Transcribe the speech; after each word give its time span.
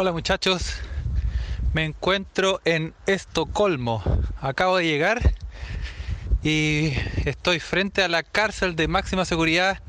Hola 0.00 0.12
muchachos, 0.12 0.76
me 1.74 1.84
encuentro 1.84 2.62
en 2.64 2.94
Estocolmo. 3.04 4.02
Acabo 4.40 4.78
de 4.78 4.86
llegar 4.86 5.34
y 6.42 6.94
estoy 7.26 7.60
frente 7.60 8.02
a 8.02 8.08
la 8.08 8.22
cárcel 8.22 8.76
de 8.76 8.88
máxima 8.88 9.26
seguridad 9.26 9.82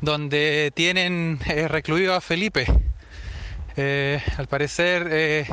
donde 0.00 0.72
tienen 0.74 1.40
eh, 1.44 1.68
recluido 1.68 2.14
a 2.14 2.22
Felipe. 2.22 2.64
Eh, 3.76 4.22
al 4.38 4.46
parecer 4.46 5.08
eh, 5.10 5.46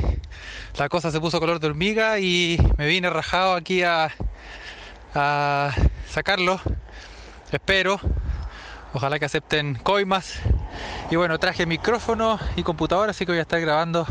la 0.78 0.88
cosa 0.88 1.10
se 1.10 1.20
puso 1.20 1.38
color 1.38 1.60
de 1.60 1.66
hormiga 1.66 2.18
y 2.18 2.56
me 2.78 2.86
vine 2.86 3.10
rajado 3.10 3.52
aquí 3.52 3.82
a, 3.82 4.10
a 5.14 5.74
sacarlo. 6.08 6.62
Espero. 7.52 8.00
Ojalá 8.94 9.18
que 9.18 9.24
acepten 9.24 9.74
coimas. 9.76 10.40
Y 11.10 11.16
bueno, 11.16 11.38
traje 11.38 11.66
micrófono 11.66 12.38
y 12.56 12.62
computadora, 12.62 13.10
así 13.10 13.24
que 13.24 13.32
voy 13.32 13.38
a 13.38 13.42
estar 13.42 13.60
grabando 13.60 14.06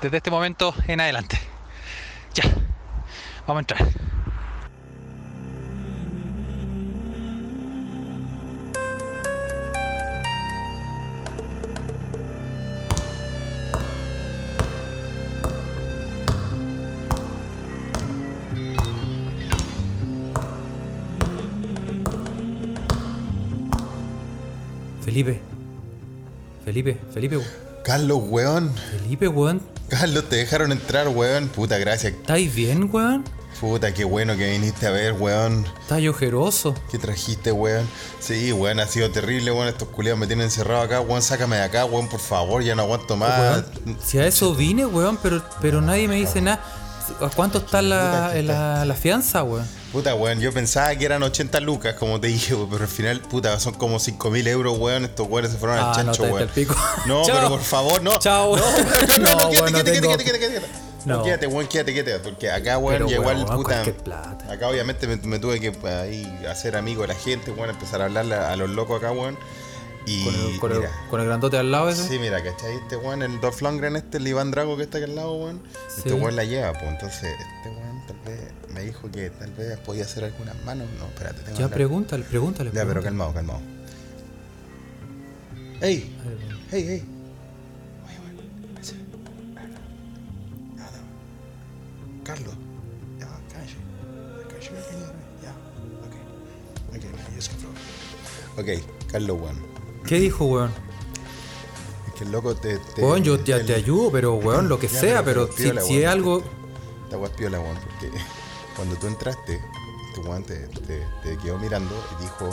desde 0.00 0.16
este 0.16 0.30
momento 0.30 0.74
en 0.88 1.00
adelante. 1.00 1.38
Ya, 2.34 2.44
vamos 3.46 3.56
a 3.56 3.60
entrar. 3.60 3.88
Felipe. 25.12 25.38
Felipe, 26.64 26.98
Felipe, 27.12 27.38
Carlos, 27.84 28.22
weón. 28.30 28.72
Felipe, 28.74 29.28
weón. 29.28 29.60
Carlos, 29.90 30.26
te 30.30 30.36
dejaron 30.36 30.72
entrar, 30.72 31.06
weón. 31.08 31.48
Puta, 31.48 31.76
gracias. 31.76 32.14
¿Estáis 32.14 32.54
bien, 32.54 32.88
weón? 32.90 33.22
Puta, 33.60 33.92
qué 33.92 34.04
bueno 34.04 34.34
que 34.38 34.52
viniste 34.52 34.86
a 34.86 34.90
ver, 34.90 35.12
weón. 35.12 35.66
Estás 35.82 36.02
ojeroso. 36.06 36.74
¿Qué 36.90 36.96
trajiste, 36.96 37.52
weón? 37.52 37.86
Sí, 38.20 38.52
weón, 38.52 38.80
ha 38.80 38.86
sido 38.86 39.10
terrible, 39.10 39.52
weón. 39.52 39.68
Estos 39.68 39.88
culiados 39.88 40.18
me 40.18 40.26
tienen 40.26 40.46
encerrado 40.46 40.80
acá, 40.80 41.02
weón. 41.02 41.20
Sácame 41.20 41.56
de 41.56 41.64
acá, 41.64 41.84
weón, 41.84 42.08
por 42.08 42.20
favor. 42.20 42.62
Ya 42.62 42.74
no 42.74 42.84
aguanto 42.84 43.14
más. 43.14 43.38
Weón, 43.38 43.98
si 44.02 44.16
a 44.16 44.26
eso 44.26 44.54
vine, 44.54 44.86
weón, 44.86 45.18
pero, 45.22 45.44
pero 45.60 45.82
nadie 45.82 46.08
me 46.08 46.14
dice 46.16 46.40
nada. 46.40 46.64
¿A 47.20 47.28
cuánto 47.28 47.58
está 47.58 47.82
la, 47.82 48.32
la, 48.42 48.86
la 48.86 48.94
fianza, 48.94 49.42
weón? 49.42 49.66
Puta, 49.92 50.14
weón, 50.14 50.40
yo 50.40 50.52
pensaba 50.52 50.94
que 50.96 51.04
eran 51.04 51.22
80 51.22 51.60
lucas, 51.60 51.94
como 51.94 52.18
te 52.18 52.28
dije, 52.28 52.54
weón, 52.54 52.70
pero 52.70 52.84
al 52.84 52.88
final, 52.90 53.20
puta, 53.20 53.60
son 53.60 53.74
como 53.74 53.98
5 53.98 54.30
mil 54.30 54.46
euros, 54.48 54.78
weón. 54.78 55.04
Estos 55.04 55.28
weones 55.28 55.52
se 55.52 55.58
fueron 55.58 55.76
al 55.78 55.84
Ah, 55.84 55.88
no, 55.88 56.12
chancho, 56.12 56.22
te- 56.24 56.30
weón. 56.32 56.48
pico. 56.54 56.74
No, 57.06 57.22
pero 57.26 57.48
por 57.50 57.60
favor, 57.60 58.02
no. 58.02 58.18
Chao, 58.18 58.56
No, 58.56 58.62
weón. 58.62 58.86
no, 59.08 59.18
no, 59.18 59.34
no, 59.36 59.36
No, 59.44 59.50
quédate, 59.50 59.70
no 59.72 59.78
quédate, 59.84 60.00
quédate, 60.00 60.24
quédate, 60.24 60.38
quédate. 60.40 60.66
No. 61.04 61.22
Quédate, 61.24 61.46
weón, 61.46 61.66
quédate, 61.66 61.92
quédate. 61.94 62.18
Porque 62.20 62.50
acá, 62.50 62.78
weón, 62.78 63.06
igual, 63.08 63.44
weón, 63.44 63.56
puta. 63.56 63.82
plata. 64.02 64.50
Acá 64.52 64.68
obviamente 64.68 65.06
me, 65.06 65.16
me 65.16 65.38
tuve 65.38 65.60
que 65.60 65.72
pues, 65.72 65.92
ahí 65.92 66.42
hacer 66.48 66.74
amigo 66.76 67.02
de 67.02 67.08
la 67.08 67.14
gente, 67.14 67.50
weón, 67.50 67.68
empezar 67.70 68.00
a 68.00 68.04
hablarle 68.06 68.34
a, 68.36 68.56
los 68.56 68.70
locos 68.70 68.96
acá, 68.98 69.12
weón. 69.12 69.36
Y 70.06 70.24
Con 70.24 70.34
el, 70.34 70.58
con, 70.58 70.72
el, 70.72 70.78
mira, 70.78 70.90
con 71.10 71.20
el 71.20 71.26
grandote 71.26 71.58
al 71.58 71.70
lado 71.70 71.88
ese. 71.90 72.08
sí, 72.08 72.18
mira, 72.18 72.42
¿cachai? 72.42 72.74
Este 72.76 72.96
weón, 72.96 73.22
el 73.22 73.40
Dolph 73.40 73.60
Lundgren, 73.60 73.94
este, 73.96 74.16
el 74.18 74.26
Iván 74.26 74.50
Drago 74.50 74.76
que 74.76 74.84
está 74.84 74.98
aquí 74.98 75.04
al 75.04 75.14
lado, 75.16 75.34
weón. 75.34 75.62
Este 75.96 76.12
weón 76.14 76.34
la 76.34 76.44
lleva, 76.44 76.72
pues 76.72 76.84
entonces 76.84 77.22
este 77.24 77.68
weón 77.68 78.02
tal 78.06 78.16
vez 78.24 78.40
me 78.74 78.80
dijo 78.82 79.10
que 79.10 79.30
tal 79.30 79.50
vez 79.52 79.78
podía 79.78 80.04
hacer 80.04 80.24
algunas 80.24 80.54
manos. 80.64 80.88
No, 80.98 81.06
espérate, 81.06 81.40
tengo 81.42 81.56
que 81.56 81.62
Ya 81.62 81.68
pregúntale, 81.68 82.24
pregúntale. 82.24 82.70
Ya, 82.72 82.84
pero 82.86 83.02
calmado, 83.02 83.32
calmado. 83.34 83.60
¡Ey! 85.80 86.16
¡Ey, 86.70 86.88
ey! 86.88 87.04
Carlos. 92.24 92.54
Ya, 93.18 93.26
cállate. 93.52 93.74
Cállate, 94.48 94.78
pequeño. 94.88 95.12
Ya. 95.42 95.52
Ok. 96.96 97.04
Ok. 98.58 98.80
Ok, 98.80 99.10
Carlos, 99.10 99.40
weón. 99.40 99.56
¿Qué 100.06 100.20
dijo, 100.20 100.44
weón? 100.44 100.70
Es 102.08 102.14
que 102.14 102.24
el 102.24 102.32
loco 102.32 102.54
te. 102.54 102.78
te 102.78 103.02
Weón, 103.02 103.24
yo 103.24 103.42
ya 103.44 103.56
el- 103.56 103.66
te 103.66 103.74
ayudo, 103.74 104.10
pero 104.12 104.34
weón, 104.34 104.68
lo 104.68 104.78
que 104.78 104.88
Ya, 104.88 105.00
sea, 105.00 105.24
pero 105.24 105.46
pero 105.46 105.56
si, 105.56 105.62
piola, 105.64 105.80
si 105.82 105.98
es 106.02 106.06
algo. 106.08 106.42
Esta 107.04 107.18
weá 107.18 107.28
es 107.30 107.36
piola, 107.36 107.60
weón, 107.60 107.76
porque 107.76 108.10
cuando 108.76 108.96
tú 108.96 109.06
entraste, 109.06 109.60
este 110.08 110.20
weón 110.28 110.44
te, 110.44 110.56
te- 110.68 111.06
te 111.22 111.36
quedó 111.38 111.58
mirando 111.58 111.94
y 112.18 112.22
dijo, 112.22 112.50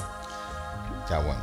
ya 1.10 1.20
weón, 1.20 1.38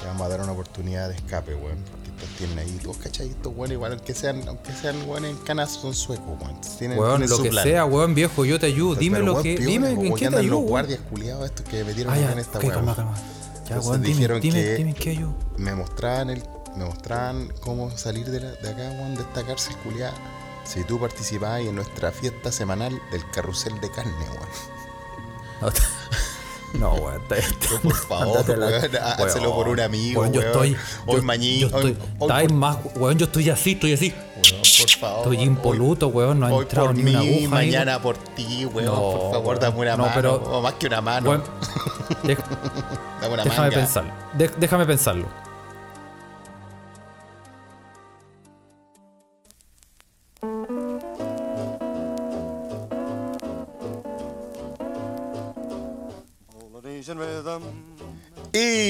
te 0.00 0.06
vamos 0.06 0.22
a 0.22 0.28
dar 0.28 0.40
una 0.40 0.52
oportunidad 0.52 1.08
de 1.08 1.14
escape, 1.16 1.54
weón, 1.54 1.78
porque 1.90 2.10
estos 2.10 2.28
tienen 2.38 2.58
ahí, 2.58 2.78
todos 2.82 2.96
cachai, 2.98 3.28
estos 3.30 3.52
weón, 3.56 3.72
igual 3.72 3.92
aunque 3.92 4.14
sean, 4.14 4.42
aunque 4.48 4.72
sean 4.72 4.96
weón 5.08 5.24
en 5.24 5.36
canas 5.38 5.72
son 5.72 5.94
suecos, 5.94 6.26
weón. 6.40 6.60
Tienen, 6.78 6.98
Weón, 6.98 7.18
tienen 7.18 7.30
lo 7.36 7.42
que 7.42 7.50
plan. 7.50 7.64
sea, 7.64 7.84
weón, 7.84 8.14
viejo, 8.14 8.44
yo 8.44 8.58
te 8.58 8.66
ayudo. 8.66 8.94
Dime 8.96 9.18
lo 9.20 9.32
weón, 9.34 9.42
que. 9.42 9.56
Dime 9.58 9.90
en 9.90 10.00
qué 10.00 10.10
te 10.20 10.26
andan 10.26 10.40
ayudo. 10.40 10.50
los 10.52 10.58
weón. 10.60 10.68
guardias 10.70 11.00
culiados 11.08 11.44
estos 11.46 11.66
que 11.66 11.84
metieron 11.84 12.12
Ah, 12.14 12.18
ya, 12.18 12.32
en 12.32 12.38
esta 12.38 12.58
ok, 12.58 12.64
weá, 12.64 12.74
calma, 12.74 12.92
weón. 12.92 12.96
calma. 12.96 13.18
Ya, 13.18 13.58
Entonces 13.60 13.86
weón, 13.88 14.02
dime, 14.02 14.14
dijeron 14.14 14.40
dime, 14.40 14.62
que- 14.62 14.74
dime 14.76 14.94
qué 14.94 15.10
ayudo. 15.10 15.34
me 15.56 15.74
mostraban 15.74 16.30
el, 16.30 16.42
me 16.76 16.84
mostraban 16.84 17.48
cómo 17.60 17.90
salir 17.96 18.30
de, 18.30 18.40
la- 18.40 18.52
de 18.52 18.68
acá, 18.68 18.82
weón, 18.98 19.14
de 19.14 19.22
esta 19.22 19.42
cárcel 19.44 19.76
culiada. 19.84 20.12
Si 20.64 20.82
tú 20.84 20.98
participabas 20.98 21.60
en 21.60 21.74
nuestra 21.74 22.10
fiesta 22.12 22.50
semanal 22.50 23.00
del 23.10 23.28
carrusel 23.30 23.80
de 23.80 23.90
carne, 23.90 24.12
weón. 25.60 25.72
No, 26.74 26.92
weón, 26.94 27.22
por 27.82 27.94
favor, 27.94 28.44
weón, 28.48 28.96
hácelo 29.20 29.54
por 29.54 29.68
un 29.68 29.78
amigo, 29.80 30.22
Weón, 30.22 30.32
yo 30.32 30.40
estoy. 30.40 30.76
Hoy 31.06 31.16
yo 31.60 31.68
hoy- 31.72 31.92
estoy- 31.92 31.96
hoy 32.18 32.48
más, 32.48 32.78
weón, 32.96 33.16
yo 33.18 33.26
estoy 33.26 33.50
así, 33.50 33.72
estoy 33.72 33.92
así. 33.92 34.12
Weón, 34.12 34.62
por 34.80 34.90
favor. 34.90 35.18
Estoy 35.18 35.36
hoy- 35.36 35.42
impoluto, 35.44 36.08
weón, 36.08 36.40
no 36.40 36.46
ha 36.46 36.50
entrado 36.62 36.86
por 36.88 36.96
ni 36.96 37.02
una 37.02 37.10
mí, 37.10 37.16
aguja. 37.16 37.34
amigo. 37.36 37.50
mañana 37.50 38.02
por 38.02 38.16
ti, 38.16 38.64
weón. 38.66 38.86
No, 38.86 38.94
por 39.00 39.32
favor, 39.32 39.58
dame 39.60 39.78
una 39.78 39.96
No, 39.96 40.02
mano. 40.04 40.12
pero- 40.14 40.34
o 40.36 40.60
más 40.62 40.74
que 40.74 40.86
una 40.86 41.00
mano. 41.00 41.30
Weón, 41.30 41.44
dame 43.20 43.34
una 43.34 43.44
déjame 43.44 43.58
manga. 43.68 43.76
pensarlo. 43.76 44.12
de- 44.32 44.48
déjame 44.56 44.86
pensarlo. 44.86 45.26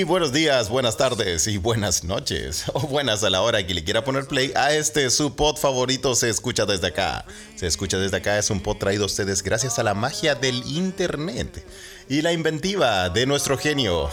Buenos 0.06 0.34
días, 0.34 0.68
buenas 0.68 0.98
tardes 0.98 1.46
y 1.46 1.56
buenas 1.56 2.04
noches. 2.04 2.64
O 2.74 2.80
buenas 2.80 3.24
a 3.24 3.30
la 3.30 3.40
hora 3.40 3.66
que 3.66 3.72
le 3.72 3.84
quiera 3.84 4.04
poner 4.04 4.26
play 4.26 4.52
a 4.54 4.74
este 4.74 5.08
su 5.08 5.34
pod 5.34 5.56
favorito 5.56 6.14
se 6.14 6.28
escucha 6.28 6.66
desde 6.66 6.88
acá. 6.88 7.24
Se 7.56 7.66
escucha 7.66 7.96
desde 7.96 8.18
acá 8.18 8.36
es 8.38 8.50
un 8.50 8.60
pod 8.60 8.76
traído 8.76 9.04
a 9.04 9.06
ustedes 9.06 9.42
gracias 9.42 9.78
a 9.78 9.82
la 9.82 9.94
magia 9.94 10.34
del 10.34 10.62
internet 10.66 11.66
y 12.08 12.20
la 12.20 12.32
inventiva 12.32 13.08
de 13.08 13.24
nuestro 13.24 13.56
genio. 13.56 14.10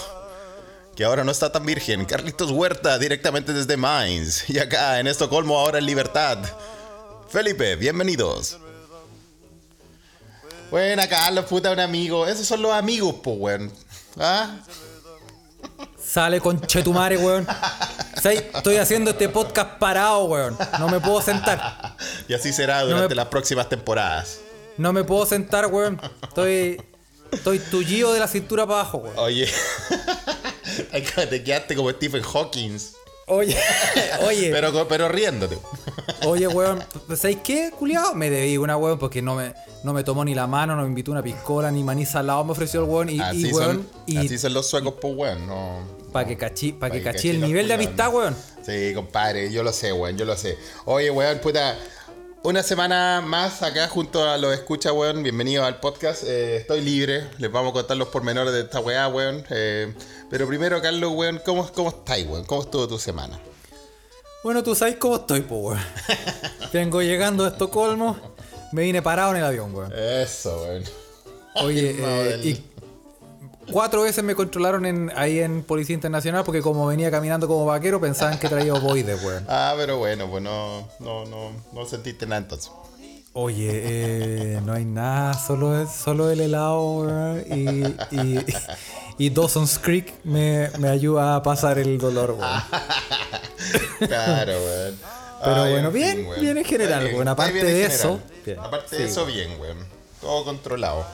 Que 0.96 1.04
ahora 1.04 1.26
no 1.26 1.32
está 1.32 1.52
tan 1.52 1.66
virgen, 1.66 2.06
Carlitos 2.06 2.52
Huerta, 2.52 2.98
directamente 2.98 3.52
desde 3.52 3.76
Mainz. 3.76 4.50
Y 4.50 4.60
acá 4.60 5.00
en 5.00 5.08
Estocolmo, 5.08 5.60
ahora 5.60 5.80
en 5.80 5.86
libertad. 5.86 6.38
Felipe, 7.28 7.76
bienvenidos. 7.76 8.58
Buena, 10.70 11.10
Carlos, 11.10 11.46
puta, 11.46 11.72
un 11.72 11.82
amigo. 11.82 12.26
Esos 12.26 12.48
son 12.48 12.62
los 12.62 12.72
amigos, 12.72 13.16
po, 13.16 13.32
weón. 13.32 13.72
¿Ah? 14.18 14.58
Sale 16.02 16.42
con 16.42 16.60
Chetumare, 16.62 17.18
weón. 17.18 17.48
¿Sabes? 18.22 18.44
Estoy 18.54 18.78
haciendo 18.78 19.12
este 19.12 19.30
podcast 19.30 19.78
parado, 19.80 20.26
weón. 20.26 20.58
No 20.80 20.90
me 20.90 21.00
puedo 21.00 21.22
sentar. 21.22 21.96
Y 22.28 22.34
así 22.34 22.52
será 22.52 22.82
No 22.82 22.88
durante 22.88 23.10
me- 23.10 23.16
las 23.16 23.28
próximas 23.28 23.70
temporadas. 23.70 24.40
No 24.78 24.92
me 24.94 25.04
puedo 25.04 25.26
sentar, 25.26 25.68
weón. 25.68 26.00
Estoy. 26.22 26.82
Estoy 27.32 27.60
tullido 27.60 28.12
de 28.12 28.20
la 28.20 28.28
cintura 28.28 28.66
para 28.68 28.82
abajo, 28.82 28.98
weón. 28.98 29.18
Oye, 29.18 29.50
te 31.30 31.44
quedaste 31.44 31.76
como 31.76 31.90
Stephen 31.92 32.22
Hawking. 32.24 32.78
Oye, 33.34 33.56
oye. 34.28 34.52
Pero, 34.52 34.88
pero 34.90 35.08
riéndote. 35.08 35.58
Oye, 36.26 36.48
weón, 36.50 36.84
¿sabéis 37.16 37.40
qué, 37.42 37.72
culiado? 37.72 38.14
Me 38.14 38.30
debí 38.30 38.58
una, 38.58 38.76
weón, 38.76 39.00
porque 39.00 39.22
no 39.22 39.36
me, 39.36 39.54
no 39.86 39.94
me 39.94 40.04
tomó 40.04 40.26
ni 40.26 40.36
la 40.36 40.48
mano, 40.48 40.76
no 40.76 40.82
me 40.82 40.90
invitó 40.90 41.12
una 41.14 41.24
piscola, 41.24 41.72
ni 41.72 41.82
maní 41.82 42.06
salado 42.06 42.44
me 42.44 42.52
ofreció 42.52 42.82
el 42.84 42.90
weón. 42.90 43.10
Y, 43.10 43.22
Así, 43.22 43.48
y 43.48 43.54
weón, 43.54 43.88
son, 43.88 43.88
y 44.06 44.18
así 44.18 44.38
son 44.38 44.54
los 44.54 44.68
suecos, 44.68 44.96
pues, 45.00 45.16
weón. 45.16 45.48
No, 45.48 45.80
para 46.12 46.28
que 46.28 46.36
cachí, 46.36 46.74
pa' 46.74 46.88
Pa' 46.88 46.90
que 46.92 46.98
que 46.98 47.04
cachí 47.06 47.30
el 47.30 47.40
nivel 47.40 47.70
de 47.70 47.74
amistad, 47.76 48.14
weón. 48.14 48.36
Sí, 48.66 48.94
compadre, 48.94 49.50
yo 49.50 49.64
lo 49.64 49.72
sé, 49.72 49.94
weón, 49.94 50.18
yo 50.18 50.26
lo 50.26 50.36
sé. 50.36 50.58
Oye, 50.84 51.10
weón, 51.10 51.40
puta. 51.40 51.78
Una 52.44 52.64
semana 52.64 53.22
más 53.24 53.62
acá 53.62 53.88
junto 53.88 54.28
a 54.28 54.36
los 54.40 54.52
escucha, 54.52 54.92
weón. 54.92 55.22
Bienvenidos 55.22 55.64
al 55.64 55.80
podcast. 55.80 56.24
Eh, 56.26 56.58
estoy 56.58 56.82
libre. 56.82 57.28
Les 57.38 57.52
vamos 57.52 57.70
a 57.70 57.74
contar 57.74 57.98
los 57.98 58.08
pormenores 58.08 58.52
de 58.52 58.62
esta 58.62 58.80
weá, 58.80 59.08
weón. 59.10 59.46
Eh, 59.52 59.94
pero 60.28 60.48
primero, 60.48 60.82
Carlos, 60.82 61.12
weón, 61.14 61.40
¿cómo, 61.46 61.72
¿cómo 61.72 61.90
estáis, 61.90 62.26
weón? 62.26 62.44
¿Cómo 62.46 62.64
estuvo 62.64 62.88
tu 62.88 62.98
semana? 62.98 63.40
Bueno, 64.44 64.64
tú 64.64 64.74
sabes 64.74 64.96
cómo 64.96 65.18
estoy, 65.18 65.42
po, 65.42 65.58
weón. 65.58 65.80
Vengo 66.74 67.04
llegando 67.04 67.46
a 67.46 67.50
Estocolmo, 67.50 68.18
me 68.72 68.82
vine 68.82 69.04
parado 69.04 69.32
en 69.32 69.38
el 69.38 69.46
avión, 69.46 69.76
weón. 69.76 69.94
Eso, 69.96 70.64
weón. 70.64 70.84
Oye, 71.58 71.96
eh, 72.00 72.42
y 72.44 72.71
cuatro 73.72 74.04
veces 74.04 74.24
me 74.24 74.36
controlaron 74.36 74.86
en, 74.86 75.12
ahí 75.16 75.40
en 75.40 75.64
Policía 75.64 75.94
Internacional 75.94 76.44
porque 76.44 76.62
como 76.62 76.86
venía 76.88 77.12
caminando 77.12 77.48
como 77.48 77.66
vaquero 77.66 78.00
pensaban 78.00 78.40
que 78.40 78.48
traía 78.50 78.74
ovoides, 78.74 79.24
weón. 79.24 79.46
Ah, 79.50 79.74
pero 79.78 79.98
bueno, 79.98 80.28
pues 80.30 80.42
no, 80.44 80.88
no, 81.00 81.26
no, 81.26 81.52
no 81.74 81.86
sentiste 81.86 82.26
nada 82.26 82.42
entonces. 82.42 82.72
Oye, 83.34 83.70
eh, 83.72 84.62
no 84.66 84.74
hay 84.74 84.84
nada, 84.84 85.34
solo, 85.36 85.82
es- 85.82 85.92
solo 85.92 86.30
el 86.30 86.42
helado 86.42 87.38
y, 87.50 87.86
y, 88.12 88.46
y 89.18 89.30
Dawson's 89.30 89.80
Creek 89.80 90.14
me, 90.26 90.70
me 90.80 90.90
ayuda 90.90 91.36
a 91.38 91.44
pasar 91.44 91.80
el 91.80 91.98
dolor, 91.98 92.32
weón. 92.32 92.62
Claro, 94.08 94.52
weón. 94.54 94.96
Pero 95.44 95.64
Ay, 95.64 95.72
bueno, 95.72 95.88
en 95.88 95.94
bien, 95.94 96.18
fin, 96.18 96.42
bien 96.42 96.58
en 96.58 96.66
general, 96.66 97.06
weón. 97.14 97.28
Aparte 97.28 97.54
de 97.54 97.62
general. 97.64 97.92
eso, 97.92 98.20
bien. 98.46 98.60
Aparte 98.60 98.96
de 98.98 99.06
Sí, 99.06 99.10
eso, 99.12 99.26
bien, 99.26 99.50
weón. 99.60 99.78
Todo 100.20 100.44
controlado. 100.44 101.06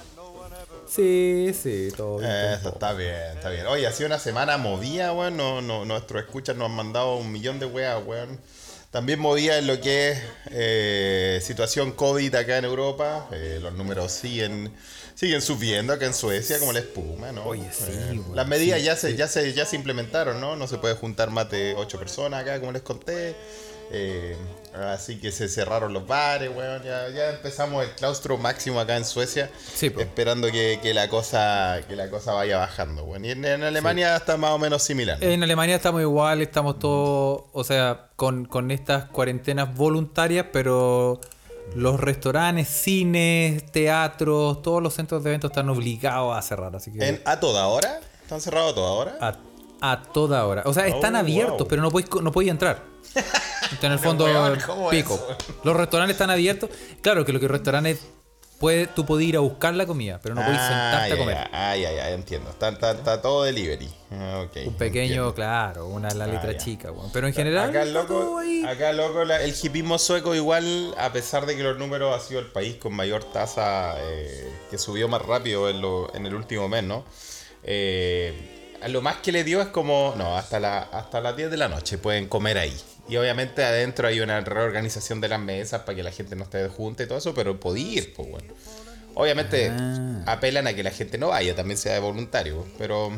Sí, 0.89 1.51
sí, 1.61 1.89
todo 1.95 2.19
bien. 2.19 2.31
Eso 2.31 2.69
está 2.69 2.93
bien, 2.93 3.13
está 3.35 3.49
bien. 3.49 3.65
Oye, 3.67 3.85
ha 3.87 3.91
sido 3.91 4.07
una 4.07 4.19
semana 4.19 4.57
movida, 4.57 5.13
weón. 5.13 5.35
No, 5.37 5.61
no, 5.61 5.85
nuestros 5.85 6.23
escuchas 6.23 6.55
nos 6.55 6.69
han 6.69 6.75
mandado 6.75 7.15
un 7.17 7.31
millón 7.31 7.59
de 7.59 7.65
weas, 7.65 8.01
weón. 8.05 8.39
También 8.91 9.19
movida 9.19 9.57
en 9.57 9.67
lo 9.67 9.79
que 9.81 10.11
es 10.11 10.23
eh, 10.51 11.39
situación 11.43 11.91
COVID 11.91 12.33
acá 12.35 12.57
en 12.57 12.65
Europa. 12.65 13.27
Eh, 13.31 13.59
los 13.61 13.73
números 13.73 14.11
siguen 14.13 14.73
siguen 15.13 15.41
subiendo 15.41 15.93
acá 15.93 16.05
en 16.05 16.13
Suecia 16.13 16.59
como 16.59 16.71
la 16.73 16.79
espuma, 16.79 17.31
¿no? 17.31 17.43
Oye, 17.45 17.67
sí, 17.73 17.85
Eh, 17.89 18.21
Las 18.33 18.47
medidas 18.47 18.79
sí, 18.79 18.85
ya, 18.85 18.95
se, 18.95 19.11
sí. 19.11 19.17
ya, 19.17 19.27
se, 19.27 19.51
ya 19.53 19.65
se 19.65 19.75
implementaron, 19.75 20.39
¿no? 20.39 20.55
No 20.55 20.67
se 20.67 20.77
puede 20.77 20.93
juntar 20.95 21.31
más 21.31 21.49
de 21.49 21.73
ocho 21.75 21.97
personas 21.99 22.41
acá, 22.43 22.59
como 22.59 22.71
les 22.71 22.81
conté. 22.83 23.35
Eh, 23.91 24.35
así 24.73 25.19
que 25.19 25.31
se 25.31 25.47
cerraron 25.47 25.93
los 25.93 26.05
bares, 26.05 26.49
weón. 26.55 26.83
Ya, 26.83 27.09
ya 27.09 27.29
empezamos 27.31 27.83
el 27.83 27.91
claustro 27.91 28.37
máximo 28.37 28.79
acá 28.79 28.97
en 28.97 29.05
Suecia. 29.05 29.49
Sí, 29.73 29.91
esperando 29.97 30.51
que, 30.51 30.79
que 30.81 30.93
la 30.93 31.09
cosa 31.09 31.79
que 31.87 31.95
la 31.95 32.09
cosa 32.09 32.33
vaya 32.33 32.57
bajando, 32.57 33.03
weón. 33.05 33.25
Y 33.25 33.31
en, 33.31 33.45
en 33.45 33.63
Alemania 33.63 34.15
está 34.17 34.37
más 34.37 34.51
o 34.51 34.59
menos 34.59 34.83
similar. 34.83 35.17
¿no? 35.19 35.25
En 35.27 35.41
Alemania 35.43 35.75
estamos 35.77 36.01
igual, 36.01 36.41
estamos 36.41 36.79
todos, 36.79 37.43
o 37.53 37.63
sea, 37.63 38.09
con, 38.15 38.45
con 38.45 38.71
estas 38.71 39.05
cuarentenas 39.05 39.73
voluntarias, 39.75 40.47
pero 40.51 41.19
los 41.75 41.99
restaurantes, 41.99 42.67
cines, 42.67 43.71
teatros, 43.71 44.61
todos 44.61 44.81
los 44.83 44.93
centros 44.93 45.23
de 45.23 45.29
eventos 45.31 45.51
están 45.51 45.69
obligados 45.69 46.37
a 46.37 46.41
cerrar, 46.41 46.75
así 46.75 46.91
que 46.91 47.05
¿En- 47.07 47.21
¿A 47.25 47.39
toda 47.39 47.67
hora? 47.67 47.99
¿Están 48.21 48.41
cerrados 48.41 48.71
a 48.71 48.75
toda 48.75 48.91
hora? 48.91 49.17
a, 49.21 49.35
a 49.91 50.03
toda 50.03 50.45
hora. 50.45 50.63
O 50.65 50.73
sea, 50.73 50.87
están 50.87 51.15
Oh, 51.15 51.19
abiertos, 51.19 51.57
wow. 51.59 51.67
pero 51.67 51.81
no 51.81 51.91
podéis, 51.91 52.09
no 52.21 52.31
podéis 52.31 52.51
entrar. 52.51 52.83
Está 53.15 53.87
en 53.87 53.93
el 53.93 53.99
fondo 53.99 54.25
weón, 54.25 54.59
¿cómo 54.65 54.91
es 54.91 54.97
pico. 54.97 55.13
eso? 55.15 55.37
Los 55.63 55.75
restaurantes 55.75 56.15
están 56.15 56.29
abiertos. 56.29 56.69
Claro 57.01 57.25
que 57.25 57.33
lo 57.33 57.39
que 57.39 57.45
los 57.45 57.51
restaurantes 57.51 57.99
puede, 58.59 58.87
tú 58.87 59.05
puedes 59.05 59.27
ir 59.27 59.35
a 59.37 59.39
buscar 59.39 59.73
la 59.75 59.85
comida, 59.85 60.19
pero 60.23 60.33
no 60.33 60.41
podéis 60.41 60.61
sentarte 60.61 61.09
ya, 61.09 61.15
a 61.15 61.17
comer. 61.17 61.37
Ah, 61.51 61.75
ya, 61.77 61.91
ya, 61.91 62.09
entiendo. 62.11 62.49
Está, 62.49 62.69
está- 62.69 62.91
está 62.91 63.21
todo 63.21 63.43
delivery. 63.43 63.87
Ah, 64.11 64.45
Un 64.65 64.73
pequeño, 64.75 65.03
entiendo. 65.03 65.35
claro, 65.35 65.87
una 65.87 66.09
la 66.11 66.25
letra 66.27 66.49
Ah, 66.49 66.53
ya. 66.53 66.57
chica. 66.57 66.91
Pero 67.13 67.27
en 67.27 67.33
general, 67.33 67.69
Acá 67.69 67.85
loco, 67.85 68.39
acá 68.67 68.93
loco 68.93 69.25
la- 69.25 69.41
el 69.43 69.53
hipismo 69.61 69.99
sueco 69.99 70.33
igual, 70.33 70.95
a 70.97 71.11
pesar 71.11 71.45
de 71.45 71.55
que 71.55 71.63
los 71.63 71.77
números 71.77 72.15
ha 72.15 72.25
sido 72.25 72.39
el 72.39 72.47
país 72.47 72.77
con 72.77 72.93
mayor 72.95 73.23
tasa 73.25 73.95
eh, 73.99 74.51
que 74.71 74.77
subió 74.77 75.07
más 75.07 75.21
rápido 75.21 75.69
en, 75.69 75.81
lo- 75.81 76.13
en 76.15 76.25
el 76.25 76.33
último 76.33 76.67
mes, 76.67 76.83
¿no? 76.83 77.03
Eh, 77.63 78.75
lo 78.87 79.01
más 79.01 79.17
que 79.17 79.31
le 79.31 79.43
dio 79.43 79.61
es 79.61 79.67
como, 79.67 80.13
no, 80.17 80.37
hasta, 80.37 80.59
la, 80.59 80.79
hasta 80.79 81.19
las 81.21 81.35
10 81.35 81.51
de 81.51 81.57
la 81.57 81.67
noche 81.67 81.97
pueden 81.97 82.27
comer 82.27 82.57
ahí. 82.57 82.75
Y 83.09 83.15
obviamente 83.17 83.63
adentro 83.63 84.07
hay 84.07 84.19
una 84.19 84.39
reorganización 84.41 85.21
de 85.21 85.29
las 85.29 85.39
mesas 85.39 85.81
para 85.81 85.95
que 85.95 86.03
la 86.03 86.11
gente 86.11 86.35
no 86.35 86.43
esté 86.43 86.67
junta 86.67 87.03
y 87.03 87.07
todo 87.07 87.17
eso, 87.17 87.33
pero 87.33 87.59
podía 87.59 87.93
ir, 87.99 88.13
pues 88.13 88.29
bueno. 88.29 88.53
Obviamente 89.15 89.71
Ah. 89.71 90.23
apelan 90.25 90.67
a 90.67 90.73
que 90.73 90.83
la 90.83 90.91
gente 90.91 91.17
no 91.17 91.29
vaya, 91.29 91.55
también 91.55 91.77
sea 91.77 91.93
de 91.93 91.99
voluntario, 91.99 92.65
pero... 92.77 93.11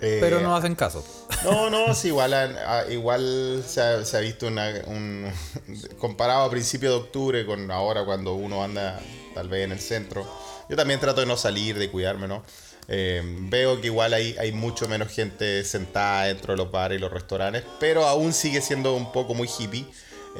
eh, 0.00 0.18
Pero 0.20 0.40
no 0.40 0.54
hacen 0.56 0.74
caso. 0.74 1.04
no, 1.44 1.70
no, 1.70 1.94
sí, 1.94 2.08
igual, 2.08 2.34
a- 2.34 2.80
a- 2.80 2.90
igual 2.90 3.62
se 3.66 3.80
ha, 3.80 4.04
se 4.04 4.16
ha 4.16 4.20
visto 4.20 4.46
una, 4.48 4.70
un... 4.86 5.30
Comparado 5.98 6.42
a 6.42 6.50
principio 6.50 6.90
de 6.90 6.96
octubre 6.96 7.46
con 7.46 7.70
ahora 7.70 8.04
cuando 8.04 8.34
uno 8.34 8.62
anda 8.62 9.00
tal 9.34 9.48
vez 9.48 9.64
en 9.64 9.72
el 9.72 9.80
centro. 9.80 10.26
Yo 10.68 10.76
también 10.76 11.00
trato 11.00 11.20
de 11.20 11.26
no 11.26 11.36
salir, 11.38 11.78
de 11.78 11.88
cuidarme, 11.90 12.28
¿no? 12.28 12.44
Eh, 12.88 13.22
veo 13.24 13.80
que 13.80 13.88
igual 13.88 14.14
hay, 14.14 14.34
hay 14.38 14.50
mucho 14.52 14.88
menos 14.88 15.08
gente 15.12 15.62
sentada 15.64 16.24
dentro 16.24 16.54
de 16.54 16.56
los 16.56 16.70
bares 16.70 16.98
y 16.98 17.00
los 17.00 17.12
restaurantes, 17.12 17.62
pero 17.78 18.06
aún 18.06 18.32
sigue 18.32 18.60
siendo 18.62 18.94
un 18.94 19.12
poco 19.12 19.34
muy 19.34 19.48
hippie. 19.58 19.86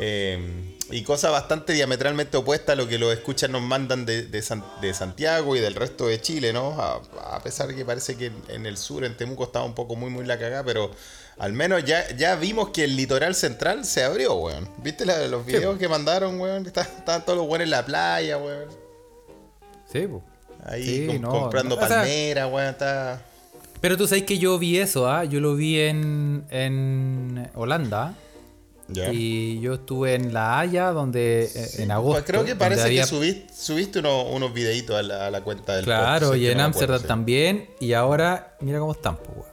Eh, 0.00 0.76
y 0.90 1.02
cosa 1.02 1.28
bastante 1.30 1.72
diametralmente 1.72 2.36
opuesta 2.36 2.72
a 2.72 2.76
lo 2.76 2.86
que 2.88 2.98
los 2.98 3.12
escuchas 3.12 3.50
nos 3.50 3.62
mandan 3.62 4.06
de, 4.06 4.22
de 4.22 4.42
San- 4.42 4.64
de 4.80 4.94
Santiago 4.94 5.56
y 5.56 5.60
del 5.60 5.74
resto 5.74 6.06
de 6.06 6.20
Chile, 6.20 6.52
¿no? 6.52 6.80
A, 6.80 7.02
a 7.34 7.42
pesar 7.42 7.74
que 7.74 7.84
parece 7.84 8.16
que 8.16 8.26
en, 8.26 8.42
en 8.48 8.66
el 8.66 8.76
sur, 8.76 9.04
en 9.04 9.16
Temuco, 9.16 9.44
estaba 9.44 9.64
un 9.64 9.74
poco 9.74 9.96
muy, 9.96 10.08
muy 10.10 10.24
la 10.24 10.38
cagada, 10.38 10.62
pero 10.64 10.90
al 11.38 11.52
menos 11.52 11.84
ya, 11.84 12.08
ya 12.16 12.36
vimos 12.36 12.70
que 12.70 12.84
el 12.84 12.96
litoral 12.96 13.34
central 13.34 13.84
se 13.84 14.04
abrió, 14.04 14.34
weón. 14.36 14.68
¿Viste 14.78 15.04
la- 15.04 15.26
los 15.26 15.44
videos 15.44 15.78
que 15.78 15.88
mandaron, 15.88 16.40
weón? 16.40 16.64
Estaban 16.66 17.24
todos 17.24 17.38
los 17.38 17.46
buenos 17.46 17.64
en 17.64 17.70
la 17.70 17.84
playa, 17.84 18.38
weón. 18.38 18.68
Sí, 19.92 20.06
po. 20.06 20.22
Ahí 20.64 20.84
Sí, 20.84 21.06
com- 21.06 21.20
no, 21.20 21.30
comprando 21.30 21.76
no, 21.76 21.82
o 21.82 21.86
sea- 21.88 21.98
palmeras, 21.98 22.52
weón. 22.52 22.68
Está... 22.68 23.22
Pero 23.80 23.96
tú 23.96 24.06
sabes 24.08 24.24
que 24.24 24.38
yo 24.38 24.58
vi 24.58 24.78
eso, 24.78 25.08
¿ah? 25.08 25.24
Yo 25.24 25.40
lo 25.40 25.54
vi 25.54 25.80
en, 25.80 26.44
en 26.50 27.48
Holanda. 27.54 28.14
Ya. 28.90 29.12
Y 29.12 29.60
yo 29.60 29.74
estuve 29.74 30.14
en 30.14 30.32
La 30.32 30.58
Haya, 30.58 30.86
donde 30.92 31.44
eh, 31.44 31.70
en 31.82 31.90
agosto. 31.90 32.14
Pues 32.14 32.24
creo 32.24 32.44
que 32.44 32.56
parece 32.56 32.82
había- 32.84 33.02
que 33.02 33.08
subiste, 33.08 33.52
subiste 33.54 33.98
unos, 33.98 34.26
unos 34.30 34.52
videitos 34.54 34.96
a 34.96 35.02
la, 35.02 35.26
a 35.26 35.30
la 35.30 35.42
cuenta 35.42 35.76
del 35.76 35.84
Claro, 35.84 36.34
y 36.34 36.48
en 36.48 36.56
no 36.58 36.64
Ámsterdam 36.64 37.00
sí. 37.02 37.06
también. 37.06 37.68
Y 37.80 37.92
ahora, 37.92 38.56
mira 38.60 38.78
cómo 38.78 38.92
están, 38.92 39.16
po, 39.18 39.30
weón. 39.32 39.48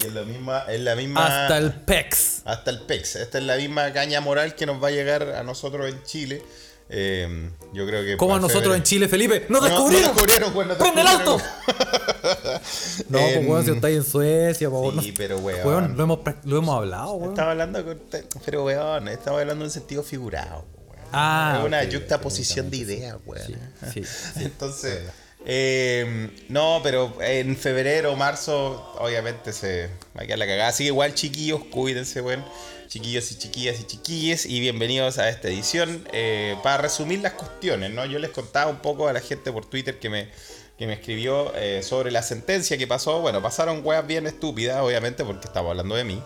Y 0.00 0.06
en 0.06 0.14
la 0.14 0.22
misma, 0.22 0.64
en 0.68 0.84
la 0.84 0.96
misma. 0.96 1.26
Hasta 1.42 1.58
el 1.58 1.72
PEX. 1.72 2.42
Hasta 2.44 2.70
el 2.72 2.80
PEX. 2.80 3.16
Esta 3.16 3.38
es 3.38 3.44
la 3.44 3.56
misma 3.56 3.92
caña 3.92 4.20
moral 4.20 4.54
que 4.56 4.66
nos 4.66 4.82
va 4.82 4.88
a 4.88 4.90
llegar 4.90 5.22
a 5.34 5.42
nosotros 5.44 5.88
en 5.88 6.02
Chile. 6.02 6.42
Eh, 6.88 7.50
yo 7.72 7.86
creo 7.86 8.04
que. 8.04 8.16
Como 8.16 8.36
a 8.36 8.40
nosotros 8.40 8.76
en 8.76 8.82
Chile, 8.82 9.08
Felipe. 9.08 9.46
¡Nos 9.48 9.62
No, 9.62 9.68
no 9.68 9.74
descubrieron! 9.74 10.10
descubrieron, 10.14 10.68
nos 10.68 10.76
¡Prende 10.76 11.00
el 11.00 11.06
descubrieron. 11.06 11.40
auto! 11.40 11.44
No, 13.08 13.18
pues 13.18 13.46
weón, 13.46 13.64
si 13.64 13.70
estáis 13.72 13.96
en 13.96 14.04
Suecia, 14.04 14.70
po, 14.70 14.90
Sí, 15.00 15.08
no- 15.08 15.14
pero 15.16 15.38
weón. 15.38 15.66
Weón, 15.66 15.96
lo 15.96 16.04
hemos, 16.04 16.18
lo 16.44 16.58
hemos 16.58 16.76
hablado, 16.76 17.12
weón. 17.14 17.30
Estaba 17.32 17.50
hablando 17.52 17.84
con. 17.84 18.00
Pero 18.44 18.64
weón, 18.64 19.08
estaba 19.08 19.40
hablando 19.40 19.64
en 19.64 19.70
sentido 19.70 20.02
figurado, 20.02 20.64
weón. 20.88 21.06
Ah, 21.12 21.56
Es 21.60 21.66
una 21.66 21.84
yuxtaposición 21.84 22.70
de 22.70 22.76
ideas, 22.78 23.16
weón. 23.26 23.46
Sí, 23.92 24.04
sí. 24.04 24.04
Entonces, 24.44 25.00
eh, 25.44 26.30
no, 26.48 26.80
pero 26.82 27.14
en 27.20 27.56
febrero, 27.56 28.14
marzo, 28.16 28.94
obviamente 28.98 29.52
se 29.52 29.88
va 30.16 30.22
a 30.22 30.26
quedar 30.26 30.38
la 30.38 30.46
cagada. 30.46 30.68
Así 30.68 30.84
que 30.84 30.88
igual, 30.88 31.14
chiquillos, 31.14 31.64
cuídense, 31.70 32.20
weón. 32.20 32.44
Chiquillos 32.92 33.32
y 33.32 33.38
chiquillas 33.38 33.80
y 33.80 33.84
chiquilles, 33.84 34.44
y 34.44 34.60
bienvenidos 34.60 35.16
a 35.16 35.30
esta 35.30 35.48
edición. 35.48 36.06
Eh, 36.12 36.58
para 36.62 36.76
resumir 36.76 37.20
las 37.20 37.32
cuestiones, 37.32 37.90
¿no? 37.90 38.04
Yo 38.04 38.18
les 38.18 38.32
contaba 38.32 38.70
un 38.70 38.80
poco 38.80 39.08
a 39.08 39.14
la 39.14 39.20
gente 39.20 39.50
por 39.50 39.64
Twitter 39.64 39.98
que 39.98 40.10
me, 40.10 40.28
que 40.76 40.86
me 40.86 40.92
escribió 40.92 41.54
eh, 41.56 41.82
sobre 41.82 42.10
la 42.10 42.22
sentencia 42.22 42.76
que 42.76 42.86
pasó. 42.86 43.22
Bueno, 43.22 43.40
pasaron 43.40 43.80
weas 43.82 44.06
bien 44.06 44.26
estúpidas, 44.26 44.78
obviamente, 44.82 45.24
porque 45.24 45.46
estamos 45.46 45.70
hablando 45.70 45.94
de 45.94 46.04
mí. 46.04 46.22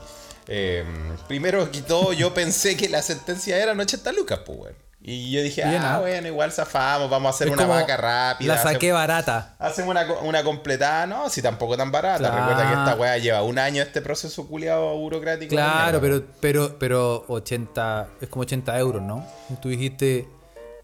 Eh, 0.48 0.84
primero 1.28 1.70
que 1.70 1.82
todo, 1.82 2.12
yo 2.12 2.34
pensé 2.34 2.76
que 2.76 2.88
la 2.88 3.00
sentencia 3.00 3.56
eran 3.62 3.78
80 3.78 4.10
lucas, 4.10 4.40
pues, 4.44 4.58
weón. 4.58 4.85
Y 5.08 5.30
yo 5.30 5.40
dije, 5.40 5.64
Bien, 5.64 5.80
ah, 5.84 6.00
bueno, 6.00 6.26
igual 6.26 6.50
zafamos, 6.50 7.08
vamos 7.08 7.28
a 7.28 7.34
hacer 7.36 7.46
Es 7.46 7.52
una 7.54 7.64
vaca 7.66 7.96
rápida. 7.96 8.56
La 8.56 8.60
saqué 8.60 8.88
hacemos- 8.90 8.94
barata. 9.00 9.54
Hacemos 9.60 9.90
una, 9.92 10.04
una 10.22 10.42
completada, 10.42 11.06
no, 11.06 11.30
si 11.30 11.40
tampoco 11.40 11.76
tan 11.76 11.92
barata. 11.92 12.18
Claro. 12.18 12.36
Recuerda 12.48 12.66
que 12.72 12.74
esta 12.80 12.94
weá 12.96 13.16
lleva 13.18 13.42
un 13.44 13.56
año 13.56 13.82
este 13.84 14.02
proceso 14.02 14.48
culiado 14.48 14.96
burocrático. 14.96 15.50
Claro, 15.50 16.00
pero, 16.00 16.24
pero, 16.40 16.76
pero 16.80 17.24
80, 17.28 18.08
es 18.20 18.28
como 18.28 18.42
80 18.42 18.76
euros, 18.80 19.00
¿no? 19.00 19.24
Tú 19.62 19.68
dijiste 19.68 20.28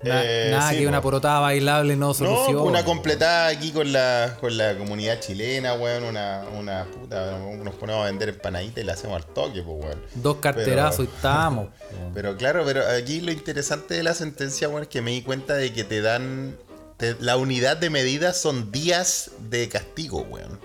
na- 0.03 0.23
Eh, 0.25 0.49
nada 0.51 0.71
sí, 0.71 0.77
que 0.79 0.83
po. 0.85 0.89
una 0.89 1.01
porotada 1.03 1.41
bailable 1.41 1.97
no 1.97 2.09
No, 2.09 2.15
soluciona. 2.15 2.63
una 2.63 2.85
completada 2.85 3.49
aquí 3.49 3.71
con 3.71 3.93
la, 3.93 4.37
con 4.41 4.57
la 4.57 4.77
comunidad 4.77 5.21
chilena, 5.21 5.75
weón. 5.75 6.05
Una, 6.05 6.45
una 6.59 6.85
puta, 6.85 7.39
nos 7.39 7.75
ponemos 7.75 8.03
a 8.03 8.07
vender 8.07 8.31
empanaditas 8.31 8.83
y 8.83 8.87
la 8.87 8.93
hacemos 8.95 9.17
al 9.17 9.27
toque, 9.33 9.63
pues, 9.63 9.85
weón. 9.85 10.03
Dos 10.15 10.37
carterazos 10.39 11.07
y 11.07 11.09
estamos. 11.09 11.69
Pero 12.15 12.37
claro, 12.37 12.65
pero 12.65 12.83
aquí 12.89 13.21
lo 13.21 13.33
interesante 13.33 13.95
de 13.95 14.03
la 14.03 14.15
sentencia, 14.15 14.69
weón, 14.69 14.83
es 14.83 14.89
que 14.89 15.01
me 15.03 15.11
di 15.13 15.23
cuenta 15.23 15.55
de 15.55 15.73
que 15.73 15.85
te 15.85 16.01
dan. 16.03 16.57
te- 16.97 17.17
la 17.21 17.37
unidad 17.37 17.77
de 17.77 17.91
medida 17.91 18.33
son 18.35 18.71
días 18.73 19.31
de 19.49 19.69
castigo, 19.69 20.23
weón. 20.31 20.61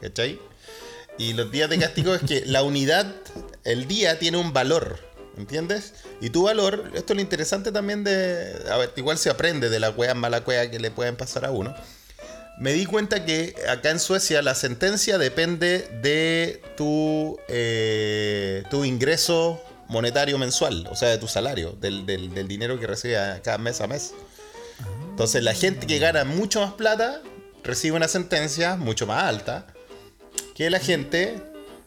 ¿Cachai? 0.00 0.38
Y 1.18 1.34
los 1.34 1.50
días 1.52 1.68
de 1.70 1.78
castigo 1.78 2.14
es 2.14 2.22
que 2.22 2.42
la 2.46 2.62
unidad, 2.62 3.06
el 3.64 3.86
día 3.86 4.18
tiene 4.18 4.38
un 4.38 4.52
valor. 4.52 4.98
¿Entiendes? 5.36 5.94
Y 6.20 6.30
tu 6.30 6.42
valor, 6.44 6.90
esto 6.94 7.12
es 7.12 7.16
lo 7.16 7.22
interesante 7.22 7.72
también 7.72 8.04
de. 8.04 8.54
A 8.70 8.76
ver, 8.76 8.92
igual 8.96 9.16
se 9.18 9.30
aprende 9.30 9.70
de 9.70 9.80
la 9.80 9.90
wea 9.90 10.14
mala 10.14 10.44
cueva 10.44 10.70
que 10.70 10.78
le 10.78 10.90
pueden 10.90 11.16
pasar 11.16 11.44
a 11.46 11.50
uno. 11.50 11.74
Me 12.58 12.74
di 12.74 12.84
cuenta 12.84 13.24
que 13.24 13.54
acá 13.68 13.90
en 13.90 13.98
Suecia 13.98 14.42
la 14.42 14.54
sentencia 14.54 15.16
depende 15.16 15.88
de 16.02 16.60
tu, 16.76 17.38
eh, 17.48 18.62
tu 18.70 18.84
ingreso 18.84 19.60
monetario 19.88 20.36
mensual, 20.38 20.86
o 20.90 20.94
sea, 20.94 21.08
de 21.08 21.18
tu 21.18 21.28
salario, 21.28 21.72
del, 21.72 22.04
del- 22.04 22.32
del 22.34 22.46
dinero 22.48 22.78
que 22.78 22.86
recibes 22.86 23.40
cada 23.42 23.56
mes 23.58 23.80
a 23.80 23.86
mes. 23.86 24.12
Entonces 25.10 25.42
la 25.42 25.54
gente 25.54 25.86
que 25.86 25.98
gana 25.98 26.24
mucho 26.24 26.60
más 26.60 26.74
plata 26.74 27.22
recibe 27.64 27.96
una 27.96 28.08
sentencia 28.08 28.76
mucho 28.76 29.06
más 29.06 29.24
alta 29.24 29.66
que 30.54 30.68
la 30.70 30.78
gente 30.78 31.42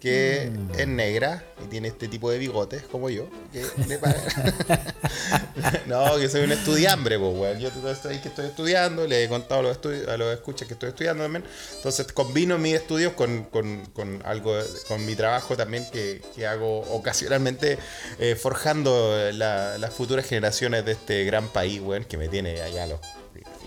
que 0.06 0.52
es 0.78 0.88
negra 0.88 1.44
y 1.64 1.68
tiene 1.68 1.88
este 1.88 2.08
tipo 2.08 2.30
de 2.30 2.38
bigotes 2.38 2.84
como 2.84 3.10
yo. 3.10 3.28
Que 3.52 3.62
le 3.88 4.00
no, 5.88 6.18
que 6.18 6.30
soy 6.30 6.42
un 6.44 6.52
estudiambre, 6.52 7.18
pues, 7.18 7.34
weón. 7.36 7.60
Yo 7.60 7.72
todo 7.72 7.92
esto 7.92 8.10
ahí 8.10 8.20
que 8.20 8.28
estoy 8.30 8.46
estudiando, 8.46 9.08
le 9.08 9.24
he 9.24 9.30
contado 9.30 9.62
a 9.62 9.64
los, 9.64 9.80
a 10.08 10.18
los 10.18 10.34
escuchas 10.34 10.68
que 10.68 10.76
estoy 10.76 10.90
estudiando 10.90 11.24
también. 11.24 11.44
Entonces 11.78 12.12
combino 12.14 12.58
mis 12.58 12.76
estudios 12.76 13.14
con, 13.14 13.46
con- 13.46 13.86
con 13.94 14.22
algo, 14.26 14.56
con 14.88 15.04
mi 15.06 15.16
trabajo 15.16 15.58
también 15.58 15.88
que, 15.92 16.22
que 16.36 16.46
hago 16.46 16.82
ocasionalmente 16.96 17.78
eh, 18.20 18.36
forjando 18.36 19.32
la- 19.34 19.78
las 19.78 19.94
futuras 19.94 20.26
generaciones 20.28 20.86
de 20.86 20.92
este 20.92 21.24
gran 21.26 21.48
país, 21.50 21.82
weón, 21.82 22.04
que 22.06 22.18
me 22.18 22.28
tiene 22.28 22.62
allá 22.62 22.86
los, 22.86 23.00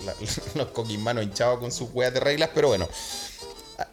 la- 0.05 0.15
los 0.55 0.69
coquismanos 0.69 1.25
hinchados 1.25 1.59
con 1.59 1.73
sus 1.73 1.89
weas 1.93 2.15
de 2.15 2.21
reglas, 2.21 2.51
pero 2.55 2.69
bueno. 2.69 2.89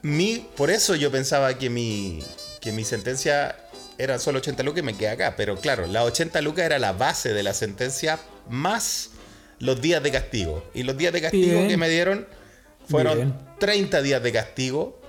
Mi, 0.01 0.47
por 0.55 0.69
eso 0.71 0.95
yo 0.95 1.11
pensaba 1.11 1.57
que 1.57 1.69
mi, 1.69 2.23
que 2.61 2.71
mi 2.71 2.83
sentencia 2.83 3.55
era 3.97 4.19
solo 4.19 4.39
80 4.39 4.63
lucas 4.63 4.79
y 4.79 4.85
me 4.85 4.97
quedé 4.97 5.09
acá. 5.09 5.35
Pero 5.37 5.57
claro, 5.57 5.87
la 5.87 6.03
80 6.03 6.41
lucas 6.41 6.65
era 6.65 6.79
la 6.79 6.91
base 6.93 7.33
de 7.33 7.43
la 7.43 7.53
sentencia 7.53 8.19
más 8.49 9.11
los 9.59 9.81
días 9.81 10.01
de 10.03 10.11
castigo. 10.11 10.63
Y 10.73 10.83
los 10.83 10.97
días 10.97 11.13
de 11.13 11.21
castigo 11.21 11.57
Bien. 11.59 11.67
que 11.67 11.77
me 11.77 11.89
dieron 11.89 12.27
fueron 12.89 13.15
Bien. 13.17 13.33
30 13.59 14.01
días 14.01 14.21
de 14.21 14.31
castigo. 14.31 15.01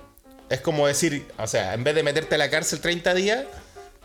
Es 0.49 0.61
como 0.61 0.87
decir, 0.87 1.25
o 1.37 1.47
sea, 1.47 1.73
en 1.73 1.83
vez 1.83 1.93
de 1.95 2.03
meterte 2.03 2.35
a 2.35 2.37
la 2.37 2.49
cárcel 2.49 2.79
30 2.79 3.13
días, 3.13 3.43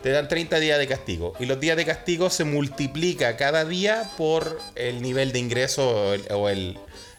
te 0.03 0.11
dan 0.11 0.27
30 0.27 0.59
días 0.59 0.79
de 0.81 0.89
castigo. 0.89 1.35
Y 1.39 1.47
los 1.47 1.61
días 1.61 1.77
de 1.77 1.85
castigo 1.85 2.29
se 2.31 2.43
multiplica 2.45 3.37
cada 3.37 3.65
día 3.65 4.11
por 4.17 4.59
el 4.75 5.01
nivel 5.01 5.31
de 5.31 5.39
ingreso 5.39 5.89
o, 5.89 6.13
el- 6.15 6.25
o 6.33 6.49
el- 6.49 6.79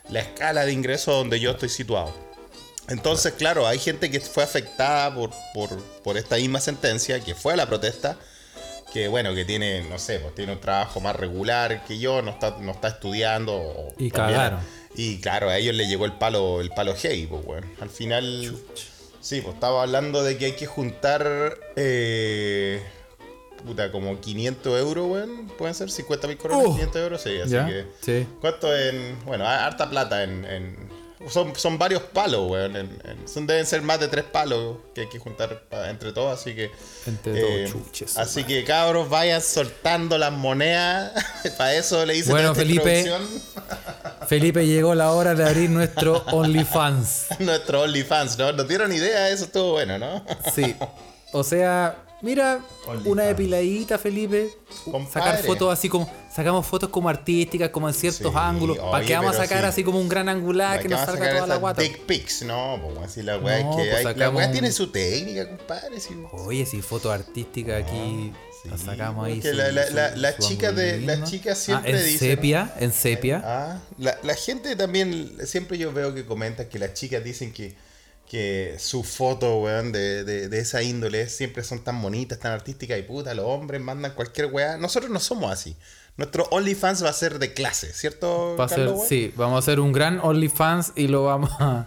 la 0.09 0.19
escala 0.19 0.65
de 0.65 0.73
ingreso 0.73 1.13
donde 1.13 1.39
yo 1.39 1.51
estoy 1.51 1.69
situado. 1.69 2.13
Entonces, 2.89 3.33
claro, 3.33 3.65
hay 3.67 3.79
gente 3.79 4.11
que 4.11 4.19
fue 4.19 4.43
afectada 4.43 5.13
por, 5.15 5.31
por, 5.53 5.69
por 6.03 6.17
esta 6.17 6.35
misma 6.35 6.59
sentencia, 6.59 7.19
que 7.21 7.33
fue 7.33 7.53
a 7.53 7.55
la 7.55 7.65
protesta, 7.67 8.17
que 8.91 9.07
bueno, 9.07 9.33
que 9.33 9.45
tiene, 9.45 9.83
no 9.89 9.97
sé, 9.97 10.19
pues 10.19 10.35
tiene 10.35 10.51
un 10.53 10.59
trabajo 10.59 10.99
más 10.99 11.15
regular 11.15 11.85
que 11.85 11.97
yo, 11.97 12.21
no 12.21 12.31
está, 12.31 12.57
no 12.59 12.71
está 12.71 12.89
estudiando. 12.89 13.53
o 13.55 13.93
Y 13.97 14.09
también- 14.11 14.37
cagaron. 14.37 14.59
Y 14.95 15.19
claro, 15.21 15.49
a 15.49 15.57
ellos 15.57 15.73
les 15.73 15.87
llegó 15.87 16.05
el 16.05 16.13
palo, 16.13 16.61
el 16.61 16.69
palo 16.69 16.93
heavy, 16.95 17.25
pues 17.25 17.43
bueno. 17.43 17.65
Al 17.81 17.89
final. 17.89 18.55
Sí, 19.21 19.41
pues 19.41 19.55
estaba 19.55 19.81
hablando 19.83 20.21
de 20.21 20.37
que 20.37 20.45
hay 20.45 20.51
que 20.51 20.67
juntar. 20.67 21.57
eh, 21.75 22.79
puta, 23.65 23.91
como 23.91 24.19
500 24.19 24.79
euros, 24.79 25.07
weón. 25.09 25.47
Pueden 25.57 25.73
ser 25.73 25.89
50 25.89 26.27
mil 26.27 26.37
coronas, 26.37 26.65
Oh. 26.67 26.71
500 26.73 27.01
euros, 27.01 27.21
sí, 27.23 27.39
así 27.39 27.51
¿Ya? 27.53 27.65
que. 27.65 27.85
Sí. 28.01 28.27
¿Cuánto 28.41 28.75
en. 28.77 29.17
Bueno, 29.25 29.47
ha- 29.47 29.65
harta 29.65 29.89
plata 29.89 30.21
en. 30.23 30.45
en- 30.45 31.02
son, 31.29 31.55
son 31.55 31.77
varios 31.77 32.01
palos, 32.03 32.49
weón. 32.49 32.75
en- 32.75 32.99
en- 33.05 33.27
son, 33.27 33.45
deben 33.47 33.65
ser 33.65 33.81
más 33.81 33.99
de 33.99 34.07
tres 34.07 34.23
palos 34.25 34.77
que 34.93 35.01
hay 35.01 35.09
que 35.09 35.19
juntar 35.19 35.61
pa- 35.69 35.89
entre 35.89 36.11
todos, 36.13 36.39
así 36.39 36.53
que. 36.55 36.71
Entre 37.05 37.63
eh, 37.63 37.67
todos, 37.67 37.85
chuches. 37.85 38.17
así 38.17 38.43
que 38.43 38.63
cabros, 38.63 39.09
vayan 39.09 39.41
soltando 39.41 40.17
las 40.17 40.31
monedas. 40.31 41.11
Para 41.57 41.73
eso 41.75 42.05
le 42.05 42.15
hice 42.17 42.31
Bueno, 42.31 42.53
Felipe. 42.55 43.11
Felipe, 44.27 44.65
llegó 44.65 44.95
la 44.95 45.11
hora 45.11 45.35
de 45.35 45.45
abrir 45.47 45.69
nuestro 45.69 46.23
OnlyFans. 46.31 47.27
Nuestro 47.39 47.81
OnlyFans, 47.81 48.37
¿no? 48.37 48.51
Nos 48.53 48.67
dieron 48.67 48.91
idea, 48.91 49.29
eso 49.29 49.45
estuvo 49.45 49.71
bueno, 49.73 49.97
¿no? 49.99 50.23
Sí. 50.53 50.75
O 51.31 51.43
sea, 51.43 52.02
mira, 52.23 52.59
una 53.05 53.23
depiladita, 53.23 53.99
Felipe. 53.99 54.49
Compadre. 54.85 55.11
Sacar 55.11 55.43
fotos 55.43 55.71
así 55.71 55.87
como. 55.89 56.09
Sacamos 56.33 56.65
fotos 56.65 56.89
como 56.89 57.09
artísticas, 57.09 57.69
como 57.69 57.87
en 57.87 57.93
ciertos 57.93 58.31
Sí, 58.31 58.37
ángulos. 58.39 58.79
¿Para 58.79 59.05
qué 59.05 59.13
vamos 59.13 59.35
a 59.35 59.43
sacar 59.43 59.59
sí. 59.61 59.65
así 59.67 59.83
como 59.83 59.99
un 59.99 60.09
gran 60.09 60.27
angular 60.29 60.81
que 60.81 60.89
nos 60.89 61.01
salga 61.01 61.29
toda 61.29 61.45
la 61.45 61.57
guata? 61.57 61.81
Dick 61.83 61.99
pics, 62.07 62.41
no, 62.41 62.79
pues 62.81 63.11
así 63.11 63.21
la 63.21 63.37
weá 63.37 63.61
No, 63.61 63.69
es 63.71 63.75
que 63.85 63.91
pues 63.91 64.05
hay- 64.07 64.15
la 64.15 64.29
weá 64.31 64.47
un- 64.47 64.51
tiene 64.51 64.71
su 64.71 64.87
técnica, 64.91 65.47
compadre. 65.47 65.99
sí. 65.99 66.15
Oye, 66.31 66.65
si 66.65 66.81
fotos 66.81 67.11
artísticas 67.13 67.83
aquí. 67.83 68.33
la 68.67 68.77
sacamos 68.77 69.25
ahí. 69.27 69.41
su- 69.41 69.51
la- 69.51 69.71
la- 69.73 69.89
la- 69.89 70.15
las 70.15 70.35
su 70.35 70.47
chicas 70.47 70.73
de- 70.73 71.01
las 71.01 71.29
chicas 71.29 71.57
Ah, 71.59 71.61
siempre 71.61 71.91
en 71.91 71.97
dicen- 72.05 72.17
sepia, 72.19 72.73
en 72.79 72.93
sepia. 72.93 73.41
Ah, 73.43 73.79
la, 73.97 74.17
la 74.23 74.35
gente 74.35 74.75
también, 74.77 75.35
siempre 75.45 75.77
yo 75.77 75.91
veo 75.91 76.15
que 76.15 76.25
comentan 76.25 76.67
que 76.69 76.79
las 76.79 76.93
chicas 76.93 77.21
dicen 77.23 77.51
que, 77.51 77.75
que 78.33 78.77
sus 78.79 79.05
fotos, 79.07 79.63
weón, 79.63 79.91
de, 79.91 80.23
de, 80.23 80.49
de 80.49 80.59
esa 80.59 80.81
índole 80.81 81.29
siempre 81.29 81.63
son 81.63 81.83
tan 81.83 82.01
bonitas, 82.01 82.39
tan 82.39 82.51
artísticas 82.51 82.97
y 82.97 83.03
puta, 83.03 83.35
los 83.35 83.45
hombres 83.45 83.79
mandan 83.79 84.13
cualquier 84.15 84.47
weá. 84.47 84.75
Nosotros 84.77 85.11
no 85.11 85.19
somos 85.19 85.51
así. 85.51 85.75
Nuestro 86.17 86.45
OnlyFans 86.49 87.03
va 87.03 87.09
a 87.09 87.13
ser 87.13 87.37
de 87.37 87.53
clase, 87.53 87.93
¿cierto? 87.93 88.55
Va 88.59 88.65
a 88.65 88.69
ser, 88.69 88.87
weón? 88.87 89.07
sí, 89.07 89.31
vamos 89.35 89.57
a 89.57 89.59
hacer 89.59 89.79
un 89.79 89.91
gran 89.91 90.19
OnlyFans 90.19 90.93
y 90.95 91.09
lo 91.09 91.25
vamos 91.25 91.51
a, 91.59 91.85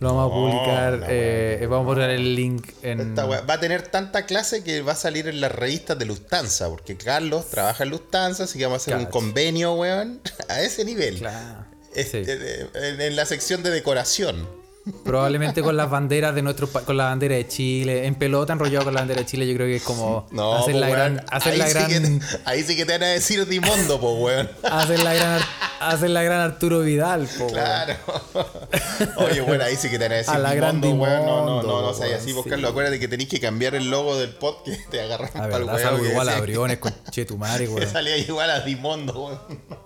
lo 0.00 0.14
vamos 0.16 0.32
a 0.32 0.34
No, 0.34 0.40
publicar. 0.40 1.06
eh, 1.08 1.66
vamos 1.70 1.84
a 1.86 1.94
poner 1.94 2.10
el 2.10 2.34
link 2.34 2.70
en. 2.82 2.98
Esta 3.00 3.24
weá 3.26 3.42
va 3.42 3.54
a 3.54 3.60
tener 3.60 3.82
tanta 3.82 4.26
clase 4.26 4.64
que 4.64 4.82
va 4.82 4.92
a 4.92 4.96
salir 4.96 5.28
en 5.28 5.40
las 5.40 5.52
revistas 5.52 5.96
de 5.96 6.06
Lufthansa, 6.06 6.68
porque 6.70 6.96
Carlos 6.96 7.50
trabaja 7.50 7.84
en 7.84 7.90
Lufthansa, 7.90 8.44
así 8.44 8.58
que 8.58 8.64
vamos 8.66 8.80
a 8.80 8.90
hacer 8.90 8.96
un 8.96 9.06
convenio, 9.12 9.74
weón, 9.74 10.20
a 10.48 10.60
ese 10.60 10.84
nivel. 10.84 11.18
Claro. 11.18 11.66
Este, 11.94 12.24
Sí. 12.24 12.30
de- 12.32 12.68
en, 12.88 13.00
en 13.00 13.14
la 13.14 13.26
sección 13.26 13.62
de 13.62 13.70
decoración. 13.70 14.63
Probablemente 15.02 15.62
con 15.62 15.76
las 15.78 15.88
banderas 15.88 16.34
de 16.34 16.42
nuestro 16.42 16.68
con 16.68 16.96
la 16.98 17.04
bandera 17.04 17.34
de 17.36 17.48
Chile, 17.48 18.06
en 18.06 18.16
pelota 18.16 18.52
enrollado 18.52 18.84
con 18.84 18.92
la 18.94 19.00
bandera 19.00 19.20
de 19.20 19.26
Chile, 19.26 19.46
yo 19.46 19.54
creo 19.54 19.66
que 19.66 19.76
es 19.76 19.82
como 19.82 20.26
No, 20.30 20.56
hacer 20.56 20.74
po, 20.74 20.80
la 20.80 20.86
weón, 20.88 20.98
gran, 21.14 21.24
hacer 21.30 21.52
ahí, 21.54 21.58
la 21.58 21.66
sí 21.68 21.72
gran, 21.72 21.88
que 21.88 22.00
te, 22.00 22.20
ahí 22.44 22.62
sí 22.64 22.76
que 22.76 22.84
te 22.84 22.92
van 22.92 23.02
a 23.02 23.06
decir 23.06 23.46
Dimondo, 23.46 23.98
po, 23.98 24.12
weón. 24.16 24.50
hacer 24.62 25.00
la 25.00 25.14
gran, 25.14 25.40
hacer 25.80 26.10
la 26.10 26.22
gran 26.22 26.40
Arturo 26.40 26.80
Vidal, 26.80 27.26
po, 27.38 27.44
weón. 27.44 27.52
Claro. 27.54 27.94
Oye, 29.16 29.40
bueno, 29.40 29.64
ahí 29.64 29.76
sí 29.76 29.88
que 29.88 29.98
te 29.98 30.04
van 30.04 30.12
a 30.12 30.16
decir 30.16 30.34
A 30.34 30.38
la 30.38 30.54
gran 30.54 30.82
Dimondo, 30.82 31.04
weón. 31.04 31.24
No, 31.26 31.46
no, 31.46 31.62
no, 31.62 31.82
no, 31.82 31.94
seas 31.94 32.20
así, 32.20 32.32
weón, 32.32 32.42
buscarlo. 32.42 32.66
sí. 32.68 32.70
Acuérdate 32.72 33.00
que 33.00 33.08
tenéis 33.08 33.30
que 33.30 33.40
cambiar 33.40 33.74
el 33.74 33.90
logo 33.90 34.18
del 34.18 34.30
pod 34.34 34.64
que 34.64 34.76
te 34.90 35.00
agarran 35.00 35.30
A 35.30 35.48
para 35.48 35.56
el 35.56 35.64
weón. 35.64 36.06
igual 36.10 36.28
a 36.28 36.40
Briones 36.42 36.76
con 36.78 36.92
Chetumare, 37.10 37.68
weón. 37.70 37.88
salía 37.90 38.18
igual 38.18 38.50
a 38.50 38.60
Dimondo, 38.60 39.24
weón. 39.24 39.40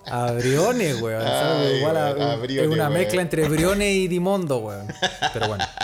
A 0.07 0.31
Briones, 0.33 1.01
weón. 1.01 1.23
Ay, 1.25 1.77
igual 1.77 1.95
a, 1.95 2.35
es 2.45 2.67
una 2.67 2.89
mezcla 2.89 3.21
entre 3.21 3.47
Briones 3.47 3.93
y 3.93 4.07
Dimondo, 4.09 4.57
weón. 4.57 4.88
Pero 5.33 5.47
bueno. 5.47 5.65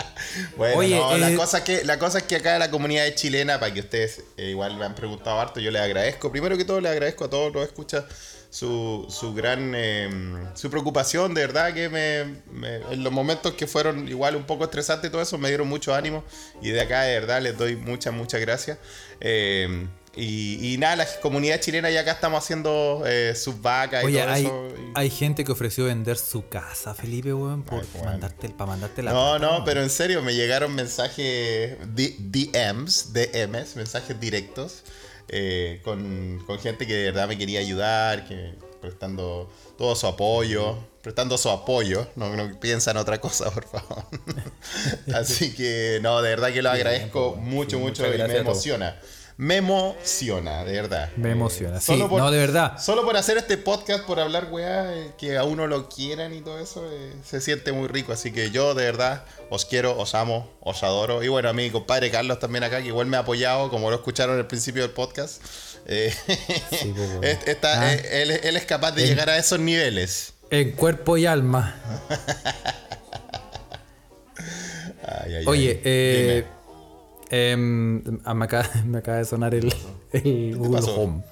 Bueno, 0.56 0.76
Oye, 0.78 0.96
no, 0.96 1.16
la, 1.16 1.30
eh, 1.30 1.36
cosa 1.36 1.58
es 1.58 1.64
que, 1.64 1.84
la 1.84 1.98
cosa 1.98 2.18
es 2.18 2.24
que 2.24 2.36
acá 2.36 2.58
la 2.58 2.70
comunidad 2.70 3.06
es 3.06 3.14
chilena, 3.14 3.60
para 3.60 3.72
que 3.72 3.80
ustedes 3.80 4.22
eh, 4.36 4.50
igual 4.50 4.76
me 4.76 4.84
han 4.84 4.94
preguntado 4.94 5.38
harto, 5.40 5.60
yo 5.60 5.70
les 5.70 5.80
agradezco. 5.80 6.32
Primero 6.32 6.56
que 6.56 6.64
todo, 6.64 6.80
les 6.80 6.90
agradezco 6.90 7.24
a 7.26 7.30
todos 7.30 7.52
los 7.54 7.64
escuchas 7.64 8.04
su, 8.50 9.06
su 9.08 9.34
gran 9.34 9.72
eh, 9.76 10.10
su 10.54 10.68
preocupación, 10.70 11.32
de 11.34 11.42
verdad 11.42 11.72
que 11.74 11.88
me, 11.88 12.24
me- 12.52 12.76
en 12.92 13.04
los 13.04 13.12
momentos 13.12 13.54
que 13.54 13.66
fueron 13.66 14.08
igual 14.08 14.34
un 14.36 14.44
poco 14.44 14.64
estresantes 14.64 15.08
y 15.08 15.12
todo 15.12 15.22
eso, 15.22 15.38
me 15.38 15.48
dieron 15.48 15.68
mucho 15.68 15.94
ánimo. 15.94 16.24
Y 16.60 16.70
de 16.70 16.80
acá, 16.80 17.02
de 17.02 17.20
verdad, 17.20 17.40
les 17.40 17.56
doy 17.56 17.76
muchas, 17.76 18.12
muchas 18.12 18.40
gracias. 18.40 18.78
Eh, 19.20 19.86
y, 20.16 20.72
y 20.74 20.78
nada, 20.78 20.96
la 20.96 21.06
comunidad 21.20 21.60
chilena 21.60 21.90
ya 21.90 22.00
acá 22.00 22.12
estamos 22.12 22.42
haciendo 22.42 23.02
eh, 23.06 23.34
sus 23.34 23.60
vacas 23.60 24.02
y 24.02 24.06
Oye, 24.06 24.20
todo 24.22 24.30
hay, 24.32 24.44
eso. 24.44 24.68
y- 24.78 24.92
hay 24.94 25.10
gente 25.10 25.44
que 25.44 25.52
ofreció 25.52 25.84
vender 25.84 26.16
su 26.16 26.48
casa, 26.48 26.94
Felipe, 26.94 27.34
weón, 27.34 27.62
por 27.64 27.82
Ay, 27.82 28.02
mandarte, 28.04 28.48
para 28.50 28.70
mandarte 28.70 29.02
la 29.02 29.12
No, 29.12 29.36
plata, 29.38 29.58
no, 29.58 29.64
pero 29.64 29.82
en 29.82 29.90
serio, 29.90 30.22
me 30.22 30.34
llegaron 30.34 30.74
mensajes 30.74 31.76
DMs, 31.94 33.12
DMs, 33.12 33.76
mensajes 33.76 34.18
directos, 34.18 34.82
eh, 35.28 35.80
con, 35.84 36.42
con 36.46 36.58
gente 36.58 36.86
que 36.86 36.94
de 36.94 37.04
verdad 37.06 37.28
me 37.28 37.36
quería 37.36 37.60
ayudar, 37.60 38.26
que 38.26 38.54
prestando 38.80 39.50
todo 39.76 39.96
su 39.96 40.06
apoyo, 40.06 40.78
prestando 41.02 41.36
su 41.36 41.50
apoyo, 41.50 42.06
no, 42.16 42.34
no 42.36 42.58
piensan 42.60 42.96
otra 42.96 43.20
cosa, 43.20 43.50
por 43.50 43.64
favor. 43.66 44.04
Así 45.14 45.52
que, 45.54 45.98
no, 46.02 46.22
de 46.22 46.30
verdad 46.30 46.52
que 46.52 46.62
lo 46.62 46.70
agradezco 46.70 47.36
mucho, 47.36 47.76
sí, 47.76 47.82
mucho 47.82 48.14
y 48.14 48.18
me 48.18 48.36
emociona. 48.38 48.96
Me 49.38 49.56
emociona, 49.56 50.64
de 50.64 50.72
verdad. 50.72 51.10
Me 51.16 51.28
Eh, 51.28 51.32
emociona, 51.32 51.78
sí, 51.78 51.94
no, 51.94 52.30
de 52.30 52.38
verdad. 52.38 52.78
Solo 52.78 53.04
por 53.04 53.18
hacer 53.18 53.36
este 53.36 53.58
podcast, 53.58 54.04
por 54.06 54.18
hablar, 54.18 54.48
weá, 54.50 54.94
eh, 54.96 55.12
que 55.18 55.36
a 55.36 55.44
uno 55.44 55.66
lo 55.66 55.90
quieran 55.90 56.32
y 56.32 56.40
todo 56.40 56.58
eso, 56.58 56.82
eh, 56.90 57.12
se 57.22 57.42
siente 57.42 57.70
muy 57.72 57.86
rico. 57.86 58.12
Así 58.14 58.32
que 58.32 58.50
yo, 58.50 58.74
de 58.74 58.84
verdad, 58.86 59.24
os 59.50 59.66
quiero, 59.66 59.98
os 59.98 60.14
amo, 60.14 60.50
os 60.60 60.82
adoro. 60.82 61.22
Y 61.22 61.28
bueno, 61.28 61.50
a 61.50 61.52
mi 61.52 61.68
compadre 61.70 62.10
Carlos 62.10 62.38
también 62.38 62.64
acá, 62.64 62.80
que 62.80 62.86
igual 62.88 63.08
me 63.08 63.18
ha 63.18 63.20
apoyado, 63.20 63.68
como 63.68 63.90
lo 63.90 63.96
escucharon 63.96 64.38
al 64.38 64.46
principio 64.46 64.80
del 64.82 64.92
podcast. 64.92 65.42
Sí, 65.86 66.94
Ah. 67.62 67.92
él, 67.94 68.30
él 68.42 68.56
es 68.56 68.64
capaz 68.64 68.90
de 68.92 69.06
llegar 69.06 69.28
a 69.30 69.36
esos 69.38 69.60
niveles. 69.60 70.32
En 70.50 70.72
cuerpo 70.72 71.16
y 71.18 71.26
alma. 71.26 71.76
Ay, 75.08 75.34
ay, 75.36 75.44
Oye, 75.46 75.70
ay. 75.70 75.80
eh, 75.84 76.44
Dime. 76.44 76.55
Ah, 77.30 78.34
me, 78.34 78.44
acaba, 78.44 78.68
me 78.84 78.98
acaba 78.98 79.18
de 79.18 79.24
sonar 79.24 79.54
el, 79.54 79.72
el 80.12 80.56
Google 80.56 80.80
pasó? 80.80 80.94
Home. 81.00 81.22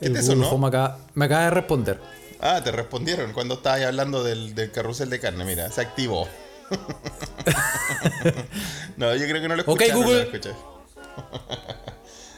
¿Qué 0.00 0.06
El 0.06 0.12
te 0.14 0.20
Google 0.20 0.34
sonó? 0.44 0.50
Home 0.50 0.68
acaba- 0.68 0.98
me 1.14 1.24
acaba 1.26 1.44
de 1.44 1.50
responder. 1.50 2.00
Ah, 2.40 2.60
te 2.64 2.72
respondieron 2.72 3.32
cuando 3.32 3.54
estabas 3.54 3.82
hablando 3.82 4.24
del, 4.24 4.54
del 4.54 4.70
carrusel 4.70 5.10
de 5.10 5.20
carne. 5.20 5.44
Mira, 5.44 5.70
se 5.70 5.80
activó. 5.82 6.26
no, 8.96 9.14
yo 9.14 9.26
creo 9.26 9.42
que 9.42 9.48
no 9.48 9.56
lo 9.56 9.62
Ok, 9.66 9.82
no 9.88 9.94
lo 9.94 10.02
Google. 10.02 10.22
escuché. 10.22 10.50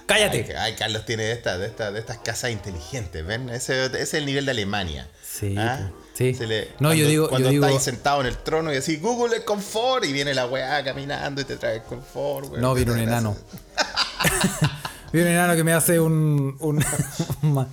¡Cállate! 0.07 0.45
Ay, 0.49 0.55
ay, 0.59 0.75
Carlos 0.75 1.05
tiene 1.07 1.23
de 1.25 1.33
estas 1.33 1.59
de 1.61 1.67
estas 1.67 1.93
de 1.93 2.01
estas 2.01 2.19
casas 2.19 2.51
inteligentes, 2.51 3.25
¿ven? 3.25 3.49
Ese, 3.51 3.87
ese 3.87 4.03
es 4.03 4.15
el 4.15 4.27
nivel 4.27 4.45
de 4.45 4.51
Alemania. 4.51 5.09
Sí, 5.23 5.55
¿Ah? 5.57 5.91
Sí. 6.15 6.35
Se 6.35 6.47
le- 6.47 6.69
No, 6.81 6.93
yo 6.95 7.07
digo- 7.07 7.29
Cuando 7.29 7.51
yo 7.51 7.67
digo- 7.67 7.81
sentado 7.81 8.21
en 8.21 8.27
el 8.29 8.37
trono 8.39 8.71
y 8.73 8.77
decís, 8.77 9.01
Google 9.01 9.37
es 9.37 9.43
confort, 9.45 10.05
y 10.05 10.13
viene 10.13 10.35
la 10.35 10.47
weá 10.47 10.83
caminando 10.85 11.41
y 11.41 11.45
te 11.45 11.57
trae 11.57 11.77
el 11.77 11.83
confort, 11.83 12.49
weón. 12.51 12.61
No, 12.61 12.75
viene 12.75 12.93
un 12.93 12.99
enano. 12.99 13.37
viene 15.13 15.29
un 15.31 15.35
enano 15.35 15.55
que 15.57 15.65
me 15.65 15.73
hace 15.73 16.01
un. 16.01 16.57
un 16.61 16.85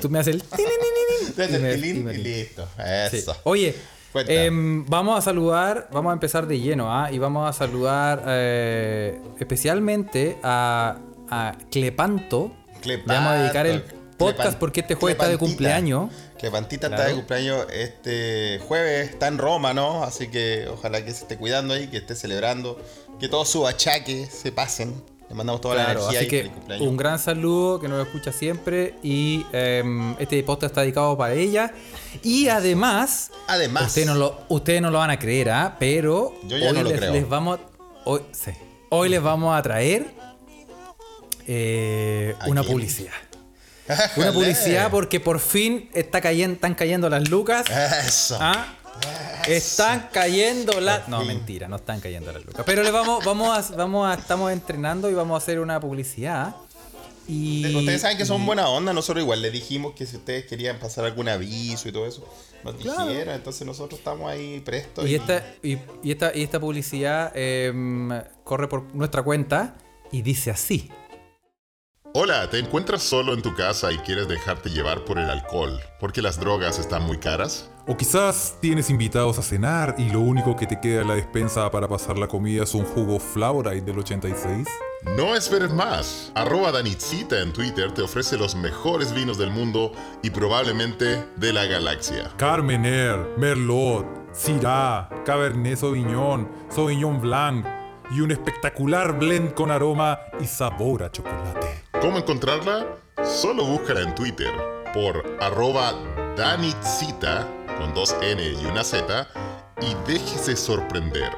Tú 0.00 0.08
me 0.10 0.18
haces 0.18 0.34
el. 0.36 0.42
Hace 0.50 0.62
y 0.62 1.62
me- 1.62 1.70
el 1.70 1.80
tilín 1.80 1.96
y 1.96 2.00
me- 2.00 2.14
y 2.14 2.16
listo. 2.18 2.68
Sí. 3.10 3.16
Eso. 3.18 3.36
Oye, 3.44 3.76
em, 4.26 4.84
vamos 4.86 5.16
a 5.18 5.22
saludar, 5.22 5.88
vamos 5.92 6.10
a 6.10 6.14
empezar 6.14 6.46
de 6.46 6.58
lleno, 6.60 6.92
¿ah? 6.92 7.10
Y 7.12 7.18
vamos 7.18 7.48
a 7.48 7.52
saludar 7.52 8.24
eh, 8.26 9.20
especialmente 9.38 10.38
a, 10.42 10.96
a 11.30 11.54
Clepanto. 11.70 12.52
Le 12.84 12.98
vamos 12.98 13.32
a 13.32 13.34
dedicar 13.36 13.66
el 13.66 13.82
podcast 14.18 14.50
Clepan- 14.50 14.58
porque 14.58 14.80
este 14.80 14.94
jueves 14.96 15.14
está 15.16 15.28
de 15.28 15.38
cumpleaños. 15.38 16.10
Clepantita 16.44 16.88
está 16.88 16.96
Claro. 16.96 17.10
de 17.10 17.16
cumpleaños 17.16 17.66
este 17.72 18.58
jueves, 18.68 19.08
está 19.10 19.28
en 19.28 19.38
Roma, 19.38 19.72
¿no? 19.72 20.04
Así 20.04 20.28
que 20.28 20.66
ojalá 20.68 21.02
que 21.02 21.10
se 21.12 21.22
esté 21.22 21.38
cuidando 21.38 21.72
ahí, 21.72 21.86
que 21.88 21.96
esté 21.96 22.14
celebrando, 22.14 22.78
que 23.18 23.28
todos 23.28 23.48
sus 23.48 23.66
achaques 23.66 24.28
se 24.28 24.52
pasen. 24.52 24.94
Le 25.30 25.34
mandamos 25.34 25.62
toda 25.62 25.76
la 25.76 25.84
Claro, 25.86 26.00
energía 26.10 26.20
así 26.20 26.28
que 26.28 26.80
un 26.84 26.98
gran 26.98 27.18
saludo 27.18 27.80
que 27.80 27.88
nos 27.88 28.06
escucha 28.06 28.30
siempre 28.30 28.96
y 29.02 29.46
em, 29.52 30.14
este 30.18 30.42
podcast 30.42 30.72
está 30.72 30.82
dedicado 30.82 31.16
para 31.16 31.32
ella. 31.32 31.72
Y 32.22 32.48
además, 32.48 33.30
Además, 33.46 33.86
ustedes 33.86 34.06
no 34.06 34.14
lo, 34.16 34.40
ustedes 34.50 34.82
no 34.82 34.90
lo 34.90 34.98
van 34.98 35.08
a 35.10 35.18
creer, 35.18 35.48
¿ah? 35.50 35.76
pero 35.80 36.34
Yo 36.42 36.58
ya 36.58 36.68
hoy 36.68 36.74
no 36.74 36.82
lo 36.82 36.90
les, 36.90 36.98
creo. 36.98 37.12
les 37.14 37.26
vamos, 37.26 37.58
hoy, 38.04 38.20
sí, 38.32 38.50
hoy 38.90 39.08
les 39.08 39.22
vamos 39.22 39.58
a 39.58 39.62
traer 39.62 40.12
eh, 41.46 42.34
¿A 42.40 42.46
una 42.48 42.62
publicidad. 42.62 43.12
Una 44.16 44.32
publicidad 44.32 44.90
porque 44.90 45.20
por 45.20 45.40
fin 45.40 45.90
está 45.92 46.20
cayendo, 46.20 46.54
están 46.54 46.74
cayendo 46.74 47.10
las 47.10 47.28
lucas. 47.28 47.66
Eso. 48.06 48.38
¿Ah? 48.40 48.76
Están 49.46 50.08
cayendo 50.12 50.80
las. 50.80 51.08
No, 51.08 51.24
mentira, 51.24 51.68
no 51.68 51.76
están 51.76 52.00
cayendo 52.00 52.32
las 52.32 52.44
lucas. 52.44 52.64
Pero 52.64 52.82
le 52.82 52.90
vamos, 52.90 53.24
vamos 53.24 53.70
a, 53.70 53.76
vamos 53.76 54.08
a, 54.08 54.14
estamos 54.14 54.52
entrenando 54.52 55.10
y 55.10 55.14
vamos 55.14 55.34
a 55.34 55.38
hacer 55.38 55.58
una 55.58 55.80
publicidad. 55.80 56.54
Y, 57.26 57.74
Ustedes 57.74 58.02
saben 58.02 58.18
que 58.18 58.26
son 58.26 58.44
buena 58.44 58.68
onda, 58.68 58.92
nosotros 58.92 59.22
igual 59.22 59.40
les 59.40 59.50
dijimos 59.52 59.94
que 59.94 60.04
si 60.04 60.16
ustedes 60.16 60.44
querían 60.44 60.78
pasar 60.78 61.06
algún 61.06 61.28
aviso 61.28 61.88
y 61.88 61.92
todo 61.92 62.06
eso, 62.06 62.28
nos 62.62 62.74
Claro. 62.74 63.06
dijeran, 63.06 63.36
entonces 63.36 63.66
nosotros 63.66 63.98
estamos 63.98 64.30
ahí 64.30 64.60
prestos. 64.60 65.06
Y 65.08 65.14
esta, 65.14 65.42
y, 65.62 65.78
y 66.02 66.12
esta, 66.12 66.32
y 66.34 66.42
esta 66.42 66.60
publicidad 66.60 67.32
em, 67.34 68.10
corre 68.44 68.68
por 68.68 68.94
nuestra 68.94 69.22
cuenta 69.22 69.74
y 70.12 70.20
dice 70.22 70.50
así. 70.50 70.90
Hola, 72.16 72.48
¿te 72.48 72.60
encuentras 72.60 73.02
solo 73.02 73.34
en 73.34 73.42
tu 73.42 73.56
casa 73.56 73.90
y 73.90 73.98
quieres 73.98 74.28
dejarte 74.28 74.70
llevar 74.70 75.04
por 75.04 75.18
el 75.18 75.28
alcohol 75.28 75.80
porque 75.98 76.22
las 76.22 76.38
drogas 76.38 76.78
están 76.78 77.02
muy 77.02 77.18
caras? 77.18 77.72
O 77.88 77.96
quizás 77.96 78.56
tienes 78.60 78.88
invitados 78.88 79.36
a 79.40 79.42
cenar 79.42 79.96
y 79.98 80.08
lo 80.10 80.20
único 80.20 80.54
que 80.54 80.68
te 80.68 80.78
queda 80.78 81.02
en 81.02 81.08
la 81.08 81.16
despensa 81.16 81.68
para 81.72 81.88
pasar 81.88 82.16
la 82.16 82.28
comida 82.28 82.62
es 82.62 82.72
un 82.76 82.84
jugo 82.84 83.18
Flavorite 83.18 83.84
del 83.84 83.98
86. 83.98 84.68
No 85.16 85.34
esperes 85.34 85.72
más. 85.72 86.30
Arroba 86.36 86.70
Danitzita 86.70 87.40
en 87.40 87.52
Twitter 87.52 87.90
te 87.90 88.02
ofrece 88.02 88.38
los 88.38 88.54
mejores 88.54 89.12
vinos 89.12 89.36
del 89.36 89.50
mundo 89.50 89.90
y 90.22 90.30
probablemente 90.30 91.26
de 91.34 91.52
la 91.52 91.64
galaxia. 91.64 92.30
Carmener, 92.36 93.26
Merlot, 93.36 94.06
Syrah, 94.32 95.08
Cabernet 95.24 95.78
Sauvignon, 95.78 96.48
Sauvignon 96.70 97.20
Blanc 97.20 97.66
y 98.12 98.20
un 98.20 98.30
espectacular 98.30 99.18
blend 99.18 99.54
con 99.54 99.72
aroma 99.72 100.20
y 100.40 100.44
sabor 100.44 101.02
a 101.02 101.10
chocolate. 101.10 101.63
¿Cómo 102.04 102.18
encontrarla? 102.18 102.98
Solo 103.24 103.64
búscala 103.64 104.02
en 104.02 104.14
Twitter 104.14 104.52
por 104.92 105.24
arroba 105.40 105.94
Danitzita 106.36 107.48
con 107.78 107.94
dos 107.94 108.14
N 108.20 108.42
y 108.46 108.66
una 108.66 108.84
Z 108.84 109.26
y 109.80 109.94
déjese 110.12 110.54
sorprender 110.54 111.32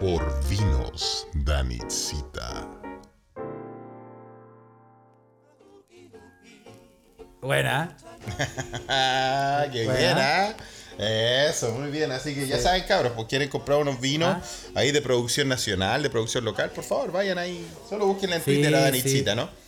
por 0.00 0.44
vinos 0.48 1.28
Danitzita. 1.34 2.66
Buena. 7.40 7.96
Qué 9.72 9.84
Buena. 9.84 9.94
bien, 9.98 10.18
¿ah? 10.18 10.56
Eso, 10.98 11.70
muy 11.70 11.92
bien. 11.92 12.10
Así 12.10 12.34
que 12.34 12.48
ya 12.48 12.58
saben, 12.58 12.82
cabros, 12.88 13.12
pues 13.14 13.28
quieren 13.28 13.48
comprar 13.48 13.78
unos 13.78 14.00
vinos 14.00 14.36
Ah. 14.36 14.42
ahí 14.80 14.90
de 14.90 15.00
producción 15.00 15.46
nacional, 15.46 16.02
de 16.02 16.10
producción 16.10 16.44
local, 16.44 16.70
por 16.70 16.82
favor, 16.82 17.12
vayan 17.12 17.38
ahí. 17.38 17.64
Solo 17.88 18.06
busquen 18.08 18.32
en 18.32 18.40
Sí, 18.40 18.46
Twitter 18.46 18.74
a 18.74 18.78
sí. 18.78 18.84
Danitzita, 18.84 19.36
¿no? 19.36 19.67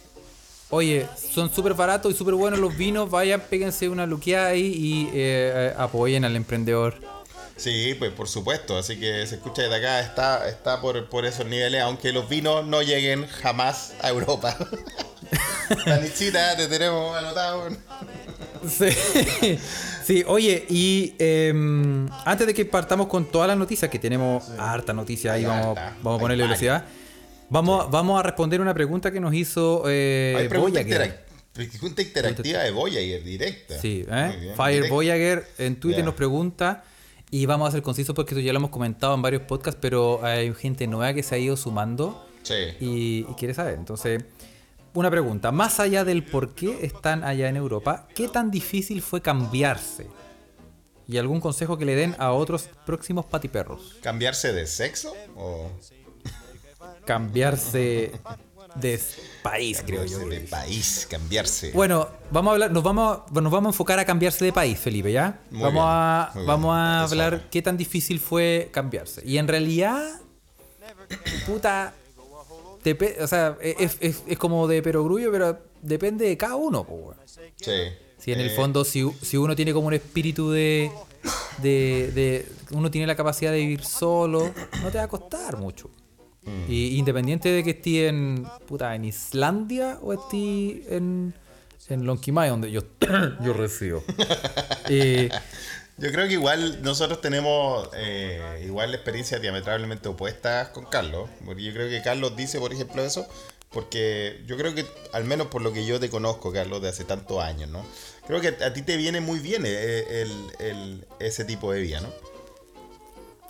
Oye, 0.70 1.06
son 1.33 1.52
súper 1.52 1.74
baratos 1.74 2.12
y 2.12 2.16
súper 2.16 2.35
buenos 2.35 2.61
los 2.61 2.76
vinos. 2.76 3.11
Vayan, 3.11 3.40
péguense 3.40 3.88
una 3.88 4.06
luqueada 4.06 4.48
ahí 4.48 4.72
y 4.74 5.11
eh, 5.12 5.74
apoyen 5.76 6.24
al 6.24 6.37
emprendedor. 6.37 6.94
Sí, 7.56 7.94
pues 7.98 8.12
por 8.12 8.28
supuesto. 8.28 8.78
Así 8.78 8.98
que 8.98 9.26
se 9.26 9.35
escucha 9.35 9.62
desde 9.62 9.76
acá, 9.76 10.00
está, 10.00 10.48
está 10.48 10.80
por, 10.80 11.09
por 11.09 11.26
esos 11.26 11.44
niveles, 11.46 11.83
aunque 11.83 12.12
los 12.12 12.28
vinos 12.28 12.64
no 12.66 12.83
lleguen 12.83 13.26
jamás 13.26 13.94
a 14.00 14.09
Europa. 14.09 14.56
Danitzita, 15.87 16.56
te 16.56 16.68
tenemos 16.68 17.16
anotado. 17.16 17.68
Sí. 18.68 18.88
Sí, 20.04 20.24
oye, 20.26 20.66
y 20.68 21.14
em, 21.18 22.09
antes 22.24 22.44
de 22.46 22.52
que 22.52 22.64
partamos 22.64 23.06
con 23.06 23.26
todas 23.26 23.46
las 23.46 23.56
noticias, 23.56 23.88
que 23.88 23.98
tenemos 24.00 24.48
harta 24.59 24.92
noticia 24.92 25.35
ahí, 25.35 25.44
vamos, 25.44 25.78
harta, 25.78 25.96
vamos 26.02 26.18
a 26.18 26.20
ponerle 26.20 26.48
varias. 26.48 26.83
Vamos, 27.50 27.90
vamos 27.90 28.18
a 28.18 28.22
responder 28.22 28.60
una 28.60 28.72
pregunta 28.74 29.10
que 29.10 29.20
nos 29.20 29.34
hizo 29.34 29.84
eh, 29.88 30.34
Hay 30.38 30.48
pregunta, 30.48 30.80
Voyager. 30.80 31.24
pregunta 31.52 32.00
interactiva 32.02 32.60
de 32.60 32.70
Voyager, 32.70 33.22
directa. 33.24 33.78
Sí, 33.80 34.04
¿eh? 34.08 34.36
bien, 34.40 34.54
Fire 34.56 34.74
directa. 34.76 34.94
Voyager 34.94 35.46
en 35.58 35.80
Twitter 35.80 36.04
nos 36.04 36.14
pregunta, 36.14 36.84
y 37.30 37.46
vamos 37.46 37.68
a 37.68 37.72
ser 37.72 37.82
concisos 37.82 38.14
porque 38.14 38.34
esto 38.34 38.40
ya 38.40 38.52
lo 38.52 38.58
hemos 38.58 38.70
comentado 38.70 39.14
en 39.14 39.22
varios 39.22 39.42
podcasts, 39.42 39.78
pero 39.80 40.24
hay 40.24 40.52
gente 40.54 40.86
nueva 40.86 41.12
que 41.12 41.22
se 41.22 41.34
ha 41.34 41.38
ido 41.38 41.56
sumando 41.56 42.24
Sí. 42.42 42.54
y, 42.80 43.26
y 43.28 43.34
quiere 43.36 43.52
saber. 43.52 43.74
Entonces, 43.74 44.24
una 44.94 45.10
pregunta, 45.10 45.52
más 45.52 45.78
allá 45.78 46.04
del 46.04 46.24
por 46.24 46.54
qué 46.54 46.78
están 46.84 47.22
allá 47.24 47.48
en 47.48 47.56
Europa, 47.56 48.08
¿qué 48.14 48.28
tan 48.28 48.50
difícil 48.50 49.02
fue 49.02 49.20
cambiarse? 49.20 50.06
Y 51.06 51.18
algún 51.18 51.40
consejo 51.40 51.76
que 51.76 51.84
le 51.84 51.96
den 51.96 52.14
a 52.18 52.30
otros 52.32 52.68
próximos 52.86 53.26
patiperros. 53.26 53.96
¿Cambiarse 54.00 54.52
de 54.52 54.66
sexo? 54.66 55.12
¿O 55.36 55.68
Cambiarse 57.04 58.12
de 58.76 59.00
país, 59.42 59.82
creo 59.84 60.04
yo. 60.04 60.18
de 60.28 60.40
país? 60.40 61.06
Cambiarse. 61.10 61.72
Bueno, 61.72 62.08
vamos 62.30 62.50
a 62.50 62.52
hablar, 62.54 62.70
nos 62.70 62.82
vamos, 62.82 63.18
a- 63.18 63.40
nos 63.40 63.50
vamos 63.52 63.68
a 63.68 63.70
enfocar 63.70 63.98
a 63.98 64.04
cambiarse 64.04 64.44
de 64.44 64.52
país, 64.52 64.78
Felipe, 64.78 65.10
¿ya? 65.12 65.40
Muy 65.50 65.60
vamos 65.62 65.74
bien, 65.74 65.84
a, 65.86 66.30
bien. 66.34 66.46
vamos 66.46 66.76
a 66.76 67.02
hablar 67.04 67.48
qué 67.50 67.62
tan 67.62 67.76
difícil 67.76 68.20
fue 68.20 68.68
cambiarse. 68.72 69.22
Y 69.26 69.38
en 69.38 69.48
realidad, 69.48 70.20
puta, 71.46 71.94
o 73.20 73.26
sea, 73.26 73.56
es, 73.60 73.96
es- 74.00 74.22
es 74.26 74.38
como 74.38 74.66
de 74.68 74.82
perogrullo, 74.82 75.30
pero 75.32 75.58
depende 75.82 76.26
de 76.26 76.36
cada 76.36 76.56
uno, 76.56 76.84
po. 76.84 77.14
Sí. 77.56 77.72
Si 78.18 78.32
en 78.32 78.40
el 78.40 78.50
Eh, 78.50 78.56
fondo, 78.56 78.84
si, 78.84 79.08
si 79.22 79.36
uno 79.36 79.56
tiene 79.56 79.72
como 79.72 79.88
un 79.88 79.94
espíritu 79.94 80.50
de, 80.50 80.90
de, 81.58 82.10
de- 82.14 82.46
Uno 82.72 82.88
tiene 82.90 83.06
la 83.06 83.16
capacidad 83.16 83.50
de 83.50 83.58
vivir 83.58 83.82
solo, 83.84 84.52
no 84.82 84.90
te 84.90 84.98
va 84.98 85.04
a 85.04 85.08
costar 85.08 85.56
mucho. 85.56 85.90
Mm. 86.44 86.70
Y 86.70 86.96
independiente 86.98 87.48
de 87.50 87.62
que 87.64 87.70
esté 87.70 88.09
en. 88.09 88.46
Puta, 88.66 88.94
en 88.94 89.05
Islandia 89.05 89.98
o 90.03 90.12
esté 90.12 90.96
en. 90.96 91.35
En 91.88 92.07
Lonquimay, 92.07 92.48
donde 92.50 92.70
yo, 92.70 92.83
yo 93.42 93.53
resido. 93.53 94.03
Y- 94.88 95.29
Yo 95.98 96.11
creo 96.12 96.26
que 96.29 96.33
igual 96.33 96.83
nosotros 96.83 97.20
tenemos 97.20 97.87
eh, 97.94 98.62
igual 98.64 98.94
experiencias 98.94 99.42
diametralmente 99.42 100.09
opuestas 100.09 100.68
con 100.70 100.87
Carlos. 100.87 101.29
Porque 101.44 101.62
yo 101.62 101.74
creo 101.74 101.90
que 101.90 102.00
Carlos 102.00 102.35
dice, 102.37 102.59
por 102.59 102.72
ejemplo, 102.72 103.05
eso. 103.05 103.26
Porque 103.70 104.40
yo 104.46 104.57
creo 104.57 104.74
que, 104.74 104.87
al 105.12 105.24
menos 105.24 105.48
por 105.48 105.61
lo 105.61 105.74
que 105.74 105.85
yo 105.85 106.00
te 106.00 106.09
conozco, 106.09 106.53
Carlos, 106.55 106.81
de 106.81 106.88
hace 106.88 107.05
tantos 107.05 107.42
años, 107.42 107.68
¿no? 107.68 107.85
Creo 108.26 108.40
que 108.40 108.48
a, 108.48 108.68
a 108.68 108.72
ti 108.72 108.81
te 108.81 108.96
viene 108.96 109.20
muy 109.20 109.40
bien 109.40 109.64
eh, 109.66 110.22
el- 110.22 110.66
el- 110.66 111.07
ese 111.18 111.44
tipo 111.44 111.70
de 111.70 111.81
vida, 111.81 112.00
¿no? 112.00 112.09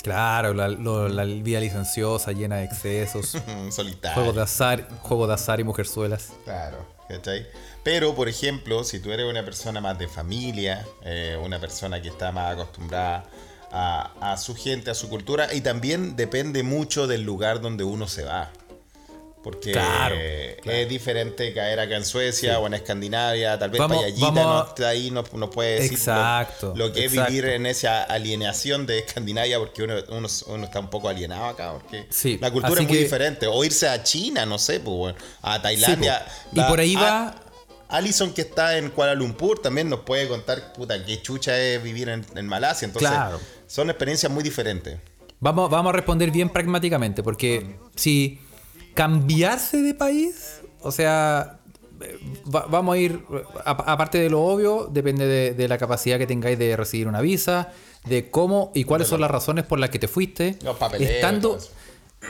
Claro, 0.02 0.54
la, 0.54 0.68
lo- 0.68 1.08
la 1.08 1.24
vida 1.24 1.60
licenciosa, 1.60 2.32
llena 2.32 2.56
de 2.56 2.64
excesos, 2.64 3.36
Solitario. 3.70 4.14
juegos 4.14 4.36
de 4.36 4.42
azar, 4.42 4.88
juegos 5.02 5.28
de 5.28 5.34
azar 5.34 5.60
y 5.60 5.64
mujerzuelas. 5.64 6.32
Claro, 6.44 6.78
¿cachai? 7.08 7.46
Pero, 7.82 8.14
por 8.14 8.28
ejemplo, 8.28 8.84
si 8.84 9.00
tú 9.00 9.10
eres 9.12 9.26
una 9.28 9.44
persona 9.44 9.80
más 9.80 9.98
de 9.98 10.06
familia, 10.08 10.86
eh, 11.02 11.38
una 11.42 11.58
persona 11.58 12.00
que 12.02 12.08
está 12.08 12.30
más 12.32 12.52
acostumbrada 12.54 13.24
a, 13.72 14.32
a 14.32 14.36
su 14.36 14.54
gente, 14.54 14.90
a 14.90 14.94
su 14.94 15.08
cultura, 15.08 15.52
y 15.54 15.60
también 15.62 16.16
depende 16.16 16.62
mucho 16.62 17.06
del 17.06 17.22
lugar 17.22 17.60
donde 17.60 17.84
uno 17.84 18.06
se 18.08 18.24
va. 18.24 18.50
Porque 19.42 19.72
Claro, 19.72 20.16
es 20.16 20.87
diferente 20.88 21.55
caer 21.55 21.81
acá 21.81 21.96
en 21.96 22.05
Suecia 22.05 22.59
o 22.59 22.66
en 22.66 22.74
Escandinavia, 22.74 23.59
tal 23.59 23.70
vez 23.70 23.79
Vamos- 23.79 23.96
Payallita 24.03 24.26
vamos 24.31 24.74
no 24.79 24.87
ahí, 24.87 25.11
no, 25.11 25.24
no 25.33 25.48
puede 25.50 25.76
decir 25.76 25.92
lo- 25.92 25.96
Exacto, 25.96 26.72
lo, 26.76 26.92
que 26.92 27.07
es 27.07 27.12
vivir 27.12 27.46
en 27.46 27.64
esa 27.64 28.03
alienación 28.05 28.85
de 28.85 28.98
Escandinavia, 28.98 29.59
porque 29.59 29.83
uno, 29.83 29.94
uno, 30.11 30.29
uno 30.48 30.64
está 30.64 30.81
un 30.81 30.90
poco 30.90 31.09
alienado 31.09 31.46
acá, 31.46 31.72
porque 31.72 32.07
Sí, 32.11 32.37
la 32.38 32.50
cultura 32.50 32.74
así 32.74 32.83
es 32.83 32.88
muy 32.88 32.98
que- 32.98 33.03
diferente. 33.05 33.46
O 33.46 33.64
irse 33.64 33.88
a 33.88 34.03
China, 34.03 34.44
no 34.44 34.59
sé, 34.59 34.79
pues, 34.81 34.94
bueno, 34.94 35.18
a 35.40 35.62
Tailandia. 35.62 36.18
Sí, 36.26 36.48
po. 36.57 36.61
Y 36.61 36.64
por 36.64 36.81
ahí 36.81 36.94
a- 36.96 37.00
va- 37.00 37.35
Alison, 37.88 38.35
que 38.35 38.42
está 38.42 38.76
en 38.76 38.90
Kuala 38.90 39.14
Lumpur, 39.14 39.59
también 39.62 39.88
nos 39.88 40.00
puede 40.00 40.29
contar, 40.29 40.74
puta, 40.74 41.03
qué 41.05 41.22
chucha 41.22 41.59
es 41.59 41.83
vivir 41.83 42.11
en, 42.11 42.26
en 42.37 42.46
Malasia. 42.46 42.85
Entonces, 42.85 43.11
Claro. 43.11 43.40
son 43.66 43.88
experiencias 43.88 44.31
muy 44.31 44.44
diferentes. 44.44 44.98
Vamos, 45.40 45.70
vamos 45.70 45.90
a 45.90 45.96
responder 45.96 46.31
bien 46.31 46.50
pragmáticamente, 46.50 47.22
porque 47.22 47.79
si 47.96 48.38
cambiarse 48.94 49.79
de 49.83 49.94
país, 49.94 50.61
o 50.81 50.90
sea, 50.92 51.59
eh, 52.00 52.18
va- 52.55 52.66
vamos 52.70 52.94
a 52.94 52.98
ir, 52.98 53.20
a- 53.64 53.70
aparte 53.92 54.18
de 54.18 54.31
lo 54.31 54.42
obvio, 54.42 54.88
depende 54.90 55.26
de, 55.26 55.55
de 55.55 55.68
la 55.68 55.79
capacidad 55.79 56.18
que 56.18 56.26
tengáis 56.26 56.59
de 56.59 56.76
recibir 56.76 57.09
una 57.09 57.20
visa, 57.20 57.72
de 58.07 58.31
cómo 58.31 58.72
y 58.74 58.85
cuáles 58.85 59.09
son 59.09 59.20
las 59.20 59.31
razones 59.31 59.64
por 59.64 59.79
las 59.79 59.90
que 59.90 59.98
te 59.98 60.09
fuiste. 60.09 60.57
Los 60.62 60.76
Estando. 61.16 61.59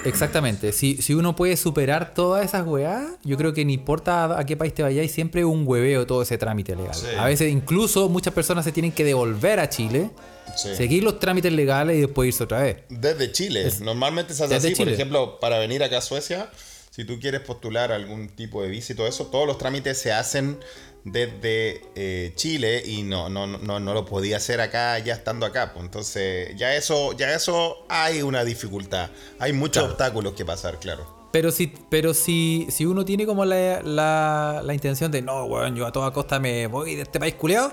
Exactamente, 0.04 0.72
si, 0.72 0.96
si 1.02 1.14
uno 1.14 1.36
puede 1.36 1.56
superar 1.56 2.14
todas 2.14 2.44
esas 2.44 2.66
weás, 2.66 3.06
yo 3.24 3.36
creo 3.36 3.52
que 3.52 3.64
no 3.64 3.70
importa 3.70 4.24
a, 4.24 4.40
a 4.40 4.46
qué 4.46 4.56
país 4.56 4.72
te 4.74 4.82
vayáis, 4.82 5.12
siempre 5.12 5.40
es 5.42 5.46
un 5.46 5.64
hueveo 5.66 6.06
todo 6.06 6.22
ese 6.22 6.38
trámite 6.38 6.74
legal. 6.76 6.94
Sí. 6.94 7.06
A 7.18 7.24
veces 7.26 7.50
incluso 7.52 8.08
muchas 8.08 8.32
personas 8.34 8.64
se 8.64 8.72
tienen 8.72 8.92
que 8.92 9.04
devolver 9.04 9.60
a 9.60 9.68
Chile, 9.68 10.10
Sí. 10.56 10.74
seguir 10.74 11.04
los 11.04 11.20
trámites 11.20 11.52
legales 11.52 11.96
y 11.96 12.00
después 12.00 12.26
irse 12.26 12.42
otra 12.42 12.62
vez. 12.62 12.78
Desde 12.88 13.30
Chile. 13.30 13.70
Normalmente 13.82 14.34
se 14.34 14.42
hace 14.44 14.56
así. 14.56 14.68
Por 14.70 14.78
Chile. 14.78 14.94
ejemplo, 14.94 15.38
para 15.38 15.60
venir 15.60 15.84
acá 15.84 15.98
a 15.98 16.00
Suecia, 16.00 16.50
si 16.90 17.04
tú 17.04 17.20
quieres 17.20 17.40
postular 17.42 17.92
algún 17.92 18.28
tipo 18.30 18.60
de 18.60 18.68
visa 18.68 18.92
y 18.92 18.96
todo 18.96 19.06
eso, 19.06 19.26
todos 19.26 19.46
los 19.46 19.58
trámites 19.58 19.98
se 19.98 20.12
hacen 20.12 20.58
desde 21.04 21.82
eh, 21.94 22.32
Chile 22.34 22.82
y 22.84 23.02
no, 23.02 23.28
no, 23.28 23.46
no, 23.46 23.80
no 23.80 23.94
lo 23.94 24.04
podía 24.04 24.36
hacer 24.36 24.60
acá 24.60 24.98
ya 24.98 25.14
estando 25.14 25.46
acá. 25.46 25.72
pues. 25.72 25.84
Entonces, 25.84 26.54
ya 26.56 26.74
eso, 26.74 27.12
ya 27.12 27.34
eso 27.34 27.84
hay 27.88 28.22
una 28.22 28.44
dificultad. 28.44 29.10
Hay 29.38 29.52
muchos 29.52 29.84
obstáculos 29.84 30.34
que 30.34 30.44
pasar, 30.44 30.78
claro. 30.78 31.20
Pero 31.32 31.52
si, 31.52 31.72
pero 31.88 32.12
si, 32.12 32.66
si 32.70 32.86
uno 32.86 33.04
tiene 33.04 33.24
como 33.24 33.44
la, 33.44 33.82
la, 33.82 34.62
la 34.64 34.74
intención 34.74 35.12
de 35.12 35.22
no, 35.22 35.44
weón, 35.44 35.76
yo 35.76 35.86
a 35.86 35.92
toda 35.92 36.12
costa 36.12 36.40
me 36.40 36.66
voy 36.66 36.96
de 36.96 37.02
este 37.02 37.20
país 37.20 37.34
culeado, 37.34 37.72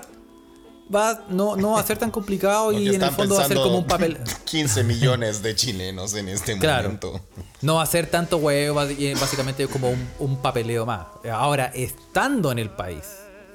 va, 0.94 1.24
no, 1.28 1.56
no 1.56 1.72
va 1.72 1.80
a 1.80 1.82
ser 1.82 1.98
tan 1.98 2.10
complicado 2.10 2.66
Porque 2.72 2.80
y 2.82 2.88
en 2.94 3.02
el 3.02 3.10
fondo 3.10 3.34
va 3.36 3.44
a 3.44 3.48
ser 3.48 3.56
como 3.56 3.78
un 3.78 3.86
papel. 3.86 4.18
15 4.44 4.84
millones 4.84 5.42
de 5.42 5.54
chilenos 5.54 6.14
en 6.14 6.28
este 6.28 6.58
Claro. 6.58 6.84
momento. 6.84 7.20
No 7.62 7.76
va 7.76 7.82
a 7.82 7.86
ser 7.86 8.06
tanto 8.10 8.36
huevo, 8.38 8.82
y 8.90 9.12
básicamente 9.14 9.64
es 9.64 9.68
como 9.68 9.90
un, 9.90 10.08
un 10.18 10.36
papeleo 10.42 10.86
más. 10.86 11.06
Ahora, 11.32 11.66
estando 11.74 12.52
en 12.52 12.58
el 12.58 12.70
país, 12.70 13.02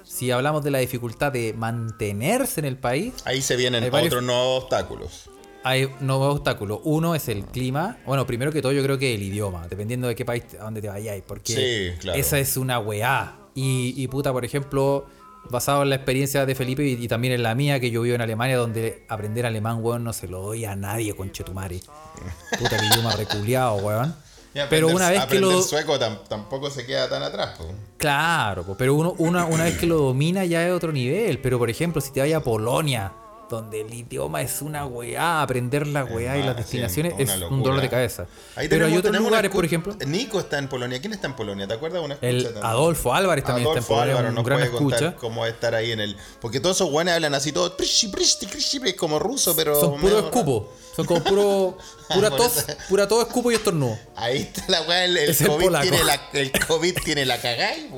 si 0.03 0.29
hablamos 0.31 0.63
de 0.63 0.71
la 0.71 0.79
dificultad 0.79 1.31
de 1.31 1.53
mantenerse 1.53 2.59
en 2.59 2.65
el 2.65 2.77
país, 2.77 3.13
Ahí 3.25 3.41
se 3.41 3.55
vienen 3.55 3.89
varios- 3.91 4.07
otros 4.13 4.23
nuevos 4.23 4.63
obstáculos. 4.63 5.29
hay 5.63 5.87
nuevos 6.01 6.35
obstáculos. 6.35 6.79
Uno 6.83 7.15
es 7.15 7.29
el 7.29 7.45
clima. 7.45 7.97
Bueno, 8.05 8.27
primero 8.27 8.51
que 8.51 8.61
todo, 8.61 8.73
yo 8.73 8.83
creo 8.83 8.97
que 8.97 9.15
el 9.15 9.23
idioma, 9.23 9.65
dependiendo 9.69 10.07
de 10.09 10.15
qué 10.15 10.25
país 10.25 10.43
a 10.59 10.65
dónde 10.65 10.81
te 10.81 10.89
vayáis. 10.89 11.23
Porque 11.25 11.53
Sí, 11.93 11.97
claro. 12.01 12.19
esa 12.19 12.37
es 12.37 12.57
una 12.57 12.79
weá. 12.79 13.37
Y, 13.55 13.93
y 13.95 14.07
puta, 14.09 14.33
por 14.33 14.43
ejemplo, 14.43 15.05
basado 15.49 15.83
en 15.83 15.89
la 15.89 15.95
experiencia 15.95 16.45
de 16.45 16.55
Felipe 16.55 16.83
y, 16.85 16.93
y 16.93 17.07
también 17.07 17.33
en 17.33 17.43
la 17.43 17.53
mía, 17.55 17.79
que 17.79 17.91
yo 17.91 18.01
vivo 18.01 18.15
en 18.15 18.21
Alemania, 18.21 18.57
donde 18.57 19.05
aprender 19.09 19.45
alemán, 19.45 19.79
weón, 19.81 20.03
no 20.03 20.13
se 20.13 20.27
lo 20.27 20.41
doy 20.41 20.65
a 20.65 20.75
nadie, 20.75 21.15
conchetumare. 21.15 21.79
Puta, 22.57 22.77
el 22.77 22.85
idioma 22.91 23.15
reculeado, 23.15 23.75
weón. 23.75 24.15
Pero 24.69 24.87
una 24.89 25.09
vez 25.09 25.25
que 25.25 25.39
lo. 25.39 25.61
sueco 25.63 25.97
tam- 25.99 26.23
tampoco 26.27 26.69
se 26.69 26.85
queda 26.85 27.09
tan 27.09 27.23
atrás. 27.23 27.55
pues. 27.57 27.69
Claro, 27.97 28.63
po, 28.63 28.77
pero 28.77 28.93
uno, 28.93 29.15
una, 29.17 29.45
una 29.45 29.63
vez 29.63 29.77
que 29.79 29.87
lo 29.87 29.97
domina 29.97 30.45
ya 30.45 30.65
es 30.67 30.71
otro 30.73 30.91
nivel. 30.91 31.39
Pero 31.39 31.57
por 31.57 31.69
ejemplo, 31.71 31.99
si 32.01 32.11
te 32.11 32.19
vayas 32.19 32.41
a 32.41 32.43
Polonia, 32.43 33.11
donde 33.53 33.81
el 33.81 33.93
idioma 33.93 34.41
es 34.41 34.61
una 34.61 34.85
weá, 34.85 35.41
aprender 35.41 35.87
la 35.87 36.03
weá 36.03 36.37
y 36.37 36.41
Ah, 36.41 36.45
las 36.47 36.57
destinaciones 36.57 37.13
es 37.17 37.29
un 37.49 37.63
dolor 37.63 37.81
de 37.81 37.89
cabeza. 37.89 38.27
Ahí 38.55 38.67
pero 38.67 38.85
hay 38.85 38.91
tenemos- 38.91 38.99
otros 38.99 39.11
tenemos 39.11 39.29
lugares, 39.29 39.51
por 39.51 39.65
ejemplo, 39.65 39.95
Nico 40.05 40.39
está 40.39 40.57
en 40.57 40.67
Polonia. 40.67 40.99
¿Quién 40.99 41.13
está 41.13 41.27
en 41.27 41.35
Polonia? 41.35 41.67
¿Te 41.67 41.73
acuerdas? 41.75 42.03
Una 42.03 42.17
el 42.21 42.43
también. 42.43 42.65
Adolfo 42.65 43.13
Álvarez 43.13 43.43
también 43.45 43.67
Adolfo 43.67 43.79
está 43.79 43.93
en 43.93 43.97
Polonia, 43.99 44.11
Álvaro 44.13 44.29
un 44.29 44.35
nos 44.35 44.45
gran 44.45 44.59
puede 44.59 44.71
contar 44.71 45.03
escucha. 45.03 45.19
cómo 45.19 45.45
es 45.45 45.53
estar 45.53 45.75
ahí 45.75 45.91
en 45.91 45.99
el... 46.01 46.17
Porque 46.41 46.59
todos 46.59 46.77
esos 46.77 46.89
guanes 46.89 47.13
hablan 47.13 47.33
así 47.35 47.51
todo... 47.51 47.75
Es 48.89 48.95
como 48.95 49.19
ruso, 49.19 49.55
pero... 49.55 49.79
Son 49.79 49.91
puro 49.99 50.01
medio- 50.15 50.19
escupo. 50.19 50.73
Son 50.95 51.05
como 51.07 51.23
puro, 51.23 51.77
pura 52.13 52.29
Por 52.29 52.37
tos, 52.37 52.65
pura 52.87 53.07
tos, 53.07 53.25
escupo 53.27 53.51
y 53.51 53.55
estornudo. 53.55 53.97
Ahí 54.15 54.37
está 54.41 54.63
la 54.67 54.81
weá. 54.83 55.05
El, 55.05 55.17
el 55.17 55.29
Es 55.31 55.41
COVID 55.41 55.69
tiene 55.81 56.03
la, 56.03 56.21
el 56.33 56.51
COVID 56.67 56.95
tiene 57.03 57.25
la 57.25 57.41
y, 57.41 57.89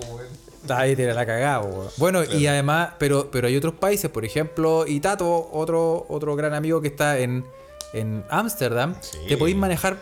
weón. 0.70 0.82
Ahí 0.82 0.96
tiene 0.96 1.14
la 1.14 1.26
cagada, 1.26 1.60
weón. 1.62 1.88
Bueno, 1.98 2.24
y 2.24 2.48
además, 2.48 2.94
pero, 3.00 3.30
pero 3.32 3.48
hay 3.48 3.56
otros 3.58 3.76
países, 3.76 4.10
por 4.12 4.26
ejemplo, 4.26 4.86
Itato, 4.88 5.50
otro, 5.52 6.06
otro 6.10 6.36
gran 6.36 6.54
amigo 6.54 6.82
que 6.82 6.88
está 6.90 7.18
en 7.20 7.46
en 7.94 8.26
Ámsterdam, 8.30 8.96
Sí. 9.00 9.20
te 9.30 9.38
podéis 9.38 9.56
manejar 9.56 9.98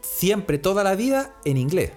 siempre, 0.00 0.56
toda 0.56 0.82
la 0.82 0.94
vida, 0.94 1.34
en 1.44 1.58
inglés. 1.58 1.90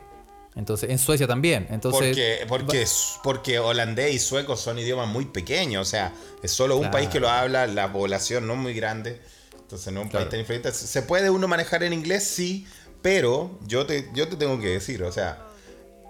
Entonces, 0.55 0.89
en 0.89 0.97
Suecia 0.97 1.25
también. 1.27 1.67
Entonces, 1.69 2.07
Porque, 2.09 2.45
porque, 2.49 2.85
porque 3.23 3.59
holandés 3.59 4.13
y 4.15 4.19
sueco 4.19 4.57
son 4.57 4.77
idiomas 4.79 5.07
muy 5.07 5.25
pequeños. 5.25 5.87
O 5.87 5.89
sea, 5.89 6.11
es 6.41 6.51
solo 6.51 6.75
un 6.75 6.81
Claro. 6.81 6.91
país 6.93 7.09
que 7.09 7.19
lo 7.19 7.29
habla, 7.29 7.65
la 7.67 7.93
población 7.93 8.45
no 8.47 8.53
es 8.53 8.59
muy 8.59 8.73
grande. 8.73 9.21
Entonces, 9.61 9.93
no 9.93 9.99
es 10.01 10.05
un 10.05 10.09
Claro. 10.09 10.25
país 10.25 10.31
tan 10.31 10.39
diferente. 10.39 10.71
¿Se 10.73 11.01
puede 11.03 11.29
uno 11.29 11.47
manejar 11.47 11.83
en 11.83 11.93
inglés? 11.93 12.23
Sí, 12.25 12.67
pero 13.01 13.57
yo 13.67 13.85
te, 13.85 14.09
yo 14.15 14.27
te 14.27 14.35
tengo 14.35 14.59
que 14.59 14.67
decir, 14.69 15.01
o 15.03 15.11
sea, 15.13 15.46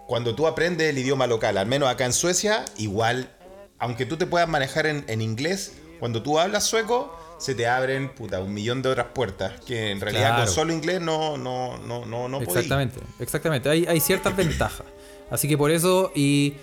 cuando 0.08 0.34
tú 0.36 0.48
aprendes 0.48 0.90
el 0.90 0.98
idioma 0.98 1.28
local, 1.28 1.58
al 1.58 1.68
menos 1.68 1.90
acá 1.90 2.06
en 2.06 2.14
Suecia, 2.14 2.66
igual, 2.78 3.30
aunque 3.78 4.06
tú 4.06 4.18
te 4.18 4.26
puedas 4.26 4.48
manejar 4.50 4.88
en, 4.88 5.04
en 5.08 5.22
inglés, 5.22 5.74
cuando 6.00 6.24
tú 6.24 6.40
hablas 6.40 6.64
sueco, 6.66 7.16
se 7.40 7.54
te 7.54 7.68
abren 7.68 8.10
puta, 8.16 8.40
un 8.40 8.54
millón 8.54 8.82
de 8.82 8.90
otras 8.90 9.08
puertas 9.14 9.60
que 9.66 9.92
en 9.92 10.02
realidad 10.02 10.30
Claro. 10.30 10.46
con 10.46 10.54
solo 10.56 10.74
inglés 10.74 11.02
no, 11.02 11.38
no, 11.38 11.78
no, 11.78 12.06
no, 12.06 12.28
no 12.28 12.40
podí. 12.40 12.50
exactamente, 12.58 13.00
exactamente. 13.20 13.70
Hay, 13.70 13.86
hay 13.86 14.00
ciertas 14.00 14.36
ventajas. 14.36 14.88
Así 15.30 15.48
que 15.48 15.58
por 15.58 15.70
eso, 15.72 16.12
y, 16.16 16.56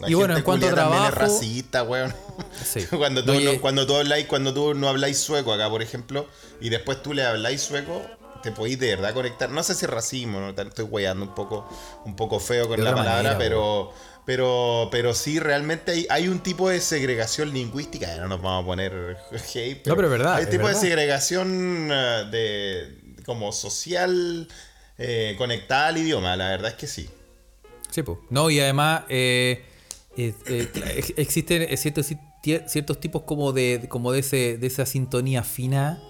La 0.00 0.10
y 0.10 0.14
bueno, 0.14 0.36
en 0.36 0.42
cuanto 0.42 0.66
a 0.68 0.70
trabajo. 0.70 1.08
es 1.08 1.14
racista, 1.14 1.82
weón. 1.84 2.14
Sí. 2.64 2.84
cuando, 2.96 3.24
tú 3.24 3.32
No, 3.32 3.40
no, 3.40 3.60
cuando 3.60 3.86
tú 3.86 3.96
habláis, 3.96 4.26
cuando 4.26 4.52
tú 4.54 4.74
no 4.74 4.88
habláis 4.88 5.18
sueco 5.18 5.52
acá, 5.52 5.68
por 5.70 5.82
ejemplo, 5.82 6.26
y 6.60 6.68
después 6.68 7.02
tú 7.02 7.12
le 7.14 7.24
habláis 7.24 7.62
sueco, 7.62 8.02
te 8.44 8.52
podéis 8.52 8.78
de 8.78 8.94
verdad 8.94 9.12
conectar. 9.14 9.50
No 9.50 9.62
sé 9.62 9.74
si 9.74 9.84
es 9.84 9.90
racismo, 9.90 10.38
¿no? 10.40 10.50
estoy 10.50 10.84
weyando 10.84 11.24
un 11.24 11.34
poco, 11.34 11.68
un 12.04 12.14
poco 12.14 12.38
feo 12.38 12.68
con 12.68 12.76
De 12.76 12.84
la 12.84 12.90
palabra, 12.94 13.14
manera, 13.16 13.38
pero, 13.38 13.92
pero, 14.24 14.88
pero 14.92 15.14
sí 15.14 15.38
realmente 15.40 15.90
hay, 15.92 16.06
hay 16.10 16.28
un 16.28 16.40
tipo 16.40 16.68
de 16.68 16.80
segregación 16.80 17.52
lingüística. 17.52 18.14
No 18.16 18.28
nos 18.28 18.40
vamos 18.42 18.62
a 18.62 18.66
poner 18.66 19.16
hate, 19.54 19.86
No, 19.86 19.96
pero 19.96 20.08
es 20.08 20.12
verdad, 20.12 20.34
Hay 20.36 20.44
un 20.44 20.50
tipo 20.50 20.64
verdad. 20.64 20.80
de 20.80 20.86
segregación 20.88 21.88
eh, 21.90 22.24
de 22.30 23.14
como 23.24 23.52
social 23.52 24.46
eh, 24.98 25.34
conectada 25.38 25.88
al 25.88 25.98
idioma. 25.98 26.36
La 26.36 26.50
verdad 26.50 26.70
es 26.70 26.76
que 26.76 26.86
sí. 26.86 27.08
Sí, 27.90 28.02
pues. 28.02 28.18
No, 28.30 28.50
y 28.50 28.60
además 28.60 29.02
eh, 29.08 29.64
eh, 30.16 30.34
ex- 30.96 31.14
existen 31.16 31.76
ciertos, 31.76 32.06
ciertos 32.66 33.00
tipos 33.00 33.22
como 33.22 33.52
de 33.52 33.86
como 33.88 34.12
de 34.12 34.20
ese 34.20 34.58
de 34.58 34.66
esa 34.66 34.84
sintonía 34.84 35.42
fina 35.42 36.00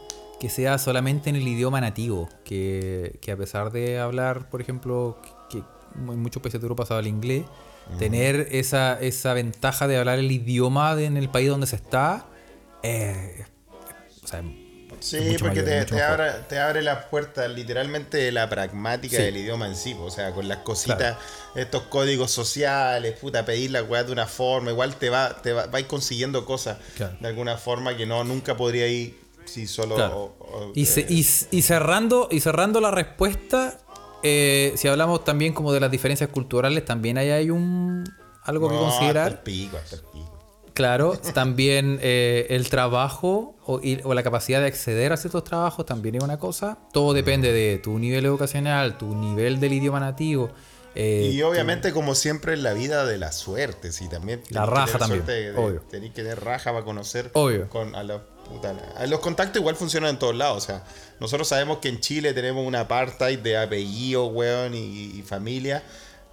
que 0.41 0.49
sea 0.51 0.79
solamente 0.79 1.31
en 1.31 1.37
el 1.37 1.47
idioma 1.47 1.81
nativo, 1.81 2.29
que, 2.45 3.19
que 3.21 3.33
a 3.33 3.37
pesar 3.37 3.71
de 3.73 3.99
hablar, 3.99 4.51
por 4.51 4.61
ejemplo, 4.61 5.19
que 5.51 5.59
en 5.59 6.19
muchos 6.21 6.43
países 6.43 6.61
de 6.61 6.65
Europa 6.65 6.87
se 6.87 6.95
habla 6.95 7.09
inglés, 7.09 7.45
tener 7.99 8.49
esa, 8.51 8.99
esa 9.01 9.35
ventaja 9.35 9.87
de 9.87 9.97
hablar 9.99 10.19
el 10.19 10.31
idioma 10.33 10.97
de- 10.97 11.05
en 11.05 11.17
el 11.17 11.29
país 11.29 11.49
donde 11.51 11.67
se 11.67 11.77
está, 11.77 12.27
eh, 12.83 13.45
o 14.23 14.27
sea, 14.27 14.43
Sí, 15.01 15.19
porque 15.39 15.61
mayor, 15.63 15.65
te, 15.65 15.85
te 15.97 16.03
abre, 16.03 16.31
te 16.49 16.59
abre 16.59 16.81
las 16.81 17.07
puertas 17.07 17.51
literalmente 17.51 18.17
de 18.17 18.33
la 18.33 18.49
pragmática 18.49 19.17
Sí. 19.19 19.23
del 19.23 19.37
idioma 19.37 19.67
en 19.67 19.77
sí, 19.77 19.95
o 19.99 20.11
sea, 20.11 20.31
con 20.33 20.49
las 20.49 20.59
cositas, 20.59 20.97
Claro. 21.17 21.19
estos 21.57 21.83
códigos 21.85 22.31
sociales, 22.31 23.19
puta, 23.19 23.45
pedir 23.45 23.71
la 23.73 23.83
weá 23.83 24.03
de 24.05 24.13
una 24.13 24.27
forma, 24.27 24.71
igual 24.71 24.97
te 24.97 25.11
va, 25.11 25.43
te 25.43 25.53
va, 25.53 25.67
vais 25.67 25.85
consiguiendo 25.87 26.47
cosas 26.47 26.79
Claro. 26.97 27.17
de 27.21 27.29
alguna 27.29 27.59
forma 27.59 27.97
que 27.97 28.07
no, 28.07 28.25
nunca 28.25 28.57
podría 28.57 28.87
ir 28.87 29.19
si 29.45 29.67
solo... 29.67 29.95
Claro. 29.95 30.17
o- 30.39 30.69
o- 30.69 30.73
Y, 30.75 30.87
se- 30.87 31.01
eh, 31.03 31.07
y, 31.11 31.19
y 31.51 31.63
cerrando, 31.63 32.29
y 32.31 32.41
cerrando 32.41 32.81
la 32.81 32.91
respuesta, 32.91 33.79
eh, 34.23 34.73
si 34.77 34.89
hablamos 34.89 35.25
también 35.25 35.53
como 35.53 35.73
de 35.73 35.81
las 35.81 35.91
diferencias 35.91 36.31
culturales, 36.31 36.85
también 36.85 37.19
ahí 37.19 37.31
hay 37.31 37.51
un 37.51 38.05
algo 38.45 38.69
que 38.69 38.75
hasta 38.75 38.85
el 38.87 38.91
considerar. 38.93 39.43
pico, 39.43 39.77
hasta 39.77 39.97
el 39.97 40.03
pico. 40.03 40.31
Claro, 40.75 41.17
también 41.35 42.01
eh, 42.03 42.47
el 42.51 42.69
trabajo 42.69 43.55
o, 43.65 43.81
y- 43.81 44.01
o 44.03 44.13
la 44.13 44.23
capacidad 44.25 44.61
de 44.61 44.67
acceder 44.67 45.13
a 45.13 45.17
ciertos 45.17 45.45
trabajos 45.45 45.87
también 45.87 46.17
es 46.17 46.23
una 46.25 46.39
cosa. 46.39 46.79
Todo 46.93 47.13
depende 47.13 47.53
de 47.53 47.79
tu 47.79 47.97
nivel 47.99 48.25
educacional, 48.27 48.99
tu 48.99 49.15
nivel 49.15 49.61
del 49.61 49.73
idioma 49.75 50.01
nativo. 50.01 50.51
eh, 50.97 51.31
Y 51.33 51.43
obviamente, 51.43 51.93
como 51.93 52.17
siempre, 52.17 52.55
en 52.55 52.65
la 52.65 52.73
vida 52.75 53.07
de 53.07 53.19
la 53.19 53.31
suerte, 53.31 53.93
sí, 53.93 54.09
también. 54.09 54.43
La 54.51 54.67
raja 54.67 54.99
también. 54.99 55.25
Tenés 55.25 56.11
que 56.13 56.23
tener 56.23 56.43
raja 56.43 56.73
para 56.73 56.85
conocer 56.85 57.31
Obvio. 57.35 57.69
con, 57.69 57.95
a, 57.95 58.03
los, 58.03 58.23
puta, 58.45 58.75
los 59.07 59.21
contactos 59.21 59.61
igual 59.61 59.77
funcionan 59.77 60.11
en 60.11 60.19
todos 60.19 60.35
lados. 60.35 60.63
O 60.63 60.67
sea, 60.67 60.85
nosotros 61.21 61.49
sabemos 61.49 61.79
que 61.79 61.89
en 61.89 62.01
Chile 62.01 62.33
tenemos 62.35 62.67
una 62.67 62.81
apartheid 62.81 63.39
de 63.41 63.57
apellido, 63.57 64.27
weón, 64.27 64.75
y, 64.75 65.19
y 65.19 65.23
familia. 65.23 65.83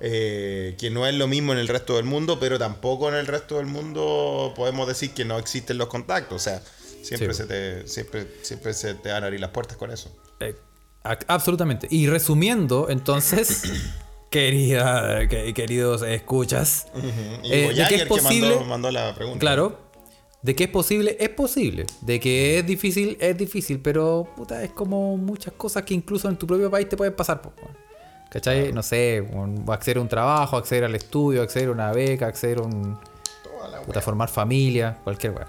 eh, 0.04 0.76
que 0.80 0.90
no 0.90 1.06
es 1.06 1.14
lo 1.14 1.28
mismo 1.28 1.54
en 1.54 1.60
el 1.60 1.68
resto 1.68 1.96
del 1.98 2.06
mundo, 2.06 2.40
pero 2.40 2.58
tampoco 2.58 3.08
en 3.10 3.14
el 3.14 3.28
resto 3.28 3.58
del 3.58 3.68
mundo 3.68 4.52
podemos 4.56 4.88
decir 4.88 5.12
que 5.14 5.26
no 5.26 5.38
existen 5.38 5.78
los 5.78 5.90
contactos. 5.90 6.36
O 6.42 6.44
sea, 6.44 6.60
siempre, 7.04 7.34
Sí. 7.36 7.44
se, 7.44 7.46
te, 7.46 7.88
siempre, 7.88 8.28
siempre 8.42 8.74
se 8.74 8.96
te 8.96 9.12
van 9.12 9.22
a 9.24 9.28
abrir 9.28 9.40
las 9.40 9.52
puertas 9.52 9.78
con 9.78 9.92
eso. 9.92 10.12
Eh, 10.40 10.56
absolutamente. 11.28 11.88
Y 11.92 12.08
resumiendo, 12.08 12.88
entonces, 12.90 13.62
querida, 14.32 15.28
que- 15.28 15.54
queridos 15.54 16.02
escuchas, 16.02 16.88
Y 17.44 17.52
eh, 17.54 17.66
Hugo 17.66 17.76
¿de 17.76 17.88
qué 17.88 17.96
es 17.96 18.02
que 18.04 18.08
posible? 18.08 18.50
mandó, 18.56 18.66
mandó 18.66 18.92
la 18.92 19.14
pregunta. 19.14 19.40
Claro. 19.40 19.91
De 20.42 20.56
que 20.56 20.64
es 20.64 20.70
posible, 20.70 21.18
es 21.20 21.30
posible. 21.30 21.86
De 22.02 22.20
que 22.20 22.60
es 22.60 22.66
difícil, 22.66 23.18
es 23.20 23.38
difícil. 23.38 23.80
Pero, 23.80 24.28
puta, 24.36 24.64
es 24.64 24.72
como 24.72 25.16
muchas 25.18 25.54
cosas 25.54 25.84
que 25.84 25.94
incluso 25.94 26.28
en 26.30 26.36
tu 26.38 26.48
propio 26.48 26.70
país 26.72 26.90
te 26.90 26.98
pueden 26.98 27.16
pasar. 27.16 27.42
po. 27.42 27.52
¿Cachai? 28.30 28.72
No 28.72 28.82
sé, 28.82 29.22
un- 29.34 29.66
acceder 29.68 29.98
a 29.98 30.02
un 30.02 30.08
trabajo, 30.08 30.58
acceder 30.58 30.86
al 30.86 30.96
estudio, 30.96 31.42
acceder 31.44 31.68
a 31.70 31.72
una 31.74 31.92
beca, 31.92 32.28
acceder 32.28 32.60
a 32.60 32.62
un... 32.64 32.98
Toda 33.44 33.68
la 33.70 33.82
Puta, 33.82 34.02
formar 34.02 34.30
familia, 34.30 34.98
cualquier 35.04 35.34
weá. 35.34 35.48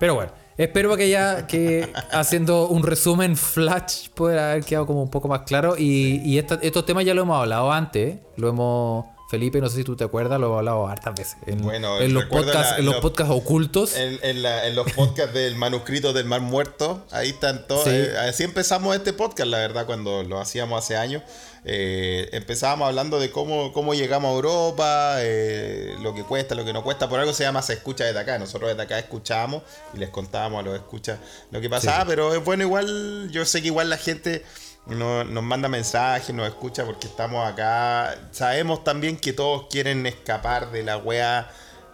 Pero 0.00 0.16
bueno, 0.16 0.32
espero 0.58 0.94
que 0.96 1.08
ya 1.08 1.46
que 1.46 1.88
haciendo 2.12 2.66
un 2.68 2.82
resumen 2.82 3.36
flash 3.36 4.08
pueda 4.10 4.50
haber 4.50 4.64
quedado 4.64 4.84
como 4.86 5.02
un 5.02 5.10
poco 5.10 5.28
más 5.28 5.42
claro. 5.42 5.76
Y, 5.78 6.20
y 6.24 6.38
esta- 6.38 6.58
estos 6.60 6.84
temas 6.84 7.04
ya 7.04 7.14
lo 7.14 7.22
hemos 7.22 7.40
hablado 7.40 7.70
antes. 7.72 8.16
Lo 8.36 8.48
hemos. 8.48 9.06
Felipe, 9.28 9.60
no 9.60 9.68
sé 9.68 9.76
si 9.78 9.84
tú 9.84 9.96
te 9.96 10.04
acuerdas, 10.04 10.38
lo 10.38 10.46
hemos 10.46 10.58
hablado 10.58 10.86
hartas 10.86 11.14
veces. 11.14 11.36
En, 11.46 11.62
Bueno, 11.62 11.98
en 12.00 12.12
los, 12.14 12.26
podcasts, 12.26 12.72
la- 12.72 12.78
en 12.78 12.84
los 12.84 12.94
los- 12.96 13.02
podcasts 13.02 13.32
ocultos. 13.34 13.96
En, 13.96 14.18
en 14.22 14.42
la- 14.42 14.66
en 14.66 14.74
los 14.76 14.90
podcasts 14.92 15.32
del 15.34 15.56
manuscrito 15.56 16.12
del 16.12 16.26
Mar 16.26 16.40
Muerto, 16.42 17.04
ahí 17.10 17.30
están 17.30 17.66
todos. 17.66 17.84
Sí. 17.84 17.90
eh, 17.92 18.14
así 18.28 18.44
empezamos 18.44 18.94
este 18.94 19.12
podcast, 19.12 19.48
la 19.48 19.58
verdad, 19.58 19.86
cuando 19.86 20.22
lo 20.22 20.38
hacíamos 20.40 20.84
hace 20.84 20.96
años. 20.96 21.22
Eh, 21.66 22.28
empezábamos 22.32 22.88
hablando 22.88 23.18
de 23.18 23.30
cómo, 23.30 23.72
cómo 23.72 23.94
llegamos 23.94 24.30
a 24.30 24.34
Europa, 24.34 25.14
eh, 25.20 25.94
lo 26.02 26.14
que 26.14 26.22
cuesta, 26.22 26.54
lo 26.54 26.64
que 26.66 26.74
no 26.74 26.84
cuesta. 26.84 27.08
Por 27.08 27.18
algo 27.18 27.32
se 27.32 27.42
llama 27.44 27.62
Se 27.62 27.72
Escucha 27.72 28.04
desde 28.04 28.18
acá. 28.20 28.38
Nosotros 28.38 28.68
desde 28.68 28.82
acá 28.82 28.98
escuchábamos 28.98 29.62
y 29.94 29.98
les 29.98 30.10
contábamos 30.10 30.60
a 30.60 30.62
los 30.62 30.74
escuchas 30.76 31.18
lo 31.50 31.62
que 31.62 31.70
pasaba. 31.70 32.04
Pero 32.04 32.34
es 32.34 32.44
bueno, 32.44 32.64
igual, 32.64 33.30
yo 33.30 33.46
sé 33.46 33.62
que 33.62 33.68
igual 33.68 33.88
la 33.88 33.96
gente 33.96 34.44
no- 34.86 35.24
nos 35.24 35.42
manda 35.42 35.68
mensajes, 35.68 36.34
nos 36.34 36.46
escucha 36.48 36.84
porque 36.84 37.06
estamos 37.06 37.46
acá. 37.50 38.16
Sabemos 38.32 38.84
también 38.84 39.16
que 39.16 39.32
todos 39.32 39.66
quieren 39.70 40.06
escapar 40.06 40.70
de 40.70 40.82
la 40.82 40.96
wea 40.98 41.50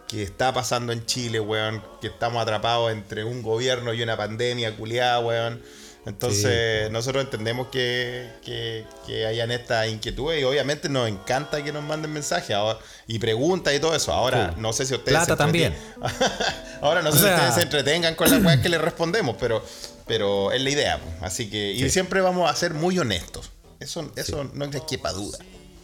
que 0.07 0.23
está 0.23 0.53
pasando 0.53 0.91
en 0.91 1.05
Chile, 1.05 1.39
weón. 1.39 1.81
Que 2.01 2.07
estamos 2.07 2.41
atrapados 2.41 2.91
entre 2.91 3.23
un 3.23 3.41
gobierno 3.41 3.93
y 3.93 4.01
una 4.03 4.17
pandemia 4.17 4.75
culiada, 4.75 5.19
weón. 5.19 5.61
Entonces, 6.03 6.89
nosotros 6.89 7.23
entendemos 7.23 7.67
que, 7.67 8.27
que, 8.43 8.85
que 9.05 9.27
hayan 9.27 9.51
estas 9.51 9.87
inquietudes 9.87 10.41
y 10.41 10.43
obviamente 10.43 10.89
nos 10.89 11.07
encanta 11.07 11.63
que 11.63 11.71
nos 11.71 11.83
manden 11.83 12.11
mensajes 12.11 12.55
ahora- 12.55 12.79
y 13.05 13.19
preguntas 13.19 13.71
y 13.75 13.79
todo 13.79 13.95
eso. 13.95 14.11
Ahora, 14.11 14.49
Sí. 14.49 14.59
no 14.59 14.73
sé 14.73 14.87
si 14.87 14.95
ustedes. 14.95 15.15
Plata 15.19 15.37
se 15.37 15.43
entretienen- 15.43 15.77
Ahora, 16.81 17.03
no 17.03 17.11
sé 17.11 17.19
sea- 17.19 17.27
si 17.27 17.33
ustedes 17.35 17.53
se 17.55 17.61
entretengan 17.61 18.15
con 18.15 18.31
las 18.31 18.43
weas 18.43 18.59
que 18.61 18.69
les 18.69 18.81
respondemos, 18.81 19.35
pero, 19.39 19.63
pero 20.07 20.51
es 20.51 20.61
la 20.61 20.69
idea. 20.69 20.99
pues. 20.99 21.15
Así 21.21 21.49
que, 21.49 21.71
y 21.73 21.89
siempre 21.89 22.21
vamos 22.21 22.49
a 22.49 22.55
ser 22.55 22.73
muy 22.73 22.97
honestos. 22.99 23.51
Eso, 23.79 24.11
eso 24.15 24.49
no 24.53 24.65
les 24.67 24.81
quepa 24.81 25.11
duda. 25.11 25.39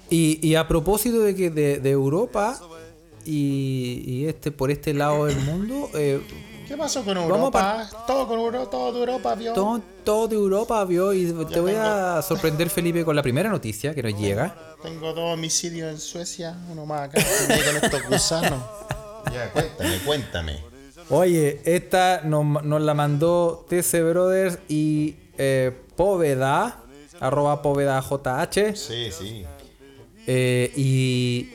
Y, 0.10 0.40
y 0.48 0.56
a 0.56 0.68
propósito 0.68 1.20
de 1.20 1.36
que 1.36 1.50
de, 1.50 1.80
de 1.80 1.90
Europa 1.90 2.60
y, 3.26 4.04
y 4.06 4.26
este 4.28 4.52
por 4.52 4.72
este 4.72 4.94
lado 4.94 5.26
del 5.26 5.38
mundo, 5.40 5.90
eh, 5.96 6.22
¿Qué 6.68 6.76
pasó 6.76 7.04
con 7.06 7.16
Europa? 7.16 7.90
Todo 8.06 8.28
con 8.28 8.40
Europa, 8.40 8.70
todo 8.70 8.92
de 8.92 9.00
Europa, 9.00 9.36
vio. 9.36 9.54
todo, 9.54 9.82
todo 10.04 10.28
de 10.28 10.36
Europa 10.36 10.84
vio 10.84 11.14
y 11.14 11.32
te 11.46 11.62
voy 11.62 11.76
a 11.76 12.22
sorprender 12.22 12.70
Felipe 12.70 13.06
con 13.06 13.16
la 13.16 13.24
primera 13.24 13.50
noticia 13.50 13.96
que 13.96 14.04
nos 14.04 14.20
llega. 14.20 14.76
Tengo 14.84 15.14
dos 15.14 15.34
homicidios 15.34 15.90
en 15.90 15.98
Suecia, 15.98 16.58
uno 16.70 16.86
más 16.86 17.08
acá, 17.10 17.24
con 17.66 17.84
estos 17.84 18.04
gusanos. 18.10 18.62
Ya, 19.34 19.50
cuéntame, 19.54 19.98
cuéntame. 20.06 20.67
Oye, 21.10 21.62
esta 21.64 22.22
nos, 22.24 22.64
nos 22.64 22.82
la 22.82 22.94
mandó 22.94 23.66
TC 23.70 24.02
Brothers 24.04 24.60
y 24.68 25.16
eh, 25.38 25.72
Poveda, 25.96 26.84
arroba 27.20 27.62
Poveda 27.62 28.02
JH, 28.02 28.76
Sí, 28.76 29.10
sí. 29.12 29.46
eh, 30.28 30.72
y 30.76 31.50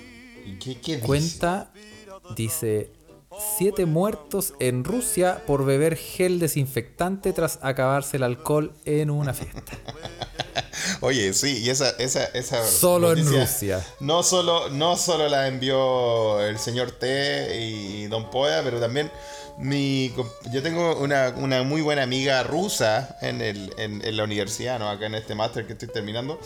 ¿Y 0.47 0.59
qué, 0.59 0.81
qué 0.81 1.01
cuenta, 1.01 1.71
dice, 2.35 2.91
siete 3.59 3.85
muertos 3.87 4.55
en 4.59 4.85
Rusia 4.85 5.43
por 5.47 5.65
beber 5.67 5.97
gel 5.97 6.39
desinfectante 6.39 7.33
tras 7.33 7.59
acabarse 7.63 8.17
el 8.17 8.23
alcohol 8.23 8.73
en 8.87 9.11
una 9.11 9.35
fiesta. 9.35 9.73
Oye, 11.01 11.33
sí, 11.35 11.59
y 11.63 11.71
esa, 11.71 11.91
esa, 11.99 12.25
esa 12.27 12.65
Solo 12.67 13.13
en 13.13 13.27
Rusia. 13.27 13.85
No 14.01 14.23
solo, 14.23 14.69
no 14.71 14.97
solo 14.97 15.29
la 15.29 15.47
envió 15.49 16.41
el 16.41 16.59
señor 16.59 16.93
T 16.93 17.61
y 17.61 18.07
Don 18.07 18.31
Poeda, 18.31 18.63
pero 18.63 18.81
también 18.81 19.11
mi 19.59 20.15
yo 20.51 20.63
tengo 20.63 20.99
una, 20.99 21.35
una 21.37 21.63
muy 21.63 21.83
buena 21.83 22.03
amiga 22.03 22.43
rusa 22.43 23.17
en, 23.21 23.41
el, 23.41 23.73
en 23.77 24.17
la 24.17 24.25
universidad, 24.25 24.79
¿no? 24.79 24.89
Acá 24.89 25.07
en 25.07 25.15
este 25.15 25.35
máster 25.35 25.67
que 25.67 25.73
estoy 25.75 25.89
terminando. 25.89 26.41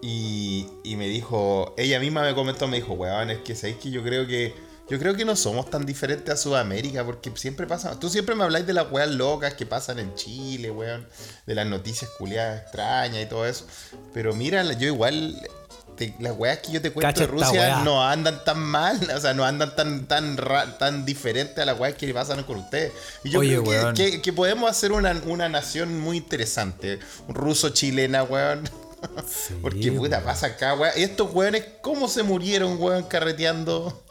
Y, 0.00 0.66
y 0.84 0.96
me 0.96 1.08
dijo, 1.08 1.74
ella 1.76 1.98
misma 1.98 2.22
me 2.22 2.34
comentó, 2.34 2.68
me 2.68 2.76
dijo, 2.76 2.92
weón, 2.92 3.30
es 3.30 3.38
que 3.38 3.54
sabéis 3.54 3.78
que 3.78 3.90
yo 3.90 4.02
creo 4.02 4.26
que 4.26 4.54
yo 4.88 4.98
creo 4.98 5.14
que 5.14 5.26
no 5.26 5.36
somos 5.36 5.68
tan 5.68 5.84
diferentes 5.84 6.32
a 6.32 6.36
Sudamérica 6.36 7.04
porque 7.04 7.30
siempre 7.34 7.66
pasa, 7.66 7.98
tú 8.00 8.08
siempre 8.08 8.34
me 8.34 8.44
habláis 8.44 8.66
de 8.66 8.72
las 8.72 8.90
weas 8.90 9.10
locas 9.10 9.52
que 9.52 9.66
pasan 9.66 9.98
en 9.98 10.14
Chile, 10.14 10.70
weón, 10.70 11.06
de 11.46 11.54
las 11.54 11.66
noticias 11.66 12.10
culiadas 12.16 12.62
extrañas 12.62 13.22
y 13.22 13.26
todo 13.26 13.44
eso, 13.46 13.66
pero 14.14 14.34
mira, 14.34 14.62
yo 14.72 14.86
igual 14.86 15.36
te- 15.98 16.14
las 16.20 16.32
weas 16.36 16.58
que 16.58 16.72
yo 16.72 16.80
te 16.80 16.90
cuento 16.92 17.08
Cacha 17.08 17.20
de 17.22 17.26
Rusia 17.26 17.80
no 17.84 18.02
andan 18.02 18.42
tan 18.44 18.60
mal, 18.62 18.98
o 19.14 19.20
sea, 19.20 19.34
no 19.34 19.44
andan 19.44 19.74
tan 19.76 20.06
tan 20.06 20.36
ra- 20.38 20.78
tan 20.78 21.04
diferentes 21.04 21.58
a 21.58 21.66
las 21.66 21.78
weas 21.78 21.94
que 21.94 22.14
pasan 22.14 22.42
con 22.44 22.56
ustedes. 22.58 22.92
Y 23.24 23.30
yo 23.30 23.40
Oye, 23.40 23.60
creo 23.62 23.92
que, 23.92 24.10
que- 24.12 24.22
que 24.22 24.32
podemos 24.32 24.70
hacer 24.70 24.92
una, 24.92 25.12
una 25.26 25.48
nación 25.48 25.98
muy 26.00 26.16
interesante, 26.16 26.98
ruso-chilena, 27.28 28.22
weón. 28.22 28.68
Porque 29.62 29.92
puta, 29.92 30.22
pasa 30.24 30.46
acá, 30.48 30.74
weón. 30.74 30.92
Y 30.96 31.02
estos 31.02 31.32
weones, 31.34 31.64
¿cómo 31.82 32.08
se 32.08 32.22
murieron, 32.22 32.80
weón, 32.80 33.04
carreteando? 33.04 34.02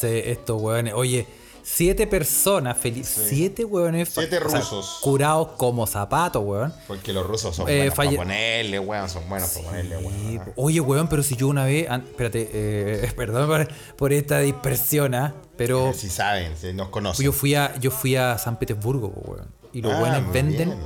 Se- 0.00 0.30
estos 0.32 0.60
hueones, 0.60 0.92
oye, 0.94 1.26
siete 1.66 2.06
personas, 2.06 2.76
feliz, 2.76 3.08
siete 3.28 3.64
hueones 3.64 4.10
Siete 4.10 4.38
o 4.38 4.48
sea, 4.50 4.60
rusos. 4.60 4.98
curados 5.00 5.48
como 5.56 5.86
zapatos, 5.86 6.42
weón. 6.44 6.72
Porque 6.86 7.12
los 7.12 7.26
rusos 7.26 7.56
son 7.56 7.68
Eh, 7.68 7.76
buenos 7.78 7.94
falle- 7.96 8.16
para 8.16 8.28
ponerle, 8.28 8.78
weón. 8.78 9.08
Son 9.08 9.28
buenos 9.28 9.48
para 9.50 9.66
ponerle, 9.66 9.98
Sí, 9.98 10.04
weón. 10.38 10.52
Oye, 10.56 10.80
weón, 10.80 11.08
pero 11.08 11.22
si 11.22 11.36
yo 11.36 11.48
una 11.48 11.64
vez. 11.64 11.88
an- 11.90 12.02
espérate, 12.02 12.50
eh, 12.52 13.12
perdón 13.16 13.48
por, 13.48 13.68
por 13.96 14.12
esta 14.12 14.38
dispersión, 14.40 15.14
¿ah? 15.14 15.34
Pero 15.56 15.92
Si 15.94 16.08
saben, 16.10 16.56
si 16.56 16.72
nos 16.72 16.88
conocen. 16.90 17.24
yo 17.24 17.32
fui 17.32 17.54
a 17.54 17.74
yo 17.78 17.90
fui 17.90 18.14
a 18.16 18.36
San 18.38 18.58
Petersburgo, 18.58 19.08
weón. 19.08 19.48
Y 19.72 19.80
los 19.82 19.92
Ah, 19.92 20.02
weones 20.02 20.32
venden. 20.32 20.68
bien. 20.70 20.80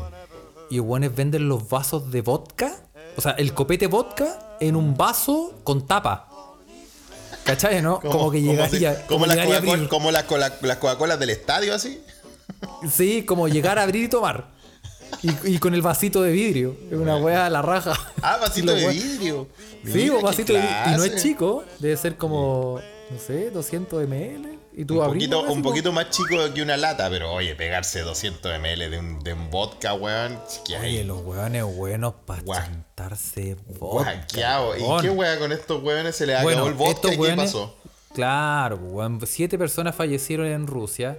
Y 0.71 0.77
los 0.77 0.87
weones 0.87 1.15
venden 1.15 1.49
los 1.49 1.69
vasos 1.69 2.11
de 2.11 2.21
vodka. 2.23 2.73
O 3.17 3.21
sea, 3.21 3.33
el 3.33 3.53
copete 3.53 3.87
vodka 3.89 4.57
en 4.61 4.77
un 4.77 4.97
vaso 4.97 5.55
con 5.65 5.87
tapa. 5.87 6.28
¿Cachai, 7.49 7.83
no? 7.83 7.99
Como, 8.01 8.31
que 8.31 8.41
llegaría. 8.43 8.95
si- 8.95 9.03
como 9.07 9.27
las 9.27 9.37
Coca-Cola- 9.39 9.57
abrir. 9.73 9.89
como 9.89 10.11
las 10.11 10.23
Cola- 10.25 10.53
las 10.63 10.77
Coca-Colas 10.79 11.19
del 11.19 11.31
estadio, 11.31 11.75
así. 11.75 12.01
Sí, 12.91 13.25
como 13.25 13.49
llegar 13.49 13.79
a 13.79 13.83
abrir 13.83 14.05
y 14.05 14.09
tomar. 14.09 14.49
Y, 15.23 15.55
y 15.55 15.59
con 15.59 15.75
el 15.75 15.81
vasito 15.83 16.23
de 16.23 16.31
vidrio. 16.33 16.77
Es 16.91 16.97
una 16.99 17.17
wea 17.17 17.47
a 17.47 17.51
la 17.51 17.63
raja. 17.63 17.95
Ah, 18.23 18.37
vasito 18.41 18.73
de 18.75 18.87
vidrio. 18.89 19.49
Sí, 19.85 20.11
un 20.11 20.23
vasito 20.23 20.53
de 20.53 20.61
vidrio. 20.61 20.83
Y 20.87 20.97
no 20.97 21.05
es 21.05 21.23
chico. 21.23 21.65
Debe 21.79 21.97
ser 21.97 22.17
como, 22.17 22.81
no 23.11 23.19
sé, 23.19 23.51
200 23.51 24.07
ml. 24.07 24.58
Y 24.79 24.85
tú 24.85 25.01
Un 25.01 25.61
poquito, 25.61 25.89
un 25.89 25.95
más 25.97 26.11
chico 26.11 26.37
que 26.55 26.63
una 26.63 26.77
lata, 26.77 27.11
pero 27.11 27.33
oye, 27.33 27.57
pegarse 27.57 28.03
200 28.03 28.61
ml 28.61 28.89
de 28.89 28.99
un, 29.01 29.19
de 29.25 29.33
un 29.33 29.51
vodka, 29.51 29.93
weón. 29.95 30.39
Oye, 30.69 30.77
hay 30.77 31.03
los 31.03 31.21
weones 31.25 31.65
buenos 31.65 32.15
para 32.25 32.45
chantarse 32.45 33.57
vodka. 33.81 34.25
¿Y 34.79 34.83
weón. 34.83 35.03
qué 35.03 35.11
weá 35.11 35.37
con 35.41 35.51
estos 35.51 35.83
weones 35.83 36.15
se 36.15 36.27
les 36.27 36.37
acabó 36.37 36.51
Bueno, 36.51 36.69
el 36.69 36.75
vodka? 36.75 37.11
estos 37.11 37.13
¿Y 37.13 37.19
qué 37.19 37.35
pasó? 37.35 37.77
Claro, 38.15 38.77
weón. 38.77 39.21
Siete 39.27 39.59
personas 39.59 39.97
fallecieron 39.97 40.47
en 40.47 40.69
Rusia. 40.69 41.19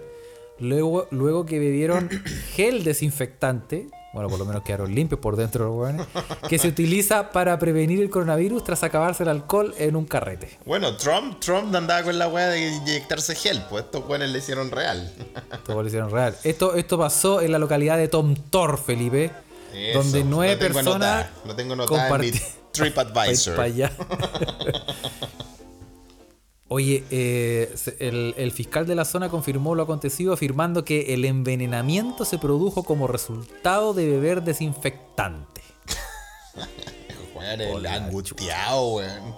Luego, 0.60 1.10
luego 1.12 1.46
que 1.46 1.60
bebieron 1.60 2.10
gel 2.56 2.86
desinfectante. 2.86 3.90
Bueno, 4.12 4.28
por 4.28 4.40
lo 4.40 4.46
menos 4.46 4.64
quedaron 4.64 4.94
limpios 4.94 5.20
por 5.20 5.36
dentro 5.36 5.66
los. 5.66 6.06
Que 6.48 6.58
se 6.58 6.68
utiliza 6.68 7.30
para 7.32 7.60
prevenir 7.60 8.02
el 8.02 8.10
coronavirus 8.10 8.64
tras 8.64 8.84
acabarse 8.84 9.24
el 9.24 9.30
alcohol 9.30 9.74
en 9.78 9.96
un 9.96 10.06
carrete. 10.06 10.58
Bueno, 10.66 10.96
Trump, 10.98 11.40
Trump 11.40 11.74
andaba 11.76 12.04
con 12.04 12.18
la 12.18 12.28
weá 12.28 12.48
de 12.48 12.70
inyectarse 12.70 13.36
gel, 13.36 13.64
pues 13.70 13.86
estos 13.86 14.08
weones 14.08 14.32
le 14.32 14.40
hicieron 14.40 14.72
real. 14.72 15.14
Todo 15.64 15.82
lo 15.84 15.88
hicieron 15.88 16.10
real. 16.10 16.36
Esto, 16.44 16.74
esto 16.76 16.98
pasó 16.98 17.42
en 17.42 17.52
la 17.52 17.60
localidad 17.60 17.98
de 17.98 18.08
Tomtor, 18.08 18.80
Felipe. 18.80 19.32
Eso, 19.74 20.00
donde 20.00 20.24
nueve 20.24 20.56
tengo 20.56 20.74
personas. 20.74 21.26
anotado, 21.26 21.46
Lo 21.46 21.56
tengo 21.56 21.76
notado 21.76 22.16
en 22.16 22.22
mi 22.22 22.32
TripAdvisor. 22.72 23.56
Oye, 26.72 27.04
eh, 27.10 27.74
el, 28.00 28.36
el 28.38 28.52
fiscal 28.52 28.86
de 28.86 28.94
la 28.94 29.04
zona 29.04 29.30
confirmó 29.30 29.74
lo 29.74 29.82
acontecido 29.84 30.34
afirmando 30.34 30.86
que 30.86 31.16
el 31.16 31.26
envenenamiento 31.26 32.26
se 32.26 32.38
produjo 32.38 32.84
como 32.84 33.08
resultado 33.08 33.94
de 33.96 34.06
beber 34.08 34.44
desinfectante. 34.44 35.62
Weón, 37.36 37.62
el 37.62 37.86
angustiado, 37.88 38.88
weón. 38.96 39.36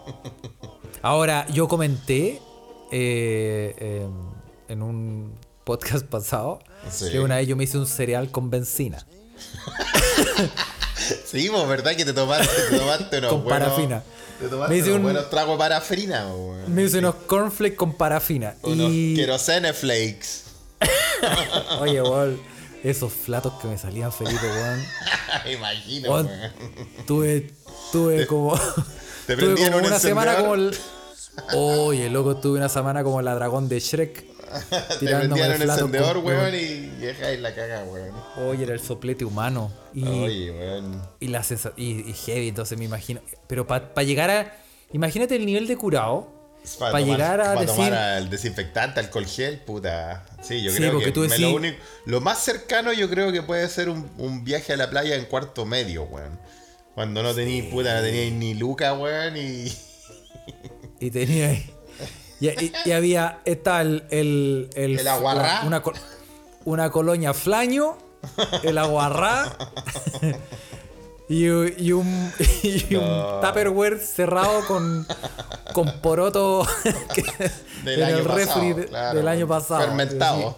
Ahora, 1.02 1.48
yo 1.54 1.68
comenté 1.70 2.42
eh, 2.92 3.76
eh, 3.80 4.08
en 4.68 4.82
un 4.82 5.34
podcast 5.64 6.06
pasado 6.06 6.60
Sí. 6.90 7.12
que 7.12 7.20
una 7.22 7.38
vez 7.38 7.48
yo 7.48 7.56
me 7.56 7.64
hice 7.64 7.78
un 7.78 7.86
cereal 7.88 8.30
con 8.32 8.50
benzina. 8.50 9.06
Sí, 11.26 11.50
vos, 11.50 11.68
¿verdad? 11.68 11.96
Que 11.96 12.06
te 12.06 12.14
tomaste, 12.14 12.48
te 12.70 12.78
tomaste 12.78 13.18
unos 13.20 13.32
Con 13.32 13.44
buenos- 13.44 13.60
parafina. 13.70 14.04
Me 14.70 14.78
hice 14.78 14.88
unos 14.90 14.98
un- 14.98 15.04
buenos 15.04 15.30
tragos 15.30 15.54
de 15.54 15.58
parafina. 15.60 16.26
Me 16.68 16.84
hice 16.84 17.00
unos 17.00 17.16
cornflakes 17.28 17.76
con 17.76 17.94
parafina. 17.94 18.56
Unos 18.64 18.90
y... 18.92 19.16
querosene 19.16 19.74
flakes. 19.74 20.44
Oye, 21.80 22.02
weón, 22.02 22.40
esos 22.84 23.14
flatos 23.14 23.54
que 23.62 23.68
me 23.68 23.78
salían, 23.78 24.12
Felipe, 24.12 24.46
weón. 24.48 24.84
Imagino, 25.54 26.12
Weón, 26.12 26.30
tuve, 27.06 27.54
tuve 27.92 28.26
como. 28.28 28.60
te 29.28 29.36
tuve 29.38 29.56
como 29.56 29.78
un 29.78 29.86
una 29.86 30.00
semana 30.00 30.36
como 30.38 30.56
el. 30.56 30.76
Oye, 31.54 32.10
loco, 32.10 32.38
tuve 32.38 32.58
una 32.58 32.70
semana 32.70 33.04
como 33.04 33.22
la 33.22 33.36
dragón 33.36 33.70
de 33.70 33.80
Shrek. 33.80 34.26
Te 35.00 35.06
el 35.12 35.32
un 35.32 35.40
encendedor, 35.40 36.18
weón, 36.20 36.54
y 36.56 36.88
dejáis 37.00 37.40
la 37.40 37.54
caga, 37.56 37.84
weón. 37.84 38.12
Oye, 38.38 38.64
era 38.64 38.74
el 38.74 38.80
soplete 38.80 39.26
humano. 39.26 39.72
Y, 39.94 40.08
Oye, 40.08 40.52
weón. 40.52 41.02
y 41.20 41.28
la 41.28 41.44
y, 41.78 42.10
y 42.10 42.14
heavy, 42.14 42.50
entonces 42.50 42.78
me 42.78 42.86
imagino. 42.86 43.22
Pero 43.48 43.68
para 43.68 44.04
llegar 44.04 44.30
a. 44.30 44.58
Imagínate 44.94 45.36
el 45.36 45.46
nivel 45.46 45.68
de 45.68 45.78
curado. 45.78 46.40
Para 46.78 46.92
Para 46.92 47.04
llegar 47.06 47.42
a 47.42 47.46
para 47.56 47.62
decir. 47.62 47.76
tomar 47.76 47.94
al 47.94 48.30
desinfectante, 48.30 49.00
alcohol 49.00 49.26
gel, 49.26 49.60
puta. 49.62 50.24
Sí, 50.44 50.62
yo 50.62 50.70
Sí, 50.72 50.78
creo 50.78 51.00
que 51.00 51.12
tú 51.12 51.24
decís- 51.24 51.40
lo, 51.40 51.56
único- 51.56 51.78
lo 52.06 52.22
más 52.22 52.38
cercano 52.38 52.94
yo 52.94 53.10
creo 53.10 53.32
que 53.32 53.42
puede 53.42 53.68
ser 53.68 53.90
un, 53.90 54.08
un 54.20 54.44
viaje 54.44 54.74
a 54.74 54.78
la 54.78 54.88
playa 54.90 55.16
en 55.16 55.26
cuarto 55.26 55.66
medio, 55.66 56.04
weón. 56.04 56.40
Cuando 56.94 57.24
no 57.24 57.34
teníais, 57.34 57.66
puta, 57.72 57.96
no 57.96 58.02
teníais 58.04 58.32
ni 58.34 58.54
Luca, 58.54 58.94
weón, 58.94 59.38
y... 59.38 59.74
Y 61.00 61.10
tenía. 61.10 61.60
Y, 62.42 62.48
y- 62.50 62.74
y 62.86 62.92
había. 62.92 63.40
Está 63.46 63.82
el. 63.82 64.04
El, 64.10 64.70
El 64.76 65.08
aguarrá. 65.08 65.62
Una, 65.64 65.82
una 66.66 66.90
colonia 66.92 67.34
flaño. 67.34 67.98
El 68.64 68.78
aguarrá. 68.78 69.56
Y, 71.30 71.46
y 71.46 71.94
un, 71.94 72.34
y 72.62 72.96
un 72.96 73.40
Tupperware 73.42 74.00
cerrado 74.00 74.66
con, 74.68 75.08
con 75.72 76.02
poroto 76.02 76.68
que- 77.16 77.24
Del 77.86 78.04
año 78.04 78.18
el 78.18 78.26
refri 78.26 78.46
pasado, 78.46 78.74
de- 78.76 78.86
claro, 78.88 79.18
del 79.18 79.28
año 79.30 79.48
pasado. 79.48 79.80
Fermentado. 79.82 80.58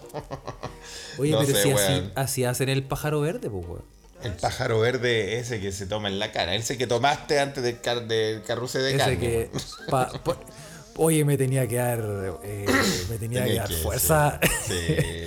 Oye, 1.18 1.30
No 1.30 1.38
pero 1.42 1.52
sé, 1.54 1.62
si 1.62 1.70
así, 1.70 2.10
así 2.16 2.44
hacen 2.44 2.68
el 2.70 2.82
pájaro 2.82 3.20
verde, 3.20 3.48
pues, 3.50 3.64
weón. 3.68 3.84
El 4.24 4.32
pájaro 4.32 4.80
verde 4.80 5.38
ese 5.38 5.60
que 5.60 5.70
se 5.70 5.86
toma 5.86 6.08
en 6.08 6.18
la 6.18 6.32
cara. 6.32 6.56
Ese 6.56 6.76
que 6.76 6.88
tomaste 6.88 7.38
antes 7.38 7.62
del, 7.62 7.80
car 7.80 8.08
del 8.08 8.42
carrusel 8.42 8.82
de 8.82 8.88
Ese 8.90 8.98
carne. 8.98 9.18
que. 9.20 9.50
pa- 9.88 10.10
oye, 10.96 11.24
me 11.24 11.36
tenía 11.36 11.66
que 11.66 11.76
dar. 11.76 12.00
eh, 12.42 12.66
me 13.10 13.18
tenía 13.18 13.44
que 13.44 13.54
dar 13.54 13.68
que- 13.68 13.74
fuerza. 13.74 14.38
Sí, 14.66 14.74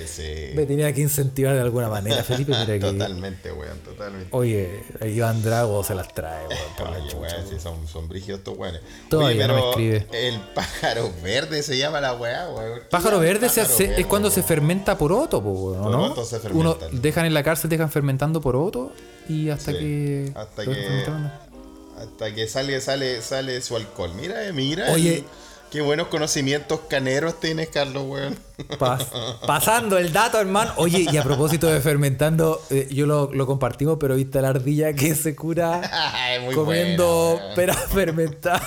sí. 0.08 0.52
me 0.56 0.66
tenía 0.66 0.92
que 0.94 1.02
incentivar 1.02 1.54
de 1.56 1.62
alguna 1.62 1.90
manera, 1.90 2.24
Felipe. 2.24 2.52
Mira 2.52 2.66
que. 2.74 2.80
Totalmente, 2.80 3.52
weón, 3.52 3.78
totalmente. 3.80 4.28
Oye, 4.32 4.84
Iván 5.06 5.42
Drago 5.44 5.84
se 5.84 5.96
las 5.96 6.14
trae, 6.14 6.48
weón. 6.48 6.60
por 6.78 6.90
la 6.90 6.98
Oye, 6.98 7.10
chucha, 7.12 7.20
weón, 7.38 7.48
sí, 7.50 7.60
son, 7.60 7.88
son 7.88 8.08
brígidos 8.08 8.40
estos 8.40 8.58
weones. 8.58 8.82
Todavía 9.10 9.46
Oye, 9.46 9.48
no 9.48 9.54
me 9.56 9.70
escribe. 9.70 10.08
El 10.28 10.40
pájaro 10.56 11.12
verde 11.24 11.64
se 11.64 11.78
llama 11.78 12.02
la 12.02 12.14
weá, 12.16 12.50
weón. 12.50 12.80
Pájaro 12.90 13.20
verde 13.20 13.50
se 13.50 13.62
Pájaro 13.62 13.74
hace- 13.76 13.88
verde, 13.88 14.02
es 14.02 14.08
cuando 14.08 14.30
se 14.32 14.44
fermenta 14.44 14.98
poroto, 14.98 15.42
po, 15.44 15.50
weón, 15.52 15.86
¿o 15.86 15.90
¿no? 15.90 15.98
Poroto 16.14 16.26
se 16.26 16.40
Uno 16.54 16.78
dejan 16.92 17.26
en 17.26 17.34
la 17.34 17.44
cárcel, 17.44 17.70
dejan 17.70 17.92
fermentando 17.92 18.42
poroto 18.42 18.92
y 19.30 19.50
hasta 19.50 19.72
Sí, 19.72 19.78
que. 19.78 20.32
hasta 20.36 20.64
que-. 20.66 21.06
Hasta 21.98 22.34
que 22.36 22.48
sale, 22.48 22.80
sale, 22.80 23.22
sale 23.24 23.60
su 23.62 23.76
alcohol. 23.76 24.12
Mira, 24.16 24.46
eh, 24.48 24.54
mira. 24.54 24.92
Oye. 24.92 25.24
Qué 25.72 25.82
buenos 25.82 26.08
conocimientos 26.08 26.80
caneros 26.90 27.40
tienes, 27.42 27.68
Carlos, 27.70 28.04
weón. 28.08 28.38
Pas- 28.80 29.06
pasando 29.46 29.98
el 29.98 30.14
dato, 30.14 30.40
hermano. 30.40 30.72
Oye, 30.78 31.06
y 31.12 31.18
a 31.18 31.24
propósito 31.24 31.68
de 31.68 31.82
fermentando, 31.82 32.62
eh, 32.70 32.88
yo 32.90 33.06
lo, 33.06 33.34
lo 33.34 33.46
compartimos, 33.46 33.98
pero 34.00 34.16
viste 34.16 34.42
la 34.42 34.50
ardilla 34.50 34.94
que 34.94 35.14
se 35.14 35.36
cura 35.36 35.82
Ay, 36.14 36.54
comiendo 36.56 37.38
buena, 37.40 37.56
pera 37.56 37.74
fermentada. 37.74 38.62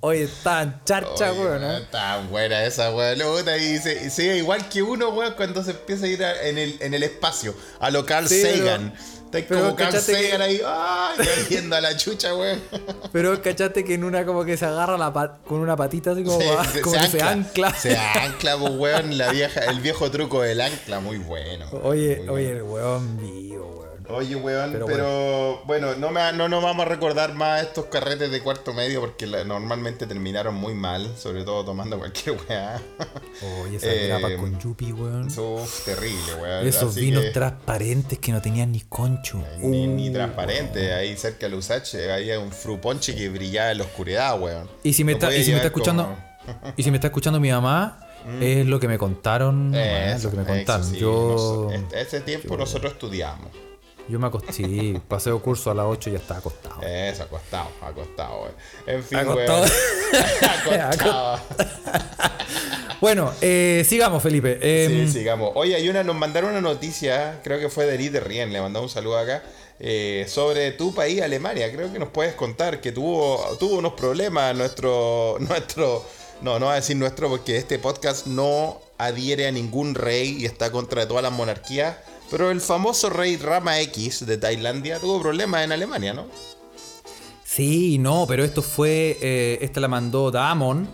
Oye, 0.00 0.22
están 0.24 0.82
charcha, 0.84 1.32
Oye, 1.32 1.40
weón. 1.40 1.64
¿eh? 1.64 1.80
Tan 1.90 2.30
buena 2.30 2.62
esa 2.64 2.94
weón. 2.94 3.18
Y 3.60 3.78
sigue 4.10 4.36
igual 4.36 4.68
que 4.68 4.82
uno, 4.82 5.08
weón, 5.08 5.34
cuando 5.36 5.64
se 5.64 5.72
empieza 5.72 6.04
a 6.04 6.08
ir 6.08 6.22
a- 6.24 6.42
en, 6.48 6.58
el, 6.58 6.76
en 6.80 6.94
el 6.94 7.02
espacio. 7.02 7.54
A 7.80 7.90
lo 7.90 8.06
Carl 8.06 8.28
Sí, 8.28 8.40
Sagan. 8.42 8.94
Pero 9.44 9.60
como 9.62 9.76
cachate 9.76 10.00
Sagan 10.24 10.42
ahí, 10.42 10.60
¡ay! 10.64 11.26
yendo 11.50 11.76
a 11.76 11.80
la 11.80 11.96
chucha, 11.96 12.34
weón. 12.34 12.60
Pero 13.12 13.40
cachaste 13.42 13.84
que 13.84 13.94
en 13.94 14.04
una 14.04 14.24
como 14.26 14.44
que 14.44 14.56
se 14.56 14.64
agarra 14.66 14.96
la 14.98 15.12
pat- 15.12 15.42
con 15.46 15.58
una 15.60 15.76
patita 15.76 16.12
así 16.12 16.22
como, 16.24 16.38
Se- 16.40 16.50
va- 16.54 16.64
se- 16.64 16.80
como 16.80 16.94
se 16.96 17.02
que 17.02 17.08
se 17.18 17.22
ancla. 17.22 17.74
Se 17.74 17.96
ancla, 17.96 18.56
pues, 18.58 18.72
weón, 18.74 19.16
la 19.18 19.30
vieja, 19.30 19.60
el 19.60 19.80
viejo 19.80 20.10
truco 20.10 20.42
del 20.42 20.60
ancla, 20.60 21.00
muy 21.00 21.18
bueno. 21.18 21.66
Oye, 21.82 22.16
muy 22.26 22.28
oye, 22.28 22.44
bueno. 22.44 22.56
el 22.56 22.62
weón 22.62 23.16
vivo, 23.18 23.66
weón. 23.78 23.85
Oye, 24.08 24.36
weón, 24.36 24.70
pero, 24.72 24.86
Pero 24.86 25.62
bueno, 25.66 25.94
no, 25.96 26.10
me, 26.10 26.32
no 26.32 26.48
nos 26.48 26.62
vamos 26.62 26.86
a 26.86 26.88
recordar 26.88 27.34
más 27.34 27.62
estos 27.62 27.86
carretes 27.86 28.30
de 28.30 28.40
cuarto 28.40 28.72
medio 28.72 29.00
porque 29.00 29.26
la- 29.26 29.44
normalmente 29.44 30.06
terminaron 30.06 30.54
muy 30.54 30.74
mal, 30.74 31.10
sobre 31.18 31.42
todo 31.44 31.64
tomando 31.64 31.98
cualquier 32.00 32.36
weá. 32.48 32.80
Oye, 33.64 33.76
esa 33.76 33.86
Eh, 33.92 34.06
grapa 34.08 34.36
con 34.36 34.58
yupi, 34.60 34.92
weón. 34.92 35.26
Uf, 35.26 35.84
terrible, 35.84 36.34
weón. 36.40 36.66
Esos 36.66 36.92
Así 36.92 37.00
vinos 37.00 37.24
que- 37.24 37.30
transparentes 37.30 38.18
que 38.18 38.32
no 38.32 38.40
tenían 38.40 38.72
ni 38.72 38.80
concho. 38.82 39.42
Ni, 39.58 39.86
ni 39.86 40.10
Uh, 40.10 40.12
transparente, 40.12 40.92
ahí 40.92 41.16
cerca 41.16 41.46
de 41.46 41.50
Lusache 41.56 42.12
había 42.12 42.38
un 42.38 42.52
fruponche 42.52 43.14
que 43.14 43.28
brillaba 43.28 43.72
en 43.72 43.78
la 43.78 43.84
oscuridad, 43.84 44.40
weón. 44.40 44.68
Y 44.82 44.92
si 44.92 45.02
me 45.04 45.12
está, 45.12 45.34
y 45.34 45.42
si 45.44 45.50
me 45.50 45.56
está 45.56 45.72
como- 45.72 45.84
escuchando, 45.84 46.16
y 46.76 46.82
si 46.82 46.90
me 46.90 46.96
está 46.98 47.08
escuchando 47.08 47.40
mi 47.40 47.50
mamá, 47.50 48.00
es 48.40 48.66
lo 48.66 48.78
que 48.80 48.88
me 48.88 48.98
contaron. 48.98 49.72
Eh, 49.74 50.12
es 50.14 50.24
lo 50.24 50.30
que 50.30 50.36
me 50.36 50.44
contaron. 50.44 50.84
sí, 50.84 50.96
yo, 50.98 51.70
este- 51.72 52.00
ese 52.00 52.20
tiempo 52.20 52.56
nosotros 52.56 52.92
estudiamos. 52.92 53.50
Yo 54.08 54.18
me 54.18 54.26
acosté, 54.28 54.52
sí, 54.52 55.00
paseo 55.08 55.40
curso 55.42 55.70
a 55.70 55.74
las 55.74 55.86
8 55.86 56.10
y 56.10 56.12
ya 56.12 56.18
estaba 56.18 56.40
acostado. 56.40 56.82
Eso, 56.82 57.24
acostado, 57.24 57.68
acostado, 57.82 58.42
weón. 58.42 58.54
En 58.86 59.02
fin, 59.04 59.18
Acostado. 59.18 59.64
Bueno, 63.00 63.32
eh, 63.40 63.84
sigamos, 63.86 64.22
Felipe. 64.22 64.58
Eh, 64.62 65.06
Sí, 65.06 65.18
sigamos. 65.18 65.52
Oye, 65.54 65.74
hay 65.74 65.88
una, 65.88 66.02
nos 66.02 66.16
mandaron 66.16 66.50
una 66.50 66.60
noticia, 66.60 67.40
creo 67.44 67.58
que 67.58 67.68
fue 67.68 67.84
de 67.86 67.96
Elite 67.96 68.20
Rien, 68.20 68.52
le 68.52 68.60
mandamos 68.60 68.90
un 68.90 68.94
saludo 68.94 69.18
acá, 69.18 69.42
eh, 69.78 70.24
sobre 70.28 70.72
tu 70.72 70.94
país, 70.94 71.20
Alemania. 71.20 71.70
Creo 71.72 71.92
que 71.92 71.98
nos 71.98 72.08
puedes 72.08 72.34
contar 72.34 72.80
que 72.80 72.92
tuvo, 72.92 73.56
tuvo 73.58 73.76
unos 73.76 73.92
problemas 73.92 74.54
nuestro, 74.56 75.36
nuestro, 75.40 76.04
no, 76.40 76.58
no 76.58 76.66
voy 76.66 76.72
a 76.72 76.76
decir 76.76 76.96
nuestro 76.96 77.28
porque 77.28 77.56
este 77.58 77.78
podcast 77.78 78.26
no 78.26 78.80
adhiere 78.98 79.46
a 79.46 79.52
ningún 79.52 79.94
rey 79.94 80.36
y 80.40 80.46
está 80.46 80.70
contra 80.70 81.06
todas 81.06 81.22
las 81.22 81.32
monarquías. 81.32 81.96
Pero 82.30 82.50
el 82.50 82.60
famoso 82.60 83.08
rey 83.10 83.36
Rama 83.36 83.80
X 83.80 84.26
de 84.26 84.36
Tailandia 84.38 84.98
tuvo 84.98 85.20
problemas 85.20 85.64
en 85.64 85.72
Alemania, 85.72 86.12
¿no? 86.12 86.26
Sí, 87.44 87.98
no, 87.98 88.26
pero 88.26 88.44
esto 88.44 88.62
fue. 88.62 89.16
eh, 89.20 89.58
esta 89.60 89.80
la 89.80 89.88
mandó 89.88 90.30
Damon, 90.30 90.88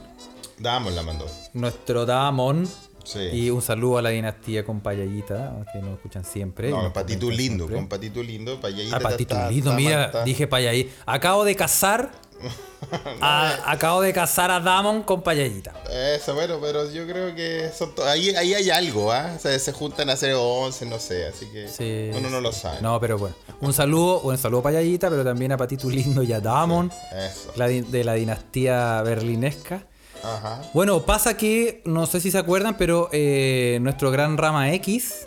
Damos 0.58 0.92
la 0.92 1.02
mandó. 1.02 1.26
nuestro 1.54 2.06
Damon. 2.06 2.68
Sí. 3.04 3.18
Y 3.32 3.50
un 3.50 3.60
saludo 3.62 3.98
a 3.98 4.02
la 4.02 4.10
dinastía 4.10 4.64
con 4.64 4.80
Payallita, 4.80 5.64
que 5.72 5.80
nos 5.80 5.94
escuchan 5.94 6.24
siempre. 6.24 6.70
No, 6.70 6.92
patito 6.92 7.28
lindo, 7.28 7.64
siempre. 7.64 7.74
con 7.76 7.88
patito 7.88 8.22
lindo, 8.22 8.60
payallita. 8.60 8.96
Ah, 8.96 9.00
patito 9.00 9.50
lindo, 9.50 9.72
mira, 9.72 10.22
dije 10.24 10.46
Payallita. 10.46 10.92
Acabo 11.06 11.44
de 11.44 11.56
casar. 11.56 12.12
a- 13.20 13.70
acabo 13.70 14.00
de 14.00 14.12
casar 14.12 14.50
a 14.50 14.60
Damon 14.60 15.02
con 15.02 15.22
Payallita. 15.22 15.72
Eso, 15.90 16.34
bueno, 16.34 16.58
pero 16.60 16.90
yo 16.90 17.06
creo 17.06 17.34
que 17.34 17.70
son 17.76 17.92
ahí, 18.06 18.30
ahí 18.30 18.54
hay 18.54 18.70
algo, 18.70 19.12
¿ah? 19.12 19.32
O 19.36 19.38
sea, 19.38 19.58
se 19.58 19.72
juntan 19.72 20.10
a 20.10 20.14
hacer 20.14 20.34
11, 20.38 20.86
no 20.86 20.98
sé, 20.98 21.26
así 21.26 21.46
que 21.46 21.68
Sí. 21.68 22.10
uno 22.16 22.28
no 22.30 22.40
lo 22.40 22.52
sabe. 22.52 22.80
No, 22.80 22.98
pero 23.00 23.18
bueno. 23.18 23.34
Un 23.60 23.72
saludo, 23.72 24.20
un 24.20 24.36
saludo 24.38 24.60
a 24.60 24.64
Payallita, 24.64 25.08
pero 25.10 25.24
también 25.24 25.52
a 25.52 25.56
Patito 25.56 25.88
Lindo 25.88 26.22
y 26.22 26.32
a 26.32 26.40
Damon, 26.40 26.90
Eso. 27.12 27.52
la 27.56 27.68
de 27.68 28.04
la 28.04 28.14
dinastía 28.14 29.02
berlinesca. 29.02 29.86
Ajá. 30.24 30.62
Bueno, 30.72 31.02
pasa 31.02 31.36
que, 31.36 31.82
no 31.84 32.06
sé 32.06 32.20
si 32.20 32.30
se 32.30 32.38
acuerdan, 32.38 32.76
pero 32.76 33.08
eh, 33.12 33.78
nuestro 33.80 34.10
gran 34.12 34.38
Rama 34.38 34.72
X, 34.74 35.26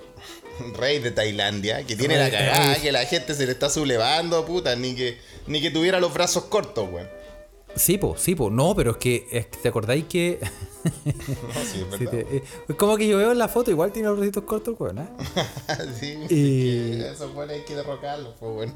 Rey 0.77 0.99
de 0.99 1.11
Tailandia, 1.11 1.85
que 1.85 1.95
tiene 1.95 2.17
la 2.17 2.29
cagada, 2.31 2.75
que 2.81 2.91
la 2.91 3.05
gente 3.05 3.33
se 3.33 3.45
le 3.45 3.51
está 3.51 3.69
sublevando, 3.69 4.45
puta, 4.45 4.75
ni 4.75 4.95
que, 4.95 5.17
ni 5.47 5.61
que 5.61 5.71
tuviera 5.71 5.99
los 5.99 6.13
brazos 6.13 6.45
cortos, 6.45 6.87
weón. 6.91 7.07
sí, 7.75 7.97
po, 7.97 8.15
sí, 8.17 8.35
po, 8.35 8.49
no, 8.49 8.75
pero 8.75 8.91
es 8.91 8.97
que, 8.97 9.27
es 9.31 9.47
que 9.47 9.57
¿te 9.57 9.67
acordáis 9.69 10.05
que... 10.05 10.39
No, 10.85 10.91
sí, 10.93 11.83
es 11.91 11.97
Sí, 11.97 12.05
verdad. 12.05 12.11
te- 12.11 12.37
eh, 12.37 12.43
como 12.77 12.95
que 12.95 13.07
yo 13.07 13.17
veo 13.17 13.31
en 13.31 13.37
la 13.39 13.47
foto, 13.47 13.71
igual 13.71 13.91
tiene 13.91 14.07
los 14.07 14.17
bracitos 14.17 14.43
cortos, 14.43 14.75
weón, 14.79 14.99
¿eh? 14.99 15.07
sí, 15.99 16.17
Y- 16.29 16.99
que 16.99 17.51
hay 17.51 17.61
que 17.61 17.75
derrocarlo, 17.75 18.35
pues 18.39 18.53
bueno. 18.53 18.73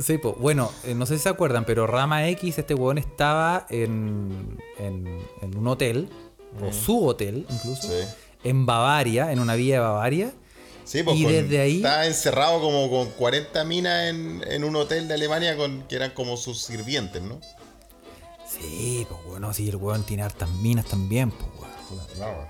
Sí, 0.00 0.18
pues, 0.18 0.36
bueno, 0.38 0.70
eh, 0.84 0.94
no 0.94 1.06
sé 1.06 1.16
si 1.16 1.22
se 1.24 1.28
acuerdan, 1.30 1.64
pero 1.64 1.86
Rama 1.86 2.28
X, 2.28 2.58
este 2.58 2.74
weón 2.74 2.98
estaba 2.98 3.66
en, 3.70 4.58
en, 4.78 5.06
en 5.42 5.56
un 5.56 5.66
hotel, 5.66 6.08
o 6.62 6.72
su 6.72 7.06
hotel 7.06 7.46
incluso, 7.50 7.88
Sí. 7.88 8.04
En 8.44 8.66
Bavaria, 8.66 9.32
en 9.32 9.38
una 9.40 9.54
villa 9.54 9.74
de 9.74 9.80
Bavaria. 9.80 10.32
Sí, 10.84 11.02
pues 11.02 11.18
Y 11.18 11.24
con- 11.24 11.32
desde 11.32 11.60
ahí- 11.60 11.76
estaba 11.76 12.06
encerrado 12.06 12.60
como 12.60 12.88
con 12.90 13.10
40 13.10 13.62
minas 13.64 14.08
en, 14.08 14.42
en 14.48 14.64
un 14.64 14.74
hotel 14.76 15.06
de 15.08 15.14
Alemania 15.14 15.56
con, 15.56 15.82
que 15.82 15.96
eran 15.96 16.12
como 16.12 16.36
sus 16.36 16.62
sirvientes, 16.62 17.20
¿no? 17.22 17.38
Sí, 18.50 19.06
pues 19.08 19.20
bueno, 19.26 19.52
si 19.52 19.68
el 19.68 19.76
weón 19.76 20.02
tiene 20.04 20.22
hartas 20.22 20.48
minas 20.50 20.86
también, 20.86 21.30
pues 21.30 21.42
weón. 21.60 21.68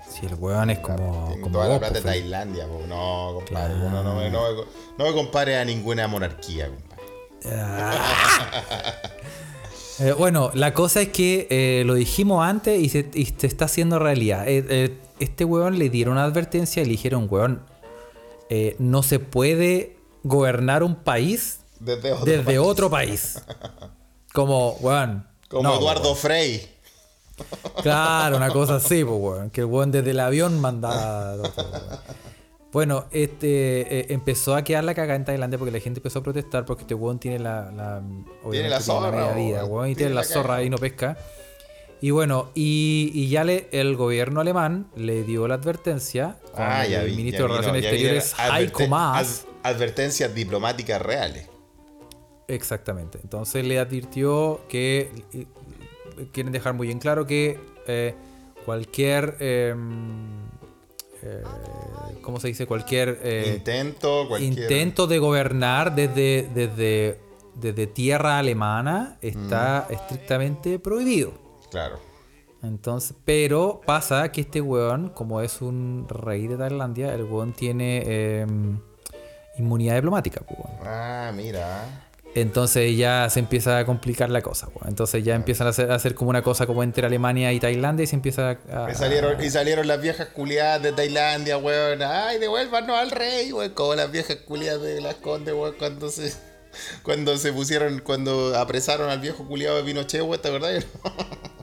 Si 0.09 0.25
el 0.25 0.35
weón 0.35 0.69
es 0.69 0.79
como. 0.79 1.29
Como 1.41 1.51
toda 1.51 1.67
la 1.67 1.79
plata 1.79 1.95
de 1.95 2.01
pues. 2.01 2.13
Tailandia, 2.13 2.65
pues. 2.67 2.87
No, 2.87 3.33
compadre. 3.35 3.75
No, 3.75 4.03
no, 4.03 4.15
me- 4.15 4.29
no, 4.29 4.41
me- 4.55 4.63
no 4.97 5.05
me 5.05 5.13
compare 5.13 5.57
a 5.57 5.65
ninguna 5.65 6.07
monarquía, 6.07 6.69
compadre. 6.69 7.03
Eh, 10.01 10.13
bueno, 10.13 10.49
la 10.53 10.73
cosa 10.73 11.01
es 11.01 11.09
que 11.09 11.45
eh, 11.49 11.83
lo 11.85 11.93
dijimos 11.95 12.41
antes 12.45 12.79
y 12.79 12.87
se, 12.87 13.09
y 13.13 13.25
se 13.25 13.47
está 13.47 13.65
haciendo 13.65 13.99
realidad. 13.99 14.45
Eh, 14.47 14.97
este 15.19 15.45
weón 15.45 15.77
le 15.79 15.89
dieron 15.89 16.13
una 16.13 16.23
advertencia 16.23 16.81
y 16.81 16.85
le 16.85 16.91
dijeron, 16.91 17.27
weón, 17.29 17.63
eh, 18.49 18.75
no 18.79 19.03
se 19.03 19.19
puede 19.19 19.97
gobernar 20.23 20.83
un 20.83 20.95
país 20.95 21.59
Desde 21.79 22.11
otro 22.13 22.25
desde 22.25 22.43
país. 22.43 22.59
otro 22.59 22.89
país. 22.89 23.41
Como, 24.33 24.71
weón. 24.81 25.27
Como 25.49 25.63
no, 25.63 25.77
Eduardo 25.77 26.03
weón. 26.03 26.15
Frey. 26.17 26.75
Claro, 27.81 28.37
una 28.37 28.49
cosa 28.49 28.75
así, 28.75 29.03
pues, 29.03 29.17
weón. 29.19 29.49
Que 29.49 29.61
el 29.61 29.67
weón 29.67 29.91
desde 29.91 30.11
el 30.11 30.19
avión 30.19 30.59
mandaba. 30.59 31.35
Bueno, 32.71 33.05
este 33.11 33.99
eh, 34.01 34.05
empezó 34.09 34.55
a 34.55 34.63
quedar 34.63 34.83
la 34.83 34.93
cagada 34.93 35.15
en 35.15 35.25
Tailandia 35.25 35.57
porque 35.57 35.71
la 35.71 35.79
gente 35.79 35.99
empezó 35.99 36.19
a 36.19 36.23
protestar 36.23 36.65
porque 36.65 36.83
este 36.83 36.93
weón 36.93 37.17
tiene 37.17 37.39
la, 37.39 37.71
la 37.71 38.01
obviamente 38.43 38.69
la 38.69 38.79
zorra, 38.81 39.09
media 39.11 39.31
vida, 39.33 39.65
weón. 39.65 39.89
y 39.89 39.95
Tiene 39.95 40.09
tiene 40.09 40.15
la 40.15 40.21
la 40.21 40.27
zorra 40.27 40.63
y 40.63 40.69
no 40.69 40.77
pesca. 40.77 41.17
Y 42.01 42.11
bueno, 42.11 42.49
y, 42.55 43.11
y 43.13 43.27
ya 43.29 43.43
le, 43.43 43.67
el 43.71 43.95
gobierno 43.97 44.39
alemán 44.39 44.87
le 44.95 45.23
dio 45.23 45.47
la 45.47 45.55
advertencia 45.55 46.37
Ah, 46.55 46.85
ya 46.85 47.01
el 47.03 47.11
vi. 47.11 47.17
ministro 47.17 47.47
ya 47.47 47.53
de 47.53 47.59
Relaciones 47.59 47.83
Exteriores, 47.85 48.35
Heiko 48.53 48.87
Maas. 48.87 49.45
ad- 49.63 49.71
advertencias 49.75 50.33
diplomáticas 50.33 51.01
reales. 51.01 51.47
Exactamente. 52.47 53.19
Entonces 53.21 53.65
le 53.65 53.79
advirtió 53.79 54.61
que 54.69 55.11
eh, 55.33 55.45
quieren 56.31 56.51
dejar 56.53 56.73
muy 56.73 56.89
en 56.89 56.99
claro 56.99 57.27
que 57.27 57.59
eh, 57.85 58.15
cualquier, 58.65 59.35
eh, 59.39 59.75
eh, 61.21 61.43
¿cómo 62.21 62.39
se 62.39 62.47
dice? 62.47 62.65
Cualquier 62.65 63.19
eh, 63.23 63.53
Intento, 63.57 64.25
cualquier. 64.27 64.53
intento 64.71 65.05
de 65.05 65.19
gobernar 65.19 65.93
desde, 65.95 66.49
desde, 66.55 67.19
desde 67.55 67.87
tierra 67.87 68.39
alemana 68.39 69.17
está 69.21 69.85
Mm. 69.89 69.93
estrictamente 69.93 70.79
prohibido. 70.79 71.48
Claro. 71.71 71.99
Entonces, 72.61 73.15
pero 73.23 73.81
pasa 73.85 74.31
que 74.31 74.41
este 74.41 74.59
weón, 74.61 75.09
como 75.09 75.41
es 75.41 75.61
un 75.61 76.07
rey 76.09 76.47
de 76.47 76.57
Tailandia, 76.57 77.13
el 77.13 77.23
weón 77.23 77.53
tiene 77.53 78.03
eh, 78.05 78.45
inmunidad 79.57 79.95
diplomática. 79.95 80.41
pues, 80.41 80.59
weón. 80.59 80.77
Ah, 80.83 81.31
mira. 81.33 82.05
Entonces 82.35 82.95
ya 82.95 83.27
se 83.29 83.39
empieza 83.39 83.79
a 83.79 83.85
complicar 83.85 84.29
la 84.29 84.41
cosa. 84.41 84.67
pues. 84.67 84.87
Entonces 84.87 85.23
ya 85.23 85.35
empiezan 85.35 85.67
a 85.67 85.71
hacer, 85.71 85.91
a 85.91 85.95
hacer 85.95 86.15
como 86.15 86.29
una 86.29 86.41
cosa 86.41 86.67
como 86.67 86.83
entre 86.83 87.05
Alemania 87.07 87.51
y 87.53 87.59
Tailandia 87.59 88.03
y 88.03 88.07
se 88.07 88.15
empieza 88.15 88.59
a... 88.71 88.91
Y 88.91 88.95
salieron, 88.95 89.41
y 89.43 89.49
salieron 89.49 89.87
las 89.87 89.99
viejas 90.01 90.27
culiadas 90.27 90.83
de 90.83 90.91
Tailandia, 90.91 91.57
weón. 91.57 92.01
Ay, 92.03 92.39
devuélvanos 92.39 92.97
al 92.97 93.11
rey, 93.11 93.51
weón. 93.51 93.71
Como 93.71 93.95
las 93.95 94.11
viejas 94.11 94.37
culiadas 94.45 94.81
de 94.81 95.01
las 95.01 95.15
condes, 95.15 95.53
weón, 95.53 95.75
cuando 95.79 96.09
se. 96.09 96.33
Cuando 97.01 97.35
se 97.37 97.51
pusieron, 97.51 97.99
cuando 97.99 98.55
apresaron 98.55 99.09
al 99.09 99.19
viejo 99.19 99.47
culiado 99.47 99.77
de 99.77 99.83
Pinochet, 99.83 100.21
weón, 100.21 100.39
¿te 100.39 100.49
acordás? 100.49 100.85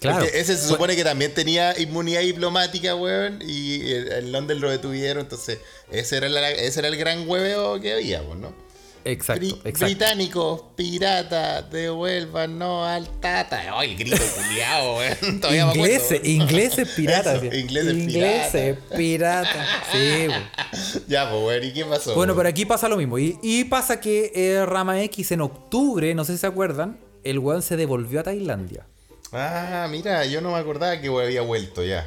Claro. 0.00 0.20
Porque 0.20 0.38
ese 0.40 0.56
se 0.56 0.66
supone 0.68 0.96
que 0.96 1.04
también 1.04 1.32
tenía 1.34 1.78
inmunidad 1.78 2.20
diplomática, 2.22 2.94
weón, 2.96 3.38
y 3.46 3.90
el 3.90 4.32
Londres 4.32 4.58
lo 4.60 4.70
detuvieron, 4.70 5.22
entonces 5.22 5.58
ese 5.90 6.16
era, 6.16 6.28
la- 6.28 6.50
ese 6.50 6.80
era 6.80 6.88
el 6.88 6.96
gran 6.96 7.28
hueveo 7.28 7.80
que 7.80 7.92
había, 7.94 8.22
weón, 8.22 8.40
¿no? 8.42 8.72
Exacto, 9.04 9.44
Bri- 9.44 9.58
exacto. 9.64 9.84
Británicos, 9.86 10.62
piratas, 10.76 11.68
devuélvanos 11.72 12.86
al 12.86 13.08
tata. 13.20 13.60
Ay, 13.76 13.90
el 13.92 13.96
grito 13.98 14.16
culiado, 14.36 14.96
weón. 14.98 15.40
Todavía 15.40 15.66
me 15.66 15.74
Ingleses, 15.74 16.10
weón. 16.22 16.26
ingleses 16.26 16.88
piratas. 16.90 17.42
Eso, 17.42 17.54
ingleses 17.56 17.92
Ingleses 17.94 18.76
piratas. 18.96 19.66
Sí, 19.90 20.26
güey. 20.26 21.02
Ya, 21.08 21.28
pues, 21.30 21.42
weón, 21.42 21.64
¿y 21.64 21.72
qué 21.72 21.84
pasó? 21.84 22.14
Bueno, 22.14 22.32
weón? 22.32 22.36
pero 22.38 22.48
aquí 22.50 22.64
pasa 22.64 22.88
lo 22.88 22.96
mismo. 22.96 23.18
Y, 23.18 23.38
y 23.42 23.64
pasa 23.64 24.00
que 24.00 24.30
eh, 24.36 24.64
Rama 24.66 25.02
X 25.02 25.32
en 25.32 25.40
octubre, 25.40 26.14
no 26.14 26.24
sé 26.24 26.32
si 26.34 26.38
se 26.38 26.46
acuerdan, 26.46 27.00
el 27.24 27.38
weón 27.40 27.62
se 27.62 27.76
devolvió 27.76 28.20
a 28.20 28.22
Tailandia. 28.22 28.86
Ah, 29.32 29.86
mira, 29.90 30.24
yo 30.26 30.40
no 30.40 30.52
me 30.52 30.58
acordaba 30.58 31.00
que 31.00 31.08
había 31.08 31.42
vuelto 31.42 31.82
ya. 31.82 32.06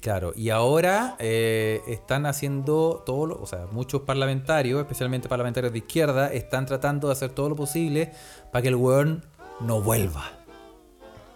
Claro, 0.00 0.32
y 0.34 0.50
ahora 0.50 1.14
eh, 1.20 1.80
están 1.86 2.26
haciendo 2.26 3.02
todo 3.06 3.26
lo, 3.26 3.40
o 3.40 3.46
sea, 3.46 3.66
muchos 3.70 4.02
parlamentarios, 4.02 4.80
especialmente 4.80 5.28
parlamentarios 5.28 5.72
de 5.72 5.78
izquierda, 5.78 6.32
están 6.32 6.66
tratando 6.66 7.06
de 7.08 7.12
hacer 7.12 7.30
todo 7.30 7.48
lo 7.48 7.54
posible 7.56 8.12
para 8.50 8.62
que 8.62 8.68
el 8.68 8.74
weón 8.76 9.24
no 9.60 9.80
vuelva. 9.80 10.24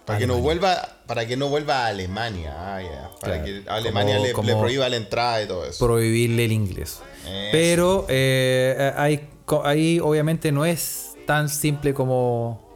Para 0.05 0.19
que 0.19 0.27
no 0.27 0.37
vuelva, 0.39 0.97
para 1.05 1.25
que 1.25 1.35
no 1.37 1.47
vuelva 1.49 1.85
a 1.85 1.87
Alemania. 1.87 2.55
Ah, 2.57 2.81
ya. 2.81 3.09
Para 3.21 3.41
Claro, 3.41 3.45
que 3.45 3.69
Alemania 3.69 4.15
como- 4.15 4.25
le, 4.27 4.33
como- 4.33 4.47
le 4.49 4.55
prohíba 4.55 4.89
la 4.89 4.95
entrada 4.97 5.41
y 5.43 5.47
todo 5.47 5.65
eso. 5.65 5.85
prohibirle 5.85 6.45
el 6.45 6.51
inglés. 6.53 7.01
Eso. 7.23 7.49
Pero 7.51 8.05
eh, 8.09 8.93
hay, 8.97 9.29
co- 9.45 9.65
ahí 9.65 9.99
obviamente 10.01 10.51
no 10.51 10.65
es 10.65 11.15
tan 11.25 11.47
simple 11.49 11.93
como 11.93 12.66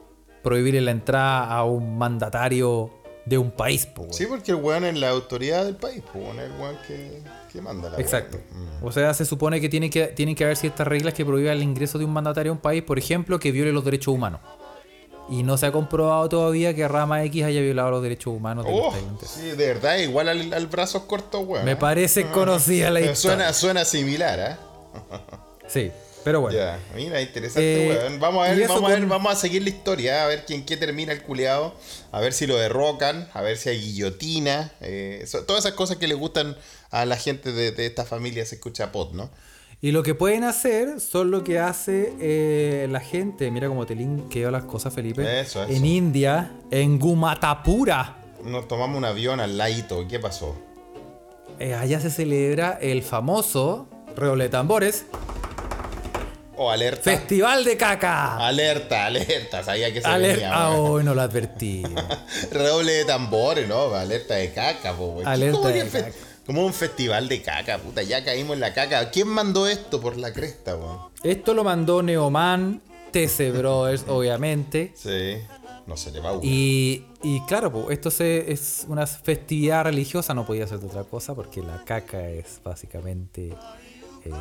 prohibirle 0.44 0.82
la 0.82 0.92
entrada 0.92 1.46
a 1.46 1.64
un 1.64 1.98
mandatario 1.98 2.92
de 3.26 3.38
un 3.38 3.52
país. 3.52 3.86
po. 3.86 4.08
Sí, 4.12 4.26
porque 4.26 4.52
el 4.52 4.58
weón 4.58 4.84
es 4.84 4.98
la 5.00 5.10
autoridad 5.10 5.64
del 5.66 5.76
país, 5.76 6.02
pues, 6.12 6.24
weón, 6.24 6.40
es 6.40 6.46
el 6.46 6.52
weón 6.60 6.78
que, 6.88 7.22
que 7.52 7.62
manda 7.62 7.90
la. 7.90 7.98
Exacto. 8.00 8.38
Mm. 8.52 8.86
O 8.86 8.92
sea, 8.92 9.14
se 9.14 9.26
supone 9.26 9.62
que 9.62 9.70
tiene 9.70 9.90
que, 9.90 10.08
tienen 10.08 10.36
que 10.36 10.44
haber 10.44 10.58
ciertas 10.58 10.88
reglas 10.88 11.14
que 11.14 11.24
prohíban 11.26 11.54
el 11.58 11.64
ingreso 11.64 11.98
de 12.00 12.06
un 12.06 12.12
mandatario 12.14 12.52
a 12.52 12.56
un 12.56 12.62
país, 12.62 12.82
por 12.84 12.98
ejemplo, 12.98 13.40
que 13.40 13.52
viole 13.52 13.72
los 13.72 13.86
derechos 13.86 14.14
humanos. 14.14 14.42
Y 15.30 15.44
no 15.44 15.56
se 15.56 15.68
ha 15.68 15.72
comprobado 15.72 16.28
todavía 16.28 16.74
que 16.76 16.86
Rama 16.88 17.24
X 17.26 17.44
haya 17.46 17.62
violado 17.62 17.92
los 17.92 18.04
derechos 18.04 18.34
humanos 18.36 18.66
de 18.66 18.72
Oh, 18.74 18.92
sí, 19.24 19.52
de 19.52 19.56
verdad, 19.68 19.98
igual 20.00 20.28
al, 20.28 20.52
al 20.52 20.68
brazos 20.68 21.04
cortos, 21.04 21.44
weón. 21.46 21.64
Me 21.64 21.76
parece 21.78 22.26
conocida 22.32 22.90
la 22.90 23.00
historia. 23.02 23.16
suena, 23.16 23.54
suena 23.54 23.86
similar, 23.86 24.40
¿eh? 24.40 24.56
Sí, 25.68 25.90
pero 26.24 26.42
bueno. 26.42 26.58
Ya, 26.58 26.80
mira, 26.96 27.22
interesante, 27.22 27.86
Eh, 27.86 27.90
weón. 27.90 28.20
Vamos 28.20 28.48
a 28.48 28.52
ver, 28.54 28.68
vamos 28.68 28.90
a 28.92 28.94
ver, 28.96 29.06
vamos 29.06 29.32
a 29.32 29.36
seguir 29.36 29.62
la 29.64 29.70
historia, 29.70 30.24
a 30.24 30.28
ver 30.28 30.46
quién 30.46 30.66
qué 30.66 30.78
termina 30.78 31.12
el 31.14 31.22
culeado, 31.24 31.76
a 32.12 32.20
ver 32.20 32.34
si 32.34 32.48
lo 32.48 32.58
derrocan, 32.58 33.28
a 33.34 33.42
ver 33.42 33.58
si 33.58 33.70
hay 33.70 33.80
guillotina, 33.82 34.72
eh, 34.82 35.24
so- 35.28 35.44
todas 35.46 35.66
esas 35.66 35.76
cosas 35.76 35.98
que 35.98 36.08
le 36.08 36.14
gustan 36.14 36.56
a 36.90 37.06
la 37.06 37.18
gente 37.18 37.52
de, 37.52 37.72
de 37.72 37.86
esta 37.86 38.06
familia 38.06 38.46
se 38.46 38.56
escucha 38.56 38.92
pot, 38.92 39.14
¿no? 39.14 39.30
Y 39.84 39.92
lo 39.94 40.04
que 40.04 40.14
pueden 40.14 40.44
hacer 40.44 41.00
son 41.00 41.32
lo 41.32 41.44
que 41.44 41.58
hace 41.58 42.14
eh, 42.20 42.88
la 42.92 43.00
gente. 43.00 43.50
Mira 43.50 43.68
cómo 43.68 43.88
te 43.88 43.96
linkeo 43.96 44.52
las 44.52 44.66
cosas, 44.66 44.94
Felipe. 44.94 45.24
Eso, 45.42 45.64
eso. 45.64 45.74
En 45.74 45.84
India, 45.86 46.52
en 46.70 47.00
Gumatapura. 47.00 48.18
Nos 48.44 48.68
tomamos 48.68 48.96
un 48.98 49.06
avión 49.06 49.40
al 49.40 49.58
ladito, 49.58 50.08
¿qué 50.08 50.20
pasó? 50.20 50.56
eh, 51.60 51.74
allá 51.76 52.00
se 52.00 52.10
celebra 52.12 52.78
el 52.82 53.04
famoso 53.04 53.88
redoble 54.16 54.46
de 54.46 54.50
tambores 54.50 55.06
Alerta. 56.70 57.04
Festival 57.10 57.64
de 57.64 57.78
Caca. 57.78 58.38
Alerta, 58.46 59.06
alerta, 59.06 59.64
sabía 59.64 59.92
que 59.94 60.02
se 60.02 60.08
venía. 60.08 60.16
Alerta. 60.30 60.50
Ah, 60.54 60.70
hoy 60.72 61.04
no 61.04 61.16
lo 61.16 61.22
advertí. 61.22 61.84
Redoble 62.52 62.92
de 62.92 63.06
tambores, 63.06 63.68
¿no? 63.68 63.94
Alerta 63.96 64.36
de 64.36 64.52
caca, 64.54 64.94
po. 64.94 65.22
Alerta 65.26 65.58
¿Cómo 65.58 65.70
de 65.70 65.74
que 65.84 65.86
fe- 65.86 66.02
caca. 66.04 66.16
Como 66.46 66.66
un 66.66 66.74
festival 66.74 67.30
de 67.30 67.42
caca, 67.42 67.78
puta, 67.78 68.02
ya 68.04 68.24
caímos 68.26 68.56
en 68.56 68.60
la 68.60 68.74
caca. 68.74 69.10
¿Quién 69.10 69.28
mandó 69.30 69.68
esto 69.68 70.02
por 70.02 70.18
la 70.18 70.34
cresta, 70.34 70.76
weón? 70.76 71.00
Esto 71.24 71.54
lo 71.54 71.64
mandó 71.64 72.04
Neoman, 72.04 72.82
TC 73.12 73.52
Brothers, 73.52 74.06
obviamente. 74.08 74.92
Sí, 74.96 75.38
no 75.86 75.96
se 75.96 76.12
le 76.12 76.20
va 76.20 76.32
a 76.32 76.40
Y, 76.42 77.06
y 77.24 77.40
claro, 77.42 77.72
pues, 77.72 77.86
esto 77.92 78.10
se, 78.12 78.52
es 78.52 78.86
una 78.90 79.06
festividad 79.08 79.84
religiosa, 79.86 80.34
no 80.34 80.46
podía 80.46 80.66
ser 80.68 80.80
de 80.80 80.88
otra 80.88 81.04
cosa, 81.04 81.36
porque 81.36 81.62
la 81.62 81.84
caca 81.86 82.28
es 82.28 82.60
básicamente 82.64 83.50
eh, 84.26 84.32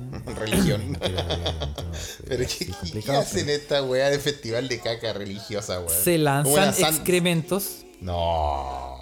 religión. 0.36 0.98
Pero 2.28 2.44
¿qué, 2.46 2.66
qué 2.66 2.72
complicado, 2.72 3.20
hacen 3.20 3.48
esta 3.48 3.82
weá 3.82 4.10
de 4.10 4.18
festival 4.18 4.68
de 4.68 4.80
caca 4.80 5.12
religiosa, 5.12 5.80
weón? 5.80 5.90
Se 6.02 6.18
lanzan 6.18 6.74
san- 6.74 6.94
excrementos, 6.94 7.84
No. 8.00 8.98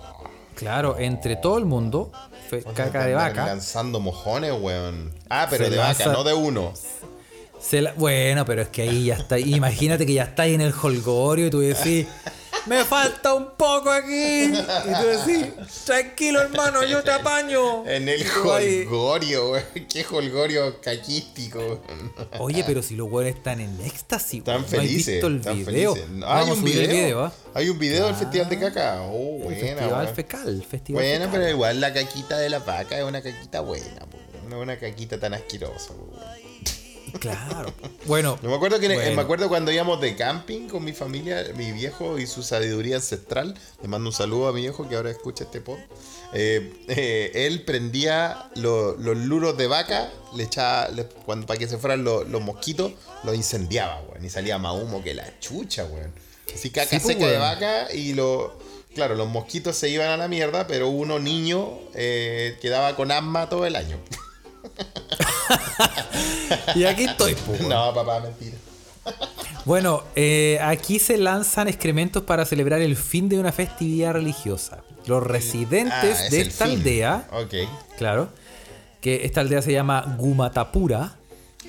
claro, 0.54 0.98
entre 0.98 1.36
todo 1.36 1.58
el 1.58 1.64
mundo, 1.64 2.10
fe- 2.50 2.62
caca 2.74 3.04
de 3.06 3.14
vaca. 3.14 3.46
Lanzando 3.46 4.00
mojones, 4.00 4.52
weón. 4.60 5.12
Ah, 5.28 5.46
pero 5.50 5.64
Se 5.64 5.70
de 5.70 5.78
vaca, 5.78 6.06
no 6.06 6.24
de 6.24 6.34
uno. 6.34 6.72
Se 7.60 7.82
la- 7.82 7.92
bueno, 7.94 8.44
pero 8.44 8.62
es 8.62 8.68
que 8.68 8.82
ahí 8.82 9.06
ya 9.06 9.14
está. 9.16 9.38
Imagínate 9.38 10.06
que 10.06 10.14
ya 10.14 10.24
está 10.24 10.44
ahí 10.44 10.54
en 10.54 10.60
el 10.60 10.72
holgorio 10.80 11.46
y 11.48 11.50
tú 11.50 11.58
decís, 11.60 12.06
me 12.68 12.84
falta 12.84 13.34
un 13.34 13.50
poco 13.56 13.90
aquí. 13.90 14.44
Y 14.44 14.52
tú 14.52 15.06
decís, 15.06 15.46
tranquilo 15.84 16.40
hermano, 16.42 16.84
yo 16.84 17.02
te 17.02 17.10
apaño. 17.10 17.86
En 17.86 18.08
el 18.08 18.20
Y 18.20 18.24
tú 18.24 18.52
ahí, 18.52 18.80
holgorio, 18.82 19.50
weón. 19.52 19.64
Qué 19.88 20.04
holgorio 20.10 20.80
caquístico. 20.80 21.82
Oye, 22.38 22.64
pero 22.66 22.82
si 22.82 22.94
los 22.96 23.10
weones 23.10 23.36
están 23.36 23.60
en 23.60 23.80
éxtasis, 23.80 24.40
Están. 24.40 24.56
¿No 24.60 24.64
has 24.64 24.70
felices. 24.70 25.06
visto 25.14 25.26
el 25.26 25.36
están 25.36 25.64
video? 25.64 25.94
felices. 25.94 26.22
Ah, 26.24 26.40
hay 26.44 26.50
un 26.50 26.64
video. 26.64 26.82
el 26.82 26.88
video, 26.88 27.24
¿ah? 27.24 27.32
Hay 27.54 27.68
un 27.70 27.78
video 27.78 28.06
del 28.06 28.14
Claro. 28.14 28.24
Festival 28.30 28.48
de 28.50 28.58
Caca. 28.58 29.02
Oh, 29.02 29.36
El 29.36 29.42
buena, 29.44 29.58
festival 29.76 30.08
fecal, 30.14 30.64
festival 30.68 31.02
Bueno, 31.02 31.24
fecal. 31.26 31.40
pero 31.40 31.50
igual 31.50 31.80
la 31.80 31.92
caquita 31.92 32.38
de 32.38 32.50
la 32.50 32.58
vaca 32.60 32.98
es 32.98 33.04
una 33.04 33.22
caquita 33.22 33.60
buena, 33.60 34.06
no 34.48 34.56
es 34.56 34.62
una 34.62 34.78
caquita 34.78 35.18
tan 35.18 35.34
asquerosa. 35.34 35.94
po, 35.94 36.08
weón. 36.12 36.47
Claro. 37.20 37.72
Bueno, 38.06 38.38
Yo 38.42 38.48
me 38.48 38.54
acuerdo 38.56 38.78
que 38.80 38.88
Bueno. 38.88 39.16
me 39.16 39.22
acuerdo 39.22 39.48
cuando 39.48 39.70
íbamos 39.72 40.00
de 40.00 40.16
camping 40.16 40.68
con 40.68 40.84
mi 40.84 40.92
familia, 40.92 41.44
mi 41.56 41.72
viejo 41.72 42.18
y 42.18 42.26
su 42.26 42.42
sabiduría 42.42 42.96
ancestral. 42.96 43.54
Le 43.82 43.88
mando 43.88 44.08
un 44.10 44.14
saludo 44.14 44.48
a 44.48 44.52
mi 44.52 44.62
viejo 44.62 44.88
que 44.88 44.96
ahora 44.96 45.10
escucha 45.10 45.44
este 45.44 45.60
pod. 45.60 45.78
Eh, 46.32 46.72
eh, 46.88 47.30
él 47.46 47.64
prendía 47.64 48.50
lo- 48.56 48.96
los 48.96 49.16
luros 49.16 49.56
de 49.56 49.66
vaca, 49.66 50.10
le 50.36 50.44
echaba 50.44 50.88
le- 50.88 51.04
cuando, 51.06 51.46
para 51.46 51.58
que 51.58 51.66
se 51.68 51.78
fueran 51.78 52.04
lo- 52.04 52.24
los 52.24 52.42
mosquitos, 52.42 52.92
los 53.24 53.34
incendiaba, 53.34 54.00
weón. 54.02 54.24
Y 54.24 54.30
salía 54.30 54.58
más 54.58 54.74
humo 54.74 55.02
que 55.02 55.14
la 55.14 55.38
chucha, 55.40 55.84
weón. 55.84 56.12
Así 56.54 56.70
caca 56.70 56.90
Sí, 56.90 56.98
pues, 57.00 57.14
seca 57.16 57.26
de 57.26 57.38
vaca 57.38 57.92
y 57.92 58.12
lo. 58.14 58.58
Claro, 58.94 59.14
los 59.14 59.28
mosquitos 59.28 59.76
se 59.76 59.90
iban 59.90 60.08
a 60.08 60.16
la 60.16 60.28
mierda, 60.28 60.66
pero 60.66 60.88
uno 60.88 61.18
niño 61.18 61.78
eh, 61.94 62.56
quedaba 62.60 62.96
con 62.96 63.12
asma 63.12 63.48
todo 63.48 63.64
el 63.66 63.76
año. 63.76 63.96
Y 66.74 66.84
aquí 66.84 67.04
estoy, 67.04 67.36
weón. 67.46 67.68
no, 67.68 67.94
papá, 67.94 68.20
mentira. 68.20 68.56
Bueno, 69.64 70.02
eh, 70.16 70.58
aquí 70.62 70.98
se 70.98 71.16
lanzan 71.18 71.68
excrementos 71.68 72.22
para 72.22 72.44
celebrar 72.44 72.80
el 72.80 72.96
fin 72.96 73.28
de 73.28 73.38
una 73.38 73.52
festividad 73.52 74.12
religiosa. 74.12 74.82
Los 75.06 75.22
residentes 75.22 75.94
Ah, 76.18 76.24
es 76.26 76.30
de 76.30 76.40
esta 76.42 76.66
fin. 76.66 76.74
aldea, 76.78 77.26
claro, 77.96 78.28
que 79.00 79.24
esta 79.24 79.40
aldea 79.40 79.62
se 79.62 79.72
llama 79.72 80.16
Gumatapura, 80.18 81.14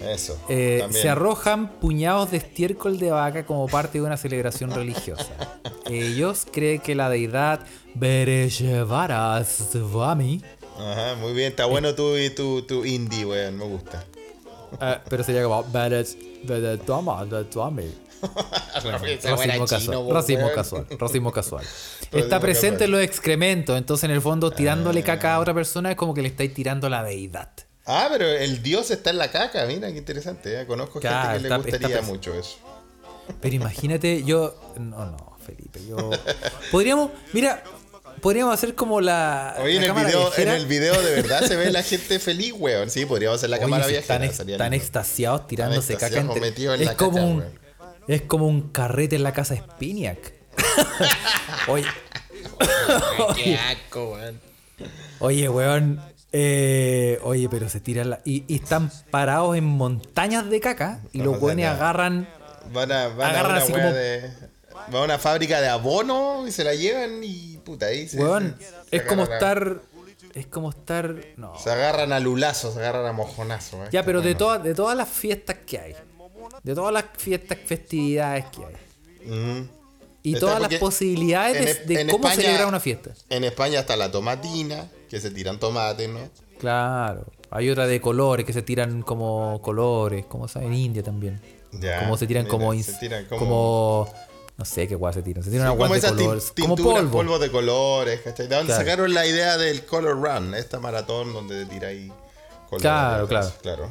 eso. 0.02 0.38
eh, 0.50 0.86
se 0.92 1.10
arrojan 1.10 1.80
puñados 1.80 2.32
de 2.32 2.38
estiércol 2.38 3.00
de 3.00 3.12
vaca 3.12 3.46
como 3.46 3.68
parte 3.68 4.00
de 4.00 4.06
una 4.06 4.18
celebración 4.18 4.72
religiosa. 4.72 5.28
Ellos 5.90 6.46
creen 6.52 6.82
que 6.82 6.96
la 6.96 7.10
deidad 7.10 7.62
Bereshevara 7.96 9.42
Swami, 9.46 10.44
Ajá, 10.80 11.16
muy 11.16 11.34
bien, 11.34 11.50
está 11.50 11.66
bueno 11.66 11.94
tu, 11.94 12.16
tu, 12.36 12.62
tu 12.64 12.86
indie, 12.86 13.26
weón, 13.26 13.58
me 13.58 13.66
gusta. 13.66 14.04
eh, 14.82 14.98
pero 15.10 15.24
sería 15.24 15.44
como 15.44 15.64
Beretoma 15.64 17.28
Swami. 17.52 17.92
Esa 18.22 19.36
buena 19.36 19.58
Racismo 19.58 19.66
casual, 19.66 20.10
racismo 20.14 20.52
casual, 20.54 20.88
racismo 21.00 21.32
casual. 21.32 21.66
Está 22.12 22.40
presente 22.40 22.86
en 22.86 22.92
los 22.92 23.02
excrementos, 23.02 23.78
entonces 23.78 24.06
en 24.06 24.12
el 24.12 24.22
fondo 24.22 24.52
tirándole 24.52 25.04
caca 25.04 25.36
a 25.36 25.40
otra 25.40 25.54
persona 25.54 25.92
es 25.92 25.96
como 25.98 26.14
que 26.14 26.22
le 26.22 26.28
estáis 26.30 26.54
tirando 26.54 26.90
la 26.90 27.04
deidad. 27.04 27.50
Ah, 27.86 28.08
pero 28.12 28.28
el 28.28 28.62
dios 28.62 28.92
está 28.92 29.10
en 29.10 29.18
la 29.18 29.32
caca, 29.32 29.66
mira, 29.66 29.92
qué 29.92 29.98
interesante. 29.98 30.62
¿eh? 30.62 30.68
Conozco 30.68 31.00
Claro, 31.00 31.40
gente 31.40 31.48
que 31.48 31.50
le 31.50 31.58
gustaría 31.58 32.02
mucho 32.04 32.34
eso. 32.34 32.58
Pero 33.42 33.56
imagínate, 33.56 34.24
yo. 34.24 34.56
No, 34.78 35.06
no, 35.06 35.38
Felipe, 35.46 35.80
yo. 35.88 36.12
Podríamos. 36.72 37.12
Mira, 37.34 37.64
podríamos 38.22 38.54
hacer 38.54 38.76
como 38.76 39.02
la. 39.02 39.56
Oye, 39.62 39.78
en 39.78 39.84
el, 39.84 39.92
video, 39.94 40.06
en 40.06 40.26
viajera. 40.28 40.56
el 40.56 40.66
video 40.68 41.02
de 41.02 41.12
verdad 41.22 41.42
se 41.46 41.56
ve 41.56 41.72
la 41.72 41.84
gente 41.84 42.20
feliz, 42.20 42.54
weón. 42.58 42.90
Sí, 42.90 43.06
podríamos 43.06 43.38
hacer 43.38 43.50
la 43.50 43.58
Oye, 43.58 43.64
cámara 43.66 43.88
viajera. 43.88 44.26
están, 44.26 44.50
están 44.50 44.74
extasiados 44.74 45.48
tirándose 45.48 45.96
caca 45.96 46.20
entre- 46.20 46.48
en 46.48 46.82
es 46.82 46.86
la 46.88 46.96
como 46.98 47.24
un 47.26 47.38
weón. 47.40 47.60
Es 48.08 48.22
como 48.24 48.48
un 48.48 48.70
carrete 48.70 49.16
en 49.18 49.24
la 49.24 49.34
casa 49.34 49.54
de 49.54 49.62
Spiniak. 49.62 50.34
Oye. 51.68 51.86
Qué 53.36 53.56
asco, 53.58 54.14
weón. 54.14 54.40
Oye, 55.20 55.50
weón. 55.50 56.02
eh, 56.32 57.20
oye, 57.24 57.48
pero 57.50 57.70
se 57.70 57.80
tiran 57.80 58.10
la. 58.12 58.22
Y, 58.26 58.44
y 58.48 58.56
están 58.56 58.92
parados 59.12 59.56
en 59.58 59.64
montañas 59.66 60.50
de 60.50 60.60
caca. 60.60 61.02
Y 61.12 61.20
No 61.20 61.26
los 61.26 61.42
weones 61.42 61.68
agarran. 61.68 62.28
Van 62.74 62.92
a, 62.92 63.08
van 63.10 63.22
a 63.22 63.30
Agarran 63.30 63.52
una 63.54 63.62
así 63.64 63.72
wea 63.74 63.84
como- 63.84 63.96
de. 63.96 64.32
Van 64.74 64.96
a 64.96 65.06
una 65.06 65.18
fábrica 65.20 65.62
de 65.62 65.68
abono 65.68 66.48
y 66.48 66.52
se 66.52 66.64
la 66.64 66.74
llevan 66.76 67.22
y 67.24 67.58
puta 67.58 67.88
ahí 67.88 68.08
se. 68.08 68.18
Weón, 68.18 68.56
se 68.90 68.96
es 68.98 69.04
como 69.04 69.24
a- 69.24 69.26
estar. 69.34 69.82
Es 70.34 70.48
como 70.48 70.70
estar. 70.70 71.16
No. 71.38 71.58
Se 71.60 71.72
agarran 71.72 72.14
a 72.14 72.20
lulazos, 72.20 72.74
se 72.76 72.80
agarran 72.80 73.06
a 73.06 73.12
mojonazos. 73.14 73.88
¿eh? 73.88 73.90
Ya, 73.92 74.04
pero 74.06 74.22
de, 74.22 74.36
todas 74.36 74.64
de 74.64 74.74
todas 74.76 74.96
las 74.96 75.10
fiestas 75.10 75.58
que 75.66 75.80
hay. 75.80 75.96
De 76.64 76.76
todas 76.76 76.94
las 76.94 77.06
fiestas, 77.18 77.58
festividades 77.66 78.46
que 78.46 78.66
hay. 78.66 79.70
Y 80.22 80.34
Está 80.34 80.40
todas 80.48 80.62
las 80.62 80.76
posibilidades 80.76 81.80
en 81.82 81.88
de, 81.88 82.02
en 82.02 82.10
cómo 82.10 82.28
España- 82.28 82.42
celebrar 82.44 82.68
una 82.68 82.80
fiesta. 82.80 83.12
En 83.30 83.44
España 83.46 83.80
está 83.80 83.96
la 83.96 84.12
tomatina, 84.12 84.88
que 85.10 85.20
se 85.20 85.32
tiran 85.32 85.60
tomates, 85.60 86.10
¿no? 86.10 86.20
Claro. 86.60 87.26
Hay 87.52 87.70
otra 87.70 87.88
de 87.88 88.02
colores 88.02 88.46
que 88.46 88.52
se 88.54 88.62
tiran 88.62 89.02
como 89.02 89.62
colores. 89.62 90.26
Como 90.26 90.48
se 90.48 90.60
en 90.60 90.74
India 90.74 91.02
también. 91.02 91.42
Ya, 91.72 92.00
como 92.02 92.18
se 92.18 92.28
tiran 92.28 92.44
mira, 92.44 92.52
como, 92.52 92.74
se 92.84 92.94
tiran 92.94 93.26
como- 93.26 93.40
como... 93.40 94.14
No 94.60 94.66
sé 94.66 94.88
qué 94.90 94.96
guay 94.96 95.14
se 95.14 95.22
tiran. 95.24 95.42
Se 95.44 95.50
tiran 95.50 95.68
Sí, 95.68 95.74
una 95.76 95.88
guay 95.88 96.02
de 96.02 96.08
colores. 96.10 96.54
Como 96.60 96.76
polvo. 96.76 97.12
polvo 97.12 97.40
de 97.40 97.50
colores, 97.50 98.20
¿cachai? 98.22 98.48
De 98.48 98.56
donde 98.58 98.74
Claro. 98.74 98.82
sacaron 98.86 99.14
la 99.14 99.26
idea 99.26 99.58
del 99.58 99.86
Color 99.86 100.22
Run, 100.22 100.54
esta 100.54 100.80
maratón 100.82 101.32
donde 101.34 101.64
te 101.64 101.72
tiráis 101.72 102.12
colores. 102.70 102.82
Claro, 102.82 103.28
claro. 103.28 103.52
claro. 103.62 103.88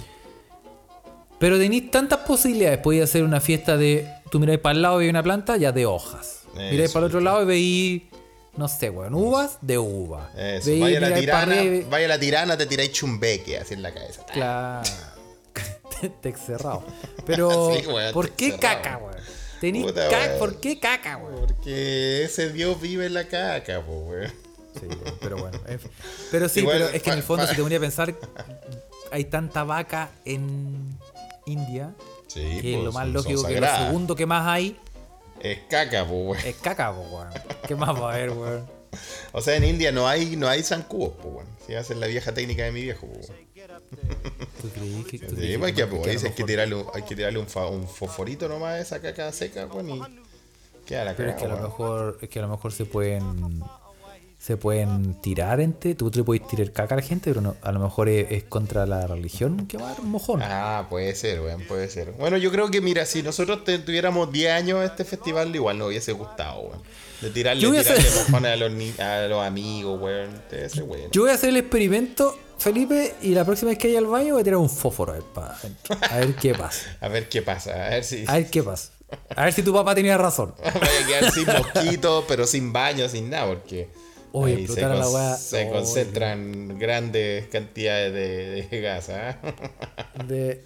Pero 1.39 1.59
tenéis 1.59 1.91
tantas 1.91 2.19
posibilidades. 2.21 2.79
Podéis 2.79 3.05
hacer 3.05 3.23
una 3.25 3.41
fiesta 3.41 3.77
de. 3.77 4.09
Tú 4.31 4.39
miráis 4.41 4.59
para 4.61 4.75
el 4.75 4.83
lado 4.83 4.97
y 4.97 5.05
veis 5.05 5.11
una 5.11 5.23
planta, 5.23 5.57
ya 5.57 5.73
de 5.73 5.87
hojas. 5.87 6.41
miráis 6.55 6.81
Eso, 6.83 6.93
para 6.93 7.07
el 7.07 7.11
otro 7.11 7.21
lado 7.21 7.43
y 7.43 7.47
veis. 7.47 8.03
No 8.57 8.67
sé, 8.69 8.91
weón. 8.91 9.15
Uvas 9.15 9.57
de 9.63 9.79
uva. 9.79 10.31
Eso. 10.37 10.69
Veis- 10.71 10.81
Vaya 10.81 11.01
la 11.01 11.07
miráis 11.07 11.21
tirana, 11.25 11.87
vaya 11.89 12.09
la 12.09 12.19
tirana, 12.19 12.59
te 12.59 12.67
tiráis 12.67 12.93
chumbeque 12.93 13.57
así 13.57 13.73
en 13.75 13.83
la 13.83 13.95
cabeza. 13.95 14.23
Claro. 14.27 14.83
Te 16.21 16.37
cerrado. 16.37 16.85
Pero. 17.25 17.73
Sí, 17.75 17.87
weón, 17.87 18.13
¿Por 18.13 18.31
qué 18.31 18.51
cerrado. 18.51 18.83
caca, 18.83 18.99
weón? 18.99 19.18
Puta, 19.61 20.09
caca. 20.09 20.39
¿Por 20.39 20.61
qué 20.61 20.79
caca, 20.79 21.17
weón? 21.17 21.47
Porque 21.47 22.25
ese 22.25 22.53
dios 22.53 22.81
vive 22.81 23.07
en 23.07 23.15
la 23.15 23.29
caca, 23.29 23.85
po, 23.85 23.93
weón. 23.93 24.33
Sí, 24.79 24.87
pero 25.21 25.39
bueno. 25.39 25.59
Pero 26.31 26.49
sí, 26.49 26.61
Igual, 26.61 26.79
pero 26.79 26.91
es 26.91 27.03
que 27.03 27.11
en 27.11 27.17
el 27.17 27.23
fondo, 27.23 27.47
si 27.47 27.57
te 27.57 27.63
ponía 27.63 27.79
a 27.79 27.81
pensar, 27.81 28.15
hay 29.11 29.25
tanta 29.25 29.65
vaca 29.65 30.11
en 30.25 30.97
India 31.47 31.95
Sí, 32.29 32.61
que 32.61 32.75
pues, 32.75 32.85
lo 32.85 32.93
más 32.93 33.09
lógico 33.09 33.45
que 33.47 33.61
lo 33.61 33.67
segundo 33.67 34.15
que 34.15 34.27
más 34.27 34.47
hay 34.47 34.79
Es 35.41 35.61
caca, 35.69 36.07
po, 36.07 36.15
weón. 36.15 36.47
es 36.47 36.57
caca, 36.57 36.93
po, 36.93 37.01
weón. 37.01 37.29
¿Qué 37.67 37.75
más 37.75 37.91
va 37.91 38.11
a 38.11 38.15
haber, 38.15 38.31
weón? 38.31 38.67
O 39.33 39.41
sea, 39.41 39.57
en 39.57 39.65
India 39.65 39.93
no 39.93 40.07
hay, 40.07 40.37
no 40.37 40.47
hay 40.49 40.63
zancudos, 40.63 41.15
po, 41.15 41.29
weón. 41.29 41.47
Si 41.67 41.73
ser 41.85 41.97
la 41.97 42.07
vieja 42.07 42.33
técnica 42.33 42.65
de 42.65 42.73
mi 42.73 42.83
viejo, 42.83 43.07
po, 43.07 43.15
weón. 43.15 43.48
¿Tú 44.61 45.05
que, 45.09 45.19
tú 45.19 45.37
Sí, 45.37 45.57
pues, 45.59 45.73
que- 45.75 45.87
pues, 45.87 46.03
que 46.21 46.27
hay 46.27 46.33
que 46.35 46.45
tirarle, 46.45 46.75
un- 46.75 46.87
hay 46.95 47.03
que 47.03 47.17
tirarle 47.17 47.39
un, 47.39 47.47
fa- 47.47 47.67
un 47.69 47.87
fosforito 47.89 48.49
nomás 48.49 48.71
a 48.75 48.81
esa 48.81 49.01
caca 49.01 49.31
seca, 49.33 49.67
weón, 49.67 49.91
y 49.91 50.01
queda 50.87 51.05
la 51.05 51.15
Pero 51.17 51.31
es 51.31 51.37
que 51.37 51.45
a 51.45 51.49
lo 51.49 51.59
mejor, 51.61 52.19
es 52.21 52.29
que 52.29 52.39
a 52.39 52.43
lo 52.43 52.49
mejor 52.49 52.73
se 52.73 52.85
pueden 52.85 53.63
se 54.41 54.57
pueden 54.57 55.21
tirar 55.21 55.59
entre, 55.61 55.97
tú 55.97 56.13
te 56.13 56.23
puedes 56.23 56.47
tirar 56.47 56.71
caca 56.71 56.95
a 56.95 56.99
la 56.99 57.03
gente, 57.03 57.29
pero 57.31 57.41
no, 57.41 57.57
a 57.61 57.73
lo 57.73 57.81
mejor 57.81 58.09
es, 58.09 58.31
es 58.31 58.45
contra 58.45 58.87
la 58.87 59.05
religión 59.09 59.67
que 59.67 59.77
va 59.79 59.87
a 59.89 59.91
dar 59.95 60.01
un 60.01 60.11
mojón. 60.11 60.41
Ah, 60.45 60.87
puede 60.89 61.13
ser, 61.17 61.41
weón, 61.41 61.63
puede 61.67 61.89
ser. 61.91 62.13
Bueno, 62.13 62.37
yo 62.37 62.53
creo 62.53 62.71
que, 62.71 62.81
mira, 62.81 63.05
si 63.05 63.23
nosotros 63.25 63.65
te- 63.65 63.81
tuviéramos 63.81 64.31
10 64.31 64.53
años 64.53 64.85
este 64.85 65.05
festival, 65.05 65.53
igual 65.57 65.77
nos 65.79 65.89
hubiese 65.89 66.13
gustado, 66.13 66.61
weón. 66.61 66.83
De 67.21 67.31
tirarle, 67.31 67.61
Yo 67.63 67.71
voy 67.71 67.79
a 67.79 67.83
tirarle 67.83 68.05
hacer- 68.09 68.31
mojones 68.31 68.53
a 68.53 68.57
los, 68.57 69.01
a 69.01 69.27
los 69.29 69.45
amigos, 69.47 70.01
weón. 70.01 70.43
Ser 70.51 70.83
bueno. 70.85 71.09
Yo 71.13 71.23
voy 71.23 71.31
a 71.31 71.35
hacer 71.35 71.49
el 71.51 71.57
experimento, 71.57 72.39
Felipe, 72.59 73.15
y 73.23 73.35
la 73.35 73.45
próxima 73.45 73.71
vez 73.71 73.79
que 73.79 73.89
haya 73.89 73.99
al 73.99 74.07
baño 74.07 74.35
voy 74.35 74.41
a 74.41 74.45
tirar 74.45 74.59
un 74.59 74.71
fósforo 74.71 75.13
a 75.13 75.17
ver. 75.17 75.25
A 76.11 76.17
ver 76.19 76.35
qué 76.37 76.55
pasa. 76.55 76.87
A 77.01 77.09
ver 77.09 77.29
qué 77.29 77.43
pasa, 77.43 77.87
a 77.87 77.91
ver 77.91 78.05
si... 78.05 78.25
A 78.27 78.35
ver 78.35 78.51
qué 78.51 78.63
pasa. 78.63 78.93
A 79.35 79.45
ver 79.45 79.53
si 79.53 79.63
tu 79.63 79.73
papá 79.73 79.95
tenía 79.95 80.17
razón. 80.19 80.55
Vaya 80.63 80.75
a 80.77 81.07
quedar 81.07 81.33
sin 81.33 81.47
mosquitos, 81.47 82.25
pero 82.29 82.47
sin 82.47 82.73
baño, 82.73 83.09
sin 83.09 83.31
nada, 83.31 83.47
porque 83.47 83.89
Oye, 84.33 84.57
ahí 84.57 84.69
se, 84.69 84.85
a 84.85 84.89
la 84.91 85.09
weá. 85.09 85.35
se 85.37 85.71
concentran 85.71 86.79
grandes 86.79 87.47
cantidades 87.49 88.13
de, 88.13 88.69
de 88.69 88.81
gas, 88.83 89.09
¿ah? 89.09 89.39
De, 90.27 90.63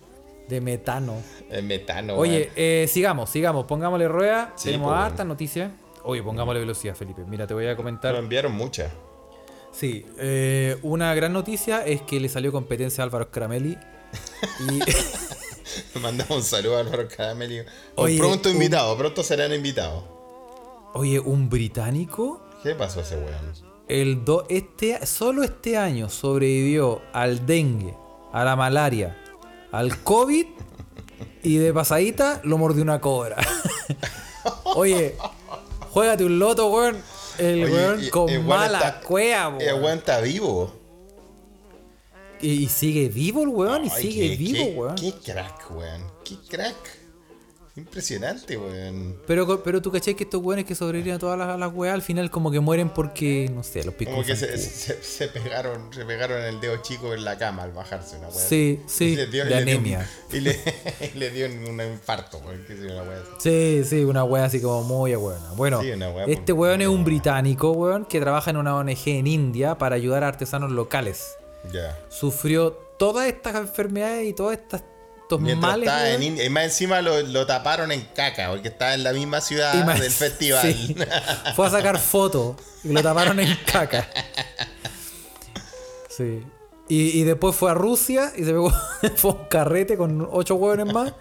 de 0.49 0.61
metano. 0.61 1.15
El 1.51 1.63
metano. 1.65 2.17
Oye, 2.17 2.39
weón. 2.41 2.51
eh, 2.57 2.87
sigamos, 2.91 3.31
sigamos. 3.31 3.67
Pongámosle 3.67 4.09
rueda. 4.09 4.53
Sí, 4.57 4.65
Tenemos 4.67 4.93
pues, 4.93 5.01
hartas 5.05 5.27
noticias. 5.27 5.71
Oye, 6.05 6.23
pongámosle 6.23 6.61
velocidad, 6.61 6.95
Felipe. 6.95 7.25
Mira, 7.27 7.47
te 7.47 7.55
voy 7.55 7.67
a 7.67 7.77
comentar. 7.77 8.13
Nos 8.13 8.23
enviaron 8.23 8.53
muchas. 8.53 8.93
Sí, 9.71 10.05
eh, 10.19 10.77
una 10.83 11.15
gran 11.15 11.33
noticia 11.33 11.85
es 11.87 12.03
que 12.03 12.21
le 12.21 12.29
salió 12.29 12.53
competencia 12.53 13.03
a 13.03 13.07
Álvaro 13.07 13.27
Scaramelli. 13.27 13.79
Y 14.69 14.81
Mandamos 16.01 16.37
un 16.37 16.43
saludo 16.43 16.77
a 16.77 16.81
Álvaro 16.81 17.09
Caramelio. 17.09 17.65
Oye, 17.95 18.19
pronto 18.19 18.49
un- 18.51 18.57
invitado, 18.57 18.97
pronto 18.99 19.23
serán 19.23 19.53
invitados. 19.55 20.05
oye, 20.95 21.19
un 21.21 21.49
británico, 21.49 22.43
¿Qué 22.63 22.75
pasó 22.75 23.01
a 23.01 23.03
ese 23.03 23.17
weón? 23.17 23.73
el 23.89 24.25
do, 24.25 24.45
este, 24.51 25.05
solo 25.07 25.43
este 25.43 25.77
año 25.79 26.09
sobrevivió 26.11 27.01
al 27.13 27.47
dengue, 27.47 27.95
a 28.33 28.45
la 28.45 28.55
malaria, 28.57 29.17
al 29.71 30.03
COVID 30.03 30.47
y 31.43 31.57
de 31.57 31.73
pasadita 31.73 32.41
lo 32.45 32.59
mordió 32.59 32.83
una 32.83 33.01
cobra. 33.01 33.37
oye, 34.77 35.17
Juégate 35.93 36.25
un 36.25 36.39
loto, 36.39 36.69
weón. 36.71 36.97
El 37.39 37.65
Oye, 37.65 37.73
weón 37.73 38.05
y- 38.05 38.09
con 38.09 38.29
el 38.29 38.37
weón 38.39 38.49
mala 38.49 38.79
está- 38.79 39.01
cueva, 39.01 39.57
El 39.61 39.73
weón. 39.75 39.85
weón 39.85 39.99
está 39.99 40.21
vivo. 40.21 40.73
Y, 42.41 42.51
y 42.65 42.69
sigue 42.69 43.09
vivo 43.09 43.43
el 43.43 43.49
weón, 43.49 43.85
y 43.85 43.91
Ay, 43.95 44.03
sigue 44.03 44.31
qué- 44.31 44.37
vivo, 44.37 44.65
qué- 44.65 44.75
weón. 44.79 44.95
Qué 44.97 45.13
crack, 45.13 45.71
weón. 45.71 46.03
Qué 46.25 46.37
crack. 46.49 46.77
Impresionante, 47.75 48.59
weón. 48.59 49.17
Pero, 49.27 49.63
pero 49.63 49.81
tú 49.81 49.91
cachai 49.91 50.15
que 50.15 50.25
estos 50.25 50.43
weones 50.43 50.67
que 50.67 50.75
sobreviven 50.75 51.15
a 51.15 51.19
todas 51.19 51.39
las, 51.39 51.59
las 51.59 51.73
weas 51.73 51.95
al 51.95 52.03
final 52.03 52.31
como 52.31 52.51
que 52.51 52.61
mueren 52.61 52.91
porque, 52.91 53.51
no 53.55 53.63
sé, 53.63 53.83
los 53.83 53.95
picos. 53.95 54.13
Como 54.13 54.27
que 54.27 54.37
se, 54.37 54.59
se, 54.59 55.03
se 55.03 55.29
pegaron, 55.29 55.91
se 55.93 56.05
pegaron 56.05 56.43
el 56.43 56.61
dedo 56.61 56.77
chico 56.83 57.15
en 57.15 57.25
la 57.25 57.39
cama 57.39 57.63
al 57.63 57.73
bajarse 57.73 58.19
una 58.19 58.29
weá. 58.29 58.47
Sí, 58.47 58.81
sí, 58.87 59.15
Y 59.19 59.27
dio- 59.27 59.47
de 59.47 59.55
anemia. 59.55 60.07
y 60.31 60.41
le, 60.41 61.31
dio 61.31 61.47
un 61.47 61.81
infarto, 61.93 62.39
weón. 62.39 62.63
Sí, 62.69 62.75
una. 62.75 63.05
Sí, 63.39 63.83
sí, 63.85 64.05
una 64.05 64.25
wea 64.25 64.45
así 64.45 64.61
como 64.61 64.83
muy 64.83 65.15
buena. 65.15 65.53
Bueno, 65.57 65.81
Sí, 65.81 65.93
wea 65.93 66.27
este 66.27 66.53
weón 66.53 66.83
es 66.83 66.89
un 66.89 67.05
británico, 67.05 67.73
weón, 67.73 68.05
que 68.05 68.21
trabaja 68.21 68.51
en 68.51 68.59
una 68.59 68.77
ONG 68.77 68.99
en 69.07 69.27
India 69.27 69.79
para 69.79 69.97
ayudar 69.97 70.25
a 70.25 70.29
artesanos 70.29 70.71
locales. 70.73 71.37
Ya. 71.73 71.99
Sufrió 72.11 72.73
todas 72.99 73.27
estas 73.29 73.55
enfermedades 73.55 74.29
y 74.29 74.35
todas 74.35 74.59
estas 74.59 74.83
estos 75.37 75.41
Mientras 75.41 75.73
males. 75.73 75.89
estaba 75.89 76.07
en 76.09 76.13
weón. 76.13 76.23
India. 76.23 76.45
Y 76.45 76.51
más 76.51 76.65
encima 76.65 77.01
lo, 77.03 77.21
lo 77.23 77.47
taparon 77.47 77.91
en 77.93 78.01
caca, 78.15 78.51
porque 78.51 78.69
estaba 78.69 78.95
en 78.95 79.03
la 79.05 79.13
misma 79.13 79.41
ciudad 79.41 79.75
más- 79.85 80.01
del 80.01 80.11
festival. 80.13 80.63
sí. 80.73 80.95
Fue 81.57 81.67
a 81.67 81.71
sacar 81.71 81.99
fotos 81.99 82.57
y 82.85 82.89
lo 82.93 83.03
taparon 83.03 83.39
en 83.41 83.57
caca. 83.67 84.09
Sí. 86.15 86.43
Y, 86.89 87.21
y 87.21 87.25
después 87.25 87.57
fue 87.57 87.71
a 87.71 87.75
Rusia 87.75 88.33
y 88.37 88.41
se 88.45 88.51
pegó 88.51 88.71
fue 89.17 89.31
un 89.33 89.45
carrete 89.49 89.97
con 89.97 90.29
ocho 90.31 90.57
hueones 90.57 90.93
más 90.93 91.13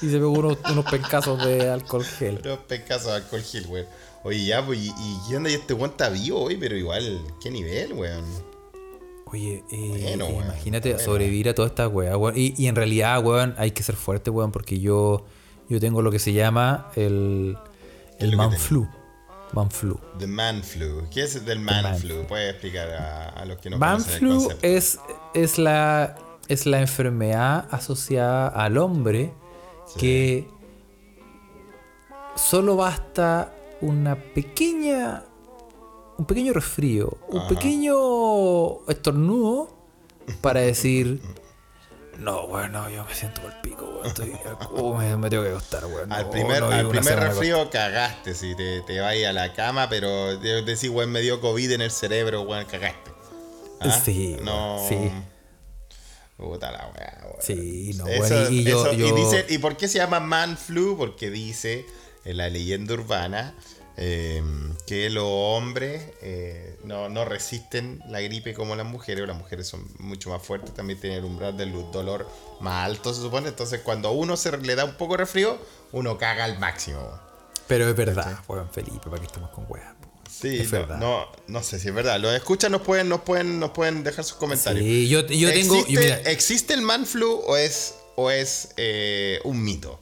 y 0.00 0.06
se 0.06 0.12
pegó 0.12 0.30
unos, 0.30 0.56
unos 0.70 0.84
pencazos 0.86 1.44
de 1.44 1.68
alcohol 1.68 2.04
gel. 2.04 2.40
Los 2.42 2.60
pescados 2.60 3.04
de 3.06 3.12
alcohol 3.12 3.42
gel, 3.42 3.66
weón. 3.66 3.86
Oye, 4.24 4.44
ya, 4.46 4.64
pues, 4.64 4.78
y, 4.78 4.88
y 4.88 5.16
¿qué 5.28 5.36
onda? 5.36 5.50
Y 5.50 5.54
este 5.54 5.74
weón 5.74 5.90
está 5.90 6.08
vivo 6.08 6.40
hoy, 6.40 6.56
pero 6.56 6.76
igual, 6.76 7.20
¿qué 7.42 7.50
nivel, 7.50 7.92
weón? 7.92 8.24
Oye, 9.32 9.64
eh, 9.70 9.88
Bueno, 10.16 10.26
eh, 10.26 10.42
imagínate 10.44 10.90
bueno. 10.92 11.04
sobrevivir 11.04 11.48
a 11.48 11.54
toda 11.54 11.68
esta 11.68 11.88
weá, 11.88 12.16
weón. 12.16 12.36
Y, 12.36 12.54
y 12.56 12.66
en 12.66 12.76
realidad, 12.76 13.24
weón, 13.24 13.54
hay 13.56 13.70
que 13.70 13.82
ser 13.82 13.96
fuerte, 13.96 14.30
weón, 14.30 14.52
porque 14.52 14.78
yo, 14.78 15.24
yo 15.68 15.80
tengo 15.80 16.02
lo 16.02 16.10
que 16.10 16.18
se 16.18 16.32
llama 16.32 16.90
el, 16.96 17.56
¿Qué 18.18 18.24
es 18.26 18.30
el 18.30 18.36
man 18.36 18.52
flu. 18.52 18.86
Man 19.54 19.70
flu. 19.70 19.98
The 20.18 20.26
man 20.26 20.62
flu. 20.62 21.06
¿Qué 21.10 21.22
es 21.24 21.36
el 21.36 21.58
man, 21.60 21.82
man 21.82 21.96
flu? 21.98 22.26
¿Puedes 22.26 22.50
explicar 22.50 22.88
a, 22.90 23.28
a 23.30 23.44
los 23.44 23.58
que 23.58 23.68
no 23.70 23.78
Man 23.78 23.92
conocen 24.02 24.12
el 24.14 24.18
flu 24.18 24.30
concepto? 24.44 24.66
es, 24.66 24.98
es, 25.34 25.58
la, 25.58 26.16
es 26.48 26.66
la 26.66 26.80
enfermedad 26.80 27.68
asociada 27.70 28.48
al 28.48 28.78
hombre 28.78 29.32
que 29.98 30.48
solo 32.34 32.76
basta 32.76 33.52
una 33.82 34.16
pequeña 34.16 35.24
un 36.18 36.24
pequeño 36.26 36.52
resfrío, 36.52 37.16
un 37.28 37.46
pequeño 37.48 38.86
estornudo 38.88 39.68
para 40.40 40.60
decir 40.60 41.20
no, 42.18 42.46
bueno, 42.46 42.88
yo 42.90 43.04
me 43.04 43.14
siento 43.14 43.40
por 43.40 43.50
el 43.52 43.60
pico, 43.62 43.84
weón. 43.86 44.06
Estoy, 44.06 44.32
oh, 44.76 44.94
me, 44.94 45.16
me 45.16 45.28
tengo 45.30 45.42
que 45.42 45.48
acostar, 45.50 45.86
weón. 45.86 46.12
Al 46.12 46.28
primer, 46.30 46.60
no, 46.60 46.68
al 46.70 46.88
primer 46.88 47.18
resfrío 47.18 47.68
cagaste, 47.70 48.34
si 48.34 48.54
te, 48.54 48.82
te 48.82 49.00
vas 49.00 49.14
a 49.26 49.32
la 49.32 49.52
cama, 49.54 49.88
pero 49.88 50.36
de- 50.38 50.62
decís, 50.62 50.90
weón, 50.90 51.10
me 51.10 51.20
dio 51.20 51.40
COVID 51.40 51.72
en 51.72 51.80
el 51.80 51.90
cerebro, 51.90 52.42
weón, 52.42 52.64
cagaste. 52.66 53.10
¿Ah? 53.80 53.90
Sí, 54.04 54.36
no. 54.42 54.78
sí. 54.88 55.10
Puta 56.36 56.70
la 56.70 56.92
weá, 56.94 57.18
weón. 57.24 57.36
Sí, 57.40 57.92
no, 57.96 58.06
Eso- 58.06 58.18
bueno, 58.34 58.50
y, 58.50 58.64
yo, 58.64 58.86
eso- 58.86 58.92
y 58.94 59.12
dice- 59.12 59.46
¿y 59.48 59.58
por 59.58 59.76
qué 59.76 59.88
se 59.88 59.98
llama 59.98 60.20
man 60.20 60.56
flu? 60.56 60.96
Porque 60.96 61.30
dice 61.30 61.86
en 62.24 62.36
la 62.36 62.48
leyenda 62.50 62.94
urbana 62.94 63.54
eh, 63.96 64.42
que 64.86 65.10
los 65.10 65.24
hombres 65.26 66.02
eh, 66.22 66.78
no, 66.84 67.08
no 67.08 67.24
resisten 67.24 68.02
la 68.08 68.20
gripe 68.20 68.54
como 68.54 68.74
las 68.76 68.86
mujeres, 68.86 69.24
o 69.24 69.26
las 69.26 69.36
mujeres 69.36 69.66
son 69.66 69.86
mucho 69.98 70.30
más 70.30 70.42
fuertes, 70.42 70.74
también 70.74 71.00
tienen 71.00 71.18
el 71.18 71.24
umbral 71.24 71.56
del 71.56 71.72
dolor 71.92 72.28
más 72.60 72.86
alto, 72.86 73.12
se 73.12 73.20
supone. 73.20 73.48
Entonces, 73.48 73.80
cuando 73.80 74.08
a 74.08 74.12
uno 74.12 74.36
se 74.36 74.56
le 74.56 74.74
da 74.74 74.84
un 74.84 74.94
poco 74.94 75.14
de 75.14 75.18
resfrío, 75.18 75.58
uno 75.92 76.18
caga 76.18 76.44
al 76.44 76.58
máximo. 76.58 77.00
Pero 77.68 77.88
es 77.88 77.96
verdad, 77.96 78.38
weón, 78.48 78.68
Felipe, 78.70 79.08
para 79.08 79.18
que 79.18 79.26
estemos 79.26 79.50
con 79.50 79.66
weas. 79.68 79.94
Sí, 80.30 80.58
Es 80.60 80.72
no, 80.72 80.78
verdad. 80.78 80.96
no, 80.96 81.26
no 81.46 81.62
sé 81.62 81.78
si 81.78 81.88
es 81.88 81.94
verdad. 81.94 82.18
Los 82.18 82.34
escuchas 82.34 82.70
nos 82.70 82.80
pueden, 82.80 83.08
nos 83.08 83.20
pueden, 83.20 83.60
nos 83.60 83.70
pueden 83.72 84.02
dejar 84.02 84.24
sus 84.24 84.38
comentarios. 84.38 84.82
Sí, 84.82 85.06
yo, 85.08 85.20
yo 85.26 85.52
tengo. 85.52 85.74
¿Existe, 85.74 85.92
yo, 85.92 86.00
mira, 86.00 86.16
¿Existe 86.30 86.74
el 86.74 86.80
man 86.80 87.04
flu 87.04 87.30
o 87.46 87.56
es, 87.56 87.96
o 88.16 88.30
es 88.30 88.70
eh, 88.78 89.40
un 89.44 89.62
mito? 89.62 90.00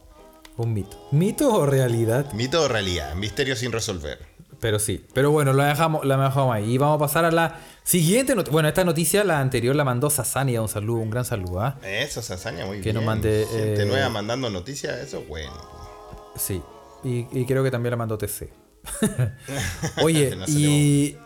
Un 0.62 0.72
mito. 0.74 1.08
¿Mito 1.10 1.52
o 1.52 1.66
realidad? 1.66 2.32
Mito 2.32 2.62
o 2.62 2.68
realidad, 2.68 3.14
misterio 3.14 3.56
sin 3.56 3.72
resolver. 3.72 4.18
Pero 4.60 4.78
sí. 4.78 5.04
Pero 5.14 5.30
bueno, 5.30 5.52
la 5.54 5.66
dejamos, 5.66 6.04
la 6.04 6.16
dejamos 6.16 6.54
ahí. 6.54 6.74
Y 6.74 6.78
vamos 6.78 6.96
a 6.96 6.98
pasar 6.98 7.24
a 7.24 7.30
la 7.30 7.58
siguiente 7.82 8.34
noticia. 8.34 8.52
Bueno, 8.52 8.68
esta 8.68 8.84
noticia, 8.84 9.24
la 9.24 9.40
anterior, 9.40 9.74
la 9.74 9.84
mandó 9.84 10.10
Sasania. 10.10 10.60
Un 10.60 10.68
saludo, 10.68 10.98
un 11.00 11.08
gran 11.10 11.24
saludo, 11.24 11.60
¿ah? 11.62 11.78
Eso 11.82 12.20
hazaña 12.20 12.66
muy 12.66 12.76
Que 12.78 12.84
bien. 12.84 12.96
nos 12.96 13.04
mande, 13.04 13.46
Gente 13.50 13.82
eh, 13.82 13.86
nueva 13.86 14.08
mandando 14.10 14.50
noticias, 14.50 14.98
eso 14.98 15.20
es 15.20 15.28
bueno. 15.28 15.52
Sí. 16.36 16.60
Y, 17.02 17.26
y 17.32 17.46
creo 17.46 17.64
que 17.64 17.70
también 17.70 17.92
la 17.92 17.96
mandó 17.96 18.18
TC. 18.18 18.50
Oye, 20.02 20.36
y. 20.48 21.16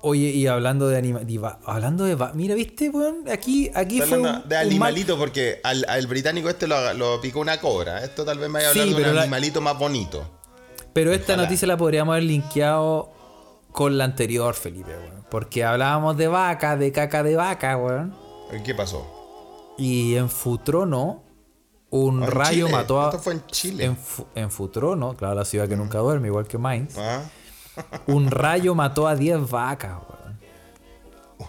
Oye, 0.00 0.28
y 0.28 0.46
hablando 0.46 0.86
de 0.88 0.96
anima, 0.96 1.20
diva- 1.20 1.58
hablando 1.64 2.04
de 2.04 2.16
mira, 2.34 2.54
¿viste, 2.54 2.88
weón? 2.88 3.24
Aquí, 3.28 3.70
aquí 3.74 4.00
fue 4.00 4.18
un- 4.18 4.22
de 4.24 4.30
un 4.30 4.34
mal- 4.48 4.56
animalito 4.66 5.18
porque 5.18 5.60
al, 5.64 5.84
al 5.88 6.06
británico 6.06 6.48
este 6.48 6.68
lo, 6.68 6.94
lo 6.94 7.20
picó 7.20 7.40
una 7.40 7.58
cobra. 7.60 8.04
Esto 8.04 8.24
tal 8.24 8.38
vez 8.38 8.48
me 8.48 8.54
vaya 8.60 8.70
a 8.70 8.72
Sí, 8.72 8.78
de 8.94 9.08
un 9.10 9.14
la- 9.16 9.22
animalito 9.22 9.60
más 9.60 9.76
bonito. 9.76 10.24
Pero 10.92 11.12
esta 11.12 11.32
Ojalá. 11.32 11.42
noticia 11.44 11.66
la 11.66 11.76
podríamos 11.76 12.12
haber 12.12 12.24
linkeado 12.24 13.10
con 13.72 13.98
la 13.98 14.04
anterior, 14.04 14.54
Felipe, 14.54 14.90
weón. 14.90 15.24
Porque 15.30 15.64
hablábamos 15.64 16.16
de 16.16 16.28
vaca, 16.28 16.76
de 16.76 16.92
caca 16.92 17.22
de 17.24 17.34
vaca, 17.36 17.76
weón. 17.76 18.14
¿Qué 18.64 18.74
pasó? 18.74 19.04
Y 19.78 20.14
en 20.14 20.28
Futrono, 20.30 21.22
un 21.90 22.22
Ah, 22.22 22.26
rayo 22.26 22.66
Chile. 22.66 22.70
mató 22.78 23.00
a. 23.02 23.06
Esto 23.06 23.18
fue 23.20 23.32
en 23.34 23.46
Chile. 23.46 23.84
En, 23.84 23.96
Fu- 23.96 24.26
en 24.34 24.50
Futrono, 24.50 25.14
claro, 25.16 25.34
la 25.34 25.44
ciudad 25.44 25.68
que 25.68 25.76
nunca 25.76 25.98
duerme, 25.98 26.28
igual 26.28 26.46
que 26.46 26.56
Mainz. 26.58 26.96
¿Ah? 26.98 27.22
Un 28.06 28.30
rayo 28.30 28.74
mató 28.74 29.06
a 29.08 29.14
10 29.16 29.48
vacas, 29.50 29.92
weón. 29.92 30.18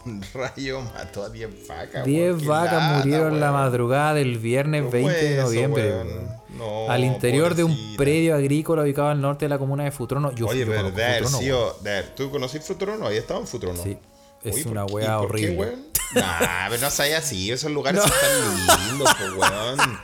Un 0.06 0.24
rayo 0.34 0.82
mató 0.82 1.24
a 1.24 1.30
10 1.30 1.68
vacas. 1.68 2.06
10 2.06 2.28
weón, 2.32 2.40
qué 2.40 2.48
vacas 2.48 2.74
lata, 2.74 2.98
murieron 3.00 3.40
la 3.40 3.52
weón. 3.52 3.62
madrugada 3.62 4.14
del 4.14 4.38
viernes 4.38 4.84
Los 4.84 4.92
20 4.92 5.14
de 5.14 5.42
noviembre, 5.42 5.90
weón. 5.92 6.08
weón. 6.08 6.40
No, 6.58 6.90
Al 6.92 7.04
interior 7.06 7.56
de 7.56 7.64
un 7.64 7.72
pobrecita. 7.72 7.98
predio 7.98 8.36
agrícola 8.36 8.82
ubicado 8.82 9.08
al 9.10 9.22
norte 9.22 9.46
de 9.46 9.50
la 9.50 9.58
comuna 9.58 9.84
de 9.86 9.92
Futrono. 9.92 10.32
Yo, 10.34 10.48
Oye, 10.48 10.64
haber 10.64 10.82
Futrono, 11.24 11.70
haber- 11.82 12.16
¿Tú 12.16 12.30
conocís 12.32 12.64
Futrono? 12.66 13.08
Ahí 13.08 13.18
estaba 13.18 13.40
en 13.40 13.48
Futrono. 13.48 13.82
Sí, 13.82 13.98
es 14.44 14.64
¿por- 14.64 14.72
una 14.74 14.86
weá 14.86 15.06
qué, 15.06 15.12
horrible. 15.14 15.56
weón? 15.58 15.86
Nah, 16.16 16.68
pero 16.70 16.82
no 16.82 16.90
sabía 16.90 17.20
así. 17.20 17.52
Esos 17.52 17.72
lugares 17.72 18.02
son 18.04 18.12
tan 18.12 18.90
lindos, 18.90 19.16
pues, 19.18 19.32
weón. 19.34 20.00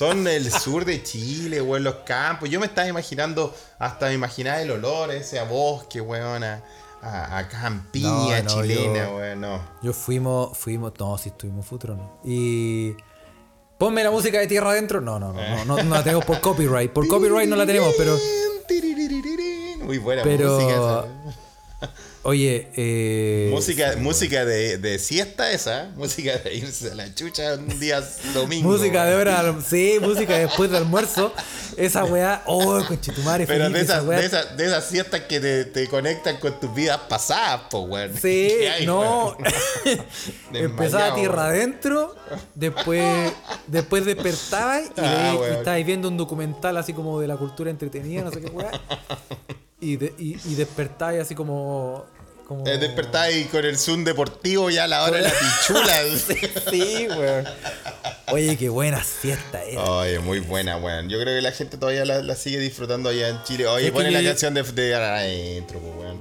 Son 0.00 0.26
el 0.26 0.50
sur 0.50 0.86
de 0.86 1.02
Chile, 1.02 1.60
weón, 1.60 1.84
los 1.84 1.96
campos. 2.06 2.48
Yo 2.48 2.58
me 2.58 2.64
estaba 2.64 2.88
imaginando, 2.88 3.54
hasta 3.78 4.06
me 4.06 4.14
imaginaba 4.14 4.62
el 4.62 4.70
olor 4.70 5.10
ese 5.10 5.38
a 5.38 5.44
bosque, 5.44 6.00
weón, 6.00 6.42
a, 6.42 6.62
a, 7.02 7.36
a 7.36 7.48
campiña 7.48 8.40
No, 8.40 8.56
no, 8.56 8.62
chilena, 8.62 9.08
yo- 9.10 9.16
weón, 9.16 9.40
no. 9.42 9.60
Yo 9.82 9.92
fuimos, 9.92 10.56
fuimos, 10.56 10.94
no, 10.98 11.18
sí 11.18 11.28
estuvimos 11.28 11.66
en 11.66 11.68
Futrono. 11.68 12.18
Y. 12.24 12.94
Ponme 13.76 14.02
la 14.02 14.10
música 14.10 14.38
de 14.38 14.46
tierra 14.46 14.70
adentro. 14.70 15.02
No, 15.02 15.18
no, 15.20 15.34
no, 15.34 15.42
no, 15.42 15.64
no, 15.66 15.82
no 15.82 15.94
la 15.94 16.02
tenemos 16.02 16.24
por 16.24 16.40
copyright. 16.40 16.90
Por 16.90 17.06
copyright 17.06 17.50
no 17.50 17.56
la 17.56 17.66
tenemos, 17.66 17.92
pero. 17.98 18.16
Muy 19.84 19.98
buena 19.98 20.22
Pero- 20.22 20.54
música 20.58 20.72
esa. 20.72 21.04
Oye, 22.22 22.68
eh. 22.76 23.48
Música, 23.50 23.94
música 23.98 24.44
de, 24.44 24.76
de 24.76 24.98
siesta 24.98 25.52
esa, 25.52 25.90
música 25.96 26.36
de 26.36 26.54
irse 26.54 26.90
a 26.90 26.94
la 26.94 27.14
chucha 27.14 27.54
un 27.54 27.80
día 27.80 28.02
domingo. 28.34 28.68
Música 28.68 29.06
de 29.06 29.14
hora, 29.14 29.56
sí, 29.66 29.96
música 30.02 30.36
después 30.36 30.70
del 30.70 30.82
almuerzo. 30.82 31.32
Esa 31.78 32.04
weá, 32.04 32.42
oh, 32.44 32.84
conchetumare, 32.86 33.46
Pero 33.46 33.64
Felipe, 33.64 33.78
de 33.78 33.84
esa 33.84 33.94
esas, 33.94 34.06
weá. 34.06 34.18
de, 34.18 34.26
esas, 34.26 34.56
de 34.56 34.66
esas 34.66 34.84
siestas 34.86 35.20
que 35.20 35.40
te, 35.40 35.64
te 35.64 35.88
conectan 35.88 36.36
con 36.36 36.60
tus 36.60 36.74
vidas 36.74 37.00
pasadas, 37.08 37.62
po, 37.70 37.80
weón. 37.84 38.12
Sí, 38.12 38.48
¿Qué 38.58 38.68
hay, 38.70 38.86
no. 38.86 39.34
Empezaba 40.52 41.14
tierra 41.14 41.46
adentro, 41.46 42.14
después, 42.54 43.32
después 43.66 44.04
despertaba 44.04 44.82
y, 44.82 44.90
Ah, 44.98 45.36
y 45.40 45.52
estabais 45.54 45.86
viendo 45.86 46.08
un 46.08 46.18
documental 46.18 46.76
así 46.76 46.92
como 46.92 47.18
de 47.18 47.28
la 47.28 47.38
cultura 47.38 47.70
entretenida, 47.70 48.22
no 48.24 48.30
sé 48.30 48.42
qué 48.42 48.48
weá. 48.50 48.72
Y, 49.80 49.96
de- 49.96 50.14
y, 50.18 50.36
y 50.44 50.54
despertáis 50.56 51.20
así 51.22 51.34
como. 51.34 52.04
como... 52.46 52.66
Eh, 52.66 52.76
despertáis 52.78 53.46
con 53.48 53.64
el 53.64 53.78
Zoom 53.78 54.04
deportivo 54.04 54.68
ya 54.70 54.84
a 54.84 54.88
la 54.88 55.04
hora 55.04 55.16
de 55.18 55.22
la 55.24 55.30
pichula. 55.32 55.94
Sí, 56.70 57.08
weón. 57.08 57.44
Oye, 58.32 58.56
qué 58.56 58.68
buena 58.68 59.02
siesta 59.02 59.62
era. 59.64 59.82
Oye, 59.82 60.18
muy 60.20 60.40
buena, 60.40 60.76
weón. 60.76 61.08
Yo 61.08 61.18
creo 61.20 61.34
que 61.34 61.40
la 61.42 61.52
gente 61.52 61.78
todavía 61.78 62.04
la, 62.04 62.22
la 62.22 62.36
sigue 62.36 62.58
disfrutando 62.58 63.08
allá 63.08 63.28
en 63.28 63.42
Chile. 63.44 63.66
Oye, 63.66 63.86
Es 63.86 63.90
que 63.90 63.96
ponen 63.96 64.12
la 64.12 64.20
yo- 64.20 64.30
canción 64.30 64.54
de, 64.54 64.62
de 64.62 64.94
adentro, 64.94 65.78
weón. 65.80 66.20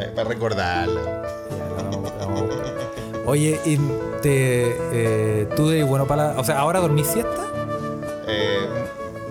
Eh, 0.00 0.12
para 0.14 0.28
recordarla. 0.28 1.02
Ya, 1.50 1.56
la 1.56 1.82
vamos- 1.82 2.12
la 2.18 2.26
vamos. 2.26 2.54
Oye, 3.26 3.60
y 3.64 3.76
te, 4.22 4.76
eh, 4.92 5.48
tú 5.56 5.70
eres 5.70 5.86
bueno 5.86 6.06
para 6.06 6.34
la- 6.34 6.40
O 6.40 6.44
sea, 6.44 6.58
¿ahora 6.60 6.80
dormís 6.80 7.06
siesta? 7.06 7.46
Eh, 8.26 8.58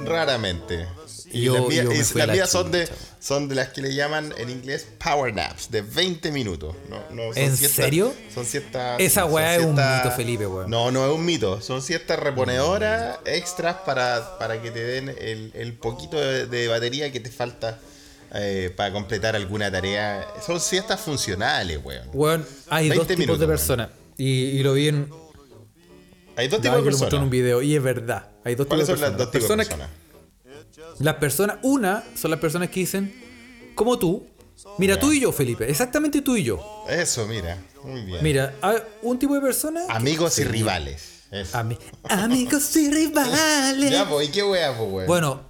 raramente. 0.05 0.88
Y 1.32 1.41
Yo- 1.43 1.55
las 1.55 1.67
mías, 1.67 1.86
y 2.15 2.17
las 2.19 2.38
la 2.38 2.47
son, 2.47 2.71
de, 2.71 2.88
son 3.28 3.49
de 3.49 3.55
las 3.55 3.69
que 3.69 3.82
le 3.82 3.93
llaman 3.93 4.34
en 4.38 4.49
inglés 4.49 4.88
power 5.03 5.34
naps, 5.34 5.69
de 5.69 5.82
20 5.82 6.32
minutos. 6.32 6.75
No, 6.89 6.97
no, 7.11 7.34
son 7.34 7.43
¿En 7.43 7.57
serio? 7.57 8.13
Son 8.34 8.45
siestas. 8.45 9.01
Esa 9.01 9.25
weá 9.25 9.57
es 9.57 9.65
un 9.65 9.71
mito, 9.75 10.11
Felipe, 10.15 10.47
weón. 10.47 10.69
No, 10.69 10.91
no 10.91 11.05
es 11.05 11.11
un 11.13 11.25
mito. 11.25 11.59
Son 11.59 11.82
siestas 11.82 12.19
reponedoras 12.19 13.17
extras 13.25 13.75
para, 13.86 14.38
para 14.39 14.61
que 14.61 14.71
te 14.71 14.82
den 14.82 15.09
el, 15.09 15.51
el 15.55 15.73
poquito 15.73 16.17
de, 16.17 16.45
de 16.47 16.69
batería 16.69 17.11
que 17.11 17.19
te 17.19 17.30
falta 17.30 17.80
eh, 18.34 18.71
para 18.78 18.93
completar 18.93 19.36
alguna 19.36 19.69
tarea. 19.69 20.25
Son 20.45 20.61
siestas 20.61 21.01
funcionales, 21.01 21.80
weón. 21.84 22.07
Weón, 22.13 22.45
hay 22.69 22.88
20 22.88 22.97
dos 22.97 23.07
tipos 23.07 23.19
minutos, 23.19 23.39
de 23.41 23.47
personas. 23.47 23.89
Y, 24.17 24.25
y 24.32 24.63
lo 24.63 24.71
vi 24.73 24.88
en. 24.88 25.09
Hay 26.38 26.47
dos 26.47 26.61
tipos 26.61 26.78
de 26.86 26.91
lo 26.91 26.97
mostré 26.97 27.17
en 27.17 27.23
un 27.23 27.30
personas. 27.30 27.30
video. 27.30 27.61
Y 27.61 27.75
es 27.75 27.84
verdad. 27.84 28.30
Hay 28.45 28.55
dos 28.55 28.67
tipos 28.67 28.67
¿Cuáles 28.67 28.88
de 28.88 28.93
son 28.93 29.01
las 29.01 29.09
personas. 29.11 29.17
dos 29.17 29.32
tipos 29.32 29.49
de 29.49 29.55
Personas 29.57 29.67
personas? 29.67 30.07
Las 31.00 31.16
personas, 31.16 31.58
una, 31.64 32.04
son 32.16 32.32
las 32.32 32.39
personas 32.39 32.70
que 32.70 32.80
dicen, 32.82 33.14
como 33.76 34.00
tú, 34.00 34.26
mira, 34.78 35.00
tú 35.00 35.12
y 35.12 35.20
yo, 35.20 35.32
Felipe, 35.32 35.70
exactamente 35.70 36.22
tú 36.22 36.36
y 36.36 36.43
yo. 36.43 36.60
Eso, 36.89 37.26
mira. 37.28 37.58
Muy 37.84 38.02
bien. 38.02 38.24
Mira, 38.24 38.56
un 39.04 39.20
tipo 39.20 39.36
de 39.36 39.41
persona. 39.41 39.86
Amigos 39.89 40.39
y 40.39 40.43
rivales. 40.43 41.24
Ami- 41.54 41.78
amigos 42.10 42.76
y 42.78 42.89
rivales. 42.91 43.91
Ya, 43.91 44.08
pues, 44.10 44.30
¿y 44.30 44.32
qué 44.32 44.43
wea, 44.43 44.76
pues, 44.78 44.89
weón? 44.91 45.08
Bueno, 45.08 45.41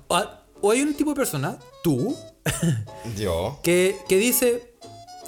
o 0.62 0.72
hay 0.72 0.82
un 0.82 0.94
tipo 0.96 1.12
de 1.12 1.16
persona, 1.16 1.58
tú, 1.84 2.16
Yo. 3.18 3.60
que, 3.64 3.98
que 4.10 4.18
dice, 4.18 4.74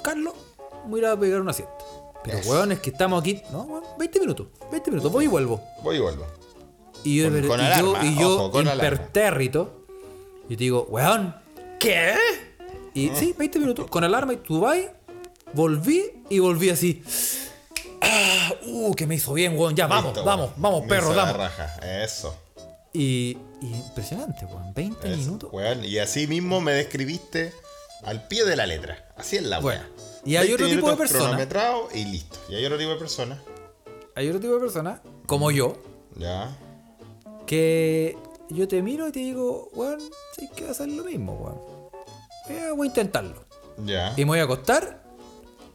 Carlos, 0.02 0.34
voy 0.86 1.00
a 1.00 1.04
ir 1.04 1.08
a 1.10 1.18
pegar 1.18 1.40
una 1.40 1.52
siesta. 1.52 1.72
Pero, 2.24 2.38
Eso. 2.38 2.50
weón, 2.50 2.72
es 2.72 2.80
que 2.80 2.90
estamos 2.90 3.20
aquí, 3.20 3.40
no, 3.50 3.62
weón, 3.62 3.84
20 3.98 4.20
minutos, 4.20 4.48
20 4.70 4.90
minutos, 4.90 5.10
voy 5.12 5.24
y 5.24 5.28
vuelvo. 5.28 5.62
Voy 5.82 5.96
y 5.96 6.00
vuelvo. 6.00 6.26
Y 7.04 7.16
yo, 7.16 7.30
Con- 7.30 7.48
con 7.48 7.60
y 7.60 7.62
alarma, 7.64 8.02
yo, 8.02 8.06
y 8.10 8.18
yo 8.18 8.34
ojo, 8.34 8.50
con 8.50 8.68
alarma. 8.68 8.84
impertérrito, 8.84 9.79
y 10.50 10.56
te 10.56 10.64
digo, 10.64 10.86
weón, 10.90 11.34
¿qué? 11.78 12.14
Y 12.92 13.08
sí, 13.14 13.34
20 13.38 13.58
minutos, 13.58 13.86
con 13.88 14.04
alarma, 14.04 14.34
y 14.34 14.36
tú 14.36 14.60
vas, 14.60 14.78
volví 15.54 16.22
y 16.28 16.38
volví 16.40 16.68
así. 16.70 17.02
Ah, 18.02 18.52
uh, 18.66 18.94
que 18.94 19.06
me 19.06 19.14
hizo 19.14 19.32
bien, 19.32 19.56
weón, 19.58 19.74
ya, 19.76 19.86
vamos, 19.86 20.06
Listo, 20.12 20.24
vamos, 20.24 20.50
weón. 20.50 20.62
vamos, 20.62 20.86
perro, 20.88 21.14
vamos. 21.14 21.36
raja. 21.36 21.76
Eso. 22.02 22.36
Y, 22.92 23.38
y 23.62 23.66
impresionante, 23.74 24.44
weón, 24.46 24.74
20 24.74 25.06
eso, 25.08 25.16
minutos. 25.16 25.50
weón. 25.52 25.84
Y 25.84 25.98
así 25.98 26.26
mismo 26.26 26.60
me 26.60 26.72
describiste 26.72 27.52
al 28.02 28.26
pie 28.26 28.44
de 28.44 28.56
la 28.56 28.66
letra. 28.66 29.08
Así 29.16 29.36
es 29.36 29.42
la 29.44 29.60
Bueno, 29.60 29.82
wea. 29.82 29.88
y 30.24 30.36
hay 30.36 30.48
20 30.48 30.54
otro 30.54 30.66
tipo 30.66 30.70
de 30.74 30.76
minutos 30.76 30.98
persona. 30.98 31.24
cronometrado 31.24 31.88
y 31.94 32.04
listo. 32.06 32.38
Y 32.48 32.54
hay 32.56 32.64
otro 32.64 32.78
tipo 32.78 32.90
de 32.90 32.96
persona. 32.96 33.42
Hay 34.16 34.26
otro 34.28 34.40
tipo 34.40 34.54
de 34.54 34.60
persona, 34.60 35.00
como 35.26 35.50
yo, 35.52 35.76
Ya. 36.16 36.56
que 37.46 38.16
yo 38.50 38.68
te 38.68 38.82
miro 38.82 39.08
y 39.08 39.12
te 39.12 39.20
digo, 39.20 39.68
weón, 39.74 40.00
sí 40.36 40.48
que 40.54 40.64
va 40.64 40.70
a 40.72 40.74
ser 40.74 40.88
lo 40.88 41.04
mismo, 41.04 41.32
weón. 41.34 41.58
Eh, 42.48 42.70
voy 42.76 42.86
a 42.86 42.88
intentarlo. 42.88 43.44
Ya. 43.84 44.12
Y 44.16 44.24
me 44.24 44.30
voy 44.32 44.38
a 44.40 44.44
acostar. 44.44 45.02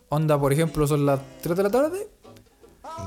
Onda, 0.09 0.39
por 0.39 0.51
ejemplo, 0.53 0.85
son 0.87 1.05
las 1.05 1.19
3 1.41 1.57
de 1.57 1.63
la 1.63 1.69
tarde. 1.69 2.07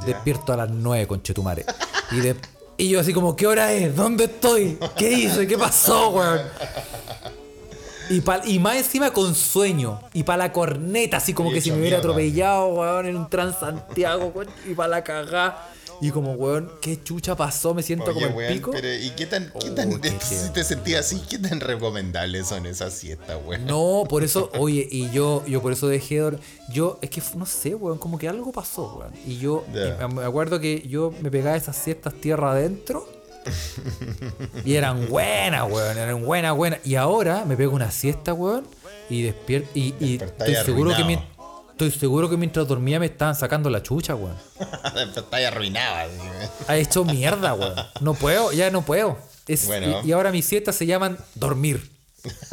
Despierto 0.04 0.52
a 0.52 0.56
las 0.56 0.70
9, 0.70 1.06
conchetumare. 1.06 1.64
Y, 2.12 2.16
de, 2.20 2.36
y 2.76 2.88
yo 2.90 3.00
así 3.00 3.12
como, 3.12 3.36
¿qué 3.36 3.46
hora 3.46 3.72
es? 3.72 3.94
¿Dónde 3.94 4.24
estoy? 4.24 4.78
¿Qué 4.96 5.10
hice? 5.12 5.46
¿Qué 5.46 5.56
pasó, 5.56 6.10
weón? 6.10 6.40
Y, 8.10 8.20
pa- 8.22 8.40
y 8.46 8.58
más 8.58 8.76
encima 8.76 9.12
con 9.12 9.34
sueño. 9.34 10.00
Y 10.14 10.22
para 10.22 10.38
la 10.38 10.52
corneta, 10.52 11.18
así 11.18 11.34
como 11.34 11.50
Y 11.50 11.54
que 11.54 11.60
si 11.60 11.70
me 11.70 11.78
hubiera 11.78 11.98
mierda. 11.98 12.08
atropellado, 12.10 12.68
weón, 12.68 13.06
en 13.06 13.16
un 13.16 13.28
Transantiago, 13.30 14.26
weón. 14.34 14.48
Y 14.66 14.74
para 14.74 14.88
la 14.88 15.04
cagá. 15.04 15.68
Y 16.00 16.10
como, 16.10 16.32
weón, 16.34 16.70
¿qué 16.80 17.02
chucha 17.02 17.34
pasó? 17.36 17.74
Me 17.74 17.82
siento 17.82 18.06
Oye, 18.06 18.14
como 18.14 18.26
el 18.26 18.34
weón, 18.34 18.52
pico. 18.54 18.70
pero 18.70 18.92
¿y 18.94 19.10
qué 19.10 19.26
tan, 19.26 19.52
qué 19.60 19.70
Oh, 19.70 19.74
tan 19.74 20.00
qué 20.00 20.10
si 20.20 20.50
te 20.52 20.62
sentías 20.62 21.06
así, 21.06 21.20
qué 21.28 21.38
tan 21.38 21.60
recomendables 21.60 22.46
son 22.46 22.66
esas 22.66 22.92
siestas, 22.94 23.36
weón? 23.44 23.66
No, 23.66 24.04
por 24.08 24.22
eso, 24.22 24.50
oye, 24.58 24.86
y 24.90 25.10
yo, 25.10 25.44
yo 25.46 25.60
por 25.60 25.72
eso 25.72 25.88
dejé 25.88 26.18
Yo, 26.72 26.98
es 27.02 27.10
que 27.10 27.22
no 27.36 27.46
sé, 27.46 27.74
weón, 27.74 27.98
como 27.98 28.18
que 28.18 28.28
algo 28.28 28.52
pasó, 28.52 28.98
weón. 28.98 29.12
Y 29.26 29.38
yo 29.38 29.64
me 30.14 30.24
acuerdo 30.24 30.60
que 30.60 30.86
yo 30.86 31.12
me 31.20 31.30
pegaba 31.30 31.56
esas 31.56 31.76
siestas 31.76 32.14
tierra 32.14 32.52
adentro. 32.52 33.08
y 34.64 34.74
eran 34.74 35.08
buenas, 35.08 35.70
weón, 35.70 35.98
eran 35.98 36.24
buenas, 36.24 36.54
buenas. 36.56 36.80
Y 36.84 36.94
ahora 36.94 37.44
me 37.44 37.56
pego 37.56 37.74
una 37.74 37.90
siesta, 37.90 38.34
weón, 38.34 38.66
y 39.10 39.22
despierto. 39.22 39.68
Y, 39.74 39.94
y 39.98 40.18
Despertáis 40.18 40.58
estoy 40.58 40.64
seguro 40.74 40.90
que 40.90 41.02
arruinado. 41.02 41.26
Estoy 41.78 41.90
seguro 41.92 42.28
que 42.28 42.36
mientras 42.36 42.66
dormía 42.66 42.98
me 42.98 43.06
estaban 43.06 43.36
sacando 43.36 43.70
la 43.70 43.82
chucha, 43.82 44.14
weón. 44.16 44.34
Estás 45.16 45.44
arruinada. 45.44 46.08
Ha 46.66 46.76
hecho 46.76 47.04
mierda, 47.04 47.54
weón. 47.54 47.74
No 48.00 48.14
puedo, 48.14 48.50
ya 48.52 48.70
no 48.70 48.82
puedo. 48.82 49.16
Es- 49.46 49.66
Bueno. 49.66 50.00
y, 50.04 50.08
y 50.08 50.12
ahora 50.12 50.32
mis 50.32 50.44
siestas 50.44 50.74
se 50.74 50.86
llaman 50.86 51.16
dormir. 51.36 51.88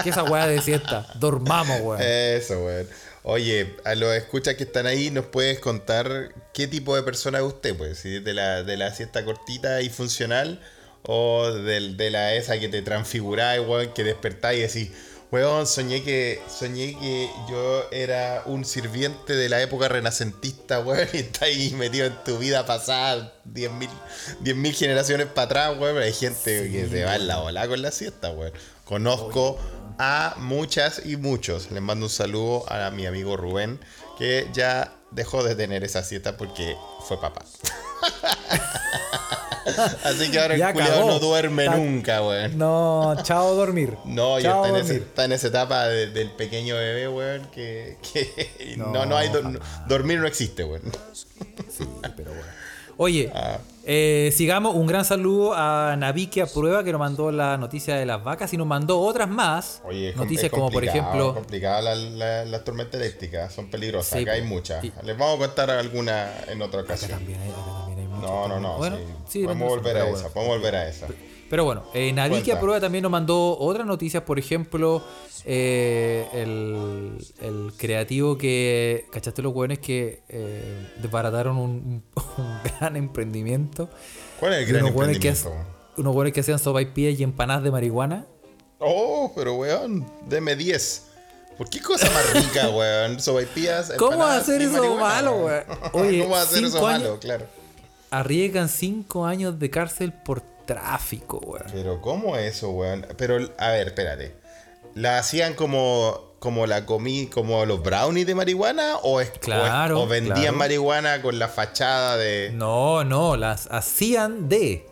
¿Qué 0.04 0.10
es 0.10 0.16
esa 0.16 0.24
weá 0.24 0.46
de 0.48 0.62
siesta? 0.62 1.08
Dormamos, 1.16 1.82
weón. 1.82 2.00
Eso, 2.02 2.64
weón. 2.64 2.88
Oye, 3.24 3.76
a 3.84 3.96
los 3.96 4.14
escuchas 4.14 4.54
que 4.54 4.64
están 4.66 4.86
ahí, 4.86 5.10
¿nos 5.10 5.26
puedes 5.26 5.58
contar 5.60 6.30
qué 6.54 6.68
tipo 6.68 6.96
de 6.96 7.02
persona 7.02 7.40
es 7.40 7.44
usted? 7.46 7.76
Pues, 7.76 7.98
si 7.98 8.20
de 8.20 8.34
la, 8.36 8.62
de 8.64 8.78
la 8.78 8.94
siesta 8.94 9.26
cortita 9.26 9.82
y 9.82 9.90
funcional 9.90 10.62
o 11.02 11.52
de, 11.52 12.10
la 12.12 12.36
esa 12.36 12.60
que 12.60 12.70
te 12.70 12.84
transfiguráis, 12.84 13.68
weón, 13.68 13.92
que 13.94 14.04
despertáis 14.04 14.60
y 14.60 14.62
decís, 14.80 14.98
weón, 15.32 15.68
soñé 15.68 16.04
que, 16.04 16.42
soñé 16.48 16.98
que 17.00 17.30
yo 17.50 17.90
era 17.92 18.44
un 18.46 18.66
sirviente 18.66 19.36
de 19.36 19.50
la 19.50 19.62
época 19.62 19.88
renacentista, 19.88 20.80
weón, 20.80 21.08
y 21.14 21.18
está 21.18 21.46
ahí 21.46 21.72
metido 21.72 22.08
en 22.08 22.24
tu 22.24 22.38
vida 22.38 22.66
pasada 22.66 23.34
10.000 23.52 23.90
10.000 24.44 24.74
generaciones 24.74 25.28
para 25.28 25.46
atrás, 25.46 25.78
weón. 25.80 25.98
Hay 25.98 26.14
gente 26.14 26.72
que 26.72 26.88
se 26.88 27.04
va 27.04 27.16
en 27.16 27.28
la 27.28 27.42
ola 27.42 27.68
con 27.68 27.82
la 27.82 27.92
siesta, 27.92 28.32
weón. 28.32 28.54
Conozco 28.86 29.58
a 29.98 30.36
muchas 30.38 31.02
y 31.06 31.18
muchos. 31.18 31.72
Les 31.72 31.82
mando 31.82 32.06
un 32.06 32.12
saludo 32.12 32.72
a 32.72 32.92
mi 32.92 33.06
amigo 33.06 33.38
Rubén, 33.38 33.80
que 34.18 34.48
ya 34.54 34.94
dejó 35.12 35.44
de 35.44 35.56
tener 35.56 35.84
esa 35.84 36.04
siesta 36.04 36.38
porque 36.38 36.76
fue 37.08 37.20
papá. 37.20 37.44
Así 40.04 40.32
que 40.32 40.40
ahora 40.40 40.56
Ya 40.58 40.70
el 40.70 40.74
culiao 40.74 40.94
cagó. 40.96 41.08
no 41.10 41.20
duerme 41.20 41.68
nunca, 41.70 42.22
weón. 42.22 42.58
No, 42.58 43.16
chao 43.24 43.56
dormir. 43.56 43.96
No, 44.06 44.40
ya 44.40 44.62
está 44.66 44.80
está 44.94 45.26
en 45.26 45.32
esa 45.32 45.48
etapa 45.48 45.88
de- 45.88 46.08
del 46.08 46.30
pequeño 46.32 46.76
bebé, 46.76 47.08
weón, 47.10 47.48
que, 47.54 47.98
que 48.14 48.76
no, 48.78 48.88
No, 48.94 49.06
no, 49.06 49.18
hay... 49.18 49.30
do- 49.30 49.60
dormir 49.88 50.20
no 50.20 50.28
existe, 50.28 50.64
weón. 50.64 50.82
Sí, 51.14 51.86
pero 52.16 52.32
bueno. 52.32 52.46
Oye, 52.98 53.30
Ah. 53.36 53.58
eh, 53.84 54.32
sigamos. 54.34 54.74
Un 54.74 54.88
gran 54.88 55.04
saludo 55.04 55.54
a 55.54 55.98
Naviki 55.98 56.40
a 56.40 56.46
Prueba 56.46 56.82
que 56.82 56.94
nos 56.94 57.00
mandó 57.00 57.30
la 57.30 57.58
noticia 57.58 57.98
de 57.98 58.06
las 58.06 58.24
vacas 58.24 58.54
y 58.54 58.58
nos 58.58 58.66
mandó 58.68 59.02
otras 59.02 59.28
más. 59.28 59.82
Oye, 59.84 60.14
noticias 60.16 60.50
como 60.50 60.72
por 60.72 60.86
ejemplo. 60.86 61.30
es 61.30 61.34
complicado 61.34 61.82
la- 61.82 61.96
la- 61.96 62.46
las 62.46 62.64
tormentas 62.64 63.02
eléctricas, 63.02 63.54
son 63.54 63.70
peligrosas. 63.70 64.18
Sí, 64.18 64.24
acá 64.24 64.32
hay 64.34 64.44
muchas. 64.44 64.82
Y- 64.86 64.94
Les 65.04 65.18
vamos 65.18 65.36
a 65.36 65.40
contar 65.48 65.72
alguna 65.72 66.32
en 66.48 66.62
otra 66.62 66.82
Acá 66.82 66.94
ocasión. 66.94 67.12
también 67.20 67.42
hay, 67.42 67.50
acá 67.50 67.58
también 67.66 67.85
No, 68.26 68.48
no, 68.48 68.60
no. 68.60 68.78
Bueno, 68.78 68.98
sí. 68.98 69.04
sí, 69.28 69.44
podemos 69.44 69.70
volver 69.70 69.98
a 69.98 70.00
pero 70.02 70.06
esa, 70.06 70.14
bueno. 70.22 70.34
podemos 70.34 70.58
volver 70.58 70.76
a 70.76 70.88
esa. 70.90 71.08
Pero 71.50 71.64
bueno, 71.64 71.84
eh, 71.94 72.12
Naviki 72.12 72.42
Cuenta. 72.42 72.58
a 72.58 72.60
Prueba 72.60 72.80
también 72.82 73.04
nos 73.04 73.12
mandó 73.12 73.58
otras 73.60 73.86
noticias, 73.86 74.24
por 74.24 74.40
ejemplo, 74.40 75.04
eh, 75.46 76.28
el, 76.34 77.18
el 77.40 77.72
creativo 77.78 78.36
que, 78.38 79.06
¿cachaste 79.12 79.42
los 79.44 79.54
hueones 79.54 79.78
que 79.80 80.24
eh, 80.28 80.88
desbarataron 81.02 81.58
un, 81.58 82.04
un 82.38 82.60
gran 82.80 82.96
emprendimiento? 82.96 83.90
¿Cuál 84.40 84.54
es 84.54 84.60
el 84.60 84.66
gran 84.66 84.84
unos 84.86 84.96
que, 84.96 85.02
emprendimiento? 85.02 85.50
hac- 85.52 86.00
unos 86.00 86.16
hueones 86.16 86.34
que 86.34 86.40
hacían 86.40 86.58
sopaipillas 86.60 87.20
y 87.20 87.24
empanadas 87.24 87.64
de 87.64 87.72
marihuana. 87.72 88.26
Oh, 88.80 89.32
pero 89.36 89.54
weón, 89.56 90.06
deme 90.28 90.56
10. 90.56 91.04
¿Por 91.60 91.70
qué 91.70 91.80
cosa 91.80 92.10
más 92.10 92.34
rica, 92.34 92.70
weón? 92.76 93.20
Sobaipillas, 93.22 93.94
¿Cómo 93.98 94.14
empanadas 94.14 94.42
hacer 94.42 94.62
y 94.62 94.66
eso 94.66 94.74
marihuana, 94.78 95.00
malo, 95.04 95.36
weón? 95.46 95.64
Oye, 95.94 96.24
¿Cómo 96.24 96.36
hacer 96.36 96.64
eso 96.64 96.72
cinco 96.74 96.88
años- 96.88 97.04
malo? 97.04 97.20
Claro. 97.20 97.46
Arriesgan 98.20 98.70
cinco 98.70 99.26
años 99.26 99.60
de 99.60 99.70
cárcel 99.70 100.14
por 100.14 100.42
tráfico, 100.66 101.38
weón. 101.46 101.66
Pero 101.72 102.02
¿cómo 102.02 102.38
eso, 102.38 102.70
weón? 102.72 103.06
Pero, 103.18 103.38
a 103.58 103.70
ver, 103.70 103.88
espérate. 103.88 104.36
¿La 104.94 105.18
hacían 105.20 105.54
como, 105.56 106.32
como 106.40 106.66
la 106.68 106.86
comí, 106.86 107.28
como 107.28 107.66
los 107.66 107.84
brownies 107.84 108.26
de 108.28 108.36
marihuana? 108.36 108.96
¿O, 109.04 109.20
es, 109.22 109.30
o 109.30 109.32
es- 109.34 109.40
Claro, 109.40 110.02
o 110.02 110.08
vendían 110.08 110.38
claro. 110.40 110.58
marihuana 110.58 111.22
con 111.22 111.38
la 111.38 111.48
fachada 111.50 112.16
de... 112.18 112.52
No, 112.54 113.04
no, 113.04 113.36
las 113.36 113.68
hacían 113.72 114.48
de. 114.48 114.86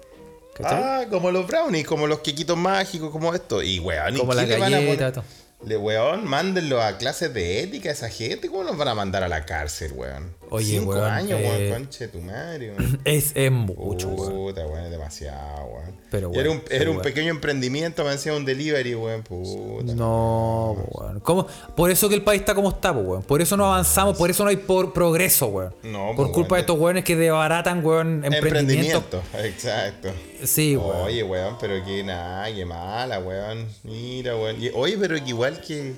¿Cachai? 0.55 0.83
Ah, 0.83 1.05
como 1.09 1.31
los 1.31 1.47
brownies, 1.47 1.87
como 1.87 2.05
los 2.05 2.19
quequitos 2.19 2.57
mágicos, 2.57 3.09
como 3.11 3.33
esto. 3.33 3.63
Y 3.63 3.79
weón, 3.79 4.15
¿y 4.15 4.19
Como 4.19 4.31
qué 4.31 4.35
la 4.35 4.43
le 4.45 4.57
van 4.59 4.73
a 4.73 4.79
galleta. 4.81 5.23
Le 5.65 5.77
weón, 5.77 6.25
mándenlo 6.25 6.81
a 6.81 6.97
clases 6.97 7.33
de 7.33 7.61
ética 7.63 7.89
a 7.89 7.93
esa 7.93 8.09
gente. 8.09 8.49
¿Cómo 8.49 8.63
nos 8.65 8.77
van 8.77 8.89
a 8.89 8.95
mandar 8.95 9.23
a 9.23 9.29
la 9.29 9.45
cárcel, 9.45 9.93
weón? 9.95 10.35
Oye, 10.55 10.77
Cinco 10.77 10.91
weón, 10.91 11.03
años, 11.05 11.39
eh, 11.41 11.69
weón, 11.71 11.83
conche 11.85 12.07
tu 12.09 12.21
madre, 12.21 12.75
weón. 12.77 12.99
Es, 13.05 13.31
es 13.33 13.51
mucho, 13.51 14.09
weón. 14.09 14.33
Puta, 14.33 14.67
weón, 14.67 14.85
es 14.85 14.91
demasiado, 14.91 15.65
weón. 15.65 15.95
Pero 16.11 16.31
era 16.31 16.51
un, 16.51 16.61
era 16.69 16.91
un 16.91 17.01
pequeño 17.01 17.31
emprendimiento, 17.31 18.03
me 18.03 18.11
decía 18.11 18.35
un 18.35 18.45
delivery, 18.45 18.93
weón. 18.93 19.23
Puta. 19.23 19.95
No, 19.95 20.77
weón. 20.91 21.19
¿Cómo? 21.21 21.47
Por 21.75 21.89
eso 21.89 22.07
que 22.07 22.13
el 22.13 22.21
país 22.21 22.41
está 22.41 22.53
como 22.53 22.69
está, 22.69 22.91
weón. 22.91 23.23
Por 23.23 23.41
eso 23.41 23.57
no 23.57 23.65
avanzamos, 23.65 24.15
por 24.15 24.29
eso 24.29 24.43
no 24.43 24.51
hay 24.51 24.57
por 24.57 24.93
progreso, 24.93 25.47
weón. 25.47 25.73
No, 25.81 26.13
por 26.15 26.27
po, 26.27 26.33
culpa 26.33 26.55
de 26.57 26.61
estos 26.61 26.77
weones 26.77 27.03
que 27.03 27.15
desbaratan, 27.15 27.83
weón, 27.83 28.23
emprendimientos. 28.23 29.23
Emprendimiento, 29.23 29.23
exacto. 29.39 30.09
Sí, 30.43 30.77
weón. 30.77 31.07
Oye, 31.07 31.23
weón, 31.23 31.57
pero 31.59 31.83
que 31.83 32.03
nada, 32.03 32.53
qué 32.53 32.63
mala, 32.63 33.17
weón. 33.17 33.67
Mira, 33.81 34.35
weón. 34.35 34.57
Oye, 34.75 34.97
pero 34.99 35.15
que 35.15 35.29
igual 35.29 35.59
que. 35.61 35.95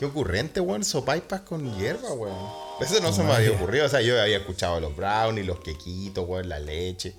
Qué 0.00 0.06
ocurrente, 0.06 0.60
weón, 0.60 0.82
sopaipas 0.82 1.42
con 1.42 1.76
hierba, 1.76 2.10
weón. 2.14 2.34
Eso 2.80 3.00
no 3.02 3.12
se 3.12 3.22
me 3.22 3.34
había 3.34 3.50
ocurrido. 3.50 3.84
O 3.84 3.88
sea, 3.90 4.00
yo 4.00 4.18
había 4.18 4.38
escuchado 4.38 4.80
los 4.80 4.96
brownies, 4.96 5.46
los 5.46 5.60
quequitos, 5.60 6.26
weón, 6.26 6.48
la 6.48 6.58
leche. 6.58 7.14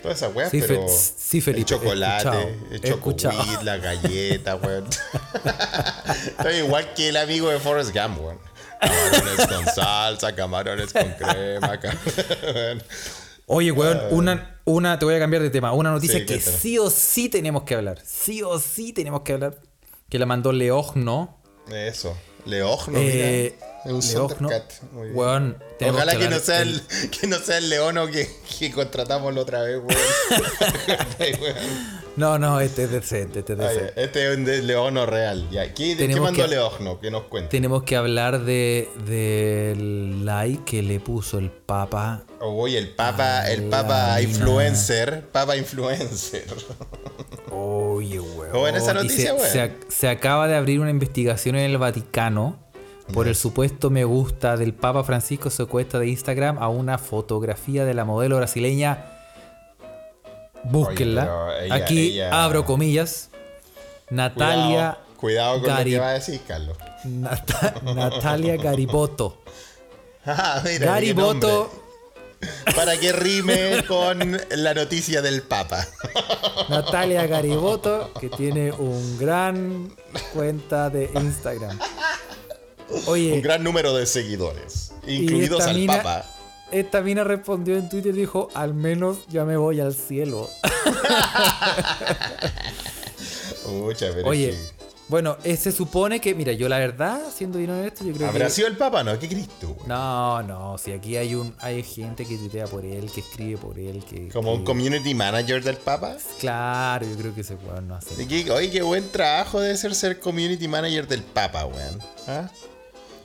Todas 0.00 0.16
esas 0.16 0.34
weas, 0.34 0.50
Sí, 0.50 0.64
pero. 0.66 0.86
sí, 0.88 1.42
Felipe, 1.42 1.60
El 1.60 1.66
chocolate, 1.66 2.58
el 2.70 2.80
chocolate, 2.80 3.62
la 3.64 3.76
galleta, 3.76 4.56
weón. 4.62 4.86
Estoy 6.38 6.54
igual 6.54 6.94
que 6.94 7.10
el 7.10 7.18
amigo 7.18 7.50
de 7.50 7.60
Forrest 7.60 7.94
Gump, 7.94 8.18
weón. 8.18 8.38
Camarones 8.80 9.46
con 9.46 9.66
salsa, 9.74 10.34
camarones 10.34 10.90
con 10.90 11.10
crema, 11.10 11.78
Oye, 13.46 13.72
weón, 13.72 14.00
una, 14.10 14.58
una, 14.64 14.98
te 14.98 15.04
voy 15.04 15.16
a 15.16 15.18
cambiar 15.18 15.42
de 15.42 15.50
tema. 15.50 15.74
Una 15.74 15.90
noticia 15.90 16.16
Ah. 16.16 16.20
Sí, 16.20 16.24
que 16.26 16.40
sí 16.40 16.78
o 16.78 16.88
sí 16.88 17.28
tenemos 17.28 17.64
que 17.64 17.74
hablar. 17.74 18.00
Sí 18.02 18.42
o 18.42 18.58
sí 18.58 18.94
tenemos 18.94 19.20
que 19.20 19.34
hablar. 19.34 19.60
Que 20.08 20.18
la 20.18 20.24
mandó 20.24 20.50
Leogno. 20.50 21.41
Eso. 21.70 22.16
Leogno, 22.44 22.98
Eh, 22.98 23.54
mira. 23.54 23.72
Es 23.84 23.92
un 23.92 24.00
Leogno. 24.00 24.48
Thundercat. 24.48 24.82
Muy 24.92 25.04
bien. 25.08 25.16
Weón, 25.18 25.58
tenemos 25.78 25.96
Ojalá 26.02 26.16
que, 26.18 26.28
no 26.28 26.38
sea 26.38 26.62
el, 26.62 26.82
que 27.20 27.26
no 27.26 27.38
sea 27.38 27.58
el 27.58 27.68
leono 27.68 28.06
que, 28.08 28.28
que 28.58 28.70
contratamos 28.72 29.34
la 29.34 29.40
otra 29.42 29.62
vez, 29.62 29.80
weón. 31.40 32.02
No, 32.16 32.38
no, 32.38 32.60
este 32.60 32.84
es 32.84 32.90
decente, 32.90 33.38
este 33.40 33.54
es 33.54 33.58
decente. 33.58 33.92
este 33.96 34.30
es 34.30 34.36
un 34.36 34.44
de- 34.44 34.62
leono 34.62 35.06
real. 35.06 35.48
Ya. 35.50 35.72
¿Qué, 35.72 35.90
¿qué 35.92 35.96
Tenemos 35.96 36.24
mandó 36.30 36.42
que- 36.44 36.48
Leogno? 36.50 37.00
Que 37.00 37.10
nos 37.10 37.22
cuente. 37.24 37.50
Tenemos 37.50 37.82
que 37.84 37.96
hablar 37.96 38.44
de 38.44 38.88
del 39.06 40.24
like 40.26 40.64
que 40.64 40.82
le 40.82 41.00
puso 41.00 41.38
el 41.38 41.50
Papa. 41.50 42.22
Oye, 42.40 42.76
el 42.78 42.90
papa, 42.90 43.48
el 43.50 43.64
papa 43.64 44.16
mina. 44.18 44.20
influencer. 44.22 45.22
Papa 45.32 45.56
influencer. 45.56 46.44
Oye, 47.92 48.20
weón. 48.20 48.74
Esa 48.76 48.94
noticia, 48.94 49.38
se, 49.38 49.50
se 49.50 49.62
ac- 49.64 49.88
se 49.88 50.08
acaba 50.08 50.48
de 50.48 50.56
abrir 50.56 50.80
una 50.80 50.90
investigación 50.90 51.56
en 51.56 51.70
el 51.70 51.78
Vaticano 51.78 52.58
por 53.12 53.28
el 53.28 53.34
supuesto 53.34 53.90
me 53.90 54.04
gusta 54.04 54.56
del 54.56 54.72
Papa 54.72 55.04
Francisco 55.04 55.50
cuenta 55.68 55.98
de 55.98 56.08
Instagram 56.08 56.56
a 56.58 56.68
una 56.68 56.96
fotografía 56.98 57.84
de 57.84 57.92
la 57.94 58.04
modelo 58.04 58.36
brasileña. 58.36 59.04
Búsquenla. 60.64 61.56
ella- 61.62 61.74
Aquí 61.74 62.12
ella- 62.12 62.44
abro 62.44 62.64
comillas. 62.64 63.30
Natalia. 64.10 64.98
Cuidado, 65.16 65.16
cuidado 65.16 65.52
con 65.62 65.70
lo 65.70 65.84
que 65.84 65.98
va 65.98 66.08
a 66.10 66.12
decir, 66.14 66.40
Carlos. 66.46 66.76
Nata- 67.04 67.74
Natalia 67.94 68.56
Gariboto. 68.56 69.38
Ah, 70.24 70.62
mira, 70.64 70.86
Gariboto. 70.86 71.81
Para 72.74 72.96
que 72.98 73.12
rime 73.12 73.84
con 73.86 74.40
la 74.50 74.74
noticia 74.74 75.22
del 75.22 75.42
papa. 75.42 75.86
Natalia 76.68 77.26
Gariboto, 77.26 78.12
que 78.20 78.28
tiene 78.28 78.72
un 78.72 79.18
gran 79.18 79.94
cuenta 80.32 80.90
de 80.90 81.10
Instagram. 81.14 81.78
Oye, 83.06 83.32
Un 83.34 83.42
gran 83.42 83.62
número 83.62 83.94
de 83.94 84.06
seguidores, 84.06 84.92
incluidos 85.06 85.60
esta 85.60 85.70
al 85.70 85.76
mina- 85.76 85.96
papa. 86.02 86.26
Esta 86.70 87.02
mina 87.02 87.22
respondió 87.22 87.76
en 87.76 87.88
Twitter 87.90 88.14
y 88.14 88.20
dijo, 88.20 88.48
al 88.54 88.72
menos 88.72 89.18
ya 89.28 89.44
me 89.44 89.56
voy 89.58 89.80
al 89.80 89.94
cielo. 89.94 90.48
Pero 93.64 94.28
Oye, 94.28 94.58
bueno, 95.08 95.36
eh, 95.44 95.56
se 95.56 95.72
supone 95.72 96.20
que, 96.20 96.34
mira, 96.34 96.52
yo 96.52 96.68
la 96.68 96.78
verdad, 96.78 97.20
siendo 97.34 97.58
bien 97.58 97.70
honesto, 97.70 98.04
yo 98.04 98.12
creo 98.14 98.28
¿Habrá 98.28 98.46
que... 98.46 98.50
sido 98.50 98.68
el 98.68 98.76
papa? 98.76 99.04
No, 99.04 99.18
¿qué 99.18 99.28
Cristo? 99.28 99.74
güey? 99.74 99.86
No, 99.88 100.42
no, 100.42 100.78
si 100.78 100.92
aquí 100.92 101.16
hay 101.16 101.34
un 101.34 101.54
hay 101.60 101.82
gente 101.82 102.24
que 102.24 102.36
tuitea 102.38 102.66
por 102.66 102.84
él, 102.84 103.10
que 103.12 103.20
escribe 103.20 103.58
por 103.58 103.78
él, 103.78 104.02
que... 104.04 104.28
Como 104.28 104.54
un 104.54 104.64
community 104.64 105.14
manager 105.14 105.62
del 105.62 105.76
papa. 105.76 106.16
Claro, 106.40 107.06
yo 107.06 107.16
creo 107.16 107.34
que 107.34 107.44
se 107.44 107.56
puede 107.56 107.82
no 107.82 107.98
que- 108.28 108.50
Oye, 108.50 108.70
qué 108.70 108.80
buen 108.82 109.06
trabajo 109.10 109.60
debe 109.60 109.76
ser 109.76 109.94
ser 109.94 110.18
community 110.18 110.66
manager 110.68 111.06
del 111.06 111.22
papa, 111.22 111.66
weón. 111.66 111.98
¿Ah? 112.26 112.48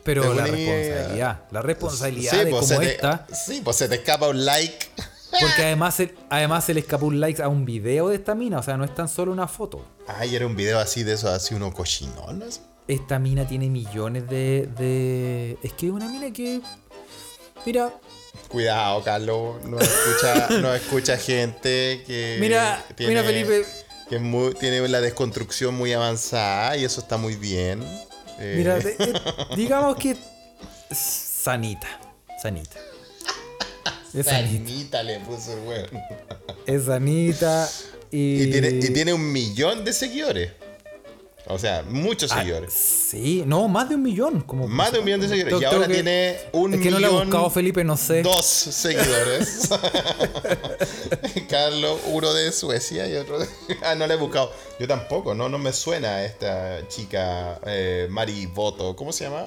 Pero 0.03 0.33
la 0.33 0.45
responsabilidad, 0.45 1.41
la 1.51 1.61
responsabilidad 1.61 2.31
Sí, 2.31 2.37
de 2.37 2.45
pues, 2.51 2.61
como 2.61 2.67
se 2.67 2.85
te- 2.85 2.91
esta, 2.95 3.27
sí, 3.33 3.61
pues 3.63 3.75
se 3.77 3.87
te 3.89 3.95
escapa 3.95 4.27
un 4.29 4.45
like. 4.45 4.87
Porque 5.31 5.63
además, 5.63 5.95
se- 5.95 6.15
además 6.29 6.63
se 6.65 6.73
le 6.73 6.79
escapó 6.79 7.05
un 7.07 7.19
like 7.19 7.41
a 7.41 7.47
un 7.47 7.65
video 7.65 8.09
de 8.09 8.15
esta 8.15 8.33
mina, 8.35 8.59
o 8.59 8.63
sea, 8.63 8.77
no 8.77 8.83
es 8.85 8.93
tan 8.95 9.07
solo 9.09 9.31
una 9.31 9.47
foto. 9.47 9.85
Ay, 10.07 10.35
era 10.35 10.45
un 10.45 10.55
video 10.55 10.79
así 10.79 11.03
de 11.03 11.13
eso, 11.13 11.29
así 11.29 11.53
uno 11.55 11.73
cochinón. 11.73 12.39
¿no? 12.39 12.45
Esta 12.87 13.19
mina 13.19 13.45
tiene 13.47 13.69
millones 13.69 14.27
de, 14.29 14.69
de... 14.77 15.57
Es 15.61 15.73
que 15.73 15.87
es 15.87 15.91
una 15.91 16.07
mina 16.07 16.31
que... 16.31 16.61
Mira, 17.65 17.91
Cuidado, 18.49 19.03
Carlos. 19.03 19.63
No 19.65 19.77
escucha, 19.79 20.47
no 20.61 20.73
escucha 20.73 21.17
gente 21.17 22.03
que. 22.07 22.37
Mira, 22.39 22.85
mira, 22.99 23.23
Felipe. 23.23 23.65
Que 24.09 24.19
muy- 24.19 24.53
tiene 24.53 24.87
la 24.87 25.01
desconstrucción 25.01 25.75
muy 25.75 25.91
avanzada 25.91 26.77
y 26.77 26.85
eso 26.85 27.01
está 27.01 27.17
muy 27.17 27.35
bien. 27.35 27.81
Eh, 28.39 28.53
Mira, 28.57 28.75
de- 28.77 28.95
de- 28.95 29.21
digamos 29.57 29.97
que 29.97 30.15
sanita, 30.91 31.87
sanita. 32.41 32.79
Es 34.21 34.25
Sanita 34.27 35.03
le 35.03 35.19
puso 35.21 35.53
el 35.53 35.59
weón. 35.67 35.87
es 36.65 36.85
sanita 36.85 37.69
y... 38.11 38.43
Y 38.43 38.51
tiene, 38.51 38.69
y 38.69 38.89
tiene 38.93 39.13
un 39.13 39.31
millón 39.31 39.83
de 39.85 39.93
seguidores. 39.93 40.51
O 41.49 41.57
sea, 41.57 41.81
muchos 41.87 42.29
Ah, 42.33 42.39
seguidores. 42.39 42.73
Sí, 42.73 43.43
no, 43.45 43.69
más 43.69 43.87
de 43.87 43.95
un 43.95 44.03
millón. 44.03 44.41
Como, 44.41 44.67
Más 44.67 44.91
de 44.91 44.99
un 44.99 45.05
millón 45.05 45.21
de 45.21 45.29
seguidores. 45.29 45.61
Y 45.61 45.63
ahora 45.63 45.87
que- 45.87 45.93
tiene 45.93 46.37
un 46.51 46.73
Es 46.73 46.81
que 46.81 46.91
no 46.91 46.97
millón. 46.97 47.11
le 47.13 47.21
he 47.21 47.23
buscado 47.25 47.49
Felipe, 47.49 47.83
no 47.85 47.95
sé. 47.95 48.21
Dos 48.21 48.45
seguidores. 48.45 49.69
Carlos, 51.49 52.01
uno 52.07 52.33
de 52.33 52.51
Suecia 52.51 53.07
y 53.07 53.15
otro 53.15 53.39
de. 53.39 53.47
Ah, 53.81 53.95
no 53.95 54.05
le 54.07 54.15
he 54.15 54.17
buscado. 54.17 54.51
Yo 54.79 54.87
tampoco, 54.89 55.33
no, 55.33 55.47
no 55.47 55.57
me 55.57 55.71
suena 55.71 56.23
esta 56.25 56.85
chica 56.89 57.59
eh, 57.65 58.07
Mari 58.09 58.45
Boto. 58.47 58.95
¿Cómo 58.97 59.13
se 59.13 59.23
llama? 59.25 59.45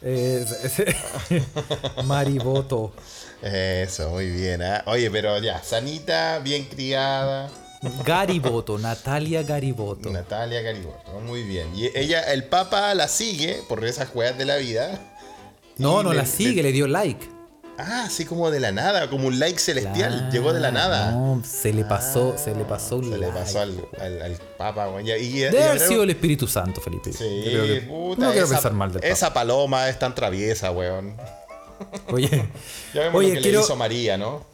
Es- 0.00 0.52
es- 0.78 0.96
Mariboto. 2.04 2.92
Eso, 3.44 4.08
muy 4.10 4.30
bien. 4.30 4.62
¿ah? 4.62 4.82
Oye, 4.86 5.10
pero 5.10 5.38
ya, 5.38 5.62
sanita, 5.62 6.38
bien 6.38 6.64
criada. 6.64 7.50
Gariboto, 8.06 8.78
Natalia 8.78 9.42
Gariboto. 9.42 10.08
Natalia 10.10 10.62
Gariboto, 10.62 11.20
muy 11.26 11.42
bien. 11.42 11.68
Y 11.74 11.90
ella, 11.94 12.32
el 12.32 12.44
Papa 12.44 12.94
la 12.94 13.08
sigue 13.08 13.60
por 13.68 13.84
esas 13.84 14.08
juegas 14.08 14.38
de 14.38 14.46
la 14.46 14.56
vida. 14.56 14.98
No, 15.76 16.02
no 16.02 16.12
le- 16.12 16.18
la 16.18 16.26
sigue, 16.26 16.62
le 16.62 16.72
dio 16.72 16.86
like. 16.86 17.28
Ah, 17.76 18.04
así 18.06 18.24
como 18.24 18.50
de 18.52 18.60
la 18.60 18.70
nada, 18.72 19.10
como 19.10 19.26
un 19.26 19.38
like 19.40 19.58
celestial. 19.58 20.30
Llegó 20.30 20.52
de 20.54 20.60
la 20.60 20.70
nada. 20.70 21.10
No, 21.10 21.42
se 21.44 21.72
le 21.74 21.84
pasó, 21.84 22.38
se 22.38 22.54
le 22.54 22.64
pasó 22.64 22.98
un 22.98 23.04
Se 23.10 23.18
le 23.18 23.26
like. 23.26 23.32
pasó 23.38 23.60
al, 23.60 23.84
al, 24.00 24.22
al 24.22 24.32
Papa, 24.56 24.86
güey. 24.86 25.10
Y, 25.10 25.12
y- 25.12 25.38
Debe 25.40 25.58
y- 25.58 25.62
haber 25.62 25.80
sido 25.80 26.04
el 26.04 26.10
Espíritu 26.10 26.46
Santo, 26.46 26.80
Felipe. 26.80 27.12
Sí, 27.12 27.18
que- 27.44 27.84
puta, 27.86 28.22
no 28.22 28.30
quiero 28.30 28.46
esa, 28.46 28.54
pensar 28.54 28.72
mal 28.72 28.92
del 28.92 29.00
Papa. 29.02 29.12
esa 29.12 29.34
paloma 29.34 29.88
es 29.88 29.98
tan 29.98 30.14
traviesa, 30.14 30.70
weón. 30.70 31.16
Oye, 32.12 32.28
Ya 32.94 33.00
vemos 33.02 33.18
Oye, 33.18 33.28
lo 33.28 33.34
que 33.34 33.40
quiero- 33.40 33.58
le 33.60 33.64
hizo 33.64 33.76
María, 33.76 34.16
¿no? 34.16 34.44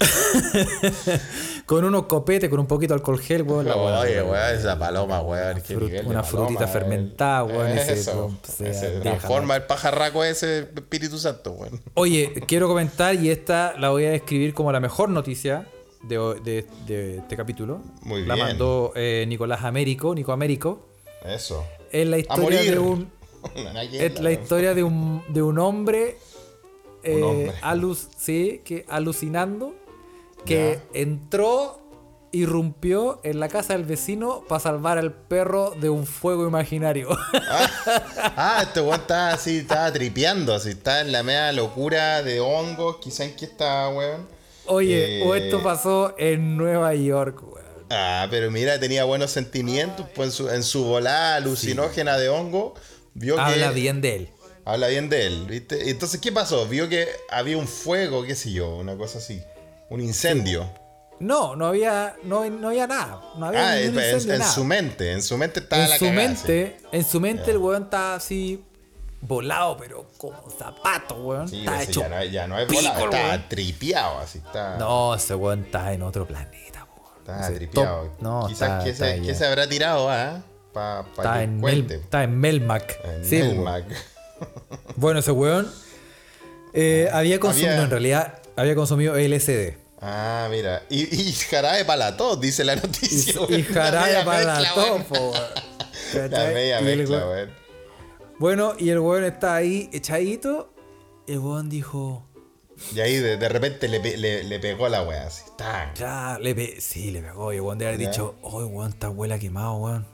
con 1.66 1.84
unos 1.84 2.06
copetes, 2.06 2.48
con 2.50 2.58
un 2.60 2.66
poquito 2.66 2.94
de 2.94 2.98
alcohol 3.00 3.20
gel, 3.20 3.42
weón. 3.42 3.66
la 3.66 3.76
Oye, 3.76 4.22
weón. 4.22 4.54
esa 4.54 4.78
paloma, 4.78 5.20
weón. 5.22 5.60
qué 5.66 5.76
nivel 5.76 6.06
una 6.06 6.22
paloma, 6.22 6.46
frutita 6.46 6.66
fermentada, 6.68 7.44
weón, 7.44 7.68
ese, 7.68 7.92
Eso, 7.94 8.34
se 8.42 8.74
se 8.74 8.90
deja 8.90 9.00
transforma 9.02 9.56
el 9.56 9.62
pajarraco 9.64 10.24
ese 10.24 10.60
Espíritu 10.74 11.18
Santo, 11.18 11.52
weón. 11.52 11.80
Oye, 11.94 12.32
quiero 12.46 12.68
comentar 12.68 13.14
y 13.14 13.30
esta 13.30 13.74
la 13.78 13.90
voy 13.90 14.04
a 14.06 14.10
describir 14.10 14.54
como 14.54 14.72
la 14.72 14.80
mejor 14.80 15.08
noticia 15.10 15.66
de, 16.02 16.18
hoy- 16.18 16.40
de- 16.40 16.66
de 16.86 17.18
este 17.18 17.36
capítulo. 17.36 17.82
Muy 18.02 18.24
La 18.24 18.34
bien. 18.34 18.46
mandó 18.48 18.92
eh, 18.96 19.24
Nicolás 19.28 19.64
Américo, 19.64 20.14
Nico 20.14 20.32
Américo. 20.32 20.88
Eso. 21.24 21.64
Es 21.92 22.06
la 22.08 22.18
historia 22.18 22.62
de 22.62 22.78
un 22.78 23.10
es 23.92 24.20
la 24.20 24.32
historia 24.32 24.74
de 24.74 24.82
un, 24.82 25.22
de 25.28 25.40
un 25.42 25.58
hombre, 25.58 26.18
eh, 27.02 27.52
alus- 27.62 28.08
sí, 28.16 28.60
que 28.64 28.84
alucinando 28.88 29.74
que 30.44 30.78
entró 30.94 31.78
irrumpió 32.32 33.20
en 33.24 33.40
la 33.40 33.48
casa 33.48 33.72
del 33.72 33.84
vecino 33.84 34.44
para 34.48 34.60
salvar 34.60 34.98
al 34.98 35.12
perro 35.12 35.72
de 35.80 35.90
un 35.90 36.06
fuego 36.06 36.46
imaginario. 36.46 37.08
Ah, 38.36 38.60
este 38.62 38.80
weón 38.80 39.00
estaba 39.00 39.30
así, 39.32 39.58
estaba 39.58 39.92
tripeando, 39.92 40.54
así, 40.54 40.70
está 40.70 41.00
en 41.00 41.12
la 41.12 41.22
media 41.22 41.52
locura 41.52 42.22
de 42.22 42.40
hongos, 42.40 42.96
quizá 43.00 43.24
en 43.24 43.34
qué 43.36 43.46
está, 43.46 43.88
weón. 43.90 44.28
Oye, 44.66 45.20
Eh, 45.20 45.22
o 45.26 45.34
esto 45.34 45.62
pasó 45.62 46.14
en 46.18 46.56
Nueva 46.56 46.94
York, 46.94 47.42
weón. 47.42 47.66
Ah, 47.90 48.28
pero 48.30 48.50
mira, 48.52 48.78
tenía 48.78 49.02
buenos 49.04 49.32
sentimientos, 49.32 50.06
pues 50.14 50.28
en 50.28 50.32
su, 50.32 50.48
en 50.50 50.62
su 50.62 50.84
volada 50.84 51.34
alucinógena 51.36 52.16
de 52.16 52.28
hongo, 52.28 52.74
vio 53.14 53.34
que... 53.34 53.40
Habla 53.40 53.72
bien 53.72 54.00
de 54.00 54.14
él. 54.14 54.28
Habla 54.72 54.88
bien 54.88 55.08
de 55.08 55.26
él, 55.26 55.46
¿viste? 55.48 55.90
Entonces, 55.90 56.20
¿qué 56.20 56.30
pasó? 56.32 56.66
Vio 56.66 56.88
que 56.88 57.08
había 57.30 57.56
un 57.58 57.66
fuego, 57.68 58.22
qué 58.24 58.34
sé 58.34 58.52
yo, 58.52 58.76
una 58.76 58.96
cosa 58.96 59.18
así. 59.18 59.42
Un 59.88 60.00
incendio. 60.00 60.70
No, 61.18 61.54
no 61.56 61.66
había, 61.66 62.16
no, 62.22 62.48
no 62.48 62.68
había 62.68 62.86
nada. 62.86 63.20
No 63.36 63.46
había 63.46 63.68
Ah, 63.70 63.80
en, 63.80 63.94
incendio, 63.94 64.32
en 64.34 64.38
nada. 64.38 64.52
su 64.52 64.64
mente, 64.64 65.12
en 65.12 65.22
su 65.22 65.36
mente 65.36 65.60
estaba 65.60 65.84
en 65.84 65.90
la 65.90 65.98
su 65.98 66.04
cagada, 66.06 66.28
mente, 66.28 66.76
en 66.92 67.04
su 67.04 67.20
mente 67.20 67.50
el 67.50 67.58
weón 67.58 67.82
estaba 67.84 68.14
así 68.14 68.64
volado, 69.20 69.76
pero 69.76 70.06
como 70.16 70.38
zapato, 70.50 71.16
weón. 71.16 71.48
Sí, 71.48 71.66
hecho 71.82 72.00
ya 72.00 72.08
no, 72.08 72.24
ya 72.24 72.46
no 72.46 72.58
es 72.58 72.66
pico, 72.68 72.80
volado, 72.80 73.04
está 73.06 73.18
weón. 73.28 73.44
tripeado 73.48 74.18
así, 74.20 74.38
está, 74.38 74.78
No, 74.78 75.14
ese 75.14 75.34
weón 75.34 75.64
está 75.64 75.92
en 75.92 76.02
otro 76.02 76.26
planeta, 76.26 76.86
weón. 76.96 77.18
está 77.18 77.50
Ese 77.50 77.66
top- 77.66 78.08
no, 78.20 78.46
Quizás 78.46 78.86
está, 78.86 79.14
que, 79.14 79.30
está 79.30 79.34
se, 79.34 79.46
habrá 79.46 79.68
tirado, 79.68 80.08
¿ah? 80.10 80.40
Para 80.72 81.02
pa 81.02 81.22
Está 81.22 81.34
que 81.38 81.42
en, 81.42 81.60
Mel, 81.60 81.90
está 81.90 82.22
en 82.22 82.38
Melmac. 82.38 82.96
En 83.04 83.24
Sí. 83.24 83.36
Melmac. 83.42 83.84
Bueno, 84.96 85.20
ese 85.20 85.30
weón 85.32 85.70
eh, 86.74 87.08
había 87.12 87.40
consumido, 87.40 87.70
Había- 87.72 87.84
en 87.84 87.90
realidad, 87.90 88.42
había 88.56 88.74
consumido 88.74 89.16
LSD. 89.16 89.76
Ah, 90.02 90.48
mira. 90.50 90.82
Y, 90.88 91.02
y 91.14 91.32
jarabe 91.32 91.84
para 91.84 92.16
dice 92.40 92.64
la 92.64 92.74
Y, 92.74 92.76
noticia. 92.76 93.40
y. 93.48 93.62
La 93.62 93.74
jarabe 93.74 94.24
para 94.24 94.60
la 94.60 94.74
weón. 94.74 95.04
La 96.30 96.44
media 96.52 96.80
Y 96.80 96.84
mezcla, 96.84 97.26
weón-. 97.26 97.50
Bueno, 98.38 98.74
y 98.78 98.90
el 98.90 98.98
weón 98.98 99.24
está 99.24 99.56
ahí 99.56 99.90
echadito. 99.92 100.72
Y 101.26 101.32
el 101.32 101.38
weón 101.40 101.68
dijo. 101.68 102.26
Y 102.94 103.00
ahí 103.00 103.16
de, 103.16 103.36
de 103.36 103.48
repente 103.50 103.88
le, 103.88 104.00
pe- 104.00 104.16
le, 104.16 104.42
le 104.42 104.58
pegó 104.58 104.88
la 104.88 105.02
wea 105.02 105.26
así. 105.26 105.42
¡Tan! 105.58 105.94
Ya, 105.94 106.38
le 106.40 106.54
pe 106.54 106.80
sí, 106.80 107.10
le 107.10 107.20
pegó. 107.20 107.52
Y 107.52 107.56
el 107.56 107.60
weón 107.62 107.76
debe 107.78 107.92
haber 107.94 108.08
dicho, 108.08 108.36
oh, 108.40 108.64
weón, 108.64 108.90
está 108.92 109.10
huela 109.10 109.38
quemado, 109.38 109.74
weón. 109.76 110.06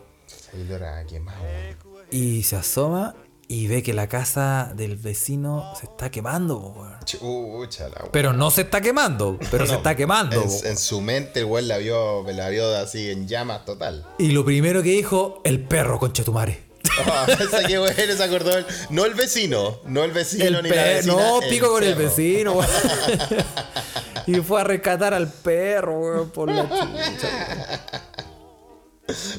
Quemado, 1.08 1.42
weón. 1.84 2.06
Y 2.10 2.42
se 2.42 2.56
asoma 2.56 3.14
y 3.48 3.68
ve 3.68 3.82
que 3.82 3.92
la 3.92 4.08
casa 4.08 4.72
del 4.74 4.96
vecino 4.96 5.72
se 5.78 5.86
está 5.86 6.10
quemando. 6.10 6.74
Chucha 7.04 7.88
la. 7.88 8.08
Pero 8.10 8.32
no 8.32 8.50
se 8.50 8.62
está 8.62 8.80
quemando, 8.80 9.38
pero 9.50 9.66
se 9.66 9.74
está 9.76 9.94
quemando. 9.94 10.42
En, 10.42 10.70
en 10.70 10.76
su 10.76 11.00
mente 11.00 11.40
el 11.40 11.46
weón 11.46 11.68
la 11.68 11.78
vio, 11.78 12.24
la 12.32 12.48
vio 12.48 12.74
así 12.76 13.10
en 13.10 13.28
llamas 13.28 13.64
total. 13.64 14.04
Y 14.18 14.32
lo 14.32 14.44
primero 14.44 14.82
que 14.82 14.90
dijo, 14.90 15.40
el 15.44 15.60
perro, 15.60 15.98
conchetumare. 15.98 16.66
Ah, 17.04 17.26
esa 17.28 17.62
que 17.66 18.16
se 18.16 18.22
acordó. 18.22 18.56
el- 18.56 18.64
No 18.90 19.04
el 19.04 19.12
vecino, 19.14 19.80
no 19.84 20.02
el 20.04 20.12
vecino 20.12 20.44
El 20.46 20.62
ni 20.62 20.70
la 20.70 20.82
vecina. 20.82 21.12
no, 21.14 21.40
pico 21.40 21.68
con 21.68 21.82
el 21.82 21.94
vecino, 21.94 22.58
y 24.26 24.36
fue 24.36 24.60
a 24.62 24.64
rescatar 24.64 25.12
al 25.12 25.28
perro, 25.30 25.98
weón, 26.00 26.30
por 26.30 26.50
la 26.50 26.62
chucha. 26.62 27.92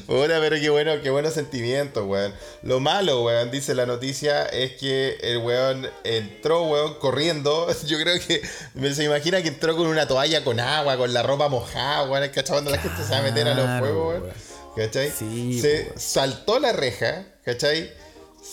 Puta, 0.06 0.40
pero 0.40 0.56
qué 0.56 0.70
bueno, 0.70 1.00
qué 1.02 1.10
buenos 1.10 1.34
sentimientos, 1.34 2.04
weón. 2.06 2.32
Lo 2.62 2.80
malo, 2.80 3.22
weón, 3.22 3.50
dice 3.50 3.74
la 3.74 3.84
noticia, 3.84 4.46
es 4.46 4.72
que 4.72 5.18
el 5.22 5.38
weón 5.38 5.88
entró, 6.04 6.62
weón, 6.64 6.94
corriendo. 6.94 7.68
Yo 7.86 7.98
creo 7.98 8.18
que 8.18 8.40
me 8.74 8.94
se 8.94 9.04
imagina 9.04 9.42
que 9.42 9.48
entró 9.48 9.76
con 9.76 9.86
una 9.86 10.08
toalla 10.08 10.42
con 10.42 10.58
agua, 10.58 10.96
con 10.96 11.12
la 11.12 11.22
ropa 11.22 11.48
mojada, 11.48 12.04
weón, 12.04 12.28
¿cachai? 12.28 12.54
Cuando 12.54 12.70
la 12.70 12.78
gente 12.78 13.02
se 13.04 13.10
va 13.10 13.18
a 13.18 13.22
meter 13.22 13.48
a 13.48 13.54
los 13.54 13.78
fuegos, 13.78 14.08
weón. 14.08 14.22
weón. 14.22 14.34
¿Cachai? 14.76 15.10
Sí, 15.10 15.60
se 15.60 15.82
weón. 15.84 15.98
saltó 15.98 16.58
la 16.60 16.72
reja, 16.72 17.26
¿cachai? 17.44 17.92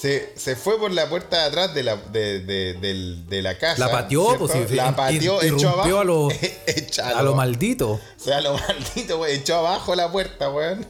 Se, 0.06 0.34
se 0.36 0.56
fue 0.56 0.78
por 0.78 0.91
la 0.91 1.10
puerta 1.10 1.38
de 1.41 1.43
atrás 1.45 1.74
de 1.74 1.82
la, 1.82 1.95
de, 1.95 2.39
de- 2.41 3.41
la 3.41 3.58
casa. 3.58 3.80
La 3.80 3.91
pateó, 3.91 4.38
pues, 4.38 4.51
sí, 4.51 4.76
La 4.76 4.95
pateó, 4.95 5.41
echó 5.41 5.70
abajo. 5.70 5.99
a 5.99 6.03
lo- 6.03 6.30
A 7.16 7.24
lo 7.24 7.34
maldito. 7.34 7.91
o 7.93 7.99
sea, 8.18 8.39
lo 8.41 8.53
maldito, 8.58 9.18
weón. 9.20 9.36
Echó 9.36 9.56
abajo 9.58 9.95
la 9.95 10.12
puerta, 10.12 10.49
weón. 10.51 10.86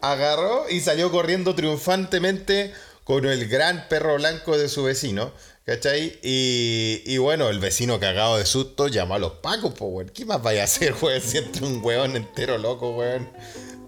Agarró 0.00 0.68
y 0.68 0.80
salió 0.80 1.10
corriendo 1.12 1.54
triunfantemente 1.54 2.72
con 3.04 3.26
el 3.26 3.48
gran 3.48 3.86
perro 3.88 4.16
blanco 4.16 4.58
de 4.58 4.68
su 4.68 4.82
vecino. 4.82 5.30
¿Cachai? 5.64 6.18
Y, 6.22 7.02
y 7.04 7.18
bueno, 7.18 7.50
el 7.50 7.58
vecino 7.60 8.00
cagado 8.00 8.38
de 8.38 8.46
susto 8.46 8.88
llamó 8.88 9.14
a 9.14 9.18
los 9.20 9.32
pacos, 9.34 9.72
pues, 9.78 9.90
weón. 9.92 10.08
¿Qué 10.12 10.24
más 10.24 10.42
vaya 10.42 10.62
a 10.62 10.64
hacer, 10.64 10.94
weón? 11.02 11.20
Si 11.20 11.38
entra 11.38 11.64
un 11.64 11.80
weón 11.84 12.16
entero 12.16 12.58
loco, 12.58 12.90
weón. 12.90 13.30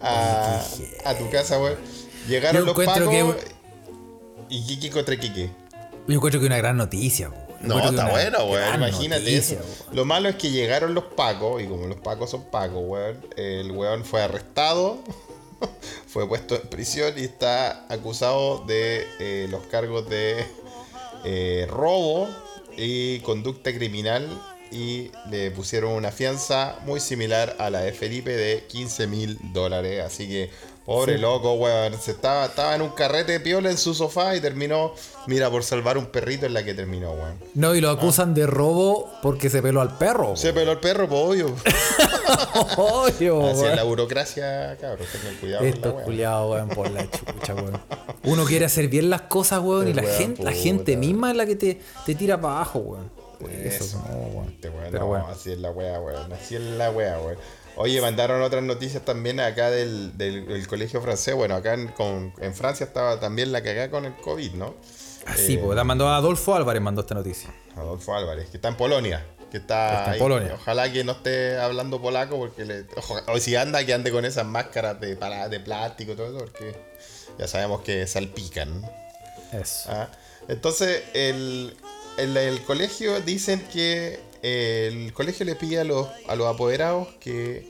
A, 0.01 0.63
a 1.07 1.15
tu 1.19 1.29
casa, 1.29 1.59
weón. 1.59 1.77
Llegaron 2.29 2.63
Yo 2.65 2.67
los 2.73 2.87
pacos. 2.87 3.09
que- 3.09 3.60
Y 4.51 4.67
Kiki 4.67 4.91
contra 4.91 5.17
Kiki. 5.17 5.49
Yo 6.09 6.15
encuentro 6.15 6.41
que 6.41 6.47
una 6.47 6.59
gran 6.59 6.77
noticia. 6.77 7.31
No, 7.61 7.79
está 7.79 8.11
bueno, 8.11 8.45
weón. 8.47 8.75
Imagínate 8.75 9.23
noticia, 9.23 9.59
eso. 9.59 9.67
weón. 9.85 9.97
Lo 9.97 10.05
malo 10.05 10.29
es 10.29 10.37
que 10.37 10.51
llegaron 10.51 10.93
los 10.93 11.05
pacos, 11.05 11.63
y 11.63 11.67
como 11.67 11.87
los 11.87 12.01
pacos 12.01 12.31
son 12.31 12.51
pacos, 12.51 12.83
weón, 12.85 13.25
el 13.37 13.71
weón 13.71 14.05
fue 14.05 14.23
arrestado, 14.23 14.99
fue 16.09 16.27
puesto 16.27 16.57
en 16.57 16.69
prisión 16.69 17.15
y 17.17 17.23
está 17.23 17.87
acusado 17.89 18.65
de 18.67 19.07
eh, 19.21 19.47
los 19.51 19.67
cargos 19.67 20.09
de 20.09 20.45
eh, 21.25 21.67
robo 21.71 22.29
y 22.77 23.21
conducta 23.21 23.73
criminal. 23.73 24.27
Y 24.73 25.11
le 25.29 25.51
pusieron 25.51 25.93
una 25.93 26.13
fianza 26.13 26.79
muy 26.87 27.01
similar 27.01 27.57
a 27.59 27.71
la 27.71 27.81
de 27.81 27.93
Felipe 27.93 28.31
de 28.31 28.67
15 28.69 29.09
mil 29.09 29.37
dólares. 29.53 30.01
Así 30.05 30.29
que, 30.29 30.51
pobre 30.85 31.19
loco, 31.19 31.55
weón. 31.55 31.95
Se 32.01 32.13
estaba, 32.13 32.47
estaba 32.47 32.75
en 32.75 32.83
un 32.83 32.91
carrete 32.91 33.33
de 33.33 33.41
piola 33.41 33.71
en 33.71 33.79
su 33.79 33.95
sofá 33.95 34.35
y 34.37 34.41
terminó, 34.41 34.93
mira, 35.27 35.51
por 35.51 35.63
salvar 35.63 35.97
un 35.99 36.07
perrito 36.07 36.47
en 36.47 36.55
la 36.55 36.65
que 36.65 36.75
terminó, 36.75 37.13
weón. 37.13 37.39
No, 37.55 37.75
y 37.75 37.81
lo 37.81 37.91
acusan 37.91 38.35
de 38.35 38.47
robo 38.47 39.11
porque 39.23 39.51
se 39.51 39.63
peló 39.63 39.81
al 39.81 39.97
perro. 39.99 40.37
Se 40.37 40.53
peló 40.53 40.73
el 40.73 40.79
perro, 40.79 41.09
pues 41.09 41.21
obvio. 41.23 41.55
Obvio, 42.77 43.47
Así 43.49 43.65
es 43.65 43.77
la 43.77 43.83
burocracia, 43.83 44.77
cabrón. 44.81 45.07
Tengan 45.13 45.35
cuidado 45.37 45.65
con 45.71 45.81
la 45.81 45.91
weá. 45.97 46.05
culiados, 46.05 46.51
weón, 46.53 46.69
por 46.69 46.91
la 46.91 47.11
chucha, 47.11 47.55
weón. 47.55 47.81
Uno 48.25 48.45
quiere 48.45 48.65
hacer 48.65 48.89
bien 48.89 49.11
las 49.11 49.23
cosas, 49.23 49.61
weón, 49.61 49.89
y 49.89 49.93
la 49.95 50.03
weón, 50.03 50.17
gente, 50.17 50.43
la 50.43 50.53
gente 50.53 50.97
misma 50.97 51.31
es 51.31 51.37
la 51.37 51.47
que 51.47 51.57
te, 51.57 51.81
te 52.07 52.15
tira 52.15 52.41
para 52.41 52.57
abajo, 52.57 52.79
weón. 52.81 53.11
Eso, 53.41 53.85
Eso, 53.85 54.05
no, 54.09 54.17
weón. 54.39 54.49
este 54.51 54.69
weón, 54.69 54.89
Pero 54.91 55.19
no, 55.19 55.27
así 55.29 55.51
es 55.53 55.59
la 55.59 55.71
wea, 55.71 56.01
weón. 56.01 56.33
Así 56.33 56.57
es 56.57 56.63
la 56.63 56.91
wea, 56.91 57.19
weón. 57.21 57.37
Oye, 57.81 58.01
mandaron 58.01 58.43
otras 58.43 58.63
noticias 58.63 59.05
también 59.05 59.41
acá 59.41 59.71
del, 59.71 60.17
del- 60.19 60.47
del 60.47 60.67
colegio 60.69 61.01
francés. 61.01 61.35
Bueno, 61.35 61.55
acá 61.55 61.75
en, 61.75 61.89
con- 61.89 62.33
en 62.41 62.55
Francia 62.55 62.85
estaba 62.85 63.19
también 63.21 63.53
la 63.53 63.63
cagada 63.63 63.91
con 63.91 64.05
el 64.05 64.15
COVID, 64.17 64.53
¿no? 64.53 64.75
Así, 65.27 65.55
Eh, 65.55 65.59
pues, 65.63 65.77
la 65.77 65.85
mandó 65.85 66.09
Adolfo 66.09 66.55
Álvarez, 66.55 66.83
mandó 66.83 67.01
esta 67.03 67.15
noticia. 67.15 67.55
Adolfo 67.77 68.15
Álvarez, 68.15 68.49
que 68.51 68.57
está 68.59 68.69
en 68.69 68.77
Polonia. 68.77 69.27
Que 69.51 69.57
está, 69.57 69.91
Está 69.91 70.05
en 70.07 70.13
ahí. 70.13 70.19
Polonia. 70.19 70.55
Ojalá 70.55 70.93
que 70.93 71.03
no 71.05 71.13
esté 71.13 71.59
hablando 71.59 72.01
polaco, 72.01 72.39
porque 72.39 72.65
le, 72.65 72.85
o 73.27 73.39
si 73.39 73.57
anda, 73.57 73.85
que 73.85 73.93
ande 73.95 74.13
con 74.13 74.25
esas 74.25 74.47
máscaras 74.47 75.01
de 75.01 75.61
plástico 75.65 76.13
y 76.13 76.17
todo 76.17 76.29
eso, 76.29 76.39
porque 76.39 76.77
ya 77.39 77.49
sabemos 77.49 77.81
que 77.83 78.07
salpican. 78.07 78.83
Eso. 79.53 79.89
Ah, 79.91 80.09
Entonces, 80.49 81.03
el, 81.15 81.77
el, 82.19 82.37
el 82.37 82.63
colegio 82.63 83.21
dicen 83.23 83.61
que 83.73 84.21
eh, 84.43 84.89
el 84.93 85.13
colegio 85.13 85.45
le 85.45 85.57
pide 85.57 85.81
a 85.81 85.85
los, 85.85 86.09
a 86.29 86.37
los 86.37 86.47
apoderados 86.47 87.09
que, 87.21 87.67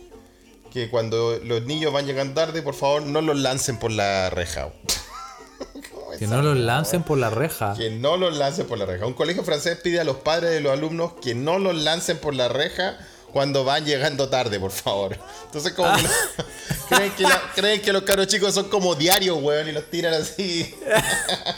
que 0.73 0.89
cuando 0.91 1.39
los 1.45 1.63
niños 1.65 1.93
van 1.93 2.07
llegando 2.07 2.35
tarde, 2.35 2.63
por 2.63 2.75
favor, 2.75 3.03
no 3.03 3.21
los 3.21 3.37
lancen 3.39 3.77
por 3.79 3.91
la 3.91 4.31
reja. 4.31 4.71
¿Cómo 5.93 6.13
es 6.13 6.19
Que 6.19 6.27
no 6.27 6.43
los 6.43 6.57
lancen 6.57 7.03
por 7.03 7.19
la 7.19 7.31
reja. 7.31 7.75
que 7.77 7.91
no 7.91 8.17
los 8.17 8.37
lancen 8.37 8.67
por 8.67 8.79
la 8.79 8.87
reja. 8.87 9.07
Un 9.07 9.15
colegio 9.15 9.43
francés 9.45 9.79
pide 9.83 10.01
a 10.01 10.05
los 10.05 10.17
padres 10.17 10.51
de 10.53 10.61
los 10.61 10.73
alumnos 10.73 11.13
que 11.23 11.35
no 11.35 11.59
los 11.59 11.75
lancen 11.77 12.19
por 12.19 12.35
la 12.35 12.49
reja 12.49 12.99
cuando 13.33 13.63
van 13.65 13.85
llegando 13.85 14.29
tarde, 14.29 14.59
por 14.59 14.71
favor. 14.73 15.17
Entonces, 15.47 15.73
como 15.73 15.93
que, 15.97 16.03
lo- 16.03 16.09
creen, 16.89 17.13
que 17.13 17.23
la- 17.23 17.43
creen 17.55 17.81
que 17.83 17.93
los 17.93 18.03
caros 18.03 18.27
chicos 18.27 18.53
son 18.55 18.69
como 18.69 18.95
diarios, 18.97 19.39
weón, 19.41 19.69
y 19.69 19.73
los 19.73 19.85
tiran 19.91 20.15
así. 20.15 20.75
ah, 20.93 21.55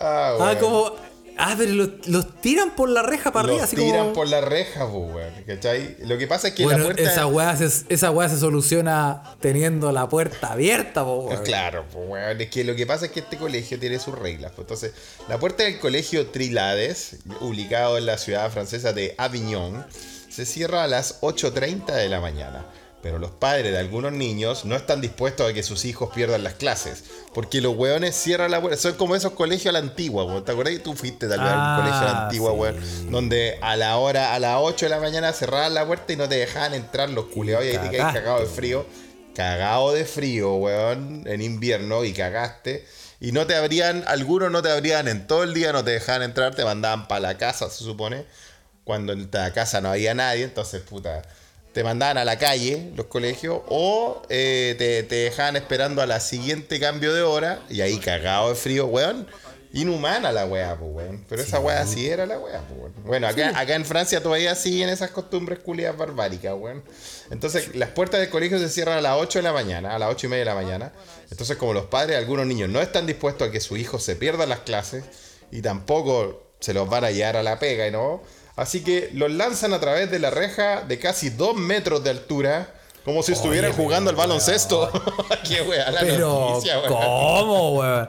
Ah, 0.00 0.36
weón. 0.38 0.56
como. 0.58 1.07
Ah, 1.40 1.54
pero 1.56 1.72
los, 1.72 1.88
los 2.08 2.40
tiran 2.40 2.74
por 2.74 2.88
la 2.88 3.02
reja 3.02 3.32
para 3.32 3.44
arriba, 3.44 3.62
Los 3.62 3.72
así 3.72 3.76
tiran 3.76 4.00
como. 4.00 4.12
por 4.12 4.28
la 4.28 4.40
reja, 4.40 4.80
po, 4.90 4.98
weón. 5.06 5.32
¿Cachai? 5.46 5.96
Lo 6.00 6.18
que 6.18 6.26
pasa 6.26 6.48
es 6.48 6.54
que 6.54 6.64
bueno, 6.64 6.80
la 6.80 6.84
puerta. 6.86 7.02
esa 7.02 7.26
weá 7.26 7.56
se, 7.56 7.84
esa 7.88 8.10
weá 8.10 8.28
se 8.28 8.38
soluciona 8.38 9.22
teniendo 9.40 9.92
la 9.92 10.08
puerta 10.08 10.52
abierta, 10.52 11.04
po, 11.04 11.20
weón. 11.20 11.44
Claro, 11.44 11.84
pues, 11.92 12.04
weón. 12.08 12.40
Es 12.40 12.50
que 12.50 12.64
lo 12.64 12.74
que 12.74 12.86
pasa 12.86 13.06
es 13.06 13.12
que 13.12 13.20
este 13.20 13.36
colegio 13.36 13.78
tiene 13.78 13.98
sus 14.00 14.18
reglas. 14.18 14.50
pues. 14.56 14.64
Entonces, 14.66 14.92
la 15.28 15.38
puerta 15.38 15.62
del 15.62 15.78
colegio 15.78 16.26
Trilades, 16.26 17.18
ubicado 17.40 17.96
en 17.98 18.06
la 18.06 18.18
ciudad 18.18 18.50
francesa 18.50 18.92
de 18.92 19.14
Avignon, 19.16 19.86
se 20.28 20.44
cierra 20.44 20.84
a 20.84 20.86
las 20.88 21.20
8.30 21.22 21.86
de 21.94 22.08
la 22.08 22.20
mañana. 22.20 22.66
Pero 23.02 23.18
los 23.18 23.30
padres 23.30 23.70
de 23.72 23.78
algunos 23.78 24.12
niños 24.12 24.64
no 24.64 24.74
están 24.74 25.00
dispuestos 25.00 25.48
a 25.48 25.52
que 25.54 25.62
sus 25.62 25.84
hijos 25.84 26.10
pierdan 26.14 26.42
las 26.42 26.54
clases. 26.54 27.04
Porque 27.32 27.60
los 27.60 27.76
weones 27.76 28.16
cierran 28.16 28.50
la 28.50 28.60
puerta. 28.60 28.76
Son 28.76 28.94
como 28.94 29.14
esos 29.14 29.32
colegios 29.32 29.66
a 29.66 29.72
la 29.72 29.78
antigua, 29.78 30.24
weón. 30.24 30.44
¿Te 30.44 30.50
acuerdas 30.52 30.74
que 30.74 30.80
tú 30.80 30.94
fuiste 30.94 31.28
tal 31.28 31.38
vez 31.40 31.48
a 31.48 31.54
Ah, 31.54 31.76
un 31.78 31.84
colegio 31.84 32.08
a 32.08 32.12
la 32.12 32.22
antigua, 32.24 32.50
sí. 32.52 32.56
weón? 32.58 33.10
Donde 33.12 33.58
a 33.62 33.76
la 33.76 33.96
hora, 33.98 34.34
a 34.34 34.38
las 34.40 34.58
8 34.60 34.86
de 34.86 34.90
la 34.90 34.98
mañana 35.00 35.32
cerraban 35.32 35.74
la 35.74 35.86
puerta 35.86 36.12
y 36.12 36.16
no 36.16 36.28
te 36.28 36.34
dejaban 36.36 36.74
entrar 36.74 37.08
los 37.10 37.26
culeados 37.26 37.64
y 37.66 37.68
ahí 37.68 37.78
te 37.78 37.96
cagaste, 37.96 38.20
cagado 38.20 38.40
de 38.40 38.46
frío 38.46 38.86
cagado 39.34 39.92
de 39.92 40.04
frío, 40.04 40.54
weón, 40.56 41.22
en 41.28 41.40
invierno 41.42 42.02
y 42.02 42.12
cagaste. 42.12 42.84
Y 43.20 43.30
no 43.30 43.46
te 43.46 43.54
abrían, 43.54 44.02
algunos 44.08 44.50
no 44.50 44.62
te 44.62 44.70
abrían 44.72 45.06
en 45.06 45.28
todo 45.28 45.44
el 45.44 45.54
día, 45.54 45.72
no 45.72 45.84
te 45.84 45.92
dejaban 45.92 46.22
entrar, 46.24 46.56
te 46.56 46.64
mandaban 46.64 47.06
para 47.06 47.20
la 47.20 47.38
casa, 47.38 47.70
se 47.70 47.84
supone. 47.84 48.24
Cuando 48.82 49.12
en 49.12 49.28
la 49.32 49.52
casa 49.52 49.80
no 49.80 49.90
había 49.90 50.12
nadie, 50.12 50.42
entonces, 50.42 50.82
puta, 50.82 51.22
te 51.78 51.84
mandaban 51.84 52.18
a 52.18 52.24
la 52.24 52.38
calle 52.38 52.90
los 52.96 53.06
colegios 53.06 53.60
o 53.68 54.22
eh, 54.30 54.74
te, 54.78 55.04
te 55.04 55.14
dejaban 55.14 55.54
esperando 55.54 56.02
a 56.02 56.06
la 56.06 56.18
siguiente 56.18 56.80
cambio 56.80 57.14
de 57.14 57.22
hora 57.22 57.60
y 57.70 57.82
ahí 57.82 57.98
cagado 57.98 58.48
de 58.48 58.56
frío, 58.56 58.86
weón. 58.86 59.28
Inhumana 59.72 60.32
la 60.32 60.44
weá, 60.44 60.76
pues, 60.76 60.90
weón. 60.92 61.24
Pero 61.28 61.40
esa 61.40 61.60
weá 61.60 61.86
sí 61.86 62.08
era 62.08 62.26
la 62.26 62.36
weá, 62.36 62.62
pues, 62.62 62.80
weón. 62.80 62.94
Bueno, 63.04 63.28
acá, 63.28 63.56
acá 63.56 63.76
en 63.76 63.84
Francia 63.84 64.20
todavía 64.20 64.56
siguen 64.56 64.88
esas 64.88 65.12
costumbres 65.12 65.60
culiadas 65.60 65.96
barbáricas, 65.96 66.52
weón. 66.58 66.82
Entonces, 67.30 67.76
las 67.76 67.90
puertas 67.90 68.18
del 68.18 68.28
colegio 68.28 68.58
se 68.58 68.70
cierran 68.70 68.98
a 68.98 69.00
las 69.00 69.16
8 69.16 69.38
de 69.38 69.42
la 69.44 69.52
mañana, 69.52 69.94
a 69.94 70.00
las 70.00 70.10
8 70.10 70.26
y 70.26 70.30
media 70.30 70.40
de 70.40 70.50
la 70.50 70.54
mañana. 70.56 70.92
Entonces, 71.30 71.56
como 71.58 71.74
los 71.74 71.84
padres, 71.84 72.16
algunos 72.16 72.44
niños 72.44 72.68
no 72.70 72.80
están 72.80 73.06
dispuestos 73.06 73.46
a 73.46 73.52
que 73.52 73.60
su 73.60 73.76
hijo 73.76 74.00
se 74.00 74.16
pierda 74.16 74.46
las 74.46 74.58
clases 74.60 75.04
y 75.52 75.62
tampoco 75.62 76.42
se 76.58 76.74
los 76.74 76.90
van 76.90 77.04
a 77.04 77.12
llevar 77.12 77.36
a 77.36 77.44
la 77.44 77.60
pega, 77.60 77.88
¿no? 77.92 78.20
Así 78.58 78.80
que 78.82 79.10
los 79.14 79.30
lanzan 79.30 79.72
a 79.72 79.80
través 79.80 80.10
de 80.10 80.18
la 80.18 80.30
reja 80.30 80.82
de 80.82 80.98
casi 80.98 81.30
2 81.30 81.54
metros 81.56 82.02
de 82.04 82.10
altura. 82.10 82.74
Como 83.04 83.22
si 83.22 83.32
estuvieran 83.32 83.72
jugando 83.72 84.10
al 84.10 84.16
baloncesto. 84.16 84.90
Qué 85.48 85.62
weá, 85.62 85.90
la 85.90 86.00
Pero, 86.00 86.50
noticia. 86.50 86.82
¿cómo, 86.86 87.78
weón? 87.78 88.08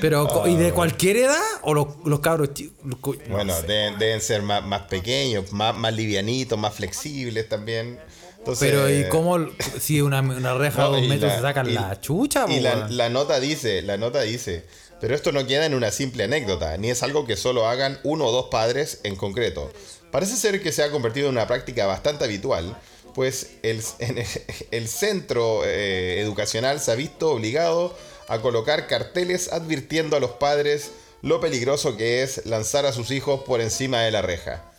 Pero, 0.00 0.46
¿y 0.46 0.56
de 0.56 0.72
cualquier 0.72 1.16
edad? 1.18 1.36
¿O 1.62 1.72
los, 1.74 1.86
los 2.04 2.20
cabros 2.20 2.52
chicos? 2.54 2.74
No 2.84 2.96
Bueno, 3.28 3.54
deben, 3.62 3.98
deben 3.98 4.20
ser 4.20 4.42
más, 4.42 4.62
más 4.64 4.82
pequeños, 4.82 5.52
más, 5.52 5.76
más 5.76 5.92
livianitos, 5.94 6.58
más 6.58 6.74
flexibles 6.74 7.48
también. 7.48 8.00
Entonces, 8.38 8.70
Pero, 8.70 8.90
¿y 8.90 9.08
cómo 9.08 9.38
si 9.78 10.00
una, 10.00 10.20
una 10.20 10.54
reja 10.54 10.82
no, 10.82 10.92
de 10.92 11.00
dos 11.02 11.08
metros 11.08 11.30
la- 11.30 11.36
se 11.36 11.42
sacan 11.42 11.70
y- 11.70 11.74
la 11.74 12.00
chucha, 12.00 12.46
Y 12.48 12.60
la, 12.60 12.88
la 12.90 13.08
nota 13.08 13.38
dice, 13.38 13.82
la 13.82 13.96
nota 13.96 14.22
dice, 14.22 14.66
pero 15.02 15.16
esto 15.16 15.32
no 15.32 15.44
queda 15.48 15.66
en 15.66 15.74
una 15.74 15.90
simple 15.90 16.22
anécdota, 16.22 16.76
ni 16.76 16.88
es 16.88 17.02
algo 17.02 17.26
que 17.26 17.36
solo 17.36 17.66
hagan 17.66 17.98
uno 18.04 18.26
o 18.26 18.30
dos 18.30 18.46
padres 18.52 19.00
en 19.02 19.16
concreto. 19.16 19.68
Parece 20.12 20.36
ser 20.36 20.62
que 20.62 20.70
se 20.70 20.84
ha 20.84 20.92
convertido 20.92 21.26
en 21.26 21.34
una 21.34 21.48
práctica 21.48 21.86
bastante 21.86 22.22
habitual, 22.22 22.80
pues 23.12 23.50
el, 23.64 23.82
en 23.98 24.18
el, 24.18 24.26
el 24.70 24.86
centro 24.86 25.64
eh, 25.64 26.20
educacional 26.20 26.78
se 26.78 26.92
ha 26.92 26.94
visto 26.94 27.32
obligado 27.32 27.98
a 28.28 28.40
colocar 28.40 28.86
carteles 28.86 29.52
advirtiendo 29.52 30.16
a 30.16 30.20
los 30.20 30.30
padres 30.30 30.92
lo 31.20 31.40
peligroso 31.40 31.96
que 31.96 32.22
es 32.22 32.46
lanzar 32.46 32.86
a 32.86 32.92
sus 32.92 33.10
hijos 33.10 33.42
por 33.42 33.60
encima 33.60 34.02
de 34.02 34.12
la 34.12 34.22
reja. 34.22 34.72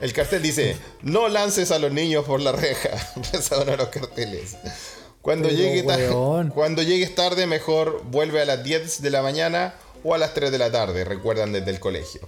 El 0.00 0.12
cartel 0.12 0.42
dice, 0.42 0.76
no 1.02 1.28
lances 1.28 1.72
a 1.72 1.80
los 1.80 1.90
niños 1.90 2.24
por 2.24 2.40
la 2.40 2.52
reja. 2.52 2.90
Ese 3.20 3.38
es 3.38 3.50
uno 3.50 3.64
de 3.64 3.76
los 3.78 3.88
carteles. 3.88 4.56
Cuando, 5.26 5.48
Pero, 5.48 5.60
llegue 5.60 5.82
weón. 5.82 6.50
cuando 6.54 6.84
llegues 6.84 7.16
tarde, 7.16 7.48
mejor 7.48 8.00
vuelve 8.04 8.40
a 8.40 8.44
las 8.44 8.62
10 8.62 9.02
de 9.02 9.10
la 9.10 9.22
mañana 9.22 9.74
o 10.04 10.14
a 10.14 10.18
las 10.18 10.34
3 10.34 10.52
de 10.52 10.58
la 10.58 10.70
tarde, 10.70 11.02
recuerdan 11.04 11.50
desde 11.50 11.72
el 11.72 11.80
colegio. 11.80 12.20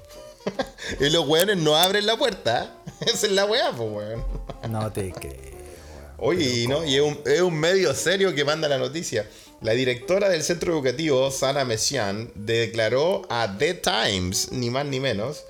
y 1.01 1.09
los 1.09 1.24
weones 1.28 1.59
no 1.59 1.76
abren 1.76 2.07
la 2.07 2.16
puerta. 2.16 2.74
Esa 3.01 3.26
es 3.28 3.32
la 3.34 3.44
weá, 3.44 3.70
pues, 3.70 3.88
weón. 3.88 4.24
No 4.68 4.90
te 4.90 5.12
creo. 5.12 5.32
Oye, 6.16 6.66
¿no? 6.66 6.84
y 6.84 6.96
es, 6.96 7.01
un, 7.01 7.20
es 7.24 7.40
un 7.40 7.55
medio 7.55 7.94
serio 7.94 8.34
que 8.34 8.44
manda 8.44 8.68
la 8.68 8.78
noticia. 8.78 9.28
La 9.61 9.74
directora 9.74 10.28
del 10.28 10.42
centro 10.42 10.72
educativo, 10.72 11.30
Sana 11.30 11.64
Messian, 11.64 12.32
declaró 12.34 13.22
a 13.30 13.57
The 13.57 13.74
Times, 13.74 14.51
ni 14.51 14.70
más 14.70 14.86
ni 14.86 14.99
menos, 14.99 15.44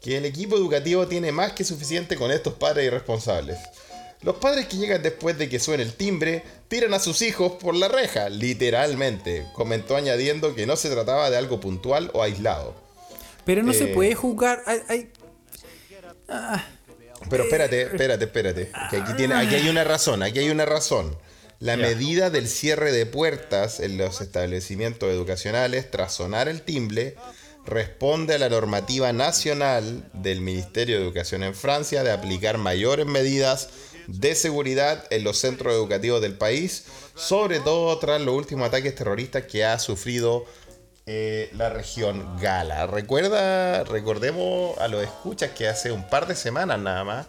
que 0.00 0.18
el 0.18 0.24
equipo 0.24 0.54
educativo 0.54 1.08
tiene 1.08 1.32
más 1.32 1.52
que 1.52 1.64
suficiente 1.64 2.14
con 2.14 2.30
estos 2.30 2.54
padres 2.54 2.86
irresponsables. 2.86 3.58
Los 4.22 4.36
padres 4.36 4.66
que 4.66 4.76
llegan 4.76 5.02
después 5.02 5.36
de 5.36 5.48
que 5.48 5.58
suene 5.58 5.82
el 5.82 5.94
timbre 5.94 6.44
tiran 6.68 6.94
a 6.94 7.00
sus 7.00 7.22
hijos 7.22 7.52
por 7.60 7.74
la 7.74 7.88
reja, 7.88 8.28
literalmente, 8.28 9.44
comentó 9.52 9.96
añadiendo 9.96 10.54
que 10.54 10.64
no 10.66 10.76
se 10.76 10.90
trataba 10.90 11.28
de 11.30 11.36
algo 11.36 11.58
puntual 11.60 12.10
o 12.14 12.22
aislado. 12.22 12.74
Pero 13.44 13.62
no 13.64 13.72
se 13.72 13.90
Eh, 13.90 13.94
puede 13.94 14.14
jugar. 14.14 14.62
Hay- 14.88 15.10
Pero 17.28 17.44
espérate, 17.44 17.82
espérate, 17.82 18.24
espérate. 18.24 18.70
Que 18.90 18.96
aquí, 18.98 19.12
tiene, 19.16 19.34
aquí 19.34 19.54
hay 19.54 19.68
una 19.68 19.84
razón, 19.84 20.22
aquí 20.22 20.38
hay 20.40 20.50
una 20.50 20.64
razón. 20.66 21.16
La 21.60 21.76
medida 21.76 22.30
del 22.30 22.48
cierre 22.48 22.90
de 22.90 23.06
puertas 23.06 23.78
en 23.78 23.96
los 23.96 24.20
establecimientos 24.20 25.08
educacionales 25.10 25.88
tras 25.90 26.12
sonar 26.14 26.48
el 26.48 26.62
timbre 26.62 27.14
responde 27.64 28.34
a 28.34 28.38
la 28.38 28.48
normativa 28.48 29.12
nacional 29.12 30.10
del 30.12 30.40
Ministerio 30.40 30.96
de 30.96 31.02
Educación 31.04 31.44
en 31.44 31.54
Francia 31.54 32.02
de 32.02 32.10
aplicar 32.10 32.58
mayores 32.58 33.06
medidas 33.06 33.68
de 34.06 34.34
seguridad 34.34 35.04
en 35.10 35.24
los 35.24 35.38
centros 35.38 35.74
educativos 35.74 36.20
del 36.20 36.34
país, 36.36 36.84
sobre 37.14 37.60
todo 37.60 37.98
tras 37.98 38.20
los 38.20 38.34
últimos 38.34 38.68
ataques 38.68 38.94
terroristas 38.94 39.44
que 39.44 39.64
ha 39.64 39.78
sufrido 39.78 40.44
eh, 41.06 41.50
la 41.56 41.68
región 41.68 42.36
Gala. 42.40 42.86
Recuerda, 42.86 43.82
recordemos 43.82 44.78
a 44.78 44.86
los 44.86 45.02
escuchas 45.02 45.50
que 45.50 45.68
hace 45.68 45.90
un 45.90 46.08
par 46.08 46.28
de 46.28 46.36
semanas 46.36 46.78
nada 46.78 47.02
más 47.02 47.26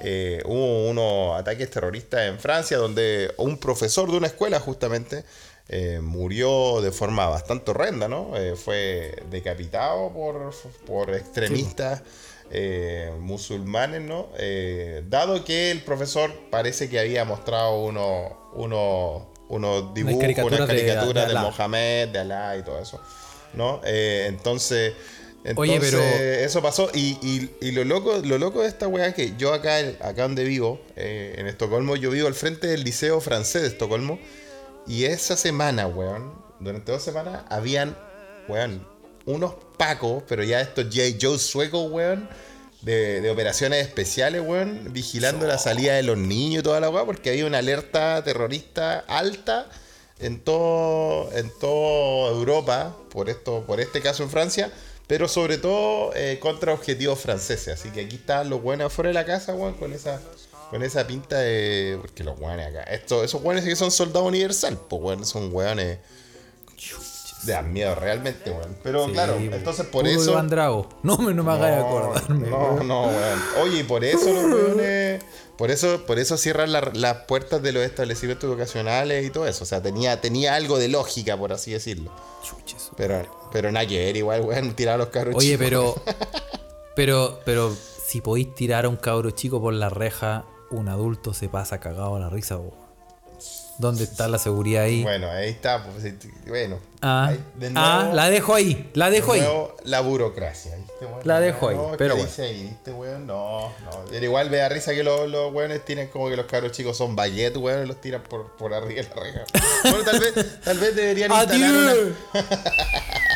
eh, 0.00 0.40
hubo 0.44 0.88
unos 0.88 1.36
ataques 1.36 1.68
terroristas 1.68 2.28
en 2.28 2.38
Francia 2.38 2.76
donde 2.76 3.34
un 3.36 3.58
profesor 3.58 4.08
de 4.08 4.18
una 4.18 4.28
escuela 4.28 4.60
justamente 4.60 5.24
eh, 5.68 5.98
murió 6.00 6.80
de 6.80 6.92
forma 6.92 7.26
bastante 7.26 7.72
horrenda, 7.72 8.06
¿no? 8.06 8.32
Fue 8.54 9.20
decapitado 9.28 10.12
por, 10.12 10.54
por 10.86 11.12
extremistas 11.12 12.02
eh, 12.50 13.12
musulmanes, 13.20 14.02
¿no? 14.02 14.28
Eh, 14.38 15.02
dado 15.08 15.44
que 15.44 15.70
el 15.70 15.82
profesor 15.82 16.32
parece 16.50 16.88
que 16.88 16.98
había 17.00 17.24
mostrado 17.24 17.82
unos 17.84 18.32
uno, 18.54 19.92
dibujos, 19.94 20.16
unas 20.16 20.20
caricaturas 20.20 20.68
de- 20.68 20.74
caricaturas 20.76 21.28
de 21.28 21.34
de. 21.34 21.40
Mohamed, 21.40 22.08
de 22.08 22.18
Alá 22.18 22.56
y 22.56 22.62
todo 22.62 22.80
eso, 22.80 23.00
¿no? 23.54 23.80
Eh, 23.84 24.26
entonces... 24.28 24.94
Oye, 25.54 25.78
pero- 25.80 26.00
eso 26.02 26.60
pasó. 26.60 26.90
Y, 26.92 27.16
y- 27.22 27.50
y 27.66 27.70
lo 27.72 27.84
loco, 27.84 28.18
lo 28.24 28.36
loco 28.38 28.62
de 28.62 28.68
esta 28.68 28.88
weá 28.88 29.06
es 29.06 29.14
que 29.14 29.34
yo 29.38 29.54
acá, 29.54 29.78
acá 30.00 30.22
donde 30.22 30.44
vivo, 30.44 30.80
en 30.96 31.46
Estocolmo, 31.46 31.96
yo 31.96 32.10
vivo 32.10 32.26
al 32.26 32.34
frente 32.34 32.66
del 32.66 32.82
Liceo 32.84 33.20
Francés 33.20 33.62
de 33.62 33.68
Estocolmo. 33.68 34.18
Y 34.86 35.04
esa 35.04 35.36
semana, 35.36 35.86
weón, 35.86 36.34
durante 36.60 36.90
dos 36.92 37.02
semanas, 37.02 37.44
habían, 37.48 37.96
weón, 38.48 38.86
unos 39.28 39.54
pacos, 39.76 40.22
pero 40.26 40.42
ya 40.42 40.60
estos 40.60 40.86
J. 40.86 41.18
Joe 41.20 41.38
suecos, 41.38 41.90
weón, 41.90 42.28
de, 42.82 43.20
de 43.20 43.30
operaciones 43.30 43.86
especiales, 43.86 44.42
weón, 44.44 44.92
vigilando 44.92 45.46
la 45.46 45.58
salida 45.58 45.94
de 45.94 46.02
los 46.02 46.16
niños 46.16 46.60
y 46.60 46.62
toda 46.62 46.80
la 46.80 46.90
weá, 46.90 47.04
porque 47.04 47.30
había 47.30 47.46
una 47.46 47.58
alerta 47.58 48.24
terrorista 48.24 49.00
alta 49.00 49.68
en 50.18 50.40
todo, 50.40 51.30
en 51.36 51.50
toda 51.60 52.30
Europa, 52.30 52.96
por, 53.10 53.28
esto, 53.28 53.64
por 53.66 53.80
este 53.80 54.00
caso 54.00 54.22
en 54.22 54.30
Francia, 54.30 54.72
pero 55.06 55.28
sobre 55.28 55.58
todo 55.58 56.12
eh, 56.14 56.38
contra 56.40 56.72
objetivos 56.72 57.20
franceses. 57.20 57.80
Así 57.80 57.90
que 57.90 58.00
aquí 58.02 58.16
están 58.16 58.48
los 58.48 58.62
buenos 58.62 58.86
afuera 58.86 59.08
de 59.08 59.14
la 59.14 59.26
casa, 59.26 59.54
weón, 59.54 59.74
con 59.74 59.92
esa, 59.92 60.20
con 60.70 60.82
esa 60.82 61.06
pinta 61.06 61.38
de. 61.38 61.98
Porque 62.00 62.24
los 62.24 62.38
weones 62.38 62.68
acá. 62.68 62.82
Esto, 62.84 63.22
esos 63.24 63.42
weones 63.42 63.64
que 63.64 63.76
son 63.76 63.90
soldados 63.90 64.26
universal, 64.28 64.78
pues 64.88 65.02
weón, 65.02 65.24
son 65.24 65.52
weones. 65.52 65.98
De 67.44 67.52
dan 67.52 67.72
miedo 67.72 67.94
realmente, 67.94 68.50
weón. 68.50 68.76
Pero 68.82 69.06
Sí, 69.06 69.12
claro, 69.12 69.36
entonces 69.36 69.86
por 69.86 70.02
Puro 70.04 70.14
eso. 70.20 70.32
Iván 70.32 70.48
Drago. 70.48 70.88
No 71.02 71.16
me, 71.18 71.32
no 71.34 71.44
me 71.44 71.52
hagáis 71.52 71.78
acordarme. 71.84 72.48
No, 72.50 72.82
no, 72.82 73.02
weón. 73.08 73.40
Oye, 73.62 73.80
y 73.80 73.82
por 73.84 74.04
eso 74.04 74.24
los 74.32 74.44
weones. 74.54 75.22
Por 75.56 75.70
eso, 75.72 76.04
por 76.06 76.18
eso 76.20 76.36
cierran 76.36 76.70
la- 76.72 76.90
las 76.94 77.16
puertas 77.26 77.60
de 77.62 77.72
los 77.72 77.82
establecimientos 77.82 78.48
educacionales 78.48 79.26
y 79.26 79.30
todo 79.30 79.46
eso. 79.46 79.64
O 79.64 79.66
sea, 79.66 79.82
tenía, 79.82 80.20
tenía 80.20 80.54
algo 80.54 80.78
de 80.78 80.88
lógica, 80.88 81.36
por 81.36 81.52
así 81.52 81.72
decirlo. 81.72 82.12
Chuches. 82.44 82.90
Pero, 82.96 83.22
pero 83.52 83.70
nada 83.72 83.86
que 83.86 83.98
ver, 83.98 84.16
igual, 84.16 84.42
weón, 84.42 84.74
tirar 84.74 84.94
a 84.94 84.98
los 84.98 85.08
cabros 85.08 85.34
Oye, 85.36 85.52
chicos. 85.58 85.64
pero. 85.64 85.94
Pero, 86.94 87.38
pero 87.44 87.72
si 88.04 88.20
podéis 88.20 88.52
tirar 88.56 88.84
a 88.84 88.88
un 88.88 88.96
cabro 88.96 89.30
chico 89.30 89.60
por 89.60 89.72
la 89.72 89.88
reja, 89.88 90.46
un 90.70 90.88
adulto 90.88 91.32
se 91.32 91.48
pasa 91.48 91.78
cagado 91.78 92.16
a 92.16 92.18
la 92.18 92.28
risa, 92.28 92.56
weón. 92.56 92.87
¿Dónde 93.78 94.04
está 94.04 94.26
la 94.28 94.38
seguridad 94.38 94.82
ahí? 94.84 95.02
Bueno, 95.04 95.30
ahí 95.30 95.50
está. 95.50 95.84
Pues, 95.84 96.12
bueno. 96.46 96.78
ah, 97.00 97.28
Ahí, 97.28 97.40
de 97.54 97.72
ah, 97.76 98.10
la 98.12 98.28
dejo 98.28 98.54
ahí, 98.54 98.90
la 98.94 99.08
dejo 99.08 99.34
de 99.34 99.40
ahí. 99.42 99.48
la 99.84 100.00
burocracia. 100.00 100.74
¿viste, 100.76 101.06
weón? 101.06 101.20
La 101.22 101.38
dejo 101.40 101.68
ahí, 101.68 101.76
No, 101.76 101.92
pero 101.96 102.14
¿qué 102.14 102.20
bueno. 102.20 102.24
dice 102.28 102.42
ahí, 102.42 102.62
¿viste, 102.64 102.90
weón? 102.90 103.26
No, 103.26 103.68
no. 103.68 104.04
Pero 104.10 104.24
igual 104.24 104.50
me 104.50 104.56
da 104.56 104.68
risa 104.68 104.92
que 104.94 105.04
los, 105.04 105.28
los 105.30 105.52
weones 105.52 105.84
tienen 105.84 106.08
como 106.08 106.28
que 106.28 106.36
los 106.36 106.46
cabros 106.46 106.72
chicos 106.72 106.96
son 106.96 107.14
baguettes, 107.14 107.56
weón, 107.62 107.84
y 107.84 107.86
los 107.86 108.00
tiran 108.00 108.22
por, 108.22 108.50
por 108.56 108.74
arriba 108.74 109.00
de 109.02 109.08
la 109.14 109.22
reja. 109.22 109.44
Bueno, 109.84 110.04
tal 110.04 110.18
vez, 110.20 110.60
tal 110.64 110.78
vez 110.78 110.96
deberían 110.96 111.30
instalar 111.30 111.72
una. 111.72 111.94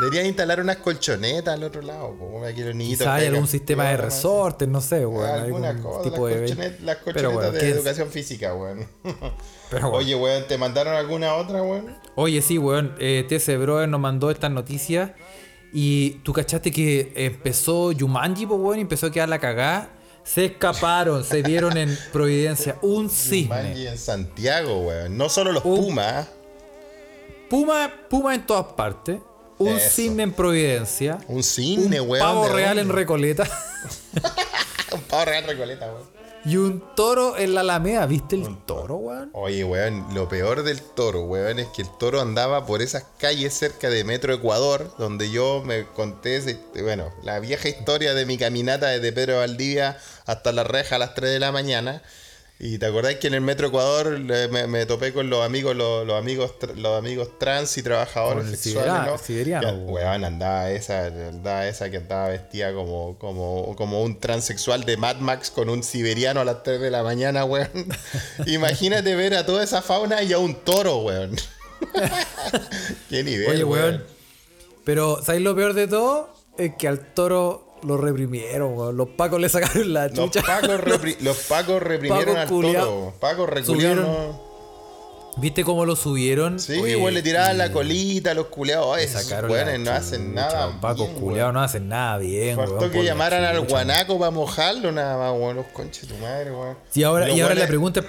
deberían 0.00 0.26
instalar 0.26 0.60
unas 0.60 0.76
colchonetas 0.78 1.54
al 1.54 1.64
otro 1.64 1.82
lado, 1.82 2.16
como 2.18 2.44
aquí 2.44 2.62
los 2.62 2.74
niñitos. 2.74 3.06
Hay 3.06 3.26
algún 3.26 3.46
sistema 3.46 3.84
de 3.90 3.96
resortes, 3.98 4.68
no 4.68 4.80
sé, 4.80 5.04
weón. 5.06 5.28
Alguna 5.28 5.70
algún 5.70 5.82
cosa, 5.92 6.10
tipo 6.10 6.28
las, 6.28 6.40
de. 6.40 6.46
colchonet- 6.46 6.78
las 6.80 6.96
Pero 6.96 7.04
colchonetas 7.04 7.32
bueno, 7.34 7.50
de 7.52 7.68
educación 7.70 8.08
física, 8.10 8.54
weón. 8.54 8.86
Bueno. 9.72 9.90
Oye, 9.92 10.14
weón, 10.14 10.44
¿te 10.46 10.58
mandaron 10.58 10.92
alguna 10.94 11.34
otra, 11.34 11.62
weón? 11.62 11.96
Oye, 12.14 12.42
sí, 12.42 12.58
weón. 12.58 12.94
Eh, 12.98 13.24
TC 13.26 13.56
Brother 13.58 13.88
nos 13.88 14.00
mandó 14.00 14.30
estas 14.30 14.50
noticias. 14.50 15.12
Y 15.72 16.20
tú 16.24 16.34
cachaste 16.34 16.70
que 16.70 17.10
empezó 17.16 17.90
Yumanji, 17.92 18.44
pues, 18.44 18.60
weón, 18.60 18.78
y 18.78 18.82
empezó 18.82 19.06
a 19.06 19.10
quedar 19.10 19.30
la 19.30 19.38
cagada. 19.38 19.88
Se 20.24 20.44
escaparon, 20.44 21.24
se 21.24 21.40
vieron 21.42 21.78
en 21.78 21.96
Providencia. 22.12 22.76
Un 22.82 23.08
cisne. 23.08 23.48
Manji 23.48 23.86
en 23.86 23.96
Santiago, 23.96 24.80
weón. 24.82 25.16
No 25.16 25.30
solo 25.30 25.52
los 25.52 25.62
Pumas, 25.62 26.28
Puma, 27.48 27.90
Puma 28.10 28.34
en 28.34 28.46
todas 28.46 28.72
partes. 28.74 29.18
Un 29.62 29.76
Eso. 29.76 29.90
cisne 29.90 30.22
en 30.24 30.32
Providencia. 30.32 31.18
un 31.28 31.42
cisne, 31.42 32.00
un 32.00 32.10
weón. 32.10 32.24
pavo 32.24 32.46
¿de 32.46 32.52
real 32.52 32.78
en? 32.78 32.88
Recoleta. 32.88 33.44
Un 34.92 35.00
pavo 35.02 35.24
real 35.24 35.44
Recoleta, 35.44 35.86
weón. 35.86 36.12
Y 36.44 36.56
un 36.56 36.82
toro 36.96 37.36
en 37.38 37.54
la 37.54 37.60
alameda. 37.60 38.04
¿Viste 38.06 38.34
el 38.34 38.58
toro, 38.66 38.96
weón? 38.96 39.30
Oye, 39.32 39.62
weón, 39.62 40.12
lo 40.12 40.28
peor 40.28 40.64
del 40.64 40.82
toro, 40.82 41.22
weón, 41.22 41.60
es 41.60 41.68
que 41.68 41.82
el 41.82 41.88
toro 41.98 42.20
andaba 42.20 42.66
por 42.66 42.82
esas 42.82 43.04
calles 43.18 43.54
cerca 43.54 43.88
de 43.88 44.02
Metro 44.02 44.34
Ecuador, 44.34 44.92
donde 44.98 45.30
yo 45.30 45.62
me 45.64 45.86
conté, 45.86 46.36
ese- 46.36 46.58
bueno, 46.82 47.12
la 47.22 47.38
vieja 47.38 47.68
historia 47.68 48.12
de 48.14 48.26
mi 48.26 48.38
caminata 48.38 48.88
desde 48.88 49.12
Pedro 49.12 49.36
Valdivia 49.38 49.96
hasta 50.26 50.50
la 50.50 50.64
reja 50.64 50.96
a 50.96 50.98
las 50.98 51.14
3 51.14 51.30
de 51.30 51.38
la 51.38 51.52
mañana. 51.52 52.02
Y 52.64 52.78
te 52.78 52.86
acordás 52.86 53.16
que 53.16 53.26
en 53.26 53.34
el 53.34 53.40
Metro 53.40 53.66
Ecuador 53.66 54.20
le- 54.20 54.46
me, 54.46 54.68
me 54.68 54.86
topé 54.86 55.12
con 55.12 55.28
los 55.28 55.44
amigos, 55.44 55.74
los, 55.74 56.06
los 56.06 56.16
amigos, 56.16 56.54
los 56.76 56.96
amigos 56.96 57.36
trans 57.36 57.76
y 57.76 57.82
trabajadores 57.82 58.46
el 58.46 58.56
sexuales, 58.56 58.92
sibera- 58.92 59.06
¿no? 59.06 59.18
siberiano, 59.18 59.68
Ya, 59.68 59.72
weón. 59.92 60.24
andaba 60.24 60.70
esa, 60.70 61.06
andaba 61.06 61.66
esa 61.66 61.90
que 61.90 61.96
andaba 61.96 62.28
vestida 62.28 62.72
como, 62.72 63.18
como, 63.18 63.74
como 63.74 64.02
un 64.04 64.20
transexual 64.20 64.84
de 64.84 64.96
Mad 64.96 65.16
Max 65.16 65.50
con 65.50 65.68
un 65.70 65.82
siberiano 65.82 66.40
a 66.40 66.44
las 66.44 66.62
3 66.62 66.80
de 66.80 66.90
la 66.92 67.02
mañana, 67.02 67.44
weón. 67.44 67.68
Imagínate 68.46 69.16
ver 69.16 69.34
a 69.34 69.44
toda 69.44 69.64
esa 69.64 69.82
fauna 69.82 70.22
y 70.22 70.32
a 70.32 70.38
un 70.38 70.54
toro, 70.54 70.98
weón. 70.98 71.34
Qué 73.10 73.24
nivel, 73.24 73.48
Oye, 73.50 73.64
weón. 73.64 73.84
weón. 73.84 74.04
Pero, 74.84 75.20
¿sabéis 75.22 75.42
lo 75.44 75.56
peor 75.56 75.74
de 75.74 75.88
todo? 75.88 76.32
Es 76.58 76.72
que 76.78 76.86
al 76.86 77.00
toro 77.12 77.71
lo 77.82 77.96
reprimieron, 77.96 78.76
weón. 78.76 78.96
Los 78.96 79.08
pacos 79.10 79.40
le 79.40 79.48
sacaron 79.48 79.92
la 79.92 80.08
Los 80.08 80.14
chucha. 80.30 80.42
pacos, 80.42 80.80
repri- 80.80 81.16
los 81.20 81.36
pacos 81.38 81.82
reprimieron 81.82 82.34
Pacos 82.34 82.38
al 82.38 82.48
toro. 82.48 83.14
Pacos 83.20 83.48
reculiaron. 83.48 84.52
¿Viste 85.38 85.64
cómo 85.64 85.86
lo 85.86 85.96
subieron? 85.96 86.60
Sí, 86.60 86.78
Oye, 86.78 87.10
le 87.10 87.22
tiraban 87.22 87.54
y 87.54 87.58
la 87.58 87.72
colita 87.72 88.32
a 88.32 88.34
los 88.34 88.48
culeados. 88.48 88.98
Esos 88.98 89.30
weones 89.48 89.80
no 89.80 89.90
hacen 89.92 90.34
nada. 90.34 90.66
Los 90.66 90.74
pacos 90.76 91.08
no 91.20 91.60
hacen 91.62 91.88
nada 91.88 92.18
bien, 92.18 92.56
Faltó 92.56 92.76
weón, 92.76 92.90
que 92.90 93.02
llamaran 93.04 93.42
al 93.42 93.60
guanaco 93.66 94.18
para 94.18 94.30
mojarlo 94.30 94.92
nada 94.92 95.16
más, 95.16 95.32
weón. 95.40 95.56
Los 95.56 95.66
conches 95.68 96.06
de 96.06 96.14
tu 96.14 96.20
madre, 96.20 96.50
weón. 96.50 96.76
Y 96.94 97.02
ahora, 97.02 97.26
Los 97.28 97.36
y 97.36 97.40
ahora 97.40 97.54
weones- 97.54 97.60
la 97.64 97.68
pregunta. 97.68 98.04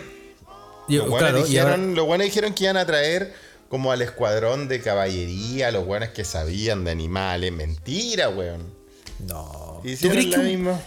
Los 0.90 1.10
buenos 1.10 1.30
ahora- 1.32 1.44
dijeron, 1.46 1.96
los 1.96 2.06
buenos 2.06 2.26
dijeron 2.26 2.54
que 2.54 2.66
iban 2.66 2.76
a 2.76 2.86
traer 2.86 3.34
como 3.70 3.94
al 3.94 4.02
escuadrón 4.02 4.68
de 4.68 4.82
caballería, 4.82 5.72
los 5.72 5.86
buenos 5.86 6.10
que 6.10 6.26
sabían 6.26 6.84
de 6.84 6.92
animales. 6.92 7.54
Mentira, 7.54 8.28
weón. 8.28 8.66
No. 9.26 9.63
¿Tú 9.84 10.10
crees, 10.10 10.28
que 10.28 10.40
un. 10.40 10.80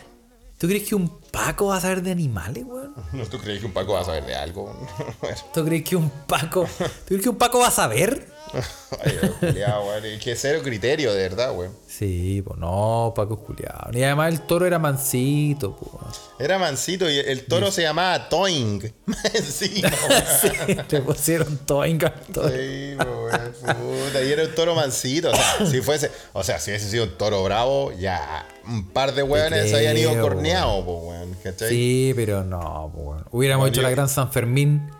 ¿Tú 0.59 0.66
crees 0.68 0.89
que 0.89 0.94
un 0.94 1.20
Paco 1.31 1.66
va 1.66 1.77
a 1.77 1.81
saber 1.81 2.02
de 2.02 2.12
animales, 2.12 2.64
weón? 2.64 2.94
No, 3.12 3.27
¿Tú 3.27 3.39
crees 3.39 3.60
que 3.60 3.66
un 3.66 3.73
Paco 3.73 3.93
va 3.93 4.01
a 4.01 4.05
saber 4.05 4.24
de 4.24 4.35
algo? 4.35 4.74
¿Tú 5.55 5.64
crees 5.66 5.85
que 5.85 5.97
un 5.97 6.09
Paco. 6.27 6.66
¿Tú 6.78 7.06
crees 7.09 7.23
que 7.23 7.28
un 7.28 7.36
Paco 7.36 7.59
va 7.59 7.68
a 7.68 7.70
saber? 7.70 8.27
Ay, 9.05 9.18
culiao, 9.39 9.86
weón. 9.86 10.05
Es 10.06 10.23
que 10.23 10.35
cero 10.35 10.60
criterio, 10.62 11.12
de 11.12 11.28
verdad, 11.28 11.55
weón. 11.55 11.77
Sí, 11.86 12.43
pues 12.43 12.59
no, 12.59 13.12
Paco 13.14 13.35
es 13.35 13.40
culiado. 13.40 13.90
Y 13.93 14.02
además 14.02 14.32
el 14.32 14.40
toro 14.43 14.64
era 14.64 14.78
mansito, 14.78 15.77
pues. 15.77 16.20
Era 16.39 16.59
mansito 16.59 17.10
y 17.10 17.18
el 17.18 17.44
toro 17.44 17.70
se 17.70 17.82
llamaba 17.82 18.31
Toing. 18.31 18.81
sí, 19.43 19.82
le 20.90 21.01
pusieron 21.02 21.59
toinga 21.66 22.09
al 22.09 22.32
toro. 22.32 22.48
Sí, 22.48 22.97
weón, 22.97 23.52
puta, 23.52 24.23
y 24.23 24.32
era 24.32 24.44
un 24.44 24.55
toro 24.55 24.74
mansito. 24.74 25.31
O 25.31 25.35
sea, 25.35 25.66
si 25.66 25.82
fuese, 25.82 26.10
o 26.32 26.43
sea, 26.43 26.59
si 26.59 26.70
hubiese 26.70 26.89
sido 26.89 27.05
un 27.05 27.18
toro 27.18 27.44
bravo, 27.44 27.93
ya 27.93 28.47
un 28.68 28.88
par 28.88 29.14
de 29.14 29.22
weones 29.22 29.70
se 29.70 29.76
habían 29.76 29.97
ido 29.97 30.20
corneados, 30.20 30.84
po, 30.84 30.98
weón. 30.98 31.36
¿Cachai? 31.43 31.68
Sí, 31.68 32.12
pero 32.16 32.44
no, 32.44 32.90
pues, 32.94 33.06
weón. 33.06 33.24
Hubiéramos 33.30 33.68
hecho 33.68 33.82
la 33.82 33.90
gran 33.90 34.09
San 34.09 34.32
Fermín 34.32 34.90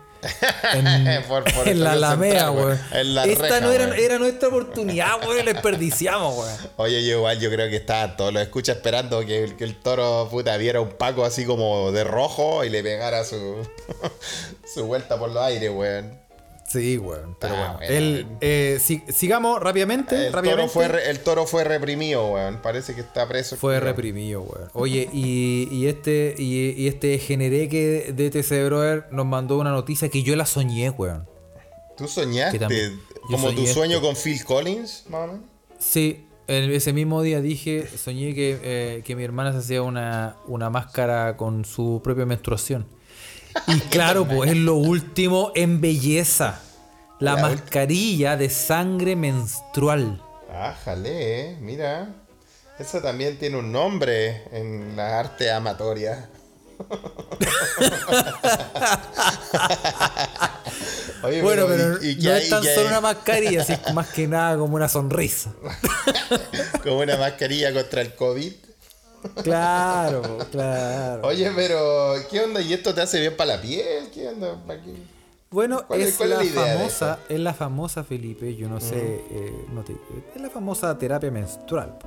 en, 0.73 1.23
Por- 1.27 1.43
por 1.53 1.67
en 1.67 1.83
la 1.83 1.91
Alameda, 1.93 2.51
weón. 2.51 2.79
Esta 2.93 3.59
reja, 3.59 3.59
no 3.61 3.71
era, 3.71 4.17
nuestra 4.17 4.47
oportunidad, 4.49 5.19
weón. 5.27 5.45
La 5.45 5.53
desperdiciamos, 5.53 6.37
weón. 6.37 6.57
Oye, 6.77 7.05
yo 7.05 7.17
igual 7.17 7.39
yo 7.39 7.49
creo 7.51 7.69
que 7.69 7.75
estaban 7.77 8.17
todos 8.17 8.33
los 8.33 8.41
escucha 8.41 8.71
esperando 8.73 9.19
que, 9.25 9.43
el- 9.43 9.55
que 9.55 9.63
el 9.63 9.75
toro 9.75 10.27
puta 10.31 10.57
viera 10.57 10.81
un 10.81 10.89
Paco 10.89 11.23
así 11.25 11.45
como 11.45 11.91
de 11.91 12.03
rojo 12.03 12.63
y 12.63 12.69
le 12.69 12.81
pegara 12.83 13.23
su, 13.23 13.55
su 14.73 14.85
vuelta 14.85 15.17
por 15.19 15.29
los 15.29 15.43
aires, 15.43 15.71
weón. 15.73 16.19
Sí, 16.67 16.97
weón. 16.97 17.35
Pero 17.39 17.55
Ah, 17.55 17.75
bueno. 17.77 17.93
El, 17.93 18.27
eh, 18.41 18.77
si- 18.81 19.01
sigamos 19.07 19.61
rápidamente. 19.61 20.27
El 20.27 20.33
toro, 20.33 20.67
fue, 20.67 21.09
el 21.09 21.19
toro 21.21 21.45
fue 21.47 21.63
reprimido, 21.63 22.27
weón. 22.33 22.61
Parece 22.61 22.93
que 22.93 23.01
está 23.01 23.27
preso. 23.27 23.55
Fue 23.55 23.79
reprimido, 23.79 24.41
weón. 24.41 24.69
Oye, 24.73 25.09
y, 25.13 25.69
y 25.71 25.87
este 25.87 26.35
y, 26.37 26.71
y 26.71 26.87
este 26.87 27.17
genereque 27.19 28.11
de 28.13 28.29
TC 28.29 28.65
Brother 28.65 29.05
nos 29.11 29.25
mandó 29.25 29.57
una 29.57 29.71
noticia 29.71 30.09
que 30.09 30.23
yo 30.23 30.35
la 30.35 30.45
soñé, 30.45 30.89
weón. 30.89 31.25
¿Tú 31.95 32.07
soñaste 32.07 32.59
también- 32.59 32.99
como 33.29 33.51
tu 33.53 33.65
sueño 33.65 34.01
con 34.01 34.15
Phil 34.15 34.43
Collins, 34.43 35.05
más 35.09 35.21
o 35.21 35.27
menos? 35.33 35.45
Sí, 35.79 36.25
ese 36.47 36.93
mismo 36.93 37.21
día 37.21 37.41
dije, 37.41 37.87
soñé 37.97 38.33
que, 38.35 38.59
eh, 38.61 39.01
que 39.05 39.15
mi 39.15 39.23
hermana 39.23 39.51
se 39.53 39.59
hacía 39.59 39.81
una, 39.81 40.35
una 40.47 40.69
máscara 40.69 41.35
con 41.37 41.65
su 41.65 42.01
propia 42.03 42.25
menstruación. 42.25 42.85
Y 43.65 43.79
claro, 43.89 44.27
pues 44.27 44.51
es 44.51 44.57
lo 44.57 44.75
último 44.75 45.51
en 45.55 45.81
belleza. 45.81 46.61
La, 47.19 47.35
mascarilla 47.37 48.37
de 48.37 48.47
sangre 48.49 49.15
menstrual. 49.15 50.21
Ah, 50.53 50.75
jale, 50.85 51.57
mira. 51.61 52.09
Eso 52.77 53.01
también 53.01 53.39
tiene 53.39 53.57
un 53.57 53.71
nombre 53.71 54.43
en 54.51 54.95
la 54.95 55.19
arte 55.19 55.51
amatoria. 55.51 56.29
Oye, 61.23 61.41
Bueno, 61.41 61.65
pero 61.67 62.03
y- 62.03 62.09
y 62.09 62.17
que 62.19 62.27
no 62.27 62.33
hay- 62.35 62.43
es 62.43 62.49
tan 62.49 62.63
solo 62.63 62.79
hay 62.81 62.85
una 62.87 63.01
mascarilla, 63.01 63.61
es 63.63 63.93
más 63.93 64.09
que 64.09 64.27
nada 64.27 64.57
como 64.57 64.75
una 64.75 64.87
sonrisa. 64.87 65.51
Como 66.83 66.99
una 66.99 67.17
mascarilla 67.17 67.73
contra 67.73 68.01
el 68.01 68.13
COVID. 68.15 68.53
Claro, 69.43 70.37
claro. 70.51 71.27
Oye, 71.27 71.51
pero 71.55 72.13
¿qué 72.29 72.41
onda? 72.41 72.61
¿Y 72.61 72.73
esto 72.73 72.93
te 72.93 73.01
hace 73.01 73.19
bien 73.19 73.35
para 73.35 73.55
la 73.55 73.61
piel? 73.61 74.09
¿Qué 74.13 74.27
onda? 74.27 74.55
¿Para 74.65 74.81
qué? 74.81 74.93
Bueno, 75.49 75.83
¿Cuál 75.87 76.01
es- 76.01 76.17
cuál 76.17 76.33
es 76.33 76.53
la 76.55 76.61
la 76.65 76.73
famosa, 76.77 77.19
es 77.29 77.39
la 77.39 77.53
famosa 77.53 78.03
Felipe, 78.03 78.53
yo 78.55 78.67
no 78.67 78.81
sé, 78.81 79.23
eh, 79.31 79.65
no 79.73 79.81
te- 79.81 79.95
es 80.35 80.41
la 80.41 80.49
famosa 80.49 80.97
terapia 80.97 81.31
menstrual, 81.31 81.97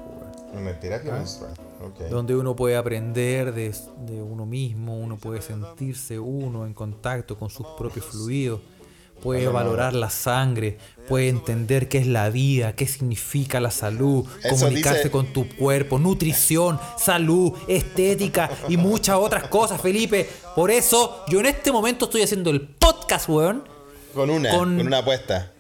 Una 0.53 0.79
terapia 0.79 1.13
menstrual. 1.15 1.55
Ok. 1.83 2.11
donde 2.11 2.37
uno 2.37 2.55
puede 2.55 2.77
aprender 2.77 3.55
de, 3.55 3.75
de 4.05 4.21
uno 4.21 4.45
mismo, 4.45 4.99
uno 4.99 5.17
puede 5.17 5.41
sentirse 5.41 6.19
uno 6.19 6.67
en 6.67 6.75
contacto 6.75 7.39
con 7.39 7.49
sus 7.49 7.67
propios 7.79 8.05
fluidos, 8.05 8.61
puede 9.23 9.49
valorar 9.49 9.95
la 9.95 10.11
sangre, 10.11 10.79
puede 11.09 11.29
entender 11.29 11.89
qué 11.89 11.99
es 11.99 12.07
la 12.07 12.31
vida, 12.31 12.75
qué 12.75 12.87
significa 12.87 13.61
la 13.61 13.71
salud, 13.71 14.25
Eso 14.43 14.49
comunicarse 14.57 14.99
dice- 15.01 15.11
con 15.11 15.27
tu 15.33 15.49
cuerpo, 15.49 15.99
nutrición, 15.99 16.79
salud, 16.99 17.53
estética 17.69 18.51
y 18.69 18.77
muchas 18.77 19.17
otras 19.17 19.45
cosas, 19.49 19.81
Felipe. 19.81 20.29
Por 20.55 20.71
eso 20.71 21.25
yo 21.29 21.41
en 21.41 21.47
este 21.47 21.73
momento 21.73 22.07
estoy 22.07 22.23
haciendo 22.23 22.51
el 22.51 22.61
podcast, 22.63 23.29
weón. 23.29 23.65
Con 24.15 24.31
una, 24.31 24.51
con- 24.51 24.77
con, 24.77 24.87
una 24.87 24.99
apuesta. 24.99 25.53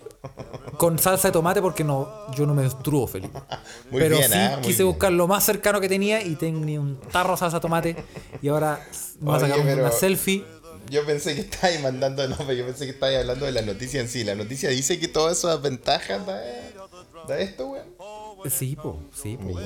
Con 0.77 0.99
salsa 0.99 1.29
de 1.29 1.33
tomate 1.33 1.63
porque 1.63 1.83
no, 1.85 2.09
yo 2.35 2.45
no 2.47 2.55
menstruo, 2.55 3.07
Felipe. 3.07 3.39
Muy 3.91 4.01
Pero 4.01 4.17
bien, 4.19 4.31
sí 4.31 4.39
muy 4.39 4.61
quise 4.63 4.83
bien. 4.83 4.89
buscar 4.89 5.13
lo 5.13 5.27
más 5.27 5.45
cercano 5.45 5.81
que 5.81 5.89
tenía 5.89 6.23
y 6.23 6.35
tenía 6.37 6.79
un 6.81 6.99
tarro 7.11 7.33
de 7.33 7.37
salsa 7.39 7.57
de 7.57 7.61
tomate. 7.61 7.97
Y 8.43 8.49
ahora 8.49 8.81
me 9.21 9.33
a 9.35 9.41
sacar 9.41 9.61
pero- 9.65 9.83
una 9.83 9.91
selfie. 9.93 10.45
Yo 10.91 11.05
pensé 11.07 11.35
que 11.35 11.41
estabais 11.43 11.81
mandando, 11.81 12.27
no, 12.29 12.37
pero 12.37 12.53
yo 12.53 12.67
pensé 12.67 12.85
que 12.85 12.91
estabais 12.93 13.19
hablando 13.19 13.47
de 13.47 13.53
la 13.53 13.63
noticia 13.63 14.01
en 14.01 14.09
sí. 14.09 14.25
La 14.25 14.35
noticia 14.35 14.69
dice 14.71 14.99
que 14.99 15.09
todas 15.09 15.39
esas 15.39 15.61
ventajas 15.63 16.27
da, 16.27 16.41
da 17.29 17.39
esto, 17.39 17.69
weón. 17.69 17.87
Sí, 18.51 18.75
po, 18.75 18.99
sí, 19.15 19.37
po. 19.37 19.59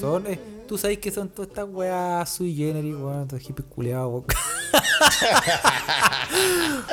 Son, 0.00 0.26
eh, 0.26 0.38
tú 0.66 0.78
sabes 0.78 0.98
que 0.98 1.10
son 1.10 1.28
todas 1.28 1.48
estas 1.50 1.68
weas 1.68 2.28
sui 2.30 2.54
generis, 2.54 2.94
weón, 2.94 3.22
estos 3.22 3.40
hippies 3.40 3.68
culiados, 3.68 4.10
weón. 4.10 4.24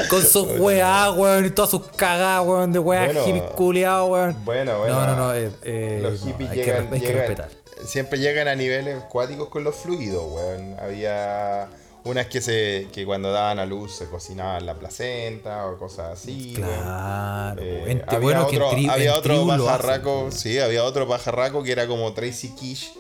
Con 0.10 0.22
sus 0.24 0.60
weas, 0.60 1.16
weón, 1.18 1.46
y 1.46 1.50
todas 1.52 1.72
sus 1.72 1.82
cagadas, 1.96 2.46
weón, 2.46 2.72
de 2.72 2.80
weas 2.80 3.06
Bueno, 3.08 3.26
hippies 3.26 3.44
culiados, 3.56 4.10
weón. 4.10 4.46
Bueno, 4.46 4.78
bueno. 4.80 4.94
No, 4.94 5.08
no, 5.08 5.16
no, 5.16 5.34
eh, 5.34 5.52
eh, 5.64 6.00
los 6.02 6.22
no, 6.22 6.28
hippies 6.28 6.50
hay, 6.52 6.58
que, 6.60 6.66
llegan, 6.66 6.90
que 6.90 7.00
llegan- 7.00 7.16
respetar. 7.18 7.50
siempre 7.86 8.20
llegan 8.20 8.48
a 8.48 8.56
niveles 8.56 9.04
cuáticos 9.06 9.50
con 9.50 9.64
los 9.64 9.76
fluidos, 9.76 10.24
weón. 10.32 10.76
Había 10.80 11.70
unas 12.04 12.28
que 12.28 12.42
se 12.42 12.88
que 12.92 13.06
cuando 13.06 13.32
daban 13.32 13.60
a 13.60 13.66
luz 13.66 13.96
se 13.96 14.06
cocinaban 14.08 14.66
la 14.66 14.74
placenta 14.76 15.68
o 15.68 15.78
cosas 15.78 16.20
así. 16.20 16.54
Claro, 16.56 17.62
Eh, 17.62 18.02
había 18.08 18.20
bueno, 18.20 18.48
que 18.48 18.56
en 18.56 18.62
otro, 18.64 18.78
tri- 18.78 18.90
había 18.90 19.16
otro 19.16 19.46
pajarraco, 19.48 20.28
hacen, 20.28 20.40
sí, 20.40 20.60
había 20.60 20.84
otro 20.84 21.08
pajarraco 21.08 21.64
que 21.64 21.72
era 21.72 21.88
como 21.88 22.12
Tracy 22.14 22.50
Kish. 22.56 22.94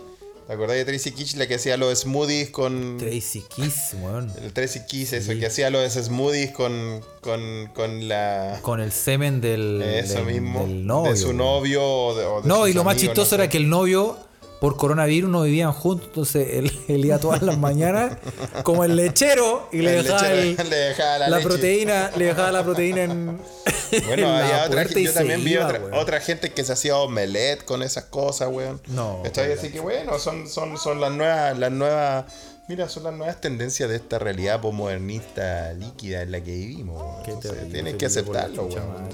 ¿Te 0.48 0.53
acordás 0.56 0.76
de 0.76 0.84
Tracy 0.86 1.11
Kish, 1.11 1.36
la 1.36 1.48
que 1.48 1.56
hacía 1.56 1.78
los 1.78 1.99
smoothies 1.99 2.49
con... 2.49 2.98
Tracy 2.98 3.41
Kiss, 3.56 3.95
weón. 4.02 4.34
El 4.44 4.52
Tracy 4.52 4.82
Kiss, 4.86 5.14
eso, 5.14 5.32
que 5.40 5.45
hacía 5.45 5.69
los 5.69 5.94
smoothies 5.94 6.52
con, 6.52 6.99
con, 7.22 7.69
con 7.73 8.07
la... 8.10 8.60
Con 8.61 8.82
el 8.82 8.91
semen 8.91 9.40
del, 9.40 9.82
Eso 9.82 10.15
del- 10.15 10.26
mismo. 10.26 10.61
del 10.65 10.86
novio. 10.86 11.11
de 11.11 11.18
su 11.18 11.32
novio 11.32 11.82
o 11.86 12.15
de, 12.15 12.26
o 12.26 12.41
de 12.41 12.48
No, 12.49 12.68
y 12.68 12.73
lo 12.73 12.84
más 12.84 12.98
chistoso 12.98 13.38
no 13.38 13.44
era 13.44 13.49
que 13.49 13.57
el 13.57 13.69
novio, 13.69 14.18
por 14.61 14.77
coronavirus, 14.77 15.27
no 15.27 15.41
vivían 15.41 15.73
juntos. 15.73 16.05
Entonces 16.09 16.47
él, 16.51 16.71
él 16.88 17.03
iba 17.03 17.17
todas 17.17 17.41
las 17.41 17.57
mañanas 17.57 18.17
como 18.61 18.83
el 18.83 18.95
lechero 18.95 19.67
y 19.71 19.77
le 19.79 19.97
El 19.97 20.03
dejaba, 20.03 20.21
lechero 20.29 20.61
el- 20.61 20.69
le 20.69 20.75
dejaba 20.75 21.17
la 21.17 21.29
la, 21.29 21.39
proteína, 21.39 22.11
le 22.15 22.25
dejaba 22.25 22.51
la 22.51 22.63
proteína 22.63 23.01
en, 23.01 23.39
Bueno, 24.05 24.27
en 24.27 24.43
había 24.43 24.65
otra 24.67 24.83
yo 24.83 25.13
también 25.13 25.43
vi 25.43 25.53
iba, 25.53 25.65
otra, 25.65 25.81
otra 25.99 26.21
gente 26.21 26.53
que 26.53 26.63
se 26.63 26.73
hacía 26.73 26.95
omelette 26.95 27.65
con 27.65 27.81
esas 27.81 28.03
cosas, 28.05 28.49
weón. 28.51 28.79
No, 28.85 29.23
weón. 29.23 29.57
Así 29.57 29.71
que 29.71 29.79
bueno, 29.79 30.19
son, 30.19 30.47
son, 30.47 30.77
son 30.77 31.01
las 31.01 31.11
nuevas, 31.11 31.57
las 31.57 31.71
nuevas. 31.71 32.25
Mira, 32.67 32.88
son 32.88 33.03
las 33.05 33.13
nuevas 33.15 33.41
tendencias 33.41 33.89
de 33.89 33.95
esta 33.95 34.19
realidad 34.19 34.61
posmodernista 34.61 35.73
líquida 35.73 36.21
en 36.21 36.31
la 36.31 36.39
que 36.39 36.51
vivimos. 36.51 37.27
Entonces, 37.27 37.67
tienes 37.71 37.95
que 37.95 38.05
aceptarlo, 38.05 38.65
weón. 38.67 39.09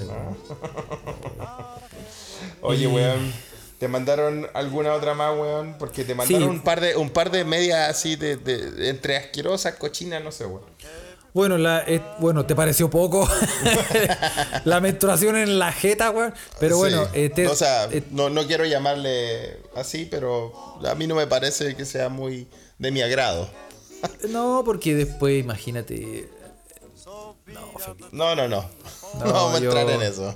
Oye, 2.61 2.85
weón. 2.87 3.46
¿Te 3.79 3.87
mandaron 3.87 4.47
alguna 4.53 4.93
otra 4.93 5.13
más, 5.13 5.37
weón? 5.37 5.75
Porque 5.77 6.03
te 6.03 6.15
mandaron 6.15 6.41
Sí. 6.49 6.55
un 6.55 6.61
par 6.61 6.81
de 6.81 6.95
un 6.95 7.09
par 7.11 7.29
de 7.31 7.43
medias 7.45 7.89
así 7.89 8.15
de, 8.15 8.39
entre 8.89 9.17
asquerosas, 9.17 9.75
cochinas, 9.75 10.23
no 10.23 10.31
sé, 10.31 10.45
weón. 10.45 10.63
Bueno, 11.33 11.59
la, 11.59 11.83
eh, 11.85 12.01
bueno, 12.17 12.45
¿te 12.47 12.55
pareció 12.55 12.89
poco? 12.89 13.29
la 14.65 14.79
menstruación 14.81 15.35
en 15.37 15.59
la 15.59 15.71
jeta, 15.71 16.09
weón. 16.09 16.33
Pero 16.59 16.75
Sí. 16.75 16.79
bueno, 16.79 17.07
eh, 17.13 17.29
te- 17.29 17.47
o 17.47 17.55
sea, 17.55 17.85
eh, 17.91 18.03
no, 18.11 18.29
no 18.31 18.47
quiero 18.47 18.65
llamarle 18.65 19.59
así, 19.75 20.07
pero 20.09 20.79
a 20.83 20.95
mí 20.95 21.05
no 21.05 21.13
me 21.15 21.27
parece 21.27 21.75
que 21.75 21.85
sea 21.85 22.09
muy 22.09 22.47
de 22.79 22.91
mi 22.91 23.01
agrado. 23.01 23.47
no, 24.29 24.63
porque 24.65 24.95
después, 24.95 25.39
imagínate. 25.39 26.29
No, 27.45 27.71
Felipe. 27.79 28.05
No, 28.11 28.35
no, 28.35 28.47
no. 28.47 28.61
No, 29.19 29.25
No, 29.25 29.33
vamos 29.33 29.53
a 29.53 29.57
entrar 29.63 29.89
en 29.89 30.01
eso. 30.01 30.35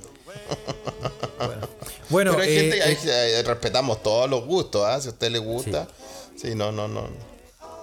Bueno, 2.09 2.31
pero 2.31 2.43
hay 2.43 2.49
eh, 2.49 2.59
gente, 2.59 2.83
hay- 2.83 2.93
eh, 2.93 3.39
eh, 3.39 3.43
respetamos 3.43 4.03
todos 4.03 4.29
los 4.29 4.45
gustos, 4.45 4.83
¿ah? 4.85 4.99
Si 4.99 5.07
a 5.07 5.11
usted 5.11 5.31
le 5.31 5.39
gusta. 5.39 5.87
Sí, 6.35 6.55
no, 6.55 6.71
no, 6.71 6.87
no. 6.87 7.07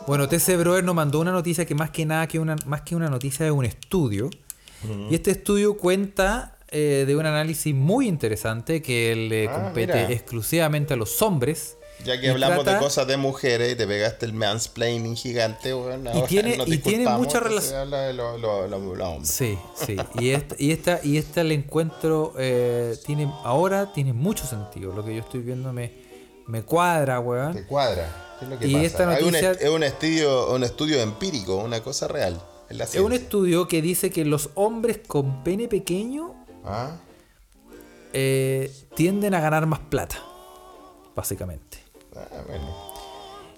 Bueno, 0.06 0.28
TC 0.28 0.56
Broer 0.58 0.84
nos 0.84 0.94
mandó 0.94 1.20
una 1.20 1.32
noticia 1.32 1.64
que 1.64 1.74
más 1.74 1.90
que 1.90 2.04
nada 2.06 2.26
que 2.26 2.38
una, 2.38 2.56
más 2.66 2.82
que 2.82 2.94
una 2.96 3.08
noticia 3.08 3.46
es 3.46 3.52
un 3.52 3.64
estudio. 3.64 4.28
Y 5.10 5.14
este 5.16 5.32
estudio 5.32 5.76
cuenta 5.76 6.56
eh, 6.70 7.04
de 7.06 7.16
un 7.16 7.26
análisis 7.26 7.74
muy 7.74 8.06
interesante 8.06 8.80
que 8.82 9.16
le 9.16 9.48
Ah, 9.48 9.52
compete 9.64 9.94
mira. 9.94 10.10
exclusivamente 10.12 10.94
a 10.94 10.96
los 10.96 11.20
hombres. 11.22 11.77
Ya 12.04 12.20
que 12.20 12.30
hablamos 12.30 12.62
trata- 12.64 12.78
de 12.78 12.84
cosas 12.84 13.06
de 13.06 13.16
mujeres 13.16 13.72
y 13.72 13.76
te 13.76 13.86
pegaste 13.86 14.24
el 14.26 14.32
mansplaining 14.32 15.16
gigante, 15.16 15.72
bueno, 15.72 16.10
Y 16.16 16.22
tiene- 16.22 16.56
nos 16.56 16.68
y 16.68 16.78
tiene 16.78 17.08
mucha 17.08 17.40
relación- 17.40 17.76
habla 17.80 18.02
de 18.02 18.12
lo- 18.14 18.38
lo- 18.38 18.66
lo- 18.68 18.94
los 18.94 19.06
hombres. 19.08 19.28
Sí, 19.30 19.58
sí. 19.74 19.96
Y 20.18 20.30
esta, 20.30 20.54
y 20.58 20.70
esta, 20.70 21.00
y 21.02 21.16
esta 21.18 21.40
el 21.40 21.52
encuentro 21.52 22.34
eh, 22.38 22.96
tiene 23.04 23.24
ahora 23.44 23.92
tiene 23.92 24.12
mucho 24.12 24.46
sentido. 24.46 24.92
Lo 24.94 25.04
que 25.04 25.14
yo 25.14 25.20
estoy 25.20 25.40
viendo 25.40 25.72
me, 25.72 25.92
me 26.46 26.62
cuadra, 26.62 27.18
weón. 27.20 27.52
Te 27.54 27.66
cuadra. 27.66 28.36
¿Qué 28.38 28.44
es 28.44 28.50
lo 28.52 28.58
que 28.58 28.66
Y 28.68 28.72
pasa? 28.74 28.86
esta 28.86 29.10
Hay 29.10 29.24
un 29.24 29.30
noticia- 29.32 29.50
es 29.52 29.68
un 29.68 29.82
estudio, 29.82 30.52
un 30.54 30.64
estudio 30.64 31.00
empírico, 31.02 31.56
una 31.56 31.82
cosa 31.82 32.06
real. 32.06 32.40
Es, 32.70 32.76
la 32.76 32.84
Es 32.84 32.94
un 32.96 33.12
estudio 33.12 33.66
que 33.66 33.82
dice 33.82 34.10
que 34.10 34.24
los 34.24 34.50
hombres 34.54 35.00
con 35.06 35.42
pene 35.42 35.66
pequeño 35.68 36.34
Ah, 36.64 36.92
eh, 38.12 38.70
tienden 38.94 39.34
a 39.34 39.40
ganar 39.40 39.66
más 39.66 39.80
plata, 39.80 40.16
básicamente. 41.16 41.77
Ah, 42.32 42.42
bueno. 42.46 42.88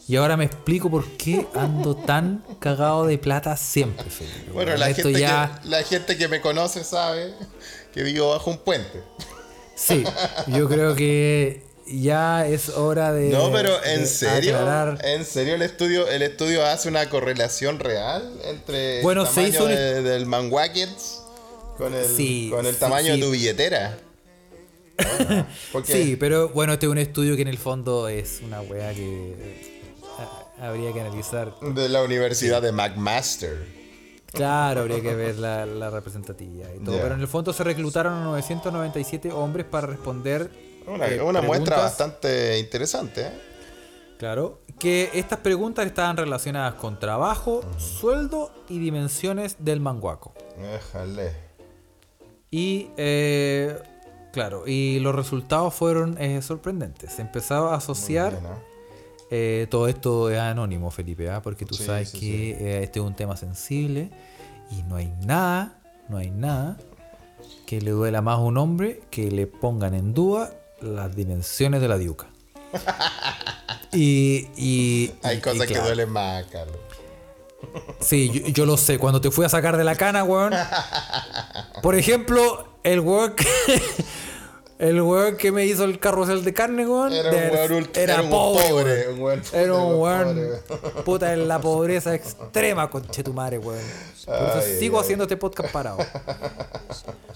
Y 0.08 0.16
ahora 0.16 0.36
me 0.36 0.44
explico 0.44 0.90
por 0.90 1.06
qué 1.12 1.46
ando 1.54 1.94
tan 1.94 2.42
cagado 2.58 3.06
de 3.06 3.16
plata 3.18 3.56
siempre, 3.56 4.10
Felipe. 4.10 4.50
Bueno, 4.52 4.76
la 4.76 4.86
gente, 4.92 5.12
ya, 5.12 5.60
que, 5.62 5.68
la 5.68 5.82
gente 5.84 6.16
que 6.18 6.26
me 6.26 6.40
conoce 6.40 6.82
sabe 6.82 7.32
que 7.94 8.02
vivo 8.02 8.30
bajo 8.30 8.50
un 8.50 8.58
puente. 8.58 9.02
sí, 9.76 10.02
yo 10.48 10.68
creo 10.68 10.96
que 10.96 11.62
ya 11.86 12.44
es 12.46 12.70
hora 12.70 13.12
de. 13.12 13.30
No, 13.30 13.52
pero 13.52 13.82
en 13.84 14.06
serio, 14.06 14.56
aclarar- 14.56 14.98
en 15.04 15.24
serio 15.24 15.54
el 15.54 15.62
estudio, 15.62 16.08
el 16.08 16.22
estudio 16.22 16.64
hace 16.66 16.88
una 16.88 17.08
correlación 17.08 17.78
real 17.78 18.32
entre 18.44 19.02
Bueno, 19.02 19.22
el 19.22 19.28
se 19.28 19.34
tamaño 19.34 19.48
hizo 19.54 19.64
un- 19.64 19.70
de- 19.70 20.02
del 20.02 20.26
manwackets 20.26 21.22
con 21.78 21.94
el, 21.94 22.04
Sí, 22.04 22.48
con 22.52 22.66
el 22.66 22.74
sí, 22.74 22.80
tamaño 22.80 23.14
sí. 23.14 23.20
de 23.20 23.26
tu 23.26 23.30
billetera. 23.32 23.96
Porque 25.72 25.92
Sí, 25.92 26.16
pero 26.16 26.48
bueno, 26.50 26.72
este 26.74 26.86
es 26.86 26.92
un 26.92 26.98
estudio 26.98 27.36
que 27.36 27.42
en 27.42 27.48
el 27.48 27.58
fondo 27.58 28.08
es 28.08 28.40
una 28.44 28.60
weá 28.60 28.92
que 28.92 29.32
eh, 29.38 29.94
ha- 30.60 30.68
habría 30.68 30.92
que 30.92 31.00
analizar. 31.00 31.54
de 31.60 31.88
la 31.88 32.02
Universidad 32.02 32.60
de 32.62 32.72
McMaster. 32.72 33.80
Claro, 34.32 34.82
habría 34.82 35.00
que 35.00 35.14
ver 35.14 35.38
la, 35.38 35.66
la 35.66 35.90
representatividad 35.90 36.68
y 36.74 36.84
todo. 36.84 36.96
Pero 37.00 37.14
en 37.14 37.20
el 37.20 37.26
fondo 37.28 37.52
se 37.52 37.64
reclutaron 37.64 38.12
a 38.12 38.24
997 38.24 39.32
hombres 39.32 39.66
para 39.66 39.88
responder. 39.88 40.50
Una, 40.86 41.08
eh, 41.08 41.20
una 41.20 41.42
muestra 41.42 41.78
bastante 41.78 42.58
interesante. 42.58 43.22
¿eh? 43.22 43.32
Claro, 44.18 44.60
que 44.78 45.10
estas 45.14 45.40
preguntas 45.40 45.86
estaban 45.86 46.16
relacionadas 46.16 46.74
con 46.74 46.98
trabajo, 47.00 47.62
sueldo 47.78 48.52
y 48.68 48.78
dimensiones 48.78 49.56
del 49.58 49.80
manguaco. 49.80 50.34
Déjale. 50.58 51.32
Y, 52.52 52.88
eh, 52.96 53.76
claro, 54.32 54.64
y 54.66 54.98
los 55.00 55.14
resultados 55.14 55.74
fueron 55.74 56.16
eh, 56.20 56.40
sorprendentes. 56.42 57.12
Se 57.12 57.22
empezaba 57.22 57.74
a 57.74 57.76
asociar, 57.78 58.32
Bien, 58.40 58.52
¿eh? 59.30 59.66
todo 59.70 59.88
esto 59.88 60.30
es 60.30 60.38
anónimo, 60.38 60.90
Felipe, 60.90 61.30
¿ah? 61.30 61.40
porque 61.42 61.64
tú 61.64 61.74
Sí, 61.74 61.84
sabes 61.84 62.10
sí, 62.10 62.18
que 62.20 62.50
eh, 62.52 62.82
este 62.82 62.98
es 63.00 63.04
un 63.04 63.14
tema 63.14 63.36
sensible 63.36 64.10
y 64.70 64.82
no 64.84 64.96
hay 64.96 65.12
nada, 65.24 65.78
no 66.08 66.16
hay 66.18 66.30
nada 66.30 66.76
que 67.66 67.80
le 67.80 67.90
duela 67.92 68.20
más 68.22 68.36
a 68.36 68.40
un 68.40 68.58
hombre 68.58 69.02
que 69.10 69.30
le 69.30 69.46
pongan 69.46 69.94
en 69.94 70.12
duda 70.14 70.52
las 70.80 71.14
dimensiones 71.14 71.80
de 71.80 71.88
la 71.88 71.98
diuca. 71.98 72.26
Y, 73.92 74.46
y- 74.56 75.12
Hay 75.24 75.38
y- 75.38 75.40
cosas 75.40 75.64
y 75.68 75.72
que 75.72 75.80
duelen 75.80 76.10
más, 76.10 76.44
Carlos. 76.46 76.76
Sí, 77.98 78.30
yo, 78.30 78.46
yo 78.48 78.64
lo 78.66 78.76
sé. 78.76 78.98
Cuando 78.98 79.20
te 79.20 79.32
fui 79.32 79.44
a 79.44 79.48
sacar 79.48 79.76
de 79.76 79.82
la 79.82 79.96
cana, 79.96 80.22
weón. 80.22 80.52
Por 81.82 81.96
ejemplo, 81.96 82.68
el 82.82 83.00
weón 83.00 83.34
que. 83.34 83.46
El 84.80 85.02
weón 85.02 85.36
que 85.36 85.52
me 85.52 85.66
hizo 85.66 85.84
el 85.84 85.98
carrusel 85.98 86.42
de 86.42 86.54
carne, 86.54 86.86
weón. 86.88 87.12
Era, 87.12 87.30
un 87.30 88.30
weón 88.30 88.30
pobre. 88.30 89.08
Un 89.08 89.20
weón, 89.20 89.42
era 89.52 89.74
un 89.74 90.00
weón. 90.00 90.40
Puta, 91.04 91.34
en 91.34 91.48
la 91.48 91.60
pobreza 91.60 92.14
extrema, 92.14 92.88
conchetumare, 92.88 93.58
weón. 93.58 93.84
Por 94.24 94.34
eso 94.34 94.62
sigo 94.78 94.96
ay. 94.96 95.02
haciendo 95.02 95.24
este 95.24 95.36
podcast 95.36 95.70
parado. 95.70 95.98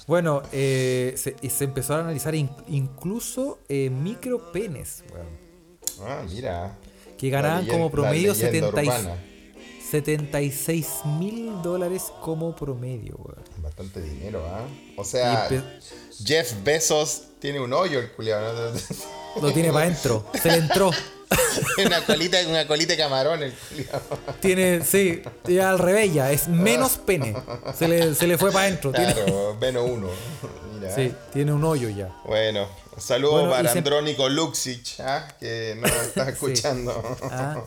bueno, 0.07 0.43
eh, 0.53 1.15
se, 1.17 1.65
empezó 1.65 1.97
a 1.97 2.01
analizar 2.01 2.35
incluso 2.35 3.59
eh, 3.69 3.91
micropenes, 3.91 5.05
weón. 5.13 6.09
Ah, 6.09 6.23
mira. 6.27 6.79
Que 7.19 7.29
ganaban 7.29 7.67
como 7.67 7.91
promedio 7.91 8.35
75. 8.35 9.34
76 10.03 10.87
mil 11.21 11.63
dólares 11.63 12.11
como 12.21 12.57
promedio, 12.57 13.15
weón. 13.17 13.45
Bastante 13.59 14.01
dinero, 14.03 14.45
¿ah? 14.51 14.63
O 14.97 15.05
sea, 15.05 15.49
Jeff 16.25 16.53
Bezos 16.65 17.23
tiene 17.39 17.61
un 17.61 17.73
hoyo 17.73 18.01
el 18.01 18.11
culiado, 18.11 18.73
¿no? 18.73 18.81
Lo 19.43 19.53
tiene 19.53 19.71
para 19.73 19.87
adentro. 19.87 20.27
Se 20.43 20.49
le 20.51 20.57
entró. 20.57 20.91
una 21.87 22.05
colita, 22.05 22.39
una 22.49 22.67
colita 22.67 22.93
de 22.95 22.97
camarón 22.99 23.45
el 23.45 23.53
culiado. 23.53 24.03
Tiene, 24.41 24.85
sí, 24.85 25.23
y 25.47 25.59
al 25.59 25.79
revés 25.79 26.13
ya. 26.13 26.33
Es 26.33 26.49
menos 26.49 26.97
pene. 27.07 27.33
Se 27.79 27.87
le, 27.87 28.17
se 28.17 28.27
le 28.27 28.37
fue 28.37 28.51
para 28.51 28.67
adentro. 28.67 28.91
Tiene, 28.91 29.15
Claro, 29.15 29.57
menos 29.61 29.89
uno. 29.89 30.09
Mira. 30.75 30.93
sí, 30.93 31.13
tiene 31.33 31.53
un 31.53 31.63
hoyo 31.63 31.89
ya. 31.89 32.13
Bueno, 32.27 32.67
un 32.97 33.01
saludo 33.01 33.33
Bueno, 33.35 33.51
para 33.51 33.71
se- 33.71 33.79
Andrónico 33.79 34.29
Luxich, 34.29 34.99
¿ah? 34.99 35.29
que 35.39 35.77
nos 35.81 35.91
está 35.93 36.29
escuchando. 36.31 37.17
Ah, 37.31 37.63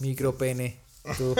micropene. 0.00 0.81
Tú. 1.16 1.34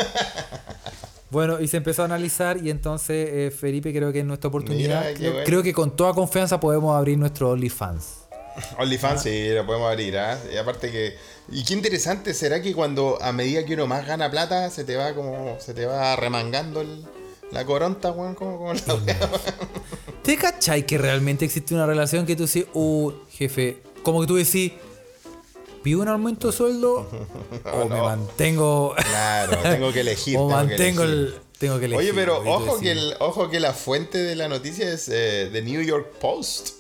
Bueno, 1.30 1.60
y 1.60 1.68
se 1.68 1.78
empezó 1.78 2.02
a 2.02 2.04
analizar 2.04 2.58
y 2.62 2.68
entonces 2.70 3.28
eh, 3.30 3.50
Felipe 3.50 3.92
creo 3.92 4.12
que 4.12 4.18
es 4.20 4.24
nuestra 4.24 4.48
oportunidad. 4.48 5.00
Mira, 5.00 5.14
creo, 5.14 5.30
bueno. 5.32 5.46
creo 5.46 5.62
que 5.62 5.72
con 5.72 5.96
toda 5.96 6.12
confianza 6.12 6.60
podemos 6.60 6.94
abrir 6.94 7.16
nuestro 7.16 7.50
OnlyFans. 7.50 8.18
OnlyFans 8.78 9.22
sí, 9.22 9.48
lo 9.54 9.64
podemos 9.64 9.90
abrir, 9.90 10.18
¿ah? 10.18 10.38
Y 10.52 10.58
aparte 10.58 10.90
que. 10.90 11.16
Y 11.50 11.64
qué 11.64 11.72
interesante 11.72 12.34
será 12.34 12.60
que 12.60 12.74
cuando 12.74 13.16
a 13.22 13.32
medida 13.32 13.64
que 13.64 13.72
uno 13.72 13.86
más 13.86 14.06
gana 14.06 14.30
plata, 14.30 14.68
se 14.68 14.84
te 14.84 14.94
va 14.96 15.14
como. 15.14 15.56
se 15.58 15.72
te 15.72 15.86
va 15.86 16.16
remangando 16.16 16.82
el- 16.82 17.04
la 17.50 17.64
coronta, 17.66 18.10
weón, 18.12 18.34
como, 18.34 18.58
como 18.58 18.74
la 18.74 18.94
wea. 18.94 19.30
¿Te 20.22 20.36
cachai 20.36 20.86
que 20.86 20.96
realmente 20.98 21.44
existe 21.46 21.74
una 21.74 21.84
relación 21.86 22.24
que 22.26 22.36
tú 22.36 22.46
decís, 22.46 22.66
uh, 22.74 23.10
jefe, 23.30 23.82
como 24.02 24.20
que 24.22 24.26
tú 24.26 24.36
decís, 24.36 24.72
¿pido 25.82 26.00
un 26.02 26.08
aumento 26.08 26.48
de 26.48 26.52
sueldo 26.52 27.08
o 27.72 27.84
me 27.88 28.00
mantengo 28.00 28.94
Claro, 28.96 29.58
tengo 29.62 29.92
que 29.92 30.00
elegir. 30.06 30.36
o 30.38 30.48
tengo 30.48 30.48
que 30.48 30.54
mantengo 30.68 31.02
elegir. 31.02 31.34
el 31.34 31.40
tengo 31.58 31.78
que 31.78 31.84
elegir? 31.86 31.98
Oye, 32.10 32.12
pero 32.14 32.38
ojo 32.38 32.80
que, 32.80 32.90
el, 32.92 33.14
ojo 33.20 33.48
que 33.48 33.60
la 33.60 33.72
fuente 33.72 34.18
de 34.18 34.34
la 34.36 34.48
noticia 34.48 34.92
es 34.92 35.08
eh, 35.08 35.48
The 35.52 35.62
New 35.62 35.80
York 35.82 36.12
Post. 36.20 36.70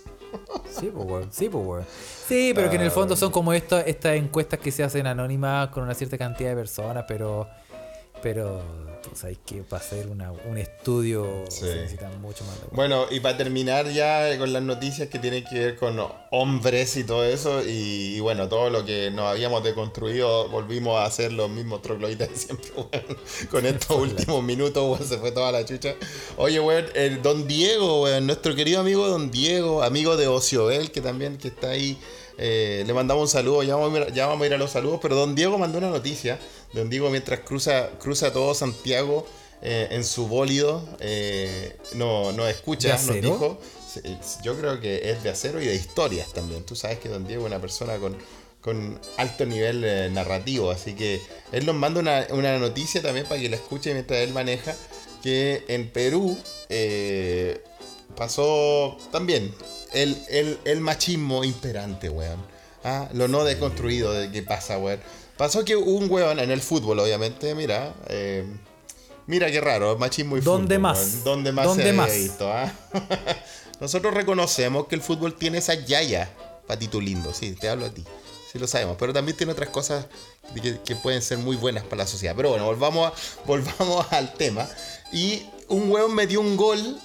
Sí, 0.70 0.90
pues, 0.92 1.06
weón. 1.06 1.28
Sí, 1.32 1.48
pues, 1.48 1.64
weón. 1.66 1.86
Sí, 2.26 2.52
pero 2.54 2.68
que 2.70 2.76
en 2.76 2.82
el 2.82 2.88
Ah. 2.88 2.92
fondo 2.92 3.14
son 3.16 3.30
como 3.30 3.52
estas 3.52 3.86
estas 3.86 4.16
encuestas 4.16 4.58
que 4.58 4.70
se 4.72 4.82
hacen 4.82 5.06
anónimas 5.06 5.68
con 5.68 5.82
una 5.84 5.94
cierta 5.94 6.16
cantidad 6.18 6.50
de 6.50 6.56
personas, 6.56 7.04
pero 7.06 7.46
pero 8.22 8.60
tú 9.12 9.18
sabes 9.18 9.38
que 9.44 9.56
para 9.62 9.82
hacer 9.82 10.06
una, 10.08 10.32
un 10.32 10.56
estudio 10.58 11.44
Sí. 11.48 11.60
se 11.60 11.74
necesitan 11.74 12.20
mucho 12.22 12.44
más. 12.44 12.60
de- 12.60 12.66
Bueno, 12.74 13.06
y 13.10 13.20
para 13.20 13.36
terminar 13.36 13.88
ya 13.90 14.36
con 14.38 14.52
las 14.52 14.62
noticias 14.62 15.08
que 15.08 15.18
tienen 15.18 15.44
que 15.44 15.58
ver 15.58 15.76
con 15.76 15.98
hombres 16.30 16.96
y 16.96 17.04
todo 17.04 17.24
eso, 17.24 17.62
y, 17.62 18.16
y 18.16 18.20
bueno, 18.20 18.48
todo 18.48 18.70
lo 18.70 18.84
que 18.84 19.10
nos 19.10 19.26
habíamos 19.26 19.62
deconstruido, 19.62 20.48
volvimos 20.48 20.98
a 20.98 21.04
hacer 21.04 21.32
los 21.32 21.50
mismos 21.50 21.82
trogloditas 21.82 22.30
de 22.30 22.36
siempre, 22.36 22.70
weón. 22.76 23.18
Con 23.50 23.66
estos 23.66 23.96
últimos 23.98 24.42
minutos, 24.42 24.82
weón, 24.82 25.06
se 25.08 25.18
fue 25.18 25.30
toda 25.32 25.52
la 25.52 25.64
chucha. 25.64 25.94
Oye, 26.38 26.58
weón, 26.60 26.86
el 26.94 27.20
Don 27.22 27.46
Diego, 27.46 28.02
weón, 28.02 28.26
nuestro 28.26 28.54
querido 28.54 28.80
amigo 28.80 29.06
Don 29.08 29.30
Diego, 29.30 29.82
amigo 29.82 30.16
de 30.16 30.28
Ociobel, 30.28 30.90
que 30.90 31.00
también 31.02 31.36
que 31.36 31.48
está 31.48 31.70
ahí. 31.70 31.98
eh, 32.38 32.82
le 32.86 32.94
mandamos 32.94 33.22
un 33.22 33.28
saludo, 33.28 33.62
ya 33.62 33.76
vamos, 33.76 33.94
a 34.00 34.06
ir, 34.08 34.12
ya 34.14 34.26
vamos 34.26 34.42
a 34.42 34.46
ir 34.46 34.54
a 34.54 34.58
los 34.58 34.70
saludos, 34.70 34.98
pero 35.02 35.14
Don 35.14 35.34
Diego 35.34 35.58
mandó 35.58 35.76
una 35.78 35.90
noticia 35.90 36.38
Don 36.72 36.88
Diego 36.88 37.10
mientras 37.10 37.40
cruza, 37.40 37.90
cruza 37.98 38.32
todo 38.32 38.54
Santiago 38.54 39.26
eh, 39.62 39.88
en 39.90 40.04
su 40.04 40.26
bólido, 40.26 40.86
eh, 41.00 41.76
no, 41.94 42.32
no 42.32 42.48
escucha, 42.48 42.96
¿De 42.96 43.06
nos 43.06 43.20
dijo. 43.20 43.60
Yo 44.42 44.56
creo 44.58 44.80
que 44.80 45.10
es 45.10 45.22
de 45.22 45.30
acero 45.30 45.60
y 45.60 45.66
de 45.66 45.74
historias 45.74 46.32
también. 46.32 46.64
Tú 46.64 46.74
sabes 46.74 46.98
que 46.98 47.08
Don 47.08 47.26
Diego 47.26 47.44
es 47.44 47.52
una 47.52 47.60
persona 47.60 47.98
con, 47.98 48.16
con 48.60 48.98
alto 49.18 49.44
nivel 49.44 49.84
eh, 49.84 50.08
narrativo, 50.10 50.70
así 50.70 50.94
que 50.94 51.20
él 51.52 51.66
nos 51.66 51.74
manda 51.74 52.00
una, 52.00 52.26
una 52.30 52.58
noticia 52.58 53.02
también 53.02 53.26
para 53.26 53.40
que 53.40 53.48
la 53.50 53.56
escuche 53.56 53.92
mientras 53.92 54.20
él 54.20 54.32
maneja, 54.32 54.74
que 55.22 55.64
en 55.68 55.90
Perú 55.90 56.36
pasó 58.16 58.96
también 59.12 59.54
el, 59.92 60.16
el, 60.28 60.58
el 60.64 60.80
machismo 60.80 61.44
imperante, 61.44 62.08
weón. 62.08 62.42
Ah, 62.84 63.08
lo 63.12 63.28
no 63.28 63.44
deconstruido 63.44 64.12
de 64.12 64.30
qué 64.30 64.42
pasa, 64.42 64.78
weón. 64.78 65.00
Pasó 65.42 65.64
que 65.64 65.74
un 65.74 66.08
weón 66.08 66.38
en 66.38 66.52
el 66.52 66.62
fútbol, 66.62 67.00
obviamente, 67.00 67.52
mira, 67.56 67.92
eh, 68.06 68.46
mira 69.26 69.50
qué 69.50 69.60
raro, 69.60 69.98
machismo 69.98 70.36
y 70.36 70.40
¿Dónde 70.40 70.76
fútbol. 70.76 70.80
más? 70.82 71.24
¿Dónde 71.24 71.50
más 71.50 71.64
¿Dónde 71.66 71.92
más? 71.92 72.12
visto, 72.14 72.48
ah? 72.48 72.72
Nosotros 73.80 74.14
reconocemos 74.14 74.86
que 74.86 74.94
el 74.94 75.00
fútbol 75.00 75.34
tiene 75.34 75.58
esa 75.58 75.74
yaya, 75.74 76.30
patito 76.68 77.00
lindo, 77.00 77.34
sí, 77.34 77.56
te 77.60 77.68
hablo 77.68 77.86
a 77.86 77.90
ti. 77.90 78.04
Sí 78.52 78.60
lo 78.60 78.68
sabemos, 78.68 78.96
pero 78.96 79.12
también 79.12 79.36
tiene 79.36 79.50
otras 79.50 79.70
cosas 79.70 80.06
que, 80.62 80.78
que 80.84 80.94
pueden 80.94 81.20
ser 81.20 81.38
muy 81.38 81.56
buenas 81.56 81.82
para 81.82 82.04
la 82.04 82.06
sociedad. 82.06 82.34
Pero 82.36 82.50
bueno, 82.50 82.64
volvamos, 82.66 83.10
a- 83.10 83.14
volvamos 83.44 84.06
al 84.12 84.34
tema. 84.34 84.68
Y 85.12 85.42
un 85.66 85.90
weón 85.90 86.14
metió 86.14 86.40
un 86.40 86.56
gol 86.56 87.00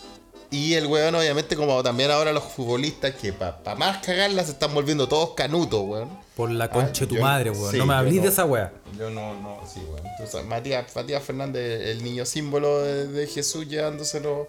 y 0.52 0.76
el 0.76 0.86
weón, 0.86 1.16
obviamente, 1.16 1.56
como 1.56 1.82
también 1.82 2.12
ahora 2.12 2.32
los 2.34 2.44
futbolistas, 2.44 3.16
que 3.16 3.34
para 3.34 3.74
más 3.74 4.06
cagarla 4.06 4.44
se 4.46 4.52
están 4.52 4.76
volviendo 4.76 5.08
todos 5.08 5.32
canutos, 5.34 5.82
weón. 5.84 6.27
Por 6.38 6.52
la 6.52 6.70
concha 6.70 7.02
de 7.02 7.08
tu 7.08 7.16
yo- 7.16 7.22
madre, 7.22 7.50
weón. 7.50 7.72
sí, 7.72 7.78
no 7.80 7.86
me 7.88 7.96
hablís 7.96 8.16
no- 8.18 8.22
de 8.24 8.28
esa 8.30 8.46
weá. 8.46 8.72
Yo 8.98 9.10
no, 9.10 9.34
no, 9.42 9.60
sí, 9.68 9.82
weón. 9.90 10.04
Sabes, 10.30 10.46
Matías, 10.48 10.96
Matías 10.96 11.24
Fernández, 11.24 11.88
el 11.90 12.04
niño 12.04 12.26
símbolo 12.26 12.82
de, 12.84 13.08
de 13.08 13.28
Jesús 13.28 13.68
llevándoselo 13.68 14.48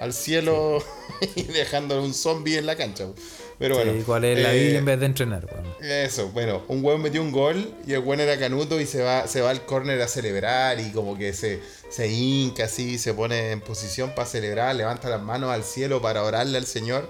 al 0.00 0.12
cielo 0.12 0.82
y 1.36 1.44
dejándole 1.44 2.02
un 2.02 2.12
zombie 2.14 2.58
en 2.58 2.66
la 2.66 2.76
cancha. 2.76 3.04
weón. 3.04 3.16
Pero 3.58 3.74
bueno. 3.76 3.92
Sí, 3.92 4.02
¿Cuál 4.06 4.24
es 4.24 4.38
la 4.40 4.54
eh, 4.54 4.58
Biblia 4.58 4.78
en 4.78 4.84
vez 4.84 5.00
de 5.00 5.06
entrenar, 5.06 5.44
weón? 5.46 5.66
eso, 5.80 6.28
bueno, 6.28 6.62
un 6.68 6.84
weón 6.84 7.02
metió 7.02 7.20
un 7.22 7.32
gol 7.32 7.72
y 7.86 7.92
el 7.92 8.00
weón 8.00 8.20
era 8.20 8.38
canuto 8.38 8.80
y 8.80 8.86
se 8.86 9.02
va, 9.02 9.26
se 9.26 9.40
va 9.40 9.50
al 9.50 9.64
córner 9.64 10.00
a 10.02 10.06
celebrar 10.08 10.78
y 10.80 10.90
como 10.92 11.16
que 11.18 11.32
se, 11.32 11.60
se 11.90 12.08
hinca 12.08 12.64
así, 12.66 12.98
se 12.98 13.14
pone 13.14 13.50
en 13.52 13.60
posición 13.60 14.14
para 14.14 14.26
celebrar, 14.28 14.74
levanta 14.76 15.08
las 15.08 15.20
manos 15.22 15.50
al 15.50 15.64
cielo 15.64 16.00
para 16.00 16.22
orarle 16.22 16.58
al 16.58 16.66
Señor 16.66 17.08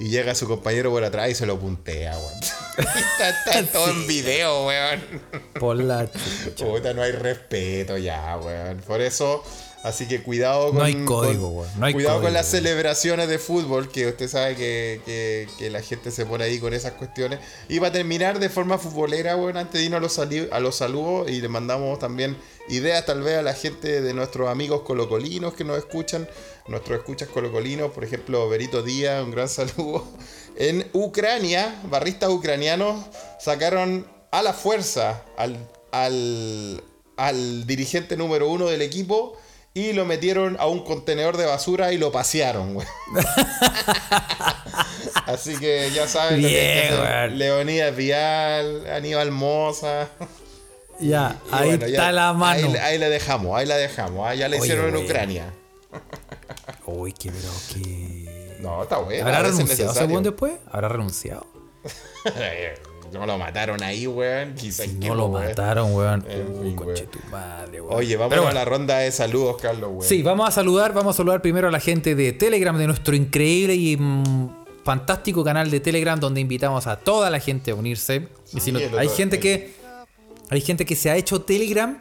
y 0.00 0.08
llega 0.08 0.34
su 0.34 0.48
compañero 0.48 0.90
por 0.90 1.04
atrás 1.04 1.30
y 1.30 1.34
se 1.36 1.46
lo 1.46 1.58
puntea, 1.60 2.16
weón. 2.18 2.40
está, 2.78 3.28
está 3.30 3.62
todo 3.72 3.90
en 3.90 4.06
video, 4.06 4.66
weón. 4.66 5.00
Por 5.60 5.76
la 5.76 6.10
chucha. 6.44 6.64
Puta, 6.66 6.92
no 6.94 7.02
hay 7.02 7.12
respeto 7.12 7.96
ya, 7.98 8.36
weón. 8.42 8.78
Por 8.86 9.00
eso, 9.02 9.44
así 9.84 10.08
que 10.08 10.22
cuidado 10.22 10.68
con. 10.68 10.78
No 10.78 10.84
hay 10.84 11.04
código, 11.04 11.48
con- 11.48 11.56
weón. 11.58 11.70
No 11.78 11.86
hay 11.86 11.92
cuidado 11.92 12.22
con 12.22 12.32
las 12.32 12.50
weón. 12.50 12.64
celebraciones 12.64 13.28
de 13.28 13.38
fútbol, 13.38 13.90
que 13.90 14.06
usted 14.08 14.26
sabe 14.28 14.56
que, 14.56 15.00
que- 15.04 15.46
que 15.58 15.68
la 15.70 15.82
gente 15.82 16.10
se 16.10 16.24
pone 16.24 16.44
ahí 16.44 16.58
con 16.58 16.72
esas 16.72 16.92
cuestiones. 16.92 17.38
Y 17.68 17.78
para 17.78 17.92
terminar 17.92 18.38
de 18.38 18.48
forma 18.48 18.78
futbolera, 18.78 19.36
weón, 19.36 19.58
antes 19.58 19.80
de 19.80 19.84
irnos 19.84 19.98
a 19.98 20.00
los, 20.00 20.12
sali- 20.14 20.48
a 20.50 20.60
los 20.60 20.76
saludos 20.76 21.30
y 21.30 21.40
le 21.42 21.48
mandamos 21.48 21.98
también 21.98 22.36
ideas 22.68 23.04
tal 23.04 23.22
vez 23.22 23.36
a 23.38 23.42
la 23.42 23.52
gente 23.54 24.00
de 24.00 24.14
nuestros 24.14 24.48
amigos 24.48 24.82
colocolinos 24.82 25.54
que 25.54 25.64
nos 25.64 25.76
escuchan, 25.76 26.28
nuestros 26.68 26.98
escuchas 26.98 27.28
colocolinos, 27.28 27.90
por 27.92 28.04
ejemplo, 28.04 28.48
Berito 28.48 28.82
Díaz, 28.82 29.22
un 29.24 29.30
gran 29.30 29.48
saludo. 29.58 30.06
En 30.56 30.86
Ucrania, 30.92 31.74
barristas 31.84 32.30
ucranianos 32.30 33.04
sacaron 33.40 34.06
a 34.30 34.42
la 34.42 34.52
fuerza 34.52 35.22
al, 35.36 35.56
al, 35.92 36.82
al 37.16 37.66
dirigente 37.66 38.16
número 38.16 38.48
uno 38.48 38.66
del 38.66 38.82
equipo 38.82 39.36
y 39.72 39.92
lo 39.92 40.04
metieron 40.04 40.56
a 40.60 40.66
un 40.66 40.84
contenedor 40.84 41.36
de 41.36 41.46
basura 41.46 41.92
y 41.92 41.98
lo 41.98 42.12
pasearon, 42.12 42.74
güey. 42.74 42.86
Así 45.26 45.56
que 45.58 45.90
ya 45.94 46.08
saben 46.08 46.40
güey. 46.42 47.30
Leonidas 47.36 47.94
Vial, 47.94 48.86
Aníbal 48.90 49.30
Moza. 49.30 50.08
Ya, 50.98 51.36
Y 51.50 51.54
ahí 51.54 51.68
bueno, 51.68 51.86
está 51.86 52.02
ya- 52.04 52.12
la 52.12 52.32
mano. 52.32 52.68
Ahí, 52.68 52.76
ahí 52.76 52.98
la 52.98 53.08
dejamos, 53.08 53.56
ahí 53.58 53.66
la 53.66 53.76
dejamos. 53.76 54.26
ah, 54.28 54.34
Ya 54.34 54.48
la 54.48 54.56
Oye, 54.56 54.64
hicieron 54.66 54.88
en. 54.94 55.04
Ucrania. 55.04 55.54
Uy, 56.86 57.12
qué 57.12 57.30
pero. 57.30 58.60
No, 58.60 58.82
está 58.82 58.98
bueno. 58.98 59.24
¿Habrá 59.26 59.42
renunciado 59.42 59.92
ese 59.92 60.04
weón 60.04 60.22
después? 60.22 60.52
¿Habrá 60.70 60.88
renunciado? 60.88 61.46
No 63.12 63.26
lo 63.26 63.38
mataron 63.38 63.82
ahí, 63.82 64.06
weón. 64.06 64.54
Quizá 64.54 64.84
Si 64.84 64.90
que 65.00 65.08
no 65.08 65.16
lo 65.16 65.26
weón. 65.26 65.46
mataron, 65.48 65.92
weón. 65.96 66.24
Uy, 66.62 66.74
conche 66.76 67.06
tu 67.08 67.18
madre, 67.28 67.80
weón. 67.80 67.96
Oye, 67.96 68.16
vamos 68.16 68.30
Pero 68.30 68.42
a 68.42 68.44
bueno. 68.44 68.58
la 68.60 68.64
ronda 68.64 68.98
de 68.98 69.10
saludos, 69.10 69.56
Carlos, 69.60 69.90
weón. 69.90 70.02
Sí, 70.04 70.22
vamos 70.22 70.46
a 70.48 70.52
saludar, 70.52 70.92
vamos 70.92 71.16
a 71.16 71.16
saludar 71.16 71.42
primero 71.42 71.66
a 71.66 71.70
la 71.72 71.80
gente 71.80 72.14
de 72.14 72.32
Telegram, 72.32 72.76
de 72.78 72.86
nuestro 72.86 73.16
increíble 73.16 73.74
y 73.74 73.96
mm, 73.96 74.84
fantástico 74.84 75.42
canal 75.42 75.72
de 75.72 75.80
Telegram, 75.80 76.20
donde 76.20 76.40
invitamos 76.40 76.86
a 76.86 76.96
toda 77.00 77.30
la 77.30 77.40
gente 77.40 77.72
a 77.72 77.74
unirse. 77.74 78.28
Y 78.52 78.60
si 78.60 78.70
no- 78.70 78.78
el 78.78 78.96
hay 78.96 79.08
gente 79.08 79.40
que 79.40 79.74
hay 80.48 80.60
gente 80.60 80.84
que 80.86 80.94
se 80.94 81.10
ha 81.10 81.16
hecho 81.16 81.40
Telegram 81.42 82.00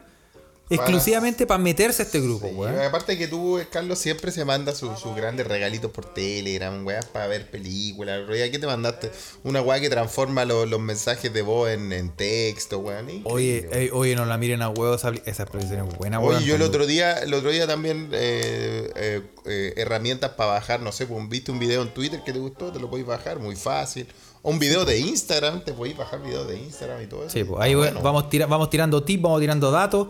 exclusivamente 0.69 1.45
para 1.47 1.57
meterse 1.57 2.01
a 2.03 2.05
este 2.05 2.19
grupo, 2.19 2.47
Sí, 2.47 2.53
weón. 2.55 2.79
Aparte 2.79 3.17
que 3.17 3.27
tú, 3.27 3.59
Carlos, 3.71 3.99
siempre 3.99 4.31
se 4.31 4.45
manda 4.45 4.73
sus 4.75 4.91
grandes 5.15 5.47
regalitos 5.47 5.91
por 5.91 6.05
Telegram, 6.13 6.85
weas, 6.85 7.05
para 7.05 7.27
ver 7.27 7.49
películas. 7.49 8.21
¿Qué 8.27 8.59
te 8.59 8.67
mandaste? 8.67 9.11
Una 9.43 9.61
weá 9.61 9.79
que 9.79 9.89
transforma 9.89 10.45
lo- 10.45 10.65
los 10.65 10.79
mensajes 10.79 11.33
de 11.33 11.41
voz 11.41 11.69
en, 11.71 11.91
en 11.91 12.09
texto, 12.11 12.79
weón. 12.79 13.07
Oye, 13.23 13.67
weón. 13.71 13.73
eh, 13.83 13.89
oye, 13.93 14.15
no 14.15 14.25
la 14.25 14.37
miren 14.37 14.61
a 14.61 14.69
huevos, 14.69 15.03
esa, 15.25 15.43
expresión 15.43 15.87
es 15.89 15.97
buena, 15.97 16.19
Oye, 16.19 16.29
weón. 16.29 16.43
yo 16.43 16.55
el 16.55 16.61
otro 16.61 16.85
día, 16.85 17.17
el 17.19 17.33
otro 17.33 17.49
día 17.51 17.65
también 17.67 18.09
eh, 18.11 18.91
eh, 18.95 19.21
eh, 19.45 19.73
herramientas 19.77 20.31
para 20.31 20.51
bajar, 20.51 20.81
no 20.81 20.91
sé, 20.91 21.05
pues, 21.07 21.27
viste 21.29 21.51
un 21.51 21.59
video 21.59 21.81
en 21.81 21.93
Twitter 21.93 22.21
que 22.23 22.31
te 22.33 22.39
gustó, 22.39 22.71
te 22.71 22.79
lo 22.79 22.89
podéis 22.89 23.07
bajar, 23.07 23.39
muy 23.39 23.55
fácil. 23.55 24.07
O 24.41 24.51
un 24.51 24.59
video 24.59 24.85
de 24.85 24.97
Instagram, 24.99 25.65
te 25.65 25.73
podéis 25.73 25.97
bajar 25.97 26.21
videos 26.23 26.47
de 26.47 26.57
Instagram 26.57 27.03
y 27.03 27.07
todo 27.07 27.23
eso. 27.23 27.31
Sí, 27.31 27.43
pues 27.43 27.59
ahí 27.61 27.73
Ah, 27.73 27.77
bueno. 27.77 28.01
vamos, 28.01 28.29
tira- 28.29 28.45
vamos 28.45 28.69
tirando 28.69 29.03
tips, 29.03 29.21
vamos 29.21 29.41
tirando 29.41 29.69
datos. 29.69 30.07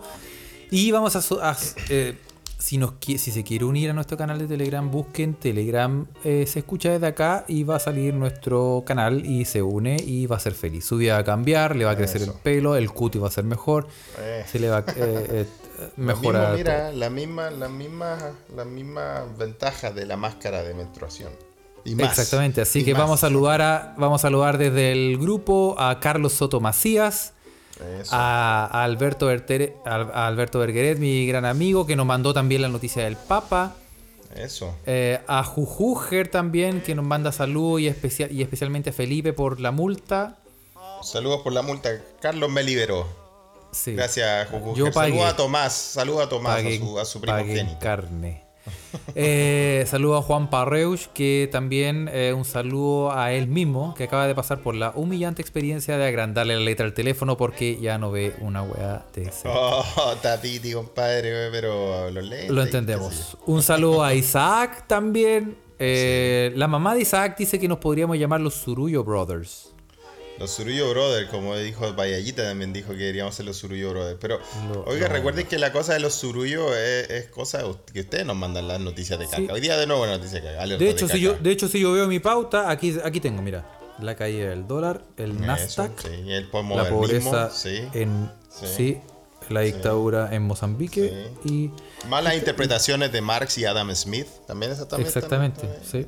Y 0.70 0.90
vamos 0.92 1.16
a. 1.16 1.50
a- 1.50 1.56
eh, 1.88 2.16
si, 2.58 2.76
nos, 2.76 2.92
si 3.00 3.18
se 3.18 3.42
quiere 3.42 3.64
unir 3.64 3.88
a 3.88 3.92
nuestro 3.94 4.18
canal 4.18 4.38
de 4.38 4.46
Telegram, 4.46 4.88
busquen 4.90 5.32
Telegram. 5.34 6.06
eh, 6.24 6.44
se 6.46 6.58
escucha 6.58 6.90
desde 6.90 7.06
acá 7.06 7.44
y 7.48 7.64
va 7.64 7.76
a 7.76 7.78
salir 7.78 8.12
nuestro 8.12 8.82
canal 8.86 9.24
y 9.24 9.46
se 9.46 9.62
une 9.62 9.96
y 9.96 10.26
va 10.26 10.36
a 10.36 10.40
ser 10.40 10.52
feliz. 10.52 10.84
Su 10.84 10.98
vida 10.98 11.14
va 11.14 11.20
a 11.20 11.24
cambiar, 11.24 11.74
le 11.74 11.86
va 11.86 11.92
a 11.92 11.96
crecer 11.96 12.20
el 12.22 12.32
pelo, 12.32 12.76
el 12.76 12.90
cuti 12.90 13.18
va 13.18 13.28
a 13.28 13.30
ser 13.30 13.44
mejor, 13.44 13.86
Eh. 14.18 14.44
se 14.46 14.58
le 14.58 14.68
va 14.68 14.78
a 14.78 14.80
eh, 14.80 14.84
eh, 14.96 15.46
mejorar. 15.96 16.54
mira, 16.56 16.92
la 16.92 17.08
misma, 17.08 17.50
la 17.50 17.68
misma, 17.70 18.18
la 18.54 18.64
misma 18.66 19.24
ventaja 19.38 19.90
de 19.92 20.04
la 20.04 20.16
máscara 20.18 20.62
de 20.62 20.74
menstruación. 20.74 21.32
Y 21.86 21.94
más. 21.94 22.10
Exactamente, 22.10 22.60
así 22.60 22.80
Y 22.80 22.84
que 22.84 22.92
más. 22.92 23.00
vamos 23.04 23.20
a 23.24 23.26
saludar 23.28 23.62
a 23.62 23.94
vamos 23.96 24.20
a 24.20 24.22
saludar 24.28 24.58
desde 24.58 24.92
el 24.92 25.16
grupo 25.16 25.76
a 25.78 25.98
Carlos 25.98 26.34
Soto 26.34 26.60
Macías. 26.60 27.32
A, 28.10 28.68
a 28.72 28.84
Alberto 28.84 29.26
Bertere- 29.28 29.74
a, 29.84 30.26
Alberto 30.26 30.58
Bergueret, 30.58 30.98
mi 30.98 31.26
gran 31.26 31.44
amigo, 31.44 31.86
que 31.86 31.96
nos 31.96 32.06
mandó 32.06 32.32
también 32.34 32.62
la 32.62 32.68
noticia 32.68 33.04
del 33.04 33.16
Papa. 33.16 33.74
Eso. 34.36 34.74
Eh, 34.86 35.20
a 35.26 35.42
Jujuger 35.42 36.28
también, 36.28 36.82
que 36.82 36.94
nos 36.94 37.04
manda 37.04 37.32
saludos 37.32 37.80
y, 37.80 37.88
especial, 37.88 38.30
y 38.30 38.42
especialmente 38.42 38.90
a 38.90 38.92
Felipe 38.92 39.32
por 39.32 39.58
la 39.60 39.70
multa. 39.72 40.36
Saludos 41.02 41.40
por 41.42 41.52
la 41.52 41.62
multa. 41.62 41.90
Carlos 42.20 42.50
me 42.50 42.62
liberó. 42.62 43.06
Sí, 43.72 43.94
Gracias, 43.94 44.48
Juju. 44.50 44.74
Yo 44.76 44.90
pagué. 44.92 45.10
Saludos 45.12 45.32
a 45.32 45.36
Tomás. 45.36 45.72
Saludos 45.72 46.26
a 46.26 46.28
Tomás, 46.28 46.56
pagué- 46.62 46.76
a 46.76 46.78
su, 46.78 46.98
a 47.00 47.04
su 47.04 47.20
pagué 47.20 47.40
en 47.40 47.46
primogénito. 47.46 47.78
carne. 47.80 48.44
Eh, 49.14 49.84
saludo 49.86 50.16
a 50.16 50.22
Juan 50.22 50.50
Parreuch, 50.50 51.06
que 51.12 51.48
también 51.50 52.08
eh, 52.12 52.32
un 52.36 52.44
saludo 52.44 53.12
a 53.12 53.32
él 53.32 53.46
mismo, 53.48 53.94
que 53.94 54.04
acaba 54.04 54.26
de 54.26 54.34
pasar 54.34 54.60
por 54.60 54.74
la 54.74 54.92
humillante 54.94 55.42
experiencia 55.42 55.98
de 55.98 56.06
agrandarle 56.06 56.54
la 56.54 56.60
letra 56.60 56.86
al 56.86 56.94
teléfono 56.94 57.36
porque 57.36 57.78
ya 57.80 57.98
no 57.98 58.10
ve 58.10 58.34
una 58.40 58.62
weá 58.62 59.04
de 59.14 59.22
ese. 59.24 59.48
Oh, 59.48 59.84
tatiti, 60.22 60.72
compadre, 60.72 61.50
pero 61.50 62.10
lo 62.10 62.20
lees. 62.20 62.50
Lo 62.50 62.62
entendemos. 62.62 63.36
Un 63.46 63.62
saludo 63.62 64.02
a 64.02 64.14
Isaac 64.20 64.86
también. 64.86 65.56
Eh, 65.82 66.52
La 66.56 66.68
mamá 66.68 66.94
de 66.94 67.00
Isaac 67.00 67.38
dice 67.38 67.58
que 67.58 67.66
nos 67.66 67.78
podríamos 67.78 68.18
llamar 68.18 68.40
los 68.40 68.54
Surullo 68.54 69.02
Brothers. 69.02 69.69
Los 70.40 70.50
Surullo 70.52 70.88
Brothers, 70.90 71.28
como 71.30 71.54
dijo 71.56 71.92
Vallallita, 71.94 72.42
también 72.44 72.72
dijo 72.72 72.92
que 72.92 72.98
deberíamos 72.98 73.34
ser 73.34 73.44
los 73.46 73.58
Surullo 73.58 73.90
Brothers. 73.90 74.16
Pero, 74.20 74.40
oiga, 74.86 75.06
lo- 75.06 75.12
recuerden 75.14 75.46
que 75.46 75.58
la 75.58 75.70
cosa 75.70 75.92
de 75.92 76.00
los 76.00 76.14
Surullo 76.14 76.74
es, 76.74 77.10
es 77.10 77.26
cosa 77.28 77.62
que 77.92 78.00
ustedes 78.00 78.24
nos 78.24 78.36
mandan 78.36 78.66
las 78.66 78.80
noticias 78.80 79.18
de 79.18 79.26
caca. 79.26 79.36
Sí. 79.36 79.48
Hoy 79.52 79.60
día 79.60 79.76
de 79.76 79.86
nuevo 79.86 80.06
noticias 80.06 80.42
de 80.42 80.50
caca. 80.52 80.66
De 80.66 80.88
hecho, 80.90 81.06
si 81.06 81.12
caca. 81.12 81.18
yo, 81.18 81.34
de 81.34 81.50
hecho, 81.50 81.68
si 81.68 81.80
yo 81.80 81.92
veo 81.92 82.06
mi 82.08 82.20
pauta, 82.20 82.70
aquí, 82.70 82.96
aquí 83.04 83.20
tengo, 83.20 83.42
mira, 83.42 83.70
la 84.00 84.16
caída 84.16 84.48
del 84.48 84.66
dólar, 84.66 85.04
el 85.18 85.32
Eso, 85.32 85.40
Nasdaq, 85.44 86.00
sí, 86.00 86.08
el 86.32 86.48
la 86.74 86.88
pobreza 86.88 87.50
sí. 87.50 87.82
en 87.92 88.30
Sí. 88.48 88.66
sí, 88.76 89.00
la 89.50 89.60
dictadura 89.60 90.30
en 90.34 90.42
Mozambique 90.42 91.28
y 91.44 91.70
Malas 92.08 92.34
interpretaciones 92.34 93.12
de 93.12 93.20
Marx 93.20 93.58
y 93.58 93.66
Adam 93.66 93.94
Smith. 93.94 94.26
También 94.46 94.72
exactamente, 94.72 95.60
también- 95.60 95.82
sí. 95.84 96.06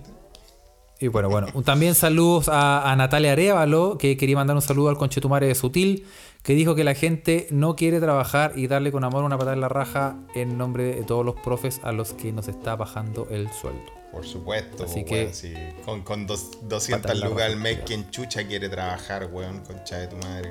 Y 1.02 1.08
bueno, 1.08 1.28
bueno. 1.28 1.48
También 1.64 1.94
saludos 1.96 2.48
a, 2.48 2.90
a 2.90 2.94
Natalia 2.96 3.32
Arevalo, 3.32 3.98
que 3.98 4.16
quería 4.16 4.36
mandar 4.36 4.54
un 4.54 4.62
saludo 4.62 4.88
al 4.88 4.96
conchetumare 4.96 5.48
de 5.48 5.54
Sutil, 5.56 6.06
que 6.44 6.54
dijo 6.54 6.74
que 6.76 6.84
la 6.84 6.94
gente 6.94 7.48
no 7.50 7.74
quiere 7.74 7.98
trabajar 7.98 8.52
y 8.54 8.68
darle 8.68 8.92
con 8.92 9.02
amor 9.02 9.24
una 9.24 9.36
patada 9.36 9.54
en 9.54 9.60
la 9.60 9.68
raja 9.68 10.16
en 10.34 10.56
nombre 10.56 10.84
de 10.94 11.02
todos 11.02 11.26
los 11.26 11.34
profes 11.34 11.80
a 11.82 11.90
los 11.90 12.12
que 12.12 12.32
nos 12.32 12.46
está 12.46 12.76
bajando 12.76 13.26
el 13.30 13.50
sueldo. 13.52 13.82
Por 14.12 14.24
supuesto, 14.24 14.84
Así 14.84 15.04
que- 15.04 15.22
weón, 15.22 15.34
sí. 15.34 15.52
Con, 15.84 16.02
con 16.02 16.26
dos- 16.26 16.50
Pata 16.54 16.66
200 16.68 17.10
en 17.12 17.20
la 17.20 17.28
lucas 17.28 17.44
al 17.46 17.56
mes, 17.56 17.80
quien 17.84 18.08
chucha 18.10 18.46
quiere 18.46 18.68
trabajar, 18.68 19.28
weón? 19.32 19.60
Concha 19.64 19.98
de 19.98 20.06
tu 20.06 20.16
madre. 20.18 20.50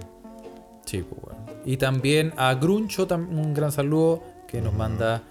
Sí, 0.85 1.01
pues 1.07 1.21
bueno. 1.21 1.45
Y 1.63 1.77
también 1.77 2.33
a 2.37 2.53
Gruncho, 2.55 3.07
un 3.09 3.53
gran 3.53 3.71
saludo 3.71 4.21
que 4.49 4.59
nos 4.61 4.73
manda 4.73 5.23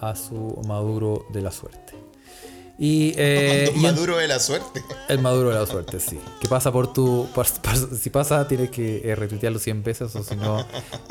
a 0.00 0.14
su 0.14 0.60
Maduro 0.68 1.24
de 1.32 1.40
la 1.42 1.50
suerte. 1.50 1.89
Y, 2.82 3.12
eh, 3.18 3.70
y 3.74 3.76
en- 3.76 3.82
maduro 3.82 4.16
de 4.16 4.26
la 4.26 4.40
suerte. 4.40 4.82
el 5.10 5.18
Maduro 5.20 5.50
de 5.50 5.56
la 5.60 5.66
suerte, 5.66 6.00
sí. 6.00 6.18
Que 6.40 6.48
pasa 6.48 6.72
por 6.72 6.92
tu. 6.92 7.28
si 8.00 8.08
pasa, 8.08 8.48
tienes 8.48 8.70
que 8.70 9.02
eh, 9.04 9.14
retuitearlo 9.14 9.58
100 9.58 9.82
veces 9.82 10.16
o 10.16 10.22
si 10.24 10.34
no, 10.36 10.64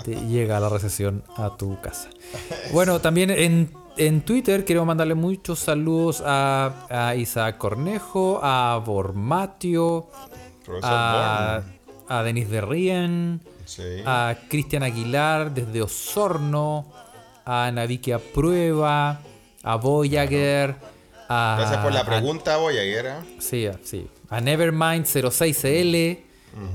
te 0.04 0.16
llega 0.16 0.60
la 0.60 0.68
recesión 0.70 1.24
a 1.38 1.56
tu 1.58 1.80
casa. 1.80 2.10
Bueno, 2.74 3.00
también 3.02 3.30
en, 3.30 3.72
en 3.98 4.22
Twitter 4.22 4.66
queremos 4.66 4.88
mandarle 4.88 5.14
muchos 5.14 5.60
saludos 5.60 6.24
a, 6.26 6.88
a 6.90 7.16
Isaac 7.16 7.58
Cornejo, 7.60 8.40
a 8.41 8.82
Bormatio, 8.84 10.08
a, 10.82 11.62
a 12.08 12.24
Denis 12.24 12.50
de 12.50 12.62
Rien, 12.62 13.41
Sí. 13.66 13.84
a 14.08 14.36
Cristian 14.50 14.82
Aguilar 14.82 15.54
desde 15.54 15.84
Osorno, 15.84 16.88
a 17.46 17.70
Navikia 17.72 18.18
Prueba, 18.18 19.20
a 19.62 19.76
Voyager, 19.76 20.76
a. 21.30 21.56
Gracias 21.60 21.81
por 21.84 21.93
la 21.93 22.01
a- 22.01 22.06
pregunta, 22.06 22.57
Voyager. 22.57 23.06
¿eh? 23.06 23.14
Sí, 23.39 23.65
a- 23.68 23.80
sí. 23.84 24.07
A 24.30 24.41
Nevermind 24.41 25.06
06CL. 25.06 26.26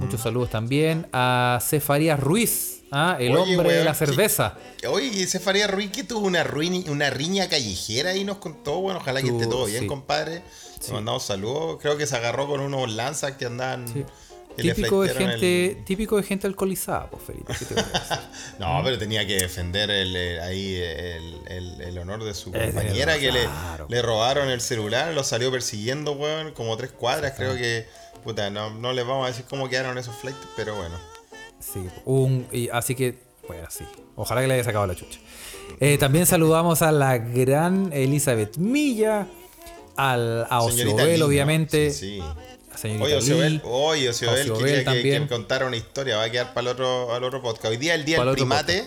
Muchos 0.01 0.21
saludos 0.21 0.51
también. 0.51 1.07
A 1.13 1.59
Cefarías 1.61 2.19
Ruiz, 2.19 2.83
¿ah? 2.93 3.17
el 3.19 3.37
Oye, 3.37 3.57
hombre 3.57 3.75
de 3.75 3.85
la 3.85 3.93
¿qué- 3.93 3.99
cerveza. 4.07 4.55
Oye, 4.89 5.09
y 5.13 5.23
ese 5.23 5.41
Faría 5.41 5.67
Ruiz 5.67 5.91
que 5.91 6.05
tuvo 6.05 6.27
una, 6.27 6.45
ruini- 6.45 6.89
una 6.89 7.11
riña 7.11 7.49
callejera 7.49 8.15
y 8.17 8.25
nos 8.25 8.39
contó. 8.39 8.81
Bueno, 8.81 9.01
ojalá 9.01 9.21
que 9.21 9.29
Tuvo, 9.29 9.41
esté 9.41 9.51
todo 9.51 9.67
bien, 9.67 9.81
sí. 9.83 9.87
compadre. 9.87 10.43
Le 10.87 10.93
mandamos 10.93 11.23
saludos. 11.25 11.79
Creo 11.83 11.97
que 11.99 12.07
se 12.07 12.17
agarró 12.17 12.47
con 12.47 12.61
unos 12.61 12.91
lanzas 12.93 13.33
que 13.33 13.47
andan. 13.47 13.87
Sí. 13.89 14.05
Típico 14.57 15.03
de, 15.03 15.09
gente, 15.15 15.67
el- 15.73 15.85
típico 15.85 16.17
de 16.17 16.23
gente 16.23 16.47
alcoholizada, 16.47 17.11
pues, 17.11 17.23
Felipe. 17.25 17.53
No, 18.59 18.81
pero 18.85 18.99
tenía 18.99 19.27
que 19.27 19.37
defender 19.37 19.91
el, 19.91 20.15
eh, 20.15 20.41
ahí 20.41 20.77
el, 20.77 21.81
el- 21.81 21.99
honor 21.99 22.23
de 22.25 22.35
su 22.35 22.53
compañera 22.53 23.19
que 23.19 23.33
le, 23.33 23.45
claro. 23.45 23.87
le 23.89 24.03
robaron 24.03 24.49
el 24.51 24.61
celular, 24.61 25.13
lo 25.15 25.25
salió 25.25 25.51
persiguiendo, 25.51 26.13
weón, 26.13 26.53
como 26.53 26.77
tres 26.77 26.91
cuadras. 26.93 27.33
Creo 27.37 27.55
que, 27.57 27.87
puta, 28.23 28.51
no, 28.51 28.71
no 28.75 28.93
les 28.93 29.07
vamos 29.07 29.25
a 29.25 29.29
decir 29.29 29.47
cómo 29.49 29.69
quedaron 29.69 29.97
esos 29.99 30.15
flights, 30.17 30.39
pero 30.55 30.77
bueno. 30.77 30.97
Sí, 31.59 31.81
un, 32.05 32.47
y 32.53 32.69
así 32.69 32.95
que, 32.95 33.19
bueno, 33.49 33.67
sí. 33.71 33.85
Ojalá 34.17 34.43
que 34.43 34.49
le 34.49 34.55
haya 34.55 34.65
sacado 34.65 34.87
la 34.87 34.95
chucha. 34.95 35.19
Eh, 35.81 35.99
también 35.99 36.27
saludamos 36.27 36.83
a 36.83 36.93
la 36.93 37.19
gran 37.19 37.91
Elizabeth 37.93 38.59
Milla, 38.59 39.27
al, 39.97 40.45
a 40.51 40.59
¿no? 40.59 41.27
obviamente. 41.27 41.91
Sí, 41.91 42.21
sí. 42.21 42.23
A 42.75 42.79
señorita 42.79 43.05
Oye, 43.07 43.17
Ociobel, 43.17 43.53
Lee. 43.55 43.61
oye, 43.65 44.09
Ociobel 44.11 44.41
Ociobel 44.51 44.63
quería 44.65 44.79
que, 44.79 44.85
también. 44.85 45.23
que 45.25 45.29
contara 45.29 45.67
una 45.67 45.77
historia, 45.77 46.17
va 46.17 46.25
a 46.25 46.31
quedar 46.31 46.55
para 46.55 46.63
el 46.63 46.69
otro, 46.75 47.15
al 47.15 47.25
otro 47.25 47.41
podcast. 47.43 47.67
Hoy 47.67 47.77
día 47.77 47.95
el 47.95 48.05
día 48.05 48.23
del 48.25 48.35
primate, 48.35 48.87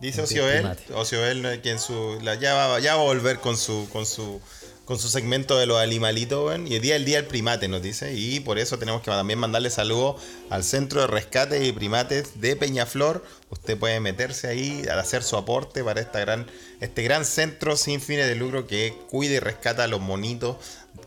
dice 0.00 0.22
Ociobel. 0.22 0.68
Ociobel 0.94 1.42
no, 1.42 1.48
que 1.62 1.70
en 1.70 1.78
su, 1.78 2.18
la- 2.22 2.34
ya, 2.36 2.54
va, 2.54 2.80
ya 2.80 2.94
va 2.96 3.02
a 3.02 3.04
volver 3.04 3.38
con 3.38 3.56
su, 3.56 3.88
con 3.92 4.06
su 4.06 4.40
con 4.84 4.98
su 4.98 5.08
segmento 5.08 5.56
de 5.56 5.64
los 5.64 5.78
animalitos. 5.78 6.54
Y 6.66 6.74
el 6.74 6.82
día 6.82 6.96
el 6.96 7.06
día 7.06 7.16
del 7.16 7.24
primate 7.24 7.68
nos 7.68 7.80
dice. 7.80 8.12
Y 8.12 8.40
por 8.40 8.58
eso 8.58 8.78
tenemos 8.78 9.00
que 9.00 9.10
también 9.10 9.38
mandarle 9.38 9.70
saludos 9.70 10.20
al 10.50 10.62
Centro 10.62 11.00
de 11.00 11.06
Rescate 11.06 11.64
y 11.66 11.72
Primates 11.72 12.38
de 12.42 12.54
Peñaflor. 12.54 13.24
Usted 13.48 13.78
puede 13.78 13.98
meterse 14.00 14.46
ahí 14.46 14.82
a 14.90 15.00
hacer 15.00 15.22
su 15.22 15.38
aporte 15.38 15.82
para 15.82 16.02
esta 16.02 16.20
gran, 16.20 16.46
este 16.82 17.02
gran 17.02 17.24
centro 17.24 17.78
sin 17.78 18.02
fines 18.02 18.26
de 18.26 18.34
lucro 18.34 18.66
que 18.66 18.94
cuida 19.08 19.32
y 19.36 19.38
rescata 19.38 19.84
a 19.84 19.86
los 19.86 20.02
monitos 20.02 20.56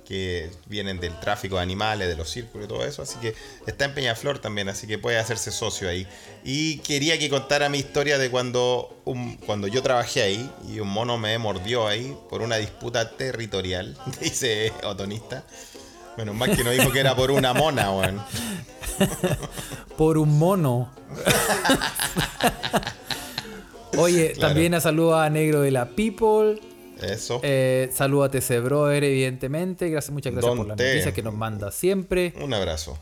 que 0.07 0.49
vienen 0.67 0.99
del 1.01 1.19
tráfico 1.19 1.57
de 1.57 1.63
animales, 1.63 2.07
de 2.07 2.15
los 2.15 2.29
círculos 2.29 2.65
y 2.65 2.69
todo 2.69 2.85
eso. 2.85 3.01
Así 3.01 3.17
que 3.19 3.33
está 3.65 3.83
en 3.85 3.93
Peñaflor 3.93 4.39
también, 4.39 4.69
así 4.69 4.87
que 4.87 4.97
puede 4.97 5.17
hacerse 5.17 5.51
socio 5.51 5.89
ahí. 5.89 6.07
Y 6.45 6.77
quería 6.79 7.19
que 7.19 7.29
contara 7.29 7.67
mi 7.67 7.79
historia 7.79 8.17
de 8.17 8.29
cuando, 8.29 9.01
un- 9.05 9.35
cuando 9.37 9.67
yo 9.67 9.83
trabajé 9.83 10.21
ahí 10.21 10.49
y 10.69 10.79
un 10.79 10.87
mono 10.87 11.17
me 11.17 11.37
mordió 11.37 11.87
ahí 11.87 12.15
por 12.29 12.41
una 12.41 12.55
disputa 12.55 13.17
territorial, 13.17 13.97
dice 14.21 14.71
Otonista. 14.83 15.43
Menos 16.17 16.33
mal 16.35 16.55
que 16.55 16.63
no 16.63 16.71
dijo 16.71 16.91
que 16.91 16.99
era 17.01 17.15
por 17.15 17.29
una 17.29 17.53
mona, 17.53 17.91
weón. 17.91 18.19
por 19.97 20.17
un 20.17 20.39
mono. 20.39 20.89
Oye, 23.97 24.33
Claro. 24.33 24.47
también 24.49 24.73
a 24.73 24.81
saludo 24.81 25.17
a 25.19 25.29
Negro 25.29 25.61
de 25.61 25.71
la 25.71 25.89
People. 25.89 26.59
Eso. 27.01 27.39
Eh, 27.43 27.89
saludo 27.93 28.23
a 28.23 28.31
TC 28.31 28.59
Brother, 28.61 29.03
evidentemente. 29.03 29.89
Gracias, 29.89 30.11
muchas 30.13 30.33
gracias 30.33 30.49
Don 30.49 30.57
por 30.57 30.67
las 30.67 30.77
T. 30.77 30.83
noticias 30.87 31.13
que 31.13 31.23
nos 31.23 31.33
manda 31.33 31.71
siempre. 31.71 32.33
Un 32.41 32.53
abrazo. 32.53 32.97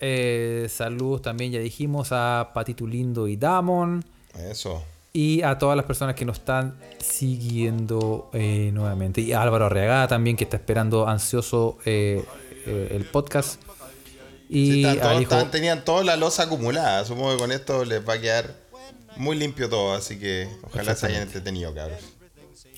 Eh, 0.00 0.66
saludos 0.70 1.22
también, 1.22 1.52
ya 1.52 1.60
dijimos, 1.60 2.08
a 2.10 2.50
Patito 2.54 2.86
Lindo 2.86 3.26
y 3.28 3.36
Damon. 3.36 4.04
Eso. 4.50 4.82
Y 5.12 5.42
a 5.42 5.58
todas 5.58 5.76
las 5.76 5.86
personas 5.86 6.14
que 6.16 6.24
nos 6.24 6.38
están 6.38 6.76
siguiendo 6.98 8.30
eh, 8.32 8.70
nuevamente. 8.72 9.20
Y 9.20 9.32
a 9.32 9.42
Álvaro 9.42 9.66
Arriagada 9.66 10.08
también, 10.08 10.36
que 10.36 10.44
está 10.44 10.56
esperando 10.56 11.06
ansioso 11.08 11.78
eh, 11.84 12.24
el 12.66 13.04
podcast. 13.06 13.60
Y 14.48 14.72
Sí, 14.72 14.84
están 14.84 14.98
a 14.98 15.02
todos- 15.02 15.22
hijo- 15.22 15.34
están- 15.34 15.50
tenían 15.50 15.84
toda 15.84 16.04
la 16.04 16.16
losa 16.16 16.44
acumulada. 16.44 17.04
Supongo 17.04 17.32
que 17.32 17.38
con 17.38 17.52
esto 17.52 17.84
les 17.84 18.06
va 18.06 18.14
a 18.14 18.20
quedar 18.20 18.54
muy 19.16 19.36
limpio 19.36 19.68
todo. 19.68 19.94
Así 19.94 20.18
que 20.18 20.48
ojalá 20.62 20.94
se 20.94 21.06
hayan 21.06 21.22
entretenido, 21.22 21.72
cabros. 21.74 22.00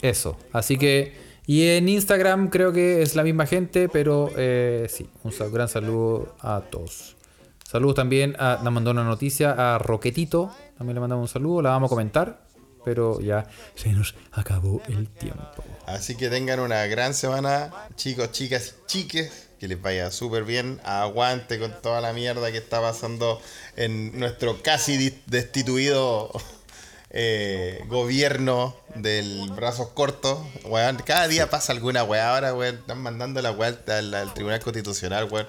Eso. 0.06 0.36
Así 0.52 0.78
que. 0.78 1.26
Y 1.48 1.68
en 1.68 1.88
Instagram 1.88 2.48
creo 2.48 2.72
que 2.72 3.02
es 3.02 3.14
la 3.14 3.22
misma 3.22 3.46
gente, 3.46 3.88
pero 3.88 4.30
eh, 4.36 4.86
sí, 4.88 5.08
un 5.22 5.32
gran 5.52 5.68
saludo 5.68 6.34
a 6.40 6.60
todos. 6.60 7.16
Saludos 7.64 7.94
también 7.94 8.34
a. 8.38 8.60
Nos 8.62 8.72
mandó 8.72 8.90
una 8.90 9.04
noticia 9.04 9.52
a 9.52 9.78
Roquetito. 9.78 10.50
También 10.76 10.94
le 10.94 11.00
mandamos 11.00 11.30
un 11.30 11.32
saludo, 11.32 11.62
la 11.62 11.70
vamos 11.70 11.88
a 11.88 11.90
comentar. 11.90 12.46
Pero 12.84 13.20
ya 13.20 13.48
se 13.74 13.92
nos 13.92 14.14
acabó 14.30 14.80
el 14.88 15.08
tiempo. 15.08 15.64
Así 15.86 16.16
que 16.16 16.28
tengan 16.28 16.60
una 16.60 16.86
gran 16.86 17.14
semana, 17.14 17.72
chicos, 17.96 18.30
chicas 18.30 18.74
y 18.84 18.86
chiques. 18.86 19.48
Que 19.58 19.66
les 19.66 19.80
vaya 19.80 20.10
súper 20.10 20.44
bien. 20.44 20.80
Aguante 20.84 21.58
con 21.58 21.72
toda 21.82 22.00
la 22.00 22.12
mierda 22.12 22.52
que 22.52 22.58
está 22.58 22.80
pasando 22.80 23.40
en 23.74 24.16
nuestro 24.18 24.62
casi 24.62 25.12
destituido 25.26 26.30
eh, 27.10 27.82
gobierno 27.88 28.76
del 28.94 29.50
brazos 29.50 29.88
cortos. 29.88 30.38
Weón, 30.64 30.96
cada 31.04 31.28
día 31.28 31.48
pasa 31.50 31.72
alguna 31.72 32.04
weá. 32.04 32.34
Ahora, 32.34 32.54
weón, 32.54 32.76
están 32.76 32.98
mandando 33.02 33.40
la 33.42 33.50
weá 33.52 33.76
al, 33.88 34.14
al 34.14 34.34
Tribunal 34.34 34.60
Constitucional, 34.60 35.28
weón. 35.30 35.46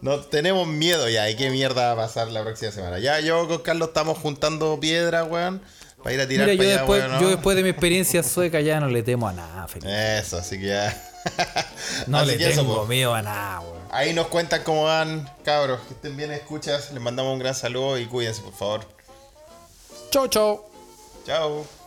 No 0.00 0.20
tenemos 0.20 0.66
miedo 0.68 1.08
ya. 1.08 1.28
¿Y 1.28 1.36
qué 1.36 1.50
mierda 1.50 1.92
va 1.94 2.04
a 2.04 2.06
pasar 2.06 2.28
la 2.28 2.42
próxima 2.42 2.70
semana? 2.70 2.98
Ya 3.00 3.18
yo 3.20 3.48
con 3.48 3.58
Carlos 3.62 3.88
estamos 3.88 4.18
juntando 4.18 4.78
piedra, 4.80 5.24
weón. 5.24 5.60
Para 6.02 6.14
ir 6.14 6.20
a 6.20 6.28
tirar 6.28 6.46
Mira, 6.48 6.54
yo 6.54 6.62
allá, 6.68 6.76
después, 6.78 7.00
weón, 7.02 7.12
¿no? 7.14 7.20
yo 7.20 7.28
después 7.30 7.56
de 7.56 7.62
mi 7.64 7.70
experiencia 7.70 8.22
sueca 8.22 8.60
ya 8.60 8.78
no 8.78 8.86
le 8.86 9.02
temo 9.02 9.26
a 9.28 9.32
nada, 9.32 9.66
Felipe. 9.66 10.18
Eso, 10.18 10.38
así 10.38 10.58
que 10.60 10.66
ya. 10.66 11.04
No 12.06 12.18
Así 12.18 12.30
le 12.30 12.38
que 12.38 12.48
eso, 12.50 12.60
tengo 12.62 12.76
po. 12.76 12.86
miedo 12.86 13.12
a 13.14 13.22
nada, 13.22 13.60
weón. 13.60 13.78
Ahí 13.90 14.14
nos 14.14 14.28
cuentan 14.28 14.62
cómo 14.62 14.84
van, 14.84 15.28
cabros. 15.44 15.80
Que 15.88 15.94
estén 15.94 16.16
bien, 16.16 16.30
escuchas. 16.30 16.92
Les 16.92 17.02
mandamos 17.02 17.32
un 17.32 17.40
gran 17.40 17.54
saludo 17.56 17.98
y 17.98 18.06
cuídense, 18.06 18.40
por 18.42 18.52
favor. 18.54 18.80
Chau, 20.10 20.28
chau. 20.28 20.67
Chao. 21.28 21.77